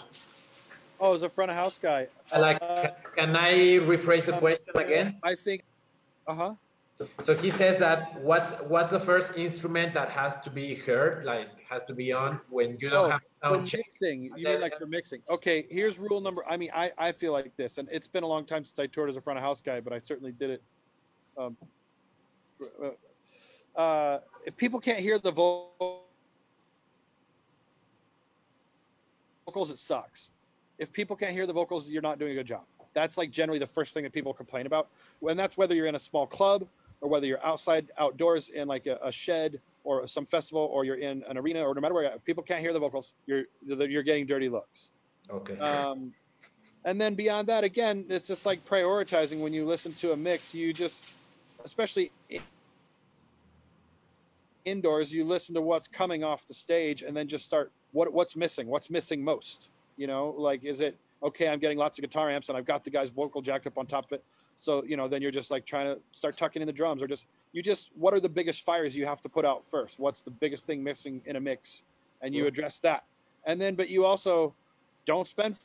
oh 0.99 1.13
as 1.13 1.23
a 1.23 1.29
front 1.29 1.51
of 1.51 1.57
house 1.57 1.77
guy 1.77 2.07
Like, 2.47 2.59
Uh, 2.61 2.91
can 3.17 3.35
I 3.35 3.53
rephrase 3.91 4.25
the 4.29 4.35
um, 4.35 4.39
question 4.45 4.73
again? 4.85 5.07
i 5.31 5.35
think 5.35 5.59
uh-huh 6.31 6.53
So 7.21 7.35
he 7.35 7.49
says 7.49 7.79
that 7.79 8.21
what's 8.21 8.51
what's 8.67 8.91
the 8.91 8.99
first 8.99 9.35
instrument 9.35 9.93
that 9.95 10.09
has 10.09 10.39
to 10.41 10.49
be 10.49 10.75
heard, 10.75 11.23
like 11.25 11.49
has 11.67 11.83
to 11.85 11.93
be 11.93 12.13
on 12.13 12.39
when 12.49 12.77
you 12.79 12.89
don't 12.89 13.05
Oh, 13.05 13.09
have 13.09 13.21
sound 13.41 13.67
check? 13.67 13.81
mixing 13.87 14.31
you 14.35 14.45
mean 14.47 14.61
like 14.61 14.77
for 14.77 14.85
mixing. 14.85 15.21
Okay 15.29 15.65
here's 15.69 15.97
rule 15.99 16.21
number 16.21 16.43
i 16.47 16.55
mean 16.55 16.69
i 16.73 16.91
i 16.97 17.11
feel 17.11 17.31
like 17.31 17.55
this 17.57 17.77
and 17.77 17.89
it's 17.91 18.07
been 18.07 18.23
a 18.23 18.27
long 18.27 18.45
time 18.45 18.63
since 18.65 18.77
i 18.79 18.85
toured 18.87 19.09
as 19.09 19.15
a 19.15 19.21
front 19.21 19.37
of 19.37 19.43
house 19.43 19.59
guy 19.61 19.79
but 19.79 19.91
i 19.91 19.99
certainly 19.99 20.31
did 20.31 20.49
it 20.51 20.63
um 21.37 21.57
uh, 22.61 23.79
uh 23.79 24.19
if 24.45 24.55
people 24.55 24.79
can't 24.79 24.99
hear 24.99 25.17
the 25.17 25.31
vocals 25.31 26.01
it 29.71 29.77
sucks. 29.77 30.31
If 30.77 30.91
people 30.91 31.15
can't 31.15 31.31
hear 31.31 31.45
the 31.47 31.53
vocals 31.53 31.89
you're 31.89 32.01
not 32.01 32.19
doing 32.19 32.31
a 32.31 32.35
good 32.35 32.47
job. 32.47 32.63
That's 32.93 33.17
like 33.17 33.31
generally 33.31 33.59
the 33.59 33.67
first 33.67 33.93
thing 33.93 34.03
that 34.03 34.13
people 34.13 34.33
complain 34.33 34.65
about 34.67 34.89
and 35.27 35.39
that's 35.39 35.57
whether 35.57 35.73
you're 35.75 35.87
in 35.87 35.95
a 35.95 35.99
small 35.99 36.27
club 36.27 36.67
or 37.03 37.09
whether 37.09 37.27
you're 37.27 37.45
outside 37.45 37.91
outdoors 37.99 38.47
in 38.49 38.67
like 38.67 38.87
a, 38.87 38.97
a 39.03 39.11
shed 39.11 39.59
or 39.83 40.07
some 40.07 40.25
festival 40.25 40.69
or 40.73 40.85
you're 40.85 40.95
in 40.95 41.21
an 41.27 41.37
arena 41.37 41.61
or 41.61 41.75
no 41.75 41.81
matter 41.81 41.93
where 41.93 42.05
if 42.05 42.23
people 42.23 42.41
can't 42.41 42.61
hear 42.61 42.71
the 42.71 42.79
vocals 42.79 43.13
you're 43.27 43.43
you're 43.61 44.01
getting 44.01 44.25
dirty 44.25 44.49
looks. 44.49 44.93
Okay. 45.29 45.57
um, 45.59 46.13
and 46.85 46.99
then 46.99 47.13
beyond 47.13 47.47
that 47.47 47.65
again 47.65 48.05
it's 48.09 48.29
just 48.29 48.45
like 48.45 48.65
prioritizing 48.65 49.39
when 49.39 49.53
you 49.53 49.65
listen 49.65 49.91
to 49.93 50.13
a 50.13 50.17
mix 50.17 50.55
you 50.55 50.73
just 50.73 51.11
especially 51.65 52.09
indoors 54.63 55.13
you 55.13 55.25
listen 55.25 55.53
to 55.53 55.61
what's 55.61 55.89
coming 55.89 56.23
off 56.23 56.47
the 56.47 56.53
stage 56.53 57.03
and 57.03 57.15
then 57.15 57.27
just 57.27 57.43
start 57.43 57.69
what 57.91 58.11
what's 58.11 58.35
missing? 58.35 58.67
What's 58.67 58.89
missing 58.89 59.23
most? 59.23 59.71
You 59.97 60.07
know 60.07 60.33
like 60.37 60.63
is 60.63 60.79
it 60.79 60.97
okay 61.21 61.47
i'm 61.47 61.59
getting 61.59 61.77
lots 61.77 61.97
of 61.97 62.01
guitar 62.01 62.29
amps 62.29 62.49
and 62.49 62.57
i've 62.57 62.65
got 62.65 62.83
the 62.83 62.89
guy's 62.89 63.09
vocal 63.09 63.41
jacked 63.41 63.67
up 63.67 63.77
on 63.77 63.85
top 63.85 64.05
of 64.05 64.13
it 64.13 64.23
so 64.55 64.83
you 64.83 64.97
know 64.97 65.07
then 65.07 65.21
you're 65.21 65.31
just 65.31 65.51
like 65.51 65.65
trying 65.65 65.93
to 65.93 65.99
start 66.11 66.37
tucking 66.37 66.61
in 66.61 66.65
the 66.65 66.73
drums 66.73 67.01
or 67.01 67.07
just 67.07 67.27
you 67.51 67.61
just 67.61 67.91
what 67.95 68.13
are 68.13 68.19
the 68.19 68.29
biggest 68.29 68.63
fires 68.63 68.95
you 68.95 69.05
have 69.05 69.21
to 69.21 69.29
put 69.29 69.45
out 69.45 69.63
first 69.63 69.99
what's 69.99 70.21
the 70.21 70.31
biggest 70.31 70.65
thing 70.65 70.83
missing 70.83 71.21
in 71.25 71.35
a 71.35 71.39
mix 71.39 71.83
and 72.21 72.33
you 72.33 72.47
address 72.47 72.79
that 72.79 73.03
and 73.45 73.59
then 73.59 73.75
but 73.75 73.89
you 73.89 74.05
also 74.05 74.53
don't 75.05 75.27
spend 75.27 75.57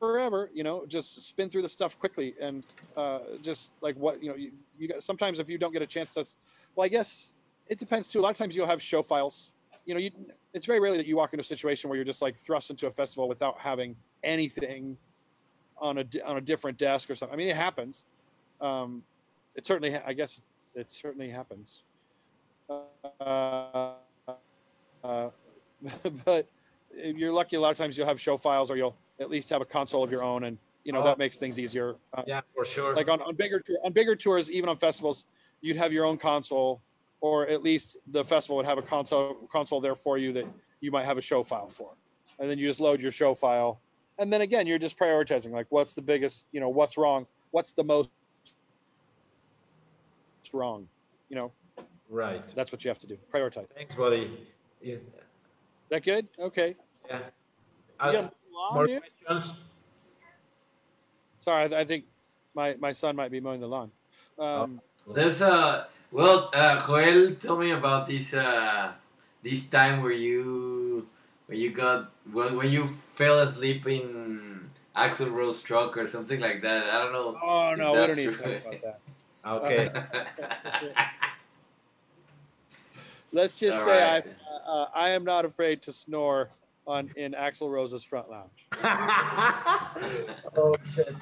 forever. 0.00 0.50
You 0.52 0.64
know, 0.64 0.84
just 0.88 1.22
spin 1.22 1.48
through 1.48 1.62
the 1.62 1.68
stuff 1.68 1.96
quickly 2.00 2.34
and 2.40 2.64
uh, 2.96 3.20
just 3.42 3.70
like 3.80 3.94
what 3.96 4.20
you 4.20 4.30
know. 4.30 4.34
You, 4.36 4.50
you 4.78 4.88
got 4.88 5.02
sometimes 5.04 5.38
if 5.38 5.48
you 5.48 5.58
don't 5.58 5.72
get 5.72 5.82
a 5.82 5.86
chance 5.86 6.10
to, 6.10 6.24
well, 6.74 6.86
I 6.86 6.88
guess 6.88 7.34
it 7.68 7.78
depends 7.78 8.08
too. 8.08 8.18
A 8.18 8.22
lot 8.22 8.30
of 8.30 8.36
times 8.36 8.56
you'll 8.56 8.66
have 8.66 8.82
show 8.82 9.02
files. 9.02 9.52
You 9.90 9.94
know, 9.94 10.00
you 10.00 10.12
it's 10.54 10.66
very 10.66 10.78
rarely 10.78 10.98
that 10.98 11.06
you 11.08 11.16
walk 11.16 11.32
into 11.32 11.40
a 11.40 11.44
situation 11.44 11.90
where 11.90 11.96
you're 11.96 12.04
just 12.04 12.22
like 12.22 12.36
thrust 12.36 12.70
into 12.70 12.86
a 12.86 12.92
festival 12.92 13.28
without 13.28 13.58
having 13.58 13.96
anything 14.22 14.96
on 15.78 15.98
a 15.98 16.04
on 16.24 16.36
a 16.36 16.40
different 16.40 16.78
desk 16.78 17.10
or 17.10 17.16
something. 17.16 17.34
I 17.34 17.36
mean, 17.36 17.48
it 17.48 17.56
happens. 17.56 18.04
Um, 18.60 19.02
it 19.56 19.66
certainly, 19.66 19.96
I 19.96 20.12
guess, 20.12 20.40
it 20.76 20.92
certainly 20.92 21.28
happens. 21.28 21.82
Uh, 22.70 23.94
uh, 25.02 25.30
but 26.24 26.46
if 26.92 27.16
you're 27.16 27.32
lucky, 27.32 27.56
a 27.56 27.60
lot 27.60 27.72
of 27.72 27.76
times 27.76 27.98
you'll 27.98 28.06
have 28.06 28.20
show 28.20 28.36
files, 28.36 28.70
or 28.70 28.76
you'll 28.76 28.94
at 29.18 29.28
least 29.28 29.50
have 29.50 29.60
a 29.60 29.64
console 29.64 30.04
of 30.04 30.12
your 30.12 30.22
own, 30.22 30.44
and 30.44 30.56
you 30.84 30.92
know 30.92 31.00
Oh. 31.00 31.04
that 31.04 31.18
makes 31.18 31.38
things 31.38 31.58
easier. 31.58 31.96
Uh, 32.16 32.22
Yeah, 32.28 32.42
for 32.54 32.64
sure. 32.64 32.94
like 32.94 33.08
on, 33.08 33.20
on 33.22 33.34
bigger 33.34 33.58
tour, 33.58 33.78
on 33.82 33.92
bigger 33.92 34.14
tours, 34.14 34.52
even 34.52 34.68
on 34.68 34.76
festivals, 34.76 35.24
you'd 35.60 35.76
have 35.78 35.92
your 35.92 36.04
own 36.04 36.16
console, 36.16 36.80
or 37.20 37.46
at 37.48 37.62
least 37.62 37.98
the 38.08 38.24
festival 38.24 38.56
would 38.56 38.66
have 38.66 38.78
a 38.78 38.82
console 38.82 39.34
console 39.50 39.80
there 39.80 39.94
for 39.94 40.18
you 40.18 40.32
that 40.32 40.46
you 40.80 40.90
might 40.90 41.04
have 41.04 41.18
a 41.18 41.20
show 41.20 41.42
file 41.42 41.68
for, 41.68 41.92
and 42.38 42.50
then 42.50 42.58
you 42.58 42.66
just 42.66 42.80
load 42.80 43.00
your 43.00 43.12
show 43.12 43.34
file, 43.34 43.80
and 44.18 44.32
then 44.32 44.40
again 44.40 44.66
you're 44.66 44.78
just 44.78 44.98
prioritizing 44.98 45.50
like 45.50 45.66
what's 45.70 45.94
the 45.94 46.02
biggest, 46.02 46.46
you 46.52 46.60
know, 46.60 46.68
what's 46.68 46.96
wrong, 46.96 47.26
what's 47.50 47.72
the 47.72 47.84
most 47.84 48.10
wrong, 50.52 50.88
you 51.28 51.36
know, 51.36 51.52
right. 52.08 52.44
that's 52.54 52.72
what 52.72 52.84
you 52.84 52.88
have 52.88 52.98
to 52.98 53.06
do, 53.06 53.16
prioritize. 53.32 53.66
Thanks, 53.74 53.94
buddy. 53.94 54.46
Is 54.80 55.02
that 55.90 56.02
good? 56.02 56.26
Okay. 56.38 56.74
yeah. 57.08 57.20
Uh, 58.00 58.12
got 58.12 58.34
more 58.72 58.88
questions? 59.26 59.60
Sorry, 61.38 61.74
I, 61.74 61.80
I 61.80 61.84
think 61.84 62.04
my 62.54 62.74
my 62.80 62.92
son 62.92 63.16
might 63.16 63.30
be 63.30 63.40
mowing 63.40 63.60
the 63.60 63.68
lawn. 63.68 63.90
Um, 64.38 64.80
There's 65.06 65.42
a 65.42 65.88
well, 66.12 66.50
uh, 66.52 66.78
Joel 66.86 67.34
tell 67.36 67.56
me 67.56 67.70
about 67.70 68.06
this 68.06 68.34
uh, 68.34 68.92
this 69.42 69.66
time 69.66 70.02
where 70.02 70.12
you 70.12 71.08
where 71.46 71.56
you 71.56 71.70
got 71.70 72.10
when, 72.30 72.56
when 72.56 72.70
you 72.70 72.86
fell 72.86 73.40
asleep 73.40 73.86
in 73.86 74.70
Axl 74.96 75.32
Rose 75.32 75.62
truck 75.62 75.96
or 75.96 76.06
something 76.06 76.40
like 76.40 76.62
that. 76.62 76.90
I 76.90 77.02
don't 77.02 77.12
know. 77.12 77.38
oh 77.42 77.74
no, 77.76 77.92
we 77.92 77.98
don't 78.06 78.16
need 78.16 78.24
to 78.26 78.36
talk 78.36 78.66
about 78.66 78.82
that. 78.82 79.00
Okay. 79.42 79.88
Let's 83.32 83.56
just 83.58 83.78
All 83.78 83.84
say 83.84 84.02
right. 84.02 84.24
I 84.26 84.70
uh, 84.70 84.88
I 84.94 85.08
am 85.10 85.24
not 85.24 85.46
afraid 85.46 85.80
to 85.82 85.92
snore 85.92 86.50
on 86.86 87.10
in 87.16 87.32
Axl 87.32 87.70
Rose's 87.70 88.04
front 88.04 88.28
lounge. 88.30 88.66
oh 90.56 90.76
shit. 90.84 91.14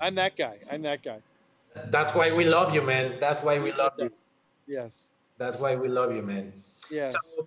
I'm 0.00 0.14
that 0.14 0.36
guy. 0.36 0.56
I'm 0.70 0.80
that 0.82 1.02
guy. 1.02 1.18
That's 1.90 2.14
why 2.14 2.32
we 2.32 2.44
love 2.46 2.74
you, 2.74 2.80
man. 2.80 3.16
That's 3.20 3.42
why 3.42 3.58
we 3.58 3.72
love 3.72 3.92
you. 3.98 4.10
Yes. 4.66 5.10
That's 5.38 5.58
why 5.58 5.76
we 5.76 5.88
love 5.88 6.14
you, 6.14 6.22
man. 6.22 6.52
Yes. 6.90 7.12
So 7.12 7.46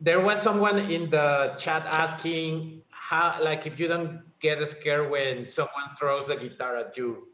there 0.00 0.20
was 0.20 0.40
someone 0.42 0.78
in 0.90 1.10
the 1.10 1.54
chat 1.58 1.86
asking 1.86 2.82
how, 2.90 3.38
like, 3.40 3.66
if 3.66 3.78
you 3.80 3.88
don't 3.88 4.20
get 4.40 4.66
scared 4.68 5.10
when 5.10 5.46
someone 5.46 5.88
throws 5.98 6.28
a 6.28 6.36
guitar 6.36 6.76
at 6.76 6.96
you, 6.96 7.28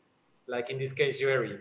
like 0.47 0.71
in 0.71 0.79
this 0.79 0.93
case, 0.93 1.19
Jerry. 1.19 1.59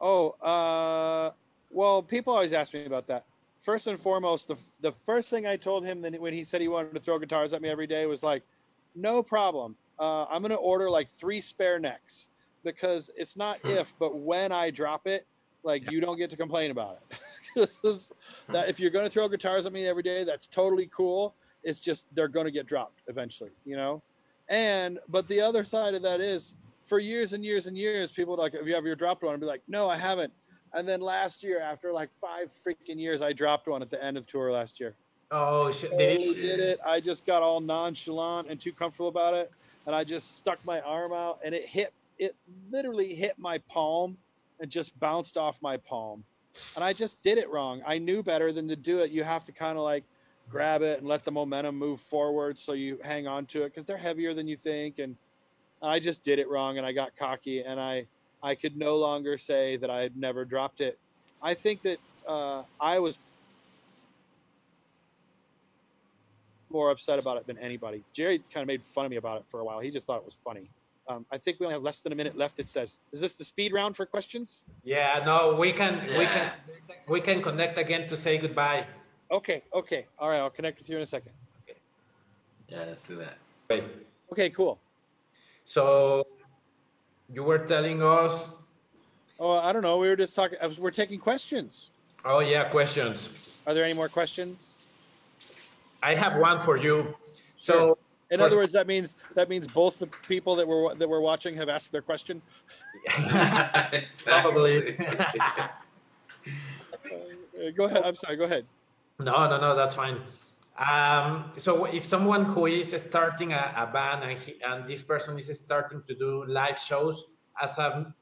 Oh, 0.00 0.30
uh, 0.42 1.32
well, 1.70 2.02
people 2.02 2.32
always 2.32 2.52
ask 2.52 2.72
me 2.74 2.84
about 2.84 3.06
that. 3.08 3.24
First 3.58 3.88
and 3.88 3.98
foremost, 3.98 4.48
the 4.48 4.56
the 4.80 4.92
first 4.92 5.28
thing 5.30 5.46
I 5.46 5.56
told 5.56 5.84
him 5.84 6.02
when 6.02 6.32
he 6.32 6.44
said 6.44 6.60
he 6.60 6.68
wanted 6.68 6.94
to 6.94 7.00
throw 7.00 7.18
guitars 7.18 7.52
at 7.52 7.60
me 7.60 7.68
every 7.68 7.86
day 7.86 8.06
was 8.06 8.22
like, 8.22 8.42
no 8.94 9.22
problem. 9.22 9.76
Uh, 9.98 10.24
I'm 10.26 10.42
gonna 10.42 10.54
order 10.54 10.88
like 10.88 11.08
three 11.08 11.40
spare 11.40 11.80
necks 11.80 12.28
because 12.62 13.10
it's 13.16 13.36
not 13.36 13.58
if, 13.64 13.98
but 13.98 14.16
when 14.16 14.52
I 14.52 14.70
drop 14.70 15.06
it, 15.06 15.26
like 15.62 15.90
you 15.90 16.00
don't 16.00 16.16
get 16.16 16.30
to 16.30 16.36
complain 16.36 16.70
about 16.70 17.00
it. 17.10 17.18
that 18.48 18.68
if 18.68 18.78
you're 18.78 18.90
gonna 18.90 19.10
throw 19.10 19.28
guitars 19.28 19.66
at 19.66 19.72
me 19.72 19.86
every 19.86 20.02
day, 20.02 20.24
that's 20.24 20.48
totally 20.48 20.88
cool. 20.92 21.34
It's 21.62 21.80
just 21.80 22.06
they're 22.14 22.28
gonna 22.28 22.50
get 22.50 22.66
dropped 22.66 23.02
eventually, 23.08 23.50
you 23.64 23.76
know. 23.76 24.02
And 24.48 24.98
but 25.08 25.26
the 25.26 25.40
other 25.40 25.64
side 25.64 25.94
of 25.94 26.02
that 26.02 26.20
is 26.20 26.54
for 26.88 26.98
years 26.98 27.34
and 27.34 27.44
years 27.44 27.66
and 27.66 27.76
years, 27.76 28.10
people 28.10 28.36
like, 28.36 28.54
have 28.54 28.66
you 28.66 28.74
ever 28.74 28.94
dropped 28.94 29.22
one? 29.22 29.34
And 29.34 29.40
be 29.40 29.46
like, 29.46 29.62
no, 29.68 29.88
I 29.88 29.96
haven't. 29.96 30.32
And 30.72 30.88
then 30.88 31.00
last 31.00 31.42
year, 31.42 31.60
after 31.60 31.92
like 31.92 32.10
five 32.12 32.50
freaking 32.50 32.98
years, 32.98 33.22
I 33.22 33.32
dropped 33.32 33.68
one 33.68 33.82
at 33.82 33.90
the 33.90 34.02
end 34.02 34.16
of 34.16 34.26
tour 34.26 34.50
last 34.52 34.80
year. 34.80 34.94
Oh, 35.30 35.70
shit. 35.70 35.90
Did 35.96 36.20
oh, 36.20 36.24
Totally 36.24 36.34
did 36.34 36.60
it. 36.60 36.80
I 36.84 37.00
just 37.00 37.26
got 37.26 37.42
all 37.42 37.60
nonchalant 37.60 38.48
and 38.48 38.58
too 38.58 38.72
comfortable 38.72 39.08
about 39.08 39.34
it, 39.34 39.50
and 39.86 39.94
I 39.94 40.04
just 40.04 40.36
stuck 40.36 40.64
my 40.64 40.80
arm 40.80 41.12
out, 41.12 41.40
and 41.44 41.54
it 41.54 41.66
hit. 41.66 41.92
It 42.18 42.34
literally 42.70 43.14
hit 43.14 43.38
my 43.38 43.58
palm, 43.68 44.16
and 44.60 44.70
just 44.70 44.98
bounced 44.98 45.36
off 45.36 45.60
my 45.62 45.76
palm, 45.76 46.24
and 46.74 46.84
I 46.84 46.92
just 46.92 47.22
did 47.22 47.38
it 47.38 47.48
wrong. 47.50 47.82
I 47.86 47.98
knew 47.98 48.22
better 48.22 48.52
than 48.52 48.68
to 48.68 48.76
do 48.76 49.00
it. 49.00 49.10
You 49.10 49.24
have 49.24 49.44
to 49.44 49.52
kind 49.52 49.78
of 49.78 49.84
like 49.84 50.04
grab 50.50 50.82
it 50.82 50.98
and 50.98 51.08
let 51.08 51.24
the 51.24 51.30
momentum 51.30 51.76
move 51.76 52.00
forward, 52.00 52.58
so 52.58 52.72
you 52.72 52.98
hang 53.04 53.26
on 53.26 53.46
to 53.46 53.62
it 53.62 53.70
because 53.70 53.86
they're 53.86 53.96
heavier 53.96 54.34
than 54.34 54.48
you 54.48 54.56
think, 54.56 54.98
and 54.98 55.16
I 55.82 55.98
just 55.98 56.22
did 56.22 56.38
it 56.38 56.48
wrong, 56.48 56.78
and 56.78 56.86
I 56.86 56.92
got 56.92 57.16
cocky, 57.16 57.60
and 57.60 57.80
I 57.80 58.06
I 58.42 58.54
could 58.54 58.76
no 58.76 58.96
longer 58.96 59.36
say 59.36 59.76
that 59.76 59.90
I 59.90 60.00
had 60.00 60.16
never 60.16 60.44
dropped 60.44 60.80
it. 60.80 60.98
I 61.42 61.54
think 61.54 61.82
that 61.82 61.98
uh, 62.26 62.62
I 62.80 62.98
was 62.98 63.18
more 66.70 66.90
upset 66.90 67.18
about 67.18 67.36
it 67.36 67.46
than 67.46 67.58
anybody. 67.58 68.04
Jerry 68.12 68.42
kind 68.52 68.62
of 68.62 68.68
made 68.68 68.82
fun 68.82 69.04
of 69.04 69.10
me 69.10 69.16
about 69.16 69.40
it 69.40 69.46
for 69.46 69.60
a 69.60 69.64
while. 69.64 69.80
He 69.80 69.90
just 69.90 70.06
thought 70.06 70.18
it 70.18 70.24
was 70.24 70.36
funny. 70.44 70.68
Um, 71.08 71.24
I 71.32 71.38
think 71.38 71.58
we 71.58 71.64
only 71.66 71.74
have 71.74 71.82
less 71.82 72.02
than 72.02 72.12
a 72.12 72.14
minute 72.16 72.36
left. 72.36 72.58
It 72.58 72.68
says, 72.68 72.98
"Is 73.12 73.20
this 73.20 73.34
the 73.34 73.44
speed 73.44 73.72
round 73.72 73.96
for 73.96 74.04
questions?" 74.04 74.64
Yeah, 74.84 75.22
no, 75.24 75.54
we 75.54 75.72
can, 75.72 76.00
we 76.18 76.26
can, 76.26 76.52
we 77.08 77.20
can 77.20 77.42
connect 77.42 77.78
again 77.78 78.06
to 78.08 78.16
say 78.16 78.36
goodbye. 78.36 78.86
Okay, 79.30 79.62
okay, 79.72 80.06
all 80.18 80.28
right. 80.28 80.38
I'll 80.38 80.50
connect 80.50 80.78
with 80.78 80.88
you 80.90 80.96
in 80.96 81.02
a 81.02 81.06
second. 81.06 81.32
Okay. 81.64 81.78
yeah, 82.68 82.84
let's 82.86 83.06
do 83.08 83.16
that. 83.16 83.38
Wait. 83.70 83.84
Okay, 84.32 84.50
cool. 84.50 84.78
So 85.64 86.26
you 87.32 87.42
were 87.42 87.58
telling 87.58 88.02
us, 88.02 88.48
Oh, 89.40 89.52
I 89.52 89.72
don't 89.72 89.82
know. 89.82 89.96
We 89.98 90.08
were 90.08 90.16
just 90.16 90.34
talking. 90.34 90.58
Was, 90.62 90.78
we're 90.78 90.90
taking 90.90 91.18
questions. 91.18 91.90
oh 92.26 92.40
yeah, 92.40 92.64
questions. 92.64 93.30
Are 93.66 93.72
there 93.72 93.84
any 93.84 93.94
more 93.94 94.08
questions? 94.08 94.70
I 96.02 96.14
have 96.14 96.36
one 96.38 96.58
for 96.58 96.76
you. 96.76 97.14
So 97.56 97.96
In 98.30 98.40
other 98.40 98.56
words, 98.56 98.72
that 98.72 98.86
means 98.86 99.14
that 99.34 99.48
means 99.48 99.66
both 99.66 99.98
the 99.98 100.06
people 100.06 100.54
that 100.56 100.68
were 100.68 100.94
that 100.94 101.08
were 101.08 101.20
watching 101.20 101.54
have 101.56 101.68
asked 101.68 101.92
their 101.92 102.02
question. 102.02 102.42
Probably. 104.24 104.96
Uh, 107.58 107.70
go 107.74 107.86
ahead. 107.86 108.02
I'm 108.04 108.14
sorry. 108.14 108.36
Go 108.36 108.44
ahead. 108.44 108.64
No, 109.18 109.48
no, 109.48 109.58
no, 109.58 109.74
that's 109.74 109.94
fine. 109.94 110.20
Um, 110.78 111.50
so 111.56 111.86
if 111.86 112.04
someone 112.04 112.44
who 112.44 112.66
is 112.66 112.90
starting 113.02 113.52
a, 113.52 113.74
a 113.76 113.86
band 113.92 114.22
and, 114.22 114.38
he, 114.38 114.54
and 114.64 114.86
this 114.86 115.02
person 115.02 115.36
is 115.38 115.58
starting 115.58 116.02
to 116.06 116.14
do 116.14 116.44
live 116.46 116.78
shows 116.78 117.24
as 117.60 117.78
a 117.78 118.14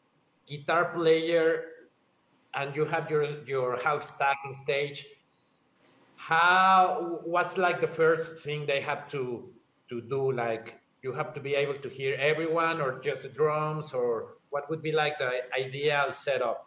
guitar 0.46 0.86
player 0.94 1.64
and 2.54 2.74
you 2.74 2.86
have 2.86 3.10
your, 3.10 3.44
your 3.44 3.76
house 3.82 4.14
stacking 4.14 4.54
stage, 4.54 5.06
how, 6.16 7.20
what's 7.24 7.58
like 7.58 7.82
the 7.82 7.86
first 7.86 8.42
thing 8.42 8.64
they 8.64 8.80
have 8.80 9.06
to, 9.08 9.50
to 9.88 10.00
do? 10.00 10.32
Like 10.32 10.78
you 11.02 11.12
have 11.12 11.34
to 11.34 11.40
be 11.40 11.54
able 11.54 11.74
to 11.74 11.88
hear 11.88 12.16
everyone 12.18 12.80
or 12.80 13.00
just 13.00 13.34
drums 13.34 13.92
or 13.92 14.36
what 14.50 14.68
would 14.70 14.82
be 14.82 14.92
like 14.92 15.18
the 15.18 15.42
ideal 15.56 16.12
setup? 16.12 16.66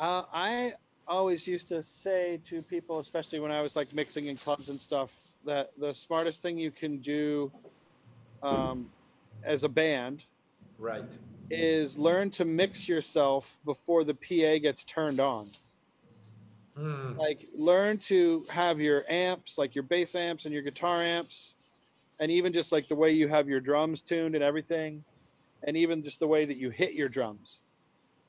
Uh, 0.00 0.22
I 0.32 0.72
always 1.06 1.46
used 1.46 1.68
to 1.68 1.82
say 1.82 2.40
to 2.44 2.62
people, 2.62 2.98
especially 2.98 3.40
when 3.40 3.50
I 3.50 3.62
was 3.62 3.76
like 3.76 3.92
mixing 3.94 4.26
in 4.26 4.36
clubs 4.36 4.68
and 4.68 4.78
stuff, 4.80 5.10
that 5.44 5.70
the 5.78 5.92
smartest 5.92 6.42
thing 6.42 6.58
you 6.58 6.70
can 6.70 6.98
do 6.98 7.50
um, 8.42 8.90
as 9.44 9.64
a 9.64 9.68
band 9.68 10.24
Right. 10.78 11.04
is 11.50 11.98
learn 11.98 12.30
to 12.30 12.44
mix 12.44 12.88
yourself 12.88 13.58
before 13.64 14.04
the 14.04 14.14
PA 14.14 14.58
gets 14.62 14.84
turned 14.84 15.18
on. 15.18 15.46
Hmm. 16.76 17.14
Like 17.18 17.46
learn 17.56 17.98
to 17.98 18.44
have 18.52 18.80
your 18.80 19.04
amps, 19.08 19.58
like 19.58 19.74
your 19.74 19.82
bass 19.82 20.14
amps 20.14 20.44
and 20.44 20.54
your 20.54 20.62
guitar 20.62 21.02
amps, 21.02 21.54
and 22.20 22.30
even 22.30 22.52
just 22.52 22.72
like 22.72 22.88
the 22.88 22.94
way 22.94 23.12
you 23.12 23.28
have 23.28 23.48
your 23.48 23.60
drums 23.60 24.02
tuned 24.02 24.34
and 24.34 24.44
everything, 24.44 25.04
and 25.66 25.76
even 25.76 26.02
just 26.02 26.20
the 26.20 26.26
way 26.26 26.44
that 26.44 26.56
you 26.56 26.70
hit 26.70 26.94
your 26.94 27.08
drums, 27.08 27.62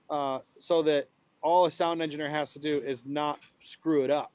uh, 0.09 0.39
so 0.57 0.81
that 0.83 1.07
all 1.41 1.65
a 1.65 1.71
sound 1.71 2.01
engineer 2.01 2.29
has 2.29 2.53
to 2.53 2.59
do 2.59 2.81
is 2.81 3.05
not 3.05 3.39
screw 3.59 4.03
it 4.03 4.11
up. 4.11 4.31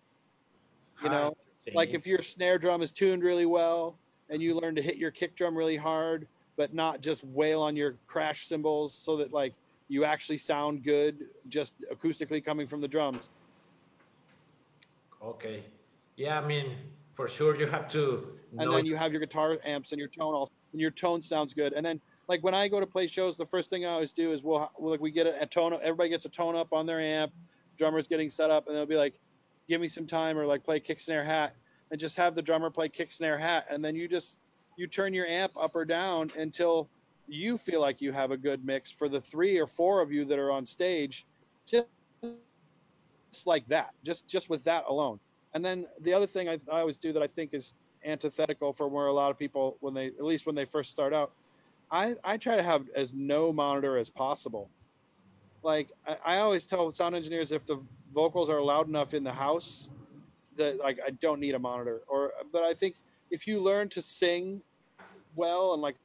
You 1.03 1.11
know, 1.11 1.37
like 1.75 1.93
if 1.93 2.07
your 2.07 2.23
snare 2.23 2.59
drum 2.59 2.81
is 2.81 2.93
tuned 2.93 3.23
really 3.23 3.47
well 3.47 3.99
and 4.31 4.41
you 4.41 4.59
learn 4.59 4.75
to 4.77 4.83
hit 4.83 4.97
your 4.97 5.11
kick 5.11 5.37
drum 5.37 5.57
really 5.57 5.77
hard 5.77 6.27
but 6.57 6.73
not 6.73 7.01
just 7.01 7.25
wail 7.25 7.61
on 7.61 7.75
your 7.75 7.97
crash 8.07 8.47
cymbals 8.47 8.95
so 8.95 9.17
that 9.17 9.33
like 9.33 9.55
you 9.89 10.05
actually 10.05 10.39
sound 10.39 10.85
good 10.85 11.19
just 11.49 11.75
acoustically 11.93 12.43
coming 12.45 12.67
from 12.67 12.81
the 12.81 12.89
drums 12.89 13.29
Okay. 15.25 15.65
Yeah, 16.17 16.39
I 16.39 16.47
mean, 16.47 16.77
for 17.15 17.29
sure 17.29 17.57
you 17.57 17.67
have 17.67 17.89
to 17.89 18.29
and 18.59 18.73
then 18.73 18.85
you 18.85 18.97
have 18.97 19.13
your 19.13 19.21
guitar 19.21 19.59
amps 19.65 19.93
and 19.93 19.99
your 19.99 20.09
tone 20.09 20.35
all 20.35 20.49
and 20.73 20.81
your 20.81 20.91
tone 20.91 21.23
sounds 21.23 21.55
good 21.55 21.73
and 21.73 21.85
then 21.87 22.01
like 22.29 22.43
when 22.43 22.55
I 22.55 22.69
go 22.69 22.81
to 22.81 22.87
play 22.87 23.07
shows, 23.07 23.37
the 23.37 23.45
first 23.45 23.71
thing 23.71 23.85
I 23.85 23.91
always 23.91 24.13
do 24.13 24.33
is 24.33 24.43
we'll, 24.43 24.71
we'll 24.79 24.93
like 24.93 25.01
we 25.01 25.11
get 25.11 25.27
a, 25.27 25.43
a 25.43 25.47
tone. 25.47 25.73
Everybody 25.75 26.09
gets 26.09 26.25
a 26.25 26.31
tone 26.31 26.57
up 26.57 26.73
on 26.73 26.87
their 26.87 27.01
amp. 27.01 27.33
Drummer's 27.77 28.07
getting 28.07 28.31
set 28.31 28.51
up, 28.51 28.67
and 28.67 28.77
they'll 28.77 28.87
be 28.87 28.97
like, 28.97 29.19
"Give 29.69 29.81
me 29.81 29.89
some 29.89 30.07
time," 30.07 30.39
or 30.39 30.47
like 30.47 30.65
play 30.65 30.81
kick 30.81 31.01
snare 31.01 31.25
hat, 31.25 31.55
and 31.91 32.01
just 32.01 32.17
have 32.17 32.35
the 32.35 32.43
drummer 32.43 32.71
play 32.71 32.89
kick 32.89 33.13
snare 33.13 33.39
hat, 33.39 33.67
and 33.71 33.85
then 33.85 33.95
you 33.95 34.09
just 34.09 34.39
you 34.77 34.87
turn 34.87 35.13
your 35.13 35.27
amp 35.27 35.53
up 35.61 35.75
or 35.75 35.85
down 35.85 36.31
until 36.39 36.89
you 37.27 37.59
feel 37.59 37.81
like 37.81 38.01
you 38.01 38.13
have 38.13 38.31
a 38.31 38.37
good 38.37 38.65
mix 38.65 38.91
for 38.91 39.09
the 39.09 39.21
three 39.21 39.59
or 39.59 39.67
four 39.67 40.01
of 40.01 40.13
you 40.13 40.25
that 40.25 40.39
are 40.39 40.53
on 40.53 40.65
stage, 40.65 41.27
just 41.67 41.87
like 43.47 43.67
that, 43.67 43.91
just 44.05 44.29
just 44.29 44.49
with 44.49 44.65
that 44.65 44.85
alone. 44.89 45.19
And 45.55 45.65
then 45.65 45.87
the 46.01 46.13
other 46.13 46.27
thing 46.27 46.49
I, 46.49 46.59
I 46.71 46.81
always 46.81 46.97
do 46.97 47.13
that 47.13 47.23
I 47.23 47.27
think 47.27 47.55
is 47.55 47.75
antithetical 48.05 48.73
for 48.73 48.89
where 48.89 49.07
a 49.07 49.13
lot 49.13 49.31
of 49.31 49.39
people 49.39 49.79
when 49.81 49.95
they 49.95 50.09
at 50.09 50.25
least 50.25 50.45
when 50.45 50.55
they 50.55 50.67
first 50.67 50.91
start 50.91 51.15
out 51.15 51.33
I, 51.91 52.15
I 52.25 52.37
try 52.37 52.57
to 52.57 52.63
have 52.63 52.89
as 52.97 53.13
no 53.15 53.53
monitor 53.53 53.97
as 53.97 54.11
possible. 54.11 54.69
Like 55.63 55.91
I, 56.07 56.17
I 56.25 56.39
always 56.39 56.67
tell 56.67 56.91
sound 56.93 57.15
engineers 57.15 57.53
if 57.53 57.67
the 57.67 57.81
vocals 58.11 58.51
are 58.51 58.61
loud 58.61 58.89
enough 58.89 59.15
in 59.15 59.25
the 59.25 59.33
house 59.33 59.89
that 60.57 60.79
like 60.79 60.99
I 61.07 61.11
don't 61.11 61.41
need 61.41 61.55
a 61.55 61.59
monitor. 61.59 62.03
Or 62.09 62.33
but 62.53 62.63
I 62.63 62.75
think 62.75 62.97
if 63.31 63.47
you 63.47 63.61
learn 63.61 63.89
to 63.91 64.03
sing 64.03 64.63
well 65.35 65.73
and 65.73 65.83
like 65.83 65.97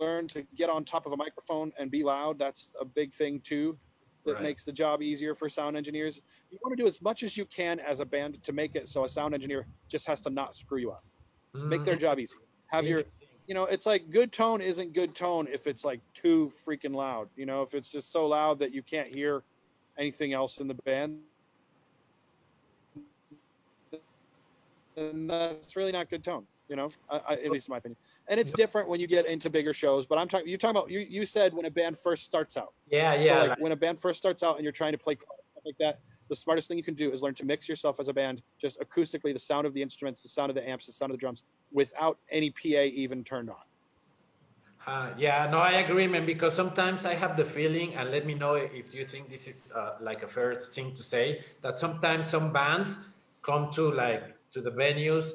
learn 0.00 0.28
to 0.28 0.42
get 0.56 0.70
on 0.70 0.84
top 0.84 1.06
of 1.06 1.12
a 1.12 1.16
microphone 1.16 1.72
and 1.78 1.90
be 1.90 2.02
loud, 2.02 2.38
that's 2.38 2.74
a 2.80 2.84
big 2.84 3.12
thing 3.12 3.40
too. 3.40 3.78
That 4.24 4.34
Right. 4.34 4.42
makes 4.42 4.64
the 4.64 4.72
job 4.72 5.02
easier 5.02 5.34
for 5.34 5.48
sound 5.48 5.76
engineers. 5.76 6.20
You 6.50 6.58
want 6.62 6.76
to 6.76 6.82
do 6.82 6.86
as 6.86 7.02
much 7.02 7.22
as 7.24 7.36
you 7.36 7.44
can 7.44 7.80
as 7.80 8.00
a 8.00 8.04
band 8.06 8.42
to 8.44 8.52
make 8.52 8.76
it 8.76 8.88
so 8.88 9.04
a 9.04 9.08
sound 9.08 9.34
engineer 9.34 9.66
just 9.88 10.06
has 10.06 10.20
to 10.22 10.30
not 10.30 10.54
screw 10.54 10.78
you 10.78 10.92
up. 10.92 11.04
Make 11.54 11.82
their 11.82 11.96
Mhm. 11.96 12.00
job 12.00 12.18
easy. 12.20 12.38
Have 12.68 12.86
your 12.86 13.02
you 13.48 13.54
know, 13.54 13.64
it's 13.64 13.86
like 13.86 14.08
good 14.10 14.32
tone 14.32 14.60
isn't 14.60 14.92
good 14.92 15.16
tone 15.16 15.48
if 15.48 15.66
it's 15.66 15.84
like 15.84 16.00
too 16.14 16.46
freaking 16.64 16.94
loud. 16.94 17.28
You 17.34 17.44
know, 17.44 17.62
if 17.62 17.74
it's 17.74 17.90
just 17.90 18.12
so 18.12 18.26
loud 18.28 18.60
that 18.60 18.72
you 18.72 18.84
can't 18.84 19.12
hear 19.12 19.42
anything 19.98 20.32
else 20.32 20.60
in 20.60 20.68
the 20.68 20.74
band, 20.84 21.20
then 24.94 25.26
that's 25.26 25.74
really 25.74 25.90
not 25.90 26.08
good 26.08 26.22
tone. 26.22 26.46
You 26.72 26.76
know, 26.76 26.90
at 27.28 27.50
least 27.50 27.68
in 27.68 27.72
my 27.72 27.76
opinion. 27.76 27.98
And 28.30 28.40
it's 28.40 28.54
different 28.54 28.88
when 28.88 28.98
you 28.98 29.06
get 29.06 29.26
into 29.26 29.50
bigger 29.50 29.74
shows. 29.74 30.06
But 30.06 30.16
I'm 30.16 30.26
talking. 30.26 30.48
you're 30.48 30.56
talking 30.56 30.78
about 30.78 30.90
you? 30.90 31.00
You 31.00 31.26
said 31.26 31.52
when 31.52 31.66
a 31.66 31.70
band 31.70 31.98
first 31.98 32.24
starts 32.24 32.56
out. 32.56 32.72
Yeah, 32.90 33.12
So 33.20 33.26
yeah. 33.26 33.38
like 33.40 33.48
like- 33.50 33.60
when 33.60 33.72
a 33.72 33.76
band 33.76 33.98
first 33.98 34.18
starts 34.18 34.42
out 34.42 34.54
and 34.56 34.64
you're 34.64 34.72
trying 34.72 34.92
to 34.92 34.98
play 34.98 35.16
stuff 35.16 35.64
like 35.66 35.76
that, 35.80 36.00
the 36.30 36.34
smartest 36.34 36.68
thing 36.68 36.78
you 36.78 36.82
can 36.82 36.94
do 36.94 37.12
is 37.12 37.22
learn 37.22 37.34
to 37.34 37.44
mix 37.44 37.68
yourself 37.68 38.00
as 38.00 38.08
a 38.08 38.14
band, 38.14 38.40
just 38.58 38.80
acoustically, 38.80 39.34
the 39.34 39.38
sound 39.38 39.66
of 39.66 39.74
the 39.74 39.82
instruments, 39.82 40.22
the 40.22 40.30
sound 40.30 40.48
of 40.48 40.54
the 40.54 40.66
amps, 40.66 40.86
the 40.86 40.92
sound 40.92 41.10
of 41.12 41.18
the 41.18 41.20
drums, 41.20 41.44
without 41.72 42.16
any 42.30 42.48
PA 42.48 42.84
even 42.84 43.22
turned 43.22 43.50
on. 43.50 43.56
Uh, 44.86 45.10
yeah, 45.18 45.46
no, 45.50 45.58
I 45.58 45.72
agree, 45.72 46.06
man. 46.06 46.24
Because 46.24 46.54
sometimes 46.54 47.04
I 47.04 47.12
have 47.12 47.36
the 47.36 47.44
feeling, 47.44 47.94
and 47.96 48.10
let 48.10 48.24
me 48.24 48.32
know 48.32 48.54
if 48.54 48.94
you 48.94 49.04
think 49.04 49.28
this 49.28 49.46
is 49.46 49.72
uh, 49.72 49.96
like 50.00 50.22
a 50.22 50.26
fair 50.26 50.54
thing 50.56 50.94
to 50.96 51.02
say, 51.02 51.44
that 51.60 51.76
sometimes 51.76 52.26
some 52.26 52.50
bands 52.50 53.00
come 53.42 53.70
to 53.72 53.90
like 53.92 54.24
to 54.52 54.62
the 54.62 54.70
venues 54.70 55.32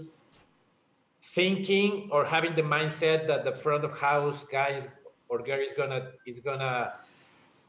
thinking 1.38 2.09
or 2.11 2.26
having 2.26 2.55
the 2.55 2.64
mindset 2.64 3.27
that 3.27 3.45
the 3.45 3.53
front 3.53 3.85
of 3.85 3.91
house 3.99 4.43
guys 4.51 4.88
or 5.30 5.38
girl 5.43 5.61
is 5.61 5.73
gonna 5.77 6.01
is 6.26 6.39
gonna 6.39 6.91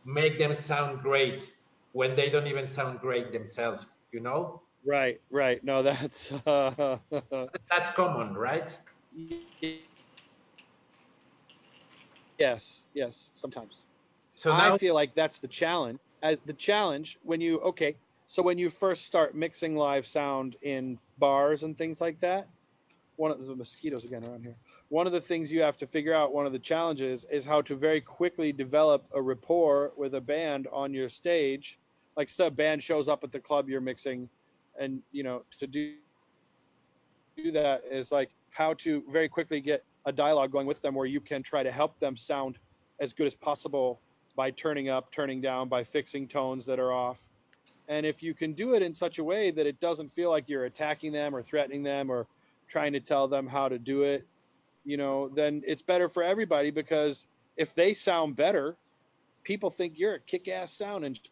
make 0.04 0.38
them 0.38 0.54
sound 0.54 1.02
great 1.02 1.52
when 1.92 2.16
they 2.16 2.30
don't 2.30 2.46
even 2.46 2.66
sound 2.66 2.98
great 3.00 3.30
themselves. 3.30 3.98
You 4.10 4.20
know, 4.20 4.62
Right, 4.86 5.20
right. 5.30 5.62
No, 5.62 5.82
that's 5.88 6.32
uh, 6.46 6.96
that's 7.70 7.90
common, 7.90 8.34
right? 8.34 8.70
yes, 12.38 12.86
yes. 12.94 13.30
Sometimes 13.34 13.86
So 14.34 14.56
now, 14.56 14.74
I 14.74 14.78
feel 14.78 14.94
like 14.94 15.14
that's 15.14 15.40
the 15.40 15.48
challenge. 15.48 15.98
As 16.22 16.40
the 16.40 16.54
challenge 16.54 17.18
when 17.22 17.40
you 17.42 17.60
okay, 17.60 17.96
so 18.26 18.42
when 18.42 18.56
you 18.56 18.70
first 18.70 19.04
start 19.04 19.34
mixing 19.34 19.76
live 19.76 20.06
sound 20.06 20.56
in 20.62 20.98
bars 21.18 21.64
and 21.64 21.76
things 21.76 22.00
like 22.00 22.18
that, 22.20 22.48
one 23.18 23.32
of 23.32 23.44
the 23.44 23.54
mosquitoes 23.54 24.04
again 24.04 24.24
around 24.24 24.42
here. 24.42 24.54
One 24.90 25.06
of 25.06 25.12
the 25.12 25.20
things 25.20 25.52
you 25.52 25.60
have 25.60 25.76
to 25.78 25.86
figure 25.86 26.14
out, 26.14 26.32
one 26.32 26.46
of 26.46 26.52
the 26.52 26.58
challenges, 26.58 27.26
is 27.30 27.44
how 27.44 27.60
to 27.62 27.74
very 27.74 28.00
quickly 28.00 28.52
develop 28.52 29.04
a 29.12 29.20
rapport 29.20 29.92
with 29.96 30.14
a 30.14 30.20
band 30.20 30.68
on 30.72 30.94
your 30.94 31.08
stage. 31.08 31.80
Like, 32.16 32.30
a 32.38 32.50
band 32.50 32.82
shows 32.82 33.08
up 33.08 33.24
at 33.24 33.32
the 33.32 33.40
club 33.40 33.68
you're 33.68 33.80
mixing, 33.80 34.28
and 34.78 35.02
you 35.10 35.24
know 35.24 35.42
to 35.58 35.66
do 35.66 35.94
do 37.36 37.50
that 37.52 37.82
is 37.90 38.10
like 38.10 38.30
how 38.50 38.74
to 38.74 39.02
very 39.08 39.28
quickly 39.28 39.60
get 39.60 39.84
a 40.06 40.12
dialogue 40.12 40.50
going 40.50 40.66
with 40.66 40.80
them 40.80 40.94
where 40.94 41.06
you 41.06 41.20
can 41.20 41.42
try 41.42 41.62
to 41.62 41.70
help 41.70 41.98
them 41.98 42.16
sound 42.16 42.58
as 43.00 43.12
good 43.12 43.26
as 43.26 43.34
possible 43.34 44.00
by 44.36 44.50
turning 44.50 44.88
up, 44.88 45.10
turning 45.12 45.40
down, 45.40 45.68
by 45.68 45.82
fixing 45.82 46.26
tones 46.26 46.64
that 46.66 46.78
are 46.78 46.92
off. 46.92 47.28
And 47.88 48.04
if 48.04 48.22
you 48.22 48.34
can 48.34 48.52
do 48.52 48.74
it 48.74 48.82
in 48.82 48.94
such 48.94 49.18
a 49.18 49.24
way 49.24 49.50
that 49.50 49.66
it 49.66 49.80
doesn't 49.80 50.08
feel 50.08 50.30
like 50.30 50.48
you're 50.48 50.64
attacking 50.64 51.12
them 51.12 51.34
or 51.34 51.42
threatening 51.42 51.82
them 51.82 52.10
or 52.10 52.26
trying 52.68 52.92
to 52.92 53.00
tell 53.00 53.26
them 53.28 53.46
how 53.46 53.68
to 53.68 53.78
do 53.78 54.02
it, 54.02 54.26
you 54.84 54.96
know, 54.96 55.28
then 55.28 55.62
it's 55.66 55.82
better 55.82 56.08
for 56.08 56.22
everybody 56.22 56.70
because 56.70 57.26
if 57.56 57.74
they 57.74 57.94
sound 57.94 58.36
better, 58.36 58.76
people 59.42 59.70
think 59.70 59.98
you're 59.98 60.14
a 60.14 60.20
kick-ass 60.20 60.72
sound 60.72 61.04
engineer. 61.04 61.24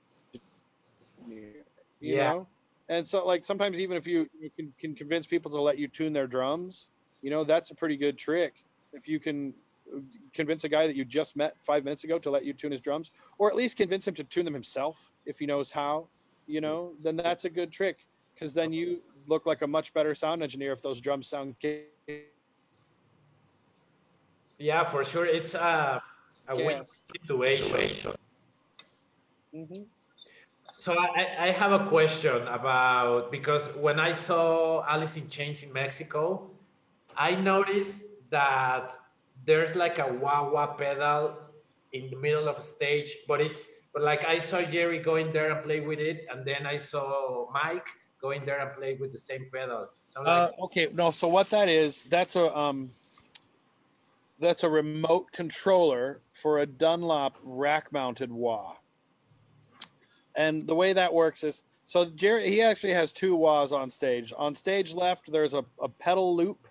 You 2.00 2.16
Yeah. 2.16 2.32
know? 2.32 2.48
And 2.88 3.06
so 3.06 3.24
like 3.24 3.44
sometimes 3.44 3.80
even 3.80 3.96
if 3.96 4.06
you, 4.06 4.28
you 4.38 4.50
can, 4.56 4.72
can 4.78 4.94
convince 4.94 5.26
people 5.26 5.50
to 5.50 5.60
let 5.60 5.78
you 5.78 5.88
tune 5.88 6.12
their 6.12 6.26
drums, 6.26 6.90
you 7.22 7.30
know, 7.30 7.44
that's 7.44 7.70
a 7.70 7.74
pretty 7.74 7.96
good 7.96 8.16
trick. 8.16 8.64
If 8.92 9.08
you 9.08 9.18
can 9.18 9.54
convince 10.32 10.64
a 10.64 10.68
guy 10.68 10.86
that 10.86 10.96
you 10.96 11.04
just 11.04 11.36
met 11.36 11.54
five 11.60 11.84
minutes 11.84 12.04
ago 12.04 12.18
to 12.18 12.30
let 12.30 12.44
you 12.44 12.52
tune 12.52 12.72
his 12.72 12.80
drums, 12.80 13.10
or 13.38 13.48
at 13.48 13.56
least 13.56 13.76
convince 13.76 14.06
him 14.06 14.14
to 14.14 14.24
tune 14.24 14.44
them 14.44 14.54
himself 14.54 15.10
if 15.24 15.38
he 15.38 15.46
knows 15.46 15.72
how, 15.72 16.08
you 16.46 16.60
know, 16.60 16.92
then 17.02 17.16
that's 17.16 17.44
a 17.44 17.50
good 17.50 17.72
trick 17.72 18.06
because 18.34 18.52
then 18.54 18.72
you 18.72 19.00
look 19.28 19.46
like 19.46 19.62
a 19.62 19.66
much 19.66 19.92
better 19.92 20.14
sound 20.14 20.42
engineer 20.42 20.72
if 20.72 20.82
those 20.82 21.00
drums 21.00 21.28
sound. 21.28 21.56
yeah, 24.58 24.84
for 24.84 25.04
sure, 25.04 25.26
it's 25.26 25.54
a 25.54 26.02
a 26.48 26.56
win 26.56 26.82
situation. 26.84 28.12
Mhm. 29.54 29.86
So 30.78 30.96
I, 30.98 31.26
I 31.46 31.50
have 31.50 31.72
a 31.72 31.86
question 31.88 32.46
about 32.48 33.30
because 33.30 33.68
when 33.76 33.98
I 33.98 34.12
saw 34.12 34.84
Alice 34.86 35.16
in 35.16 35.28
Chains 35.28 35.62
in 35.62 35.72
Mexico, 35.72 36.50
I 37.16 37.34
noticed 37.34 38.04
that 38.30 38.90
there's 39.44 39.74
like 39.76 39.98
a 39.98 40.12
wah 40.12 40.50
wah 40.50 40.74
pedal 40.76 41.36
in 41.92 42.10
the 42.10 42.16
middle 42.16 42.48
of 42.48 42.56
the 42.56 42.62
stage, 42.62 43.16
but 43.28 43.40
it's 43.40 43.66
but 43.92 44.02
like 44.02 44.24
I 44.24 44.38
saw 44.38 44.62
Jerry 44.62 44.98
going 44.98 45.32
there 45.32 45.50
and 45.50 45.64
play 45.64 45.80
with 45.80 45.98
it, 46.00 46.26
and 46.30 46.44
then 46.46 46.66
I 46.66 46.76
saw 46.76 47.50
Mike 47.52 47.88
going 48.26 48.44
there 48.44 48.60
and 48.60 48.76
play 48.76 48.94
with 48.94 49.12
the 49.12 49.18
same 49.18 49.46
pedal. 49.52 49.88
I'm 50.16 50.26
Uh, 50.26 50.48
like, 50.50 50.58
okay, 50.66 50.88
no. 50.92 51.10
So 51.10 51.28
what 51.28 51.48
that 51.50 51.68
is, 51.68 52.04
that's 52.04 52.34
a 52.36 52.56
um, 52.56 52.90
that's 54.40 54.64
a 54.64 54.68
remote 54.68 55.30
controller 55.32 56.20
for 56.32 56.58
a 56.58 56.66
Dunlop 56.66 57.34
rack-mounted 57.42 58.30
wah. 58.30 58.74
And 60.36 60.66
the 60.66 60.74
way 60.74 60.92
that 60.92 61.12
works 61.12 61.44
is, 61.44 61.62
so 61.84 62.04
Jerry 62.22 62.48
he 62.50 62.60
actually 62.62 62.92
has 62.92 63.12
two 63.12 63.36
wahs 63.36 63.72
on 63.72 63.90
stage. 63.90 64.32
On 64.36 64.54
stage 64.54 64.92
left, 64.92 65.30
there's 65.30 65.54
a, 65.54 65.64
a 65.80 65.88
pedal 65.88 66.34
loop. 66.36 66.66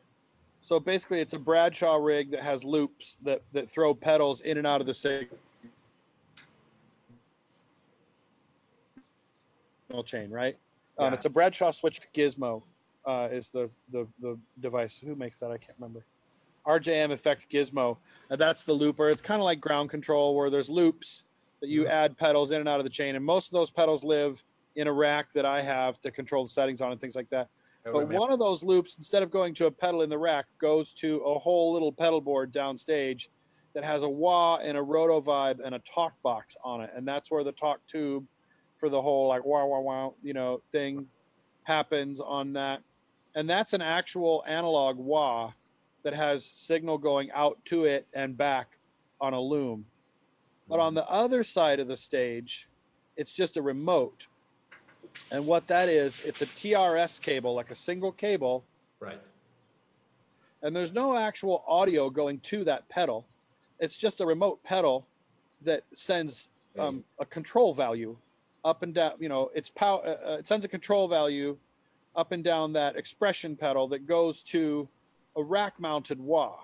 So 0.59 0.79
basically, 0.79 1.21
it's 1.21 1.33
a 1.33 1.39
Bradshaw 1.39 1.95
rig 1.95 2.31
that 2.31 2.41
has 2.41 2.63
loops 2.63 3.17
that 3.23 3.41
that 3.53 3.69
throw 3.69 3.93
pedals 3.93 4.41
in 4.41 4.57
and 4.57 4.67
out 4.67 4.81
of 4.81 4.87
the 4.87 4.93
signal 4.93 5.29
chain, 10.03 10.29
right? 10.29 10.57
Um, 10.97 11.05
Yeah. 11.07 11.13
it's 11.13 11.25
a 11.25 11.29
Bradshaw 11.29 11.71
switch 11.71 11.99
gizmo 12.13 12.63
uh, 13.05 13.29
is 13.31 13.49
the, 13.49 13.69
the 13.89 14.07
the 14.19 14.37
device. 14.59 14.97
Who 14.99 15.15
makes 15.15 15.39
that? 15.39 15.51
I 15.51 15.57
can't 15.57 15.77
remember. 15.77 16.05
RJM 16.65 17.11
Effect 17.11 17.47
Gizmo. 17.51 17.97
And 18.31 18.39
that's 18.41 18.63
the 18.63 18.73
looper. 18.73 19.09
It's 19.11 19.21
kind 19.21 19.39
of 19.39 19.45
like 19.45 19.61
ground 19.61 19.91
control 19.91 20.35
where 20.35 20.49
there's 20.49 20.67
loops 20.69 21.25
that 21.61 21.69
you 21.69 21.85
add 21.85 22.17
pedals 22.17 22.51
in 22.51 22.59
and 22.59 22.67
out 22.67 22.79
of 22.79 22.83
the 22.85 22.89
chain. 22.89 23.15
And 23.15 23.23
most 23.23 23.49
of 23.49 23.51
those 23.53 23.69
pedals 23.69 24.03
live 24.03 24.43
in 24.75 24.87
a 24.87 24.91
rack 24.91 25.31
that 25.33 25.45
I 25.45 25.61
have 25.61 25.99
to 25.99 26.09
control 26.09 26.43
the 26.43 26.49
settings 26.49 26.81
on 26.81 26.91
and 26.91 26.99
things 26.99 27.15
like 27.15 27.29
that. 27.29 27.49
I 27.85 27.91
But 27.91 27.99
remember. 27.99 28.17
one 28.19 28.31
of 28.31 28.39
those 28.39 28.63
loops, 28.63 28.97
instead 28.97 29.21
of 29.21 29.29
going 29.29 29.53
to 29.55 29.67
a 29.67 29.71
pedal 29.71 30.01
in 30.01 30.09
the 30.09 30.17
rack, 30.17 30.47
goes 30.57 30.91
to 30.93 31.17
a 31.19 31.37
whole 31.37 31.71
little 31.71 31.91
pedal 31.91 32.19
board 32.19 32.51
downstage 32.51 33.27
that 33.75 33.83
has 33.83 34.01
a 34.01 34.09
wah 34.09 34.55
and 34.57 34.75
a 34.75 34.81
roto 34.81 35.21
vibe 35.21 35.59
and 35.63 35.75
a 35.75 35.79
talk 35.79 36.19
box 36.23 36.57
on 36.63 36.81
it. 36.81 36.89
And 36.95 37.07
that's 37.07 37.29
where 37.29 37.43
the 37.43 37.51
talk 37.51 37.79
tube 37.85 38.25
for 38.77 38.89
the 38.89 39.01
whole 39.01 39.27
like 39.27 39.45
wah 39.45 39.65
wah 39.65 39.79
wah, 39.79 40.11
you 40.23 40.33
know, 40.33 40.61
thing 40.71 41.07
happens 41.63 42.19
on 42.19 42.53
that. 42.53 42.81
And 43.35 43.49
that's 43.49 43.73
an 43.73 43.81
actual 43.81 44.43
analog 44.47 44.97
wah 44.97 45.51
that 46.03 46.13
has 46.13 46.45
signal 46.45 46.97
going 46.97 47.31
out 47.31 47.57
to 47.65 47.85
it 47.85 48.07
and 48.13 48.37
back 48.37 48.77
on 49.19 49.33
a 49.33 49.41
loom. 49.41 49.85
But 50.69 50.79
on 50.79 50.93
the 50.93 51.07
other 51.09 51.43
side 51.43 51.79
of 51.79 51.87
the 51.87 51.97
stage, 51.97 52.67
it's 53.17 53.33
just 53.33 53.57
a 53.57 53.61
remote. 53.61 54.27
And 55.31 55.45
what 55.45 55.67
that 55.67 55.89
is, 55.89 56.21
it's 56.25 56.41
a 56.41 56.45
TRS 56.45 57.21
cable, 57.21 57.53
like 57.55 57.71
a 57.71 57.75
single 57.75 58.11
cable. 58.11 58.63
right. 58.99 59.19
and 60.61 60.75
there's 60.75 60.93
no 60.93 61.15
actual 61.17 61.63
audio 61.67 62.09
going 62.09 62.39
to 62.39 62.63
that 62.65 62.87
pedal. 62.89 63.25
It's 63.79 63.97
just 63.97 64.21
a 64.21 64.25
remote 64.25 64.63
pedal 64.63 65.05
that 65.61 65.83
sends 65.93 66.49
um, 66.77 67.03
a 67.19 67.25
control 67.25 67.73
value 67.73 68.15
up 68.65 68.81
and 68.83 68.93
down. 68.93 69.13
You 69.19 69.29
know, 69.29 69.49
it's 69.55 69.69
power. 69.69 70.01
Uh, 70.05 70.31
uh, 70.31 70.37
it 70.39 70.47
sends 70.47 70.65
a 70.65 70.67
control 70.67 71.07
value 71.07 71.55
up 72.17 72.33
and 72.33 72.43
down 72.43 72.73
that 72.73 72.97
expression 72.97 73.55
pedal 73.55 73.87
that 73.89 74.05
goes 74.05 74.41
to 74.41 74.89
a 75.37 75.43
rack-mounted 75.43 76.19
wah, 76.19 76.55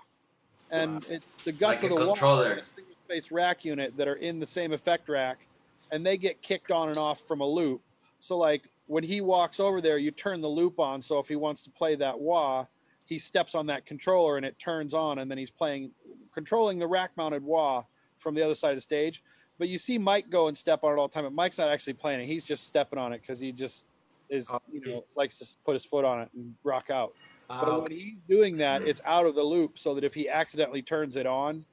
and 0.70 1.04
it's 1.08 1.26
the 1.44 1.52
guts 1.52 1.82
Like 1.82 1.92
of 1.92 1.98
the 1.98 2.06
wah 2.06 2.12
controller. 2.14 2.50
and 2.50 2.60
a 2.60 2.64
single 2.64 2.94
space 3.06 3.30
rack 3.30 3.64
unit 3.64 3.96
that 3.96 4.08
are 4.08 4.16
in 4.16 4.38
the 4.40 4.46
same 4.46 4.72
effect 4.72 5.08
rack, 5.08 5.46
and 5.90 6.04
they 6.04 6.16
get 6.16 6.42
kicked 6.42 6.70
on 6.70 6.88
and 6.88 6.98
off 6.98 7.20
from 7.20 7.40
a 7.40 7.46
loop. 7.46 7.80
So 8.20 8.36
like 8.36 8.62
when 8.86 9.04
he 9.04 9.20
walks 9.20 9.60
over 9.60 9.80
there, 9.80 9.98
you 9.98 10.10
turn 10.10 10.40
the 10.40 10.48
loop 10.48 10.80
on. 10.80 11.00
So 11.00 11.18
if 11.18 11.28
he 11.28 11.36
wants 11.36 11.62
to 11.64 11.70
play 11.70 11.94
that 11.96 12.18
wah, 12.18 12.66
he 13.06 13.18
steps 13.18 13.54
on 13.54 13.66
that 13.66 13.84
controller 13.86 14.36
and 14.38 14.46
it 14.46 14.58
turns 14.58 14.94
on, 14.94 15.18
and 15.18 15.30
then 15.30 15.38
he's 15.38 15.50
playing, 15.50 15.90
controlling 16.32 16.78
the 16.78 16.86
rack-mounted 16.86 17.42
wah 17.44 17.84
from 18.16 18.34
the 18.34 18.42
other 18.42 18.54
side 18.54 18.70
of 18.70 18.76
the 18.76 18.80
stage. 18.80 19.22
But 19.58 19.68
you 19.68 19.78
see 19.78 19.98
Mike 19.98 20.30
go 20.30 20.48
and 20.48 20.56
step 20.56 20.82
on 20.82 20.92
it 20.96 21.00
all 21.00 21.08
the 21.08 21.12
time. 21.12 21.24
But 21.24 21.34
Mike's 21.34 21.58
not 21.58 21.68
actually 21.68 21.94
playing 21.94 22.20
it; 22.20 22.26
he's 22.26 22.44
just 22.44 22.66
stepping 22.66 22.98
on 22.98 23.12
it 23.12 23.20
because 23.20 23.38
he 23.38 23.52
just 23.52 23.86
is, 24.30 24.48
Oh, 24.50 24.58
you 24.72 24.80
know, 24.80 25.04
likes 25.14 25.38
to 25.38 25.56
put 25.64 25.74
his 25.74 25.84
foot 25.84 26.04
on 26.04 26.22
it 26.22 26.30
and 26.34 26.54
rock 26.64 26.90
out. 26.90 27.12
Uh, 27.50 27.66
But 27.66 27.82
when 27.82 27.90
he's 27.92 28.18
doing 28.28 28.56
that, 28.58 28.82
it's 28.82 29.02
out 29.04 29.26
of 29.26 29.34
the 29.34 29.42
loop 29.42 29.78
so 29.78 29.94
that 29.94 30.04
if 30.04 30.14
he 30.14 30.28
accidentally 30.28 30.82
turns 30.82 31.16
it 31.16 31.26
on, 31.26 31.66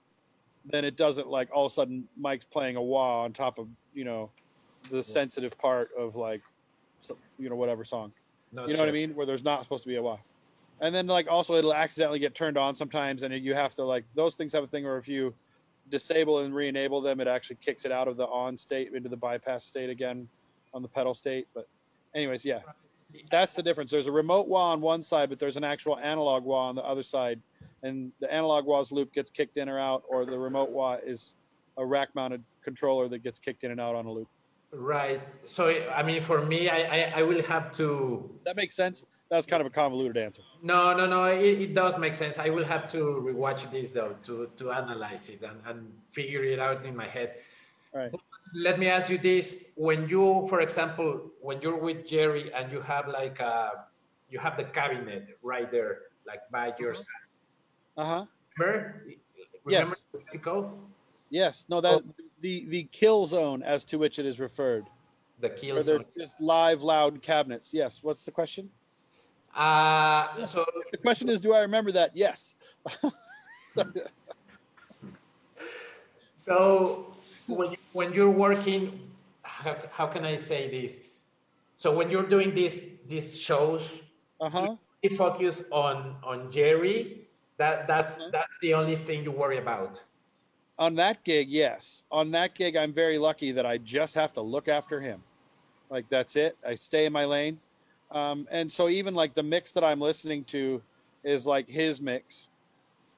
then 0.66 0.84
it 0.84 0.98
doesn't 0.98 1.28
like 1.30 1.50
all 1.54 1.66
of 1.66 1.72
a 1.72 1.74
sudden 1.74 2.08
Mike's 2.18 2.46
playing 2.46 2.76
a 2.76 2.82
wah 2.82 3.24
on 3.24 3.32
top 3.32 3.60
of, 3.60 3.70
you 3.94 4.04
know, 4.04 4.30
the 4.90 5.04
sensitive 5.04 5.58
part 5.58 5.88
of 5.98 6.16
like, 6.16 6.42
you 7.38 7.50
know, 7.50 7.56
whatever 7.56 7.86
song. 7.86 8.12
You 8.52 8.74
know 8.74 8.80
what 8.80 8.90
I 8.90 8.92
mean? 8.92 9.16
Where 9.16 9.26
there's 9.26 9.44
not 9.44 9.64
supposed 9.64 9.84
to 9.84 9.88
be 9.90 9.96
a 9.96 10.02
wah. 10.02 10.18
And 10.82 10.94
then 10.94 11.08
like 11.08 11.28
also 11.30 11.56
it'll 11.56 11.74
accidentally 11.74 12.20
get 12.20 12.36
turned 12.36 12.58
on 12.58 12.76
sometimes 12.76 13.24
and 13.24 13.34
you 13.34 13.54
have 13.54 13.74
to 13.76 13.84
like 13.84 14.06
those 14.16 14.36
things 14.36 14.54
have 14.54 14.64
a 14.64 14.68
thing 14.68 14.84
where 14.84 14.98
if 14.98 15.08
you 15.08 15.34
disable 15.90 16.40
and 16.40 16.54
re-enable 16.54 17.02
them, 17.02 17.20
it 17.20 17.28
actually 17.28 17.58
kicks 17.62 17.86
it 17.86 17.92
out 17.92 18.08
of 18.08 18.18
the 18.18 18.28
on 18.28 18.58
state 18.58 18.94
into 18.94 19.10
the 19.10 19.18
bypass 19.18 19.66
state 19.66 19.90
again 19.90 20.28
on 20.74 20.82
the 20.82 20.88
pedal 20.88 21.14
state. 21.14 21.48
But 21.54 21.68
anyways, 22.16 22.46
yeah. 22.46 22.60
That's 23.32 23.56
the 23.56 23.64
difference. 23.64 23.92
There's 23.92 24.08
a 24.08 24.12
remote 24.12 24.48
wah 24.48 24.72
on 24.72 24.82
one 24.82 25.02
side, 25.02 25.30
but 25.30 25.40
there's 25.40 25.58
an 25.58 25.64
actual 25.64 25.98
analog 25.98 26.44
wah 26.44 26.70
on 26.70 26.76
the 26.76 26.84
other 26.84 27.02
side. 27.02 27.42
And 27.82 28.12
the 28.20 28.32
analog 28.32 28.66
wah's 28.66 28.92
loop 28.92 29.14
gets 29.14 29.32
kicked 29.32 29.58
in 29.58 29.68
or 29.68 29.80
out, 29.80 30.04
or 30.08 30.26
the 30.26 30.38
remote 30.38 30.70
wah 30.70 30.98
is 31.04 31.34
a 31.78 31.86
rack 31.86 32.10
mounted 32.14 32.44
controller 32.62 33.08
that 33.08 33.24
gets 33.24 33.40
kicked 33.40 33.64
in 33.64 33.72
and 33.72 33.80
out 33.80 33.96
on 33.96 34.06
a 34.06 34.12
loop. 34.12 34.28
Right. 34.72 35.22
So 35.46 35.70
I 35.96 36.04
mean, 36.04 36.22
for 36.22 36.46
me, 36.46 36.70
I 36.70 36.78
I, 36.78 37.14
I 37.16 37.22
will 37.24 37.42
have 37.44 37.74
to. 37.78 38.30
That 38.46 38.56
makes 38.56 38.76
sense. 38.76 39.06
That 39.30 39.36
was 39.36 39.46
kind 39.46 39.62
of 39.62 39.68
a 39.68 39.70
convoluted 39.70 40.18
answer. 40.18 40.42
No, 40.64 40.96
no, 40.96 41.06
no. 41.06 41.26
It, 41.26 41.62
it 41.62 41.76
does 41.76 42.00
make 42.00 42.16
sense. 42.16 42.40
I 42.40 42.50
will 42.50 42.64
have 42.66 42.90
to 42.92 42.98
rewatch 42.98 43.70
this 43.72 43.92
though 43.92 44.16
to 44.24 44.50
to 44.58 44.72
analyze 44.72 45.30
it 45.30 45.42
and, 45.44 45.60
and 45.68 45.94
figure 46.10 46.44
it 46.44 46.60
out 46.60 46.84
in 46.86 46.96
my 46.96 47.08
head. 47.08 47.36
All 47.94 48.02
right. 48.02 48.12
Let 48.56 48.80
me 48.80 48.88
ask 48.88 49.08
you 49.10 49.20
this: 49.20 49.58
When 49.76 50.10
you, 50.10 50.48
for 50.50 50.62
example, 50.62 51.30
when 51.42 51.62
you're 51.62 51.78
with 51.78 52.08
Jerry 52.08 52.52
and 52.54 52.72
you 52.72 52.82
have 52.82 53.08
like 53.08 53.40
a, 53.40 53.86
you 54.32 54.40
have 54.40 54.58
the 54.58 54.64
cabinet 54.64 55.38
right 55.44 55.70
there, 55.72 56.00
like 56.26 56.42
by 56.50 56.74
your 56.80 56.96
side. 56.96 57.06
Uh 57.98 58.06
huh. 58.06 58.26
Remember? 58.58 59.04
Remember 59.64 59.92
Yes. 59.92 60.08
Mexico? 60.16 60.80
Yes. 61.30 61.68
No. 61.70 61.82
That 61.82 62.02
the 62.42 62.66
the 62.66 62.84
kill 62.92 63.28
zone 63.28 63.62
as 63.62 63.86
to 63.86 63.98
which 64.00 64.18
it 64.18 64.26
is 64.26 64.40
referred. 64.40 64.86
The 65.40 65.50
kill 65.50 65.80
zone. 65.84 65.98
there's 65.98 66.12
just 66.18 66.42
live, 66.42 66.82
loud 66.82 67.22
cabinets. 67.22 67.76
Yes. 67.76 68.02
What's 68.02 68.26
the 68.26 68.32
question? 68.32 68.72
Uh, 69.56 70.46
so 70.46 70.66
The 70.92 70.98
question 70.98 71.30
is, 71.30 71.40
do 71.40 71.54
I 71.54 71.62
remember 71.62 71.92
that? 71.94 72.12
Yes. 72.16 72.56
So 76.36 77.14
when 77.48 77.72
you, 77.72 77.78
when 77.94 78.14
you're 78.14 78.30
working, 78.30 79.12
how, 79.44 79.76
how 79.92 80.08
can 80.08 80.26
I 80.26 80.36
say 80.36 80.70
this? 80.70 81.00
So 81.76 81.94
when 81.94 82.10
you're 82.10 82.28
doing 82.28 82.54
these 82.54 82.82
these 83.08 83.40
shows, 83.40 84.00
Uh 84.40 84.50
huh. 84.50 84.76
you 85.02 85.16
focus 85.16 85.62
on 85.72 86.18
on 86.24 86.52
Jerry. 86.52 87.28
That 87.58 87.88
that's 87.88 88.18
Mhm. 88.18 88.32
that's 88.32 88.58
the 88.62 88.74
only 88.74 88.96
thing 88.96 89.24
you 89.24 89.32
worry 89.32 89.58
about. 89.58 90.04
On 90.78 90.96
that 90.96 91.24
gig, 91.24 91.50
yes. 91.50 92.04
On 92.12 92.32
that 92.32 92.56
gig, 92.56 92.78
I'm 92.78 92.94
very 92.94 93.18
lucky 93.18 93.52
that 93.52 93.66
I 93.66 93.78
just 93.78 94.16
have 94.16 94.32
to 94.34 94.42
look 94.42 94.68
after 94.68 95.02
him. 95.02 95.24
Like 95.90 96.08
that's 96.10 96.36
it. 96.36 96.58
I 96.66 96.76
stay 96.76 97.06
in 97.06 97.14
my 97.14 97.26
lane. 97.26 97.60
Um, 98.12 98.48
and 98.52 98.72
so 98.72 98.90
even 98.90 99.14
like 99.14 99.34
the 99.34 99.44
mix 99.44 99.74
that 99.74 99.84
I'm 99.84 100.02
listening 100.02 100.44
to 100.46 100.82
is 101.24 101.46
like 101.46 101.68
his 101.68 102.02
mix. 102.02 102.50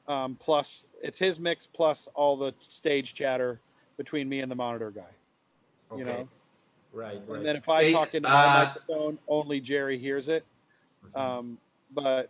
Um, 0.08 0.36
plus 0.36 0.86
it's 1.02 1.20
his 1.20 1.40
mix 1.40 1.68
plus 1.68 2.08
all 2.16 2.36
the 2.36 2.54
stage 2.60 3.14
chatter 3.14 3.62
between 3.98 4.28
me 4.28 4.40
and 4.42 4.52
the 4.52 4.56
monitor 4.56 4.92
guy. 4.92 5.98
You 5.98 6.06
know. 6.06 6.28
right, 6.94 7.22
right. 7.28 7.38
And 7.38 7.46
then 7.46 7.56
if 7.56 7.70
I 7.70 7.84
Hey, 7.84 7.94
talk 7.94 8.16
into 8.16 8.30
uh, 8.30 8.34
my 8.34 8.66
microphone, 8.66 9.18
only 9.28 9.60
Jerry 9.60 9.98
hears 9.98 10.30
it. 10.30 10.46
Mhm. 11.16 11.20
Um, 11.20 11.58
but 11.94 12.30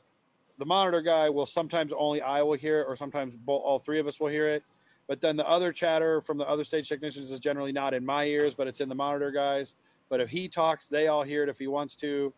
the 0.58 0.66
monitor 0.66 1.02
guy 1.02 1.30
will 1.30 1.46
sometimes 1.46 1.94
only 1.94 2.22
I 2.22 2.42
will 2.42 2.54
hear 2.54 2.82
it, 2.82 2.86
or 2.88 2.96
sometimes 2.96 3.36
bo- 3.36 3.58
all 3.58 3.80
three 3.80 4.00
of 4.00 4.08
us 4.08 4.20
will 4.20 4.28
hear 4.28 4.48
it. 4.48 4.64
But 5.08 5.22
then 5.22 5.36
the 5.36 5.48
other 5.48 5.72
chatter 5.72 6.22
from 6.22 6.38
the 6.38 6.48
other 6.48 6.64
stage 6.64 6.88
technicians 6.88 7.32
is 7.32 7.40
generally 7.40 7.72
not 7.72 7.94
in 7.94 8.06
my 8.06 8.26
ears, 8.26 8.54
but 8.54 8.68
it's 8.68 8.82
in 8.82 8.90
the 8.90 8.96
monitor 8.96 9.32
guys. 9.32 9.76
But 10.10 10.22
if 10.22 10.30
he 10.30 10.48
talks, 10.48 10.88
they 10.88 11.08
all 11.08 11.24
hear 11.24 11.44
it 11.44 11.50
if 11.50 11.58
he 11.58 11.68
wants 11.68 11.96
to. 11.98 12.34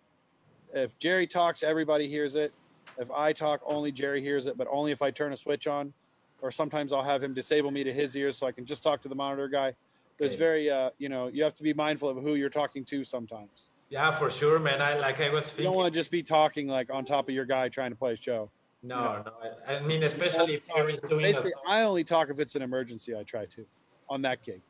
If 0.74 0.98
Jerry 0.98 1.28
talks, 1.28 1.64
everybody 1.64 2.08
hears 2.08 2.36
it. 2.36 2.52
If 2.98 3.12
I 3.12 3.32
talk, 3.32 3.62
only 3.66 3.92
Jerry 3.92 4.22
hears 4.22 4.48
it, 4.48 4.58
but 4.58 4.68
only 4.70 4.92
if 4.92 5.02
I 5.02 5.12
turn 5.12 5.32
a 5.34 5.38
switch 5.38 5.68
on. 5.68 5.94
Or 6.42 6.52
sometimes 6.52 6.92
I'll 6.92 7.04
have 7.04 7.24
him 7.24 7.34
disable 7.34 7.72
me 7.72 7.84
to 7.86 7.94
his 7.94 8.18
ears 8.18 8.38
so 8.38 8.48
I 8.48 8.52
can 8.52 8.66
just 8.66 8.84
talk 8.84 9.02
to 9.04 9.08
the 9.08 9.16
monitor 9.16 9.48
guy. 9.48 9.74
There's 10.20 10.36
very, 10.36 10.70
uh, 10.70 10.90
you 10.98 11.10
know, 11.10 11.28
you 11.28 11.44
have 11.44 11.56
to 11.56 11.64
be 11.64 11.74
mindful 11.74 12.10
of 12.10 12.18
who 12.18 12.36
you're 12.36 12.50
talking 12.50 12.84
to 12.86 13.04
sometimes. 13.04 13.70
yeah, 13.90 14.12
for 14.12 14.30
sure, 14.30 14.60
man. 14.60 14.82
I 14.82 14.98
like 14.98 15.22
I 15.22 15.30
was 15.30 15.58
You 15.58 15.64
don't 15.64 15.76
want 15.76 15.94
to 15.94 16.00
just 16.00 16.12
be 16.12 16.24
talking 16.24 16.68
like 16.68 16.92
on 16.92 17.06
top 17.06 17.30
of 17.30 17.36
your 17.36 17.46
guy 17.46 17.70
trying 17.70 17.92
to 17.92 17.96
play 17.96 18.14
a 18.14 18.16
show. 18.16 18.50
no, 18.84 19.24
no. 19.26 19.32
I, 19.68 19.76
I 19.76 19.82
mean, 19.82 20.04
especially 20.04 20.56
if 20.56 20.68
Jerry's 20.68 21.02
doing 21.02 21.24
Basically. 21.24 21.54
I 21.68 21.84
only 21.84 22.04
talk 22.04 22.30
if 22.30 22.40
it's 22.40 22.56
an 22.56 22.62
emergency. 22.62 23.16
I 23.16 23.24
try 23.24 23.46
to 23.46 23.66
on 24.10 24.22
that 24.24 24.44
gig. 24.44 24.62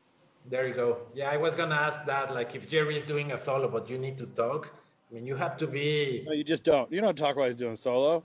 There 0.50 0.66
you 0.68 0.74
go. 0.74 0.98
Yeah, 1.14 1.30
I 1.30 1.36
was 1.36 1.54
gonna 1.54 1.74
ask 1.74 2.04
that. 2.04 2.32
Like, 2.32 2.54
if 2.54 2.68
Jerry's 2.68 3.02
doing 3.02 3.32
a 3.32 3.36
solo, 3.36 3.68
but 3.68 3.88
you 3.90 3.98
need 3.98 4.18
to 4.18 4.26
talk. 4.26 4.68
I 5.14 5.16
mean, 5.16 5.26
you 5.26 5.36
have 5.36 5.56
to 5.58 5.66
be. 5.68 6.24
No, 6.26 6.32
you 6.32 6.42
just 6.42 6.64
don't. 6.64 6.90
You 6.90 7.00
don't 7.00 7.16
talk 7.16 7.36
while 7.36 7.46
he's 7.46 7.54
doing 7.56 7.76
solo. 7.76 8.24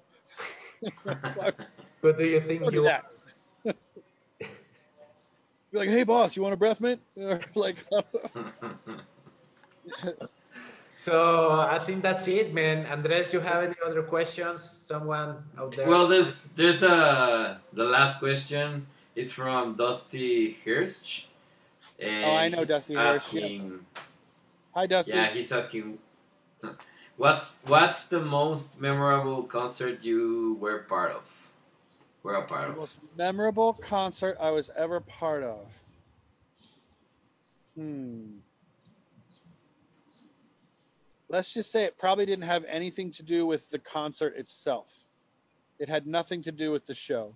What 2.01 2.17
do 2.17 2.25
you 2.25 2.39
think 2.41 2.61
Don't 2.61 2.73
you? 2.73 2.79
do 2.79 2.85
that. 2.85 3.05
Be 4.39 5.77
like, 5.77 5.89
hey 5.89 6.03
boss, 6.05 6.35
you 6.37 6.41
want 6.41 6.53
a 6.53 6.57
breath 6.57 6.79
mint? 6.81 7.01
Like, 7.55 7.77
So 10.95 11.51
I 11.51 11.77
think 11.79 12.01
that's 12.01 12.27
it, 12.27 12.53
man. 12.53 12.85
Andres, 12.85 13.33
you 13.33 13.39
have 13.41 13.63
any 13.63 13.75
other 13.85 14.01
questions? 14.01 14.63
Someone 14.63 15.43
out 15.57 15.75
there? 15.75 15.87
well, 15.87 16.07
there's 16.07 16.45
there's 16.55 16.81
a 16.83 17.59
the 17.73 17.83
last 17.83 18.19
question 18.19 18.87
is 19.15 19.31
from 19.31 19.75
Dusty 19.75 20.57
Hirsch. 20.65 21.25
And 21.99 22.25
Oh, 22.25 22.35
I 22.35 22.49
know 22.49 22.59
he's 22.59 22.67
Dusty 22.69 22.95
Hirsch, 22.95 23.33
yes. 23.33 23.43
asking, 23.59 23.85
hi 24.73 24.87
Dusty. 24.87 25.11
Yeah, 25.11 25.27
he's 25.31 25.51
asking, 25.51 25.99
what's 27.17 27.59
what's 27.65 28.07
the 28.07 28.19
most 28.21 28.79
memorable 28.79 29.43
concert 29.43 30.03
you 30.03 30.57
were 30.59 30.79
part 30.79 31.11
of? 31.11 31.49
Were 32.23 32.35
a 32.35 32.43
part 32.45 32.67
The 32.67 32.71
of? 32.71 32.77
most 32.77 32.97
memorable 33.17 33.73
concert 33.73 34.37
I 34.39 34.51
was 34.51 34.69
ever 34.75 34.99
part 34.99 35.43
of. 35.43 35.67
Hmm. 37.75 38.37
Let's 41.29 41.53
just 41.53 41.71
say 41.71 41.83
it 41.83 41.97
probably 41.97 42.25
didn't 42.25 42.45
have 42.45 42.65
anything 42.67 43.11
to 43.11 43.23
do 43.23 43.45
with 43.45 43.69
the 43.69 43.79
concert 43.79 44.35
itself. 44.35 45.05
It 45.77 45.87
had 45.87 46.07
nothing 46.07 46.41
to 46.41 46.51
do 46.51 46.71
with 46.71 46.85
the 46.87 46.93
show. 46.93 47.33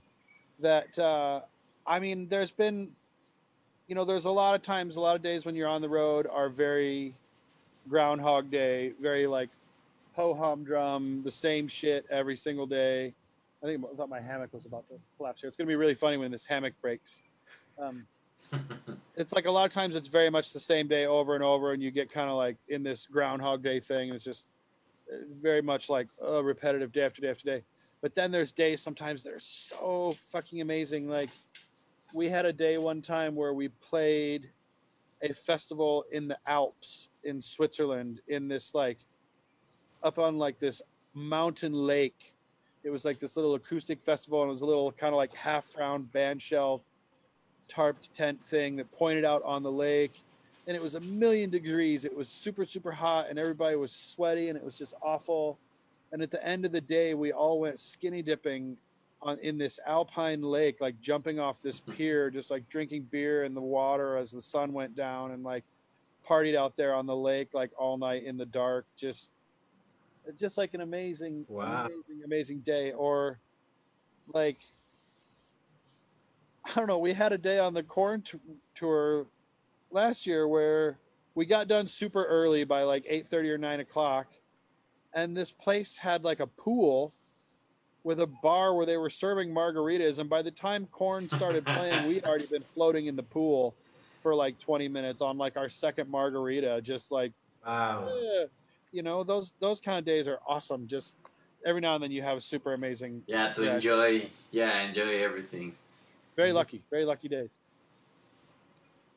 That 0.60 0.98
uh, 1.00 1.42
I 1.86 2.00
mean, 2.00 2.28
there's 2.28 2.52
been, 2.52 2.90
you 3.88 3.96
know, 3.96 4.04
there's 4.04 4.26
a 4.26 4.32
lot 4.32 4.56
of 4.56 4.62
times, 4.64 4.98
a 4.98 5.02
lot 5.02 5.16
of 5.16 5.22
days 5.22 5.46
when 5.46 5.56
you're 5.56 5.68
on 5.68 5.82
the 5.82 5.90
road 5.90 6.28
are 6.28 6.50
very 6.50 7.16
Groundhog 7.90 8.50
Day, 8.50 8.94
very 9.02 9.28
like 9.28 9.50
ho 10.14 10.34
hum 10.34 10.64
drum, 10.64 11.22
the 11.24 11.32
same 11.32 11.68
shit 11.68 12.06
every 12.10 12.36
single 12.36 12.66
day. 12.66 13.14
I 13.64 13.66
think 13.66 13.84
I 13.92 13.96
thought 13.96 14.10
my 14.10 14.20
hammock 14.20 14.54
was 14.54 14.66
about 14.66 14.88
to 14.90 14.96
collapse 15.18 15.42
here. 15.42 15.48
It's 15.48 15.58
going 15.58 15.68
to 15.68 15.72
be 15.72 15.76
really 15.76 15.94
funny 15.94 16.18
when 16.18 16.32
this 16.32 16.46
hammock 16.46 16.74
breaks. 16.82 17.22
Um, 17.80 18.06
it's 19.16 19.34
like 19.34 19.46
a 19.46 19.52
lot 19.52 19.66
of 19.66 19.72
times 19.72 19.96
it's 19.96 20.08
very 20.08 20.30
much 20.30 20.52
the 20.54 20.60
same 20.60 20.88
day 20.88 21.06
over 21.06 21.36
and 21.36 21.44
over, 21.44 21.72
and 21.72 21.82
you 21.82 21.92
get 21.92 22.12
kind 22.12 22.30
of 22.30 22.36
like 22.36 22.58
in 22.68 22.84
this 22.84 23.08
Groundhog 23.08 23.64
Day 23.64 23.80
thing. 23.80 24.10
And 24.10 24.16
it's 24.16 24.26
just 24.26 24.48
uh, 25.12 25.18
very 25.42 25.62
much 25.62 25.90
like 25.90 26.08
uh, 26.22 26.44
repetitive 26.44 26.92
day 26.92 27.04
after 27.04 27.22
day 27.22 27.30
after 27.30 27.46
day. 27.46 27.64
But 28.02 28.14
then 28.16 28.32
there's 28.32 28.52
days 28.52 28.82
sometimes 28.82 29.24
that 29.24 29.34
are 29.34 29.40
so 29.40 30.14
fucking 30.30 30.60
amazing. 30.60 31.08
Like 31.08 31.30
we 32.14 32.28
had 32.28 32.46
a 32.46 32.54
day 32.54 32.78
one 32.78 33.02
time 33.02 33.34
where 33.34 33.54
we 33.54 33.70
played 33.70 34.50
a 35.24 35.34
festival 35.34 36.06
in 36.12 36.28
the 36.28 36.38
Alps 36.46 37.10
in 37.24 37.42
Switzerland 37.42 38.22
in 38.28 38.48
this 38.48 38.76
like 38.76 39.00
up 40.04 40.20
on 40.20 40.38
like 40.38 40.60
this 40.60 40.82
mountain 41.16 41.74
lake 41.74 42.34
it 42.84 42.90
was 42.90 43.06
like 43.06 43.20
this 43.20 43.36
little 43.36 43.56
acoustic 43.56 44.02
festival, 44.02 44.42
and 44.42 44.50
it 44.50 44.52
was 44.52 44.62
a 44.62 44.66
little 44.66 44.92
kind 44.92 45.14
of 45.14 45.18
like 45.18 45.34
half 45.34 45.76
round 45.78 46.12
band 46.12 46.42
shell 46.42 46.84
tarped 47.70 48.12
tent 48.12 48.44
thing 48.44 48.76
that 48.76 48.92
pointed 48.92 49.24
out 49.24 49.42
on 49.44 49.64
the 49.64 49.72
lake. 49.72 50.22
And 50.68 50.76
it 50.76 50.84
was 50.84 50.96
a 50.96 51.02
million 51.02 51.50
degrees. 51.50 52.06
It 52.06 52.16
was 52.16 52.28
super, 52.28 52.66
super 52.66 52.92
hot, 52.92 53.30
and 53.30 53.40
everybody 53.40 53.76
was 53.76 53.92
sweaty, 53.92 54.50
and 54.50 54.58
it 54.58 54.64
was 54.64 54.78
just 54.78 54.94
awful. 55.02 55.58
And 56.12 56.22
at 56.22 56.30
the 56.30 56.46
end 56.46 56.66
of 56.66 56.72
the 56.72 56.82
day, 56.82 57.14
we 57.14 57.32
all 57.32 57.60
went 57.60 57.80
skinny 57.80 58.22
dipping 58.22 58.78
on 59.24 59.40
in 59.40 59.58
this 59.58 59.80
alpine 59.86 60.42
lake, 60.42 60.82
like 60.82 61.00
jumping 61.02 61.40
off 61.40 61.62
this 61.62 61.80
mm-hmm. 61.80 61.94
pier, 61.94 62.30
just 62.30 62.52
like 62.52 62.68
drinking 62.70 63.08
beer 63.10 63.44
in 63.46 63.54
the 63.54 63.62
water 63.62 64.18
as 64.18 64.32
the 64.32 64.42
sun 64.42 64.74
went 64.74 64.96
down, 64.96 65.32
and 65.32 65.44
like 65.44 65.64
partied 66.28 66.56
out 66.56 66.76
there 66.76 66.94
on 66.94 67.06
the 67.06 67.16
lake 67.16 67.50
like 67.54 67.72
all 67.78 67.98
night 67.98 68.24
in 68.24 68.38
the 68.38 68.46
dark. 68.46 68.86
Just, 68.96 69.32
just 70.38 70.58
like 70.58 70.74
an 70.74 70.82
amazing, 70.82 71.46
Wow. 71.50 71.86
amazing, 71.86 72.24
amazing 72.24 72.60
day. 72.60 72.92
Or 72.92 73.40
like, 74.34 74.58
I 76.66 76.76
don't 76.76 76.88
know. 76.88 77.00
We 77.00 77.14
had 77.14 77.34
a 77.34 77.38
day 77.38 77.60
on 77.60 77.74
the 77.74 77.84
Korn 77.84 78.22
t- 78.22 78.40
tour 78.74 79.26
last 79.92 80.26
year 80.26 80.48
where 80.48 80.98
we 81.36 81.46
got 81.46 81.68
done 81.68 81.88
super 81.88 82.24
early 82.26 82.64
by 82.64 82.84
like 82.84 83.04
eight 83.08 83.28
thirty 83.28 83.50
or 83.50 83.58
nine 83.58 83.80
o'clock, 83.80 84.28
and 85.14 85.36
this 85.36 85.52
place 85.52 85.98
had 85.98 86.24
like 86.24 86.40
a 86.40 86.48
pool 86.48 87.14
with 88.04 88.20
a 88.20 88.28
bar 88.28 88.76
where 88.76 88.86
they 88.86 88.98
were 88.98 89.10
serving 89.10 89.54
margaritas. 89.54 90.20
And 90.20 90.30
by 90.30 90.42
the 90.42 90.52
time 90.52 90.88
Korn 90.92 91.30
started 91.30 91.66
playing, 91.66 92.04
we'd 92.08 92.24
already 92.26 92.48
been 92.48 92.64
floating 92.64 93.08
in 93.08 93.16
the 93.16 93.24
pool 93.24 93.76
for 94.20 94.36
like 94.36 94.58
twenty 94.60 94.88
minutes 94.88 95.22
on 95.22 95.38
like 95.38 95.58
our 95.58 95.70
second 95.70 96.10
margarita, 96.10 96.82
just 96.82 97.12
like 97.12 97.34
Wow. 97.66 98.08
eh, 98.10 98.46
you 98.92 99.04
know 99.04 99.24
those 99.24 99.56
those 99.60 99.80
kind 99.82 99.98
of 100.00 100.06
days 100.06 100.28
are 100.28 100.40
awesome. 100.48 100.88
Just 100.88 101.16
every 101.66 101.82
now 101.82 101.96
and 101.96 102.04
then 102.04 102.12
you 102.12 102.22
have 102.22 102.38
a 102.38 102.42
super 102.42 102.74
amazing, 102.74 103.24
Yeah, 103.28 103.52
to 103.54 103.64
Yeah. 103.66 103.76
enjoy. 103.76 104.30
Yeah, 104.52 104.82
enjoy 104.82 105.24
everything. 105.24 105.74
very 106.36 106.52
Mhm. 106.52 106.56
lucky, 106.56 106.84
very 106.90 107.06
lucky 107.06 107.28
days. 107.28 107.58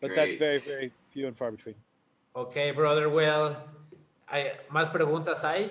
But 0.01 0.15
that's 0.15 0.35
very 0.35 0.59
very 0.59 0.93
few 1.11 1.27
and 1.27 1.37
far 1.37 1.51
between. 1.51 1.77
Okay, 2.35 2.71
brother. 2.71 3.09
Well, 3.09 3.57
I, 4.29 4.53
¿más 4.71 4.91
preguntas 4.93 5.43
hay? 5.43 5.71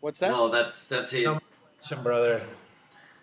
What's 0.00 0.18
that? 0.20 0.30
No, 0.30 0.48
that's 0.48 0.86
that's 0.86 1.12
it. 1.12 1.24
No. 1.24 1.38
Brother. 2.02 2.40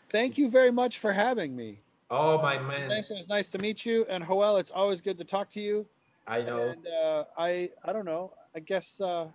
Thank 0.09 0.37
you 0.37 0.49
very 0.49 0.71
much 0.71 0.99
for 0.99 1.11
having 1.11 1.55
me. 1.55 1.79
Oh, 2.09 2.41
my 2.41 2.59
man. 2.59 2.89
Nice, 2.89 3.09
it 3.11 3.15
was 3.15 3.27
nice 3.27 3.49
to 3.49 3.59
meet 3.59 3.85
you. 3.85 4.05
And 4.09 4.23
Joel, 4.25 4.57
it's 4.57 4.71
always 4.71 5.01
good 5.01 5.17
to 5.17 5.23
talk 5.23 5.49
to 5.51 5.59
you. 5.59 5.85
I 6.27 6.41
know. 6.43 6.59
And 6.69 6.87
uh, 6.87 7.23
I, 7.37 7.69
I 7.83 7.91
don't 7.91 8.05
know. 8.05 8.31
I 8.55 8.59
guess 8.59 9.01
uh, 9.01 9.27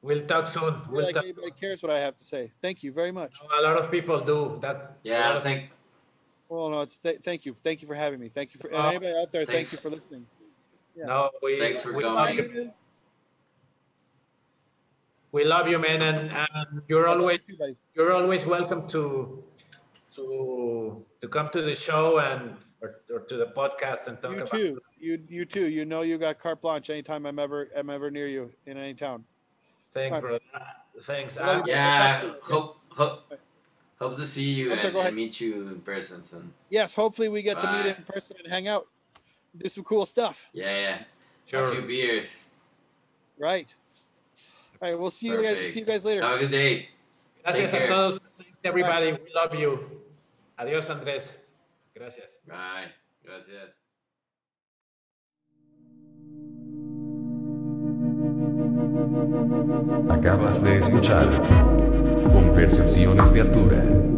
We'll 0.00 0.20
talk 0.20 0.46
soon. 0.48 0.64
I 0.64 0.66
feel 0.66 0.82
We'll 0.90 1.04
like 1.04 1.14
talk. 1.14 1.24
anybody 1.24 1.50
cares 1.60 1.82
what 1.82 1.92
I 1.92 2.00
have 2.00 2.16
to 2.16 2.24
say. 2.24 2.50
Thank 2.62 2.82
you 2.82 2.90
very 2.92 3.12
much. 3.12 3.32
A 3.58 3.62
lot 3.62 3.76
of 3.76 3.90
people 3.90 4.18
do 4.20 4.58
that. 4.62 4.96
Yeah, 5.04 5.36
of- 5.36 5.42
thank. 5.42 5.70
Well, 6.48 6.70
no, 6.70 6.80
it's 6.80 6.96
th- 6.96 7.20
thank 7.22 7.46
you, 7.46 7.54
thank 7.54 7.80
you 7.82 7.88
for 7.88 7.94
having 7.94 8.18
me. 8.18 8.28
Thank 8.28 8.52
you 8.54 8.60
for 8.60 8.68
and 8.68 8.76
Oh, 8.76 8.88
anybody 8.88 9.14
out 9.16 9.30
there. 9.32 9.44
Thank 9.44 9.70
you 9.72 9.78
for 9.78 9.90
listening. 9.90 10.26
Yeah. 10.96 11.06
No, 11.06 11.30
we, 11.42 11.58
Thanks 11.58 11.80
for 11.82 11.94
we 11.94 12.02
coming. 12.02 12.72
Love 15.32 15.40
you. 15.40 15.44
We 15.44 15.44
love 15.44 15.68
you, 15.68 15.78
man, 15.78 16.02
and, 16.02 16.30
and 16.30 16.82
you're 16.88 17.08
always 17.08 17.48
you, 17.48 17.56
buddy. 17.56 17.76
you're 17.94 18.12
always 18.12 18.44
welcome 18.46 18.86
to 18.88 19.42
to 20.16 21.04
to 21.20 21.28
come 21.28 21.48
to 21.52 21.62
the 21.62 21.74
show 21.74 22.18
and 22.18 22.56
or, 22.80 23.00
or 23.12 23.20
to 23.20 23.36
the 23.36 23.46
podcast 23.46 24.08
and 24.08 24.20
talk 24.20 24.32
You 24.32 24.36
about. 24.38 24.50
too. 24.50 24.80
You 25.00 25.18
you 25.28 25.44
too. 25.44 25.68
You 25.68 25.84
know 25.84 26.02
you 26.02 26.18
got 26.18 26.38
carte 26.38 26.60
blanche 26.60 26.90
anytime 26.90 27.26
I'm 27.26 27.38
ever 27.38 27.68
I'm 27.76 27.90
ever 27.90 28.10
near 28.10 28.28
you 28.28 28.50
in 28.66 28.76
any 28.76 28.94
town. 28.94 29.24
Thanks, 29.94 30.14
Right. 30.14 30.22
brother. 30.22 30.40
Thanks. 31.02 31.36
I 31.36 31.60
Uh. 31.60 31.62
Yeah, 31.66 32.32
hope 32.42 32.76
hope 32.90 33.32
hope 33.98 34.16
to 34.16 34.26
see 34.26 34.44
you 34.50 34.72
Okay, 34.72 34.82
and, 34.84 34.92
go 34.92 34.98
ahead. 35.00 35.08
and 35.08 35.16
meet 35.16 35.40
you 35.40 35.68
in 35.68 35.80
person 35.80 36.22
soon. 36.22 36.52
Yes, 36.70 36.94
hopefully 36.94 37.28
we 37.28 37.42
get 37.42 37.60
to 37.60 37.72
meet 37.72 37.86
in 37.86 38.02
person 38.04 38.36
and 38.42 38.52
hang 38.52 38.68
out, 38.68 38.86
do 39.56 39.68
some 39.68 39.84
cool 39.84 40.04
stuff. 40.06 40.48
Yeah, 40.52 40.76
yeah. 40.78 41.04
Sure. 41.46 41.64
A 41.64 41.72
few 41.72 41.82
beers. 41.82 42.44
Right. 43.38 43.74
All 44.82 44.90
right. 44.90 44.98
We'll 44.98 45.10
see 45.10 45.28
you 45.28 45.36
guys. 45.40 45.54
Perfect. 45.54 45.72
See 45.72 45.80
you 45.80 45.86
guys 45.86 46.04
later. 46.04 46.22
Have 46.22 46.36
a 46.36 46.38
good 46.40 46.50
day. 46.50 46.88
Gracias 47.44 47.72
a 47.72 47.86
todos. 47.86 48.18
Thanks, 48.36 48.58
everybody. 48.64 49.12
We 49.12 49.32
love 49.32 49.54
you. 49.54 49.78
Adiós, 50.58 50.90
Andrés. 50.90 51.32
Gracias. 51.94 52.38
Bye. 52.48 52.90
Gracias. 53.24 53.70
Acabas 60.10 60.64
de 60.64 60.78
escuchar 60.78 61.26
Conversaciones 62.32 63.32
de 63.32 63.40
Altura. 63.40 64.11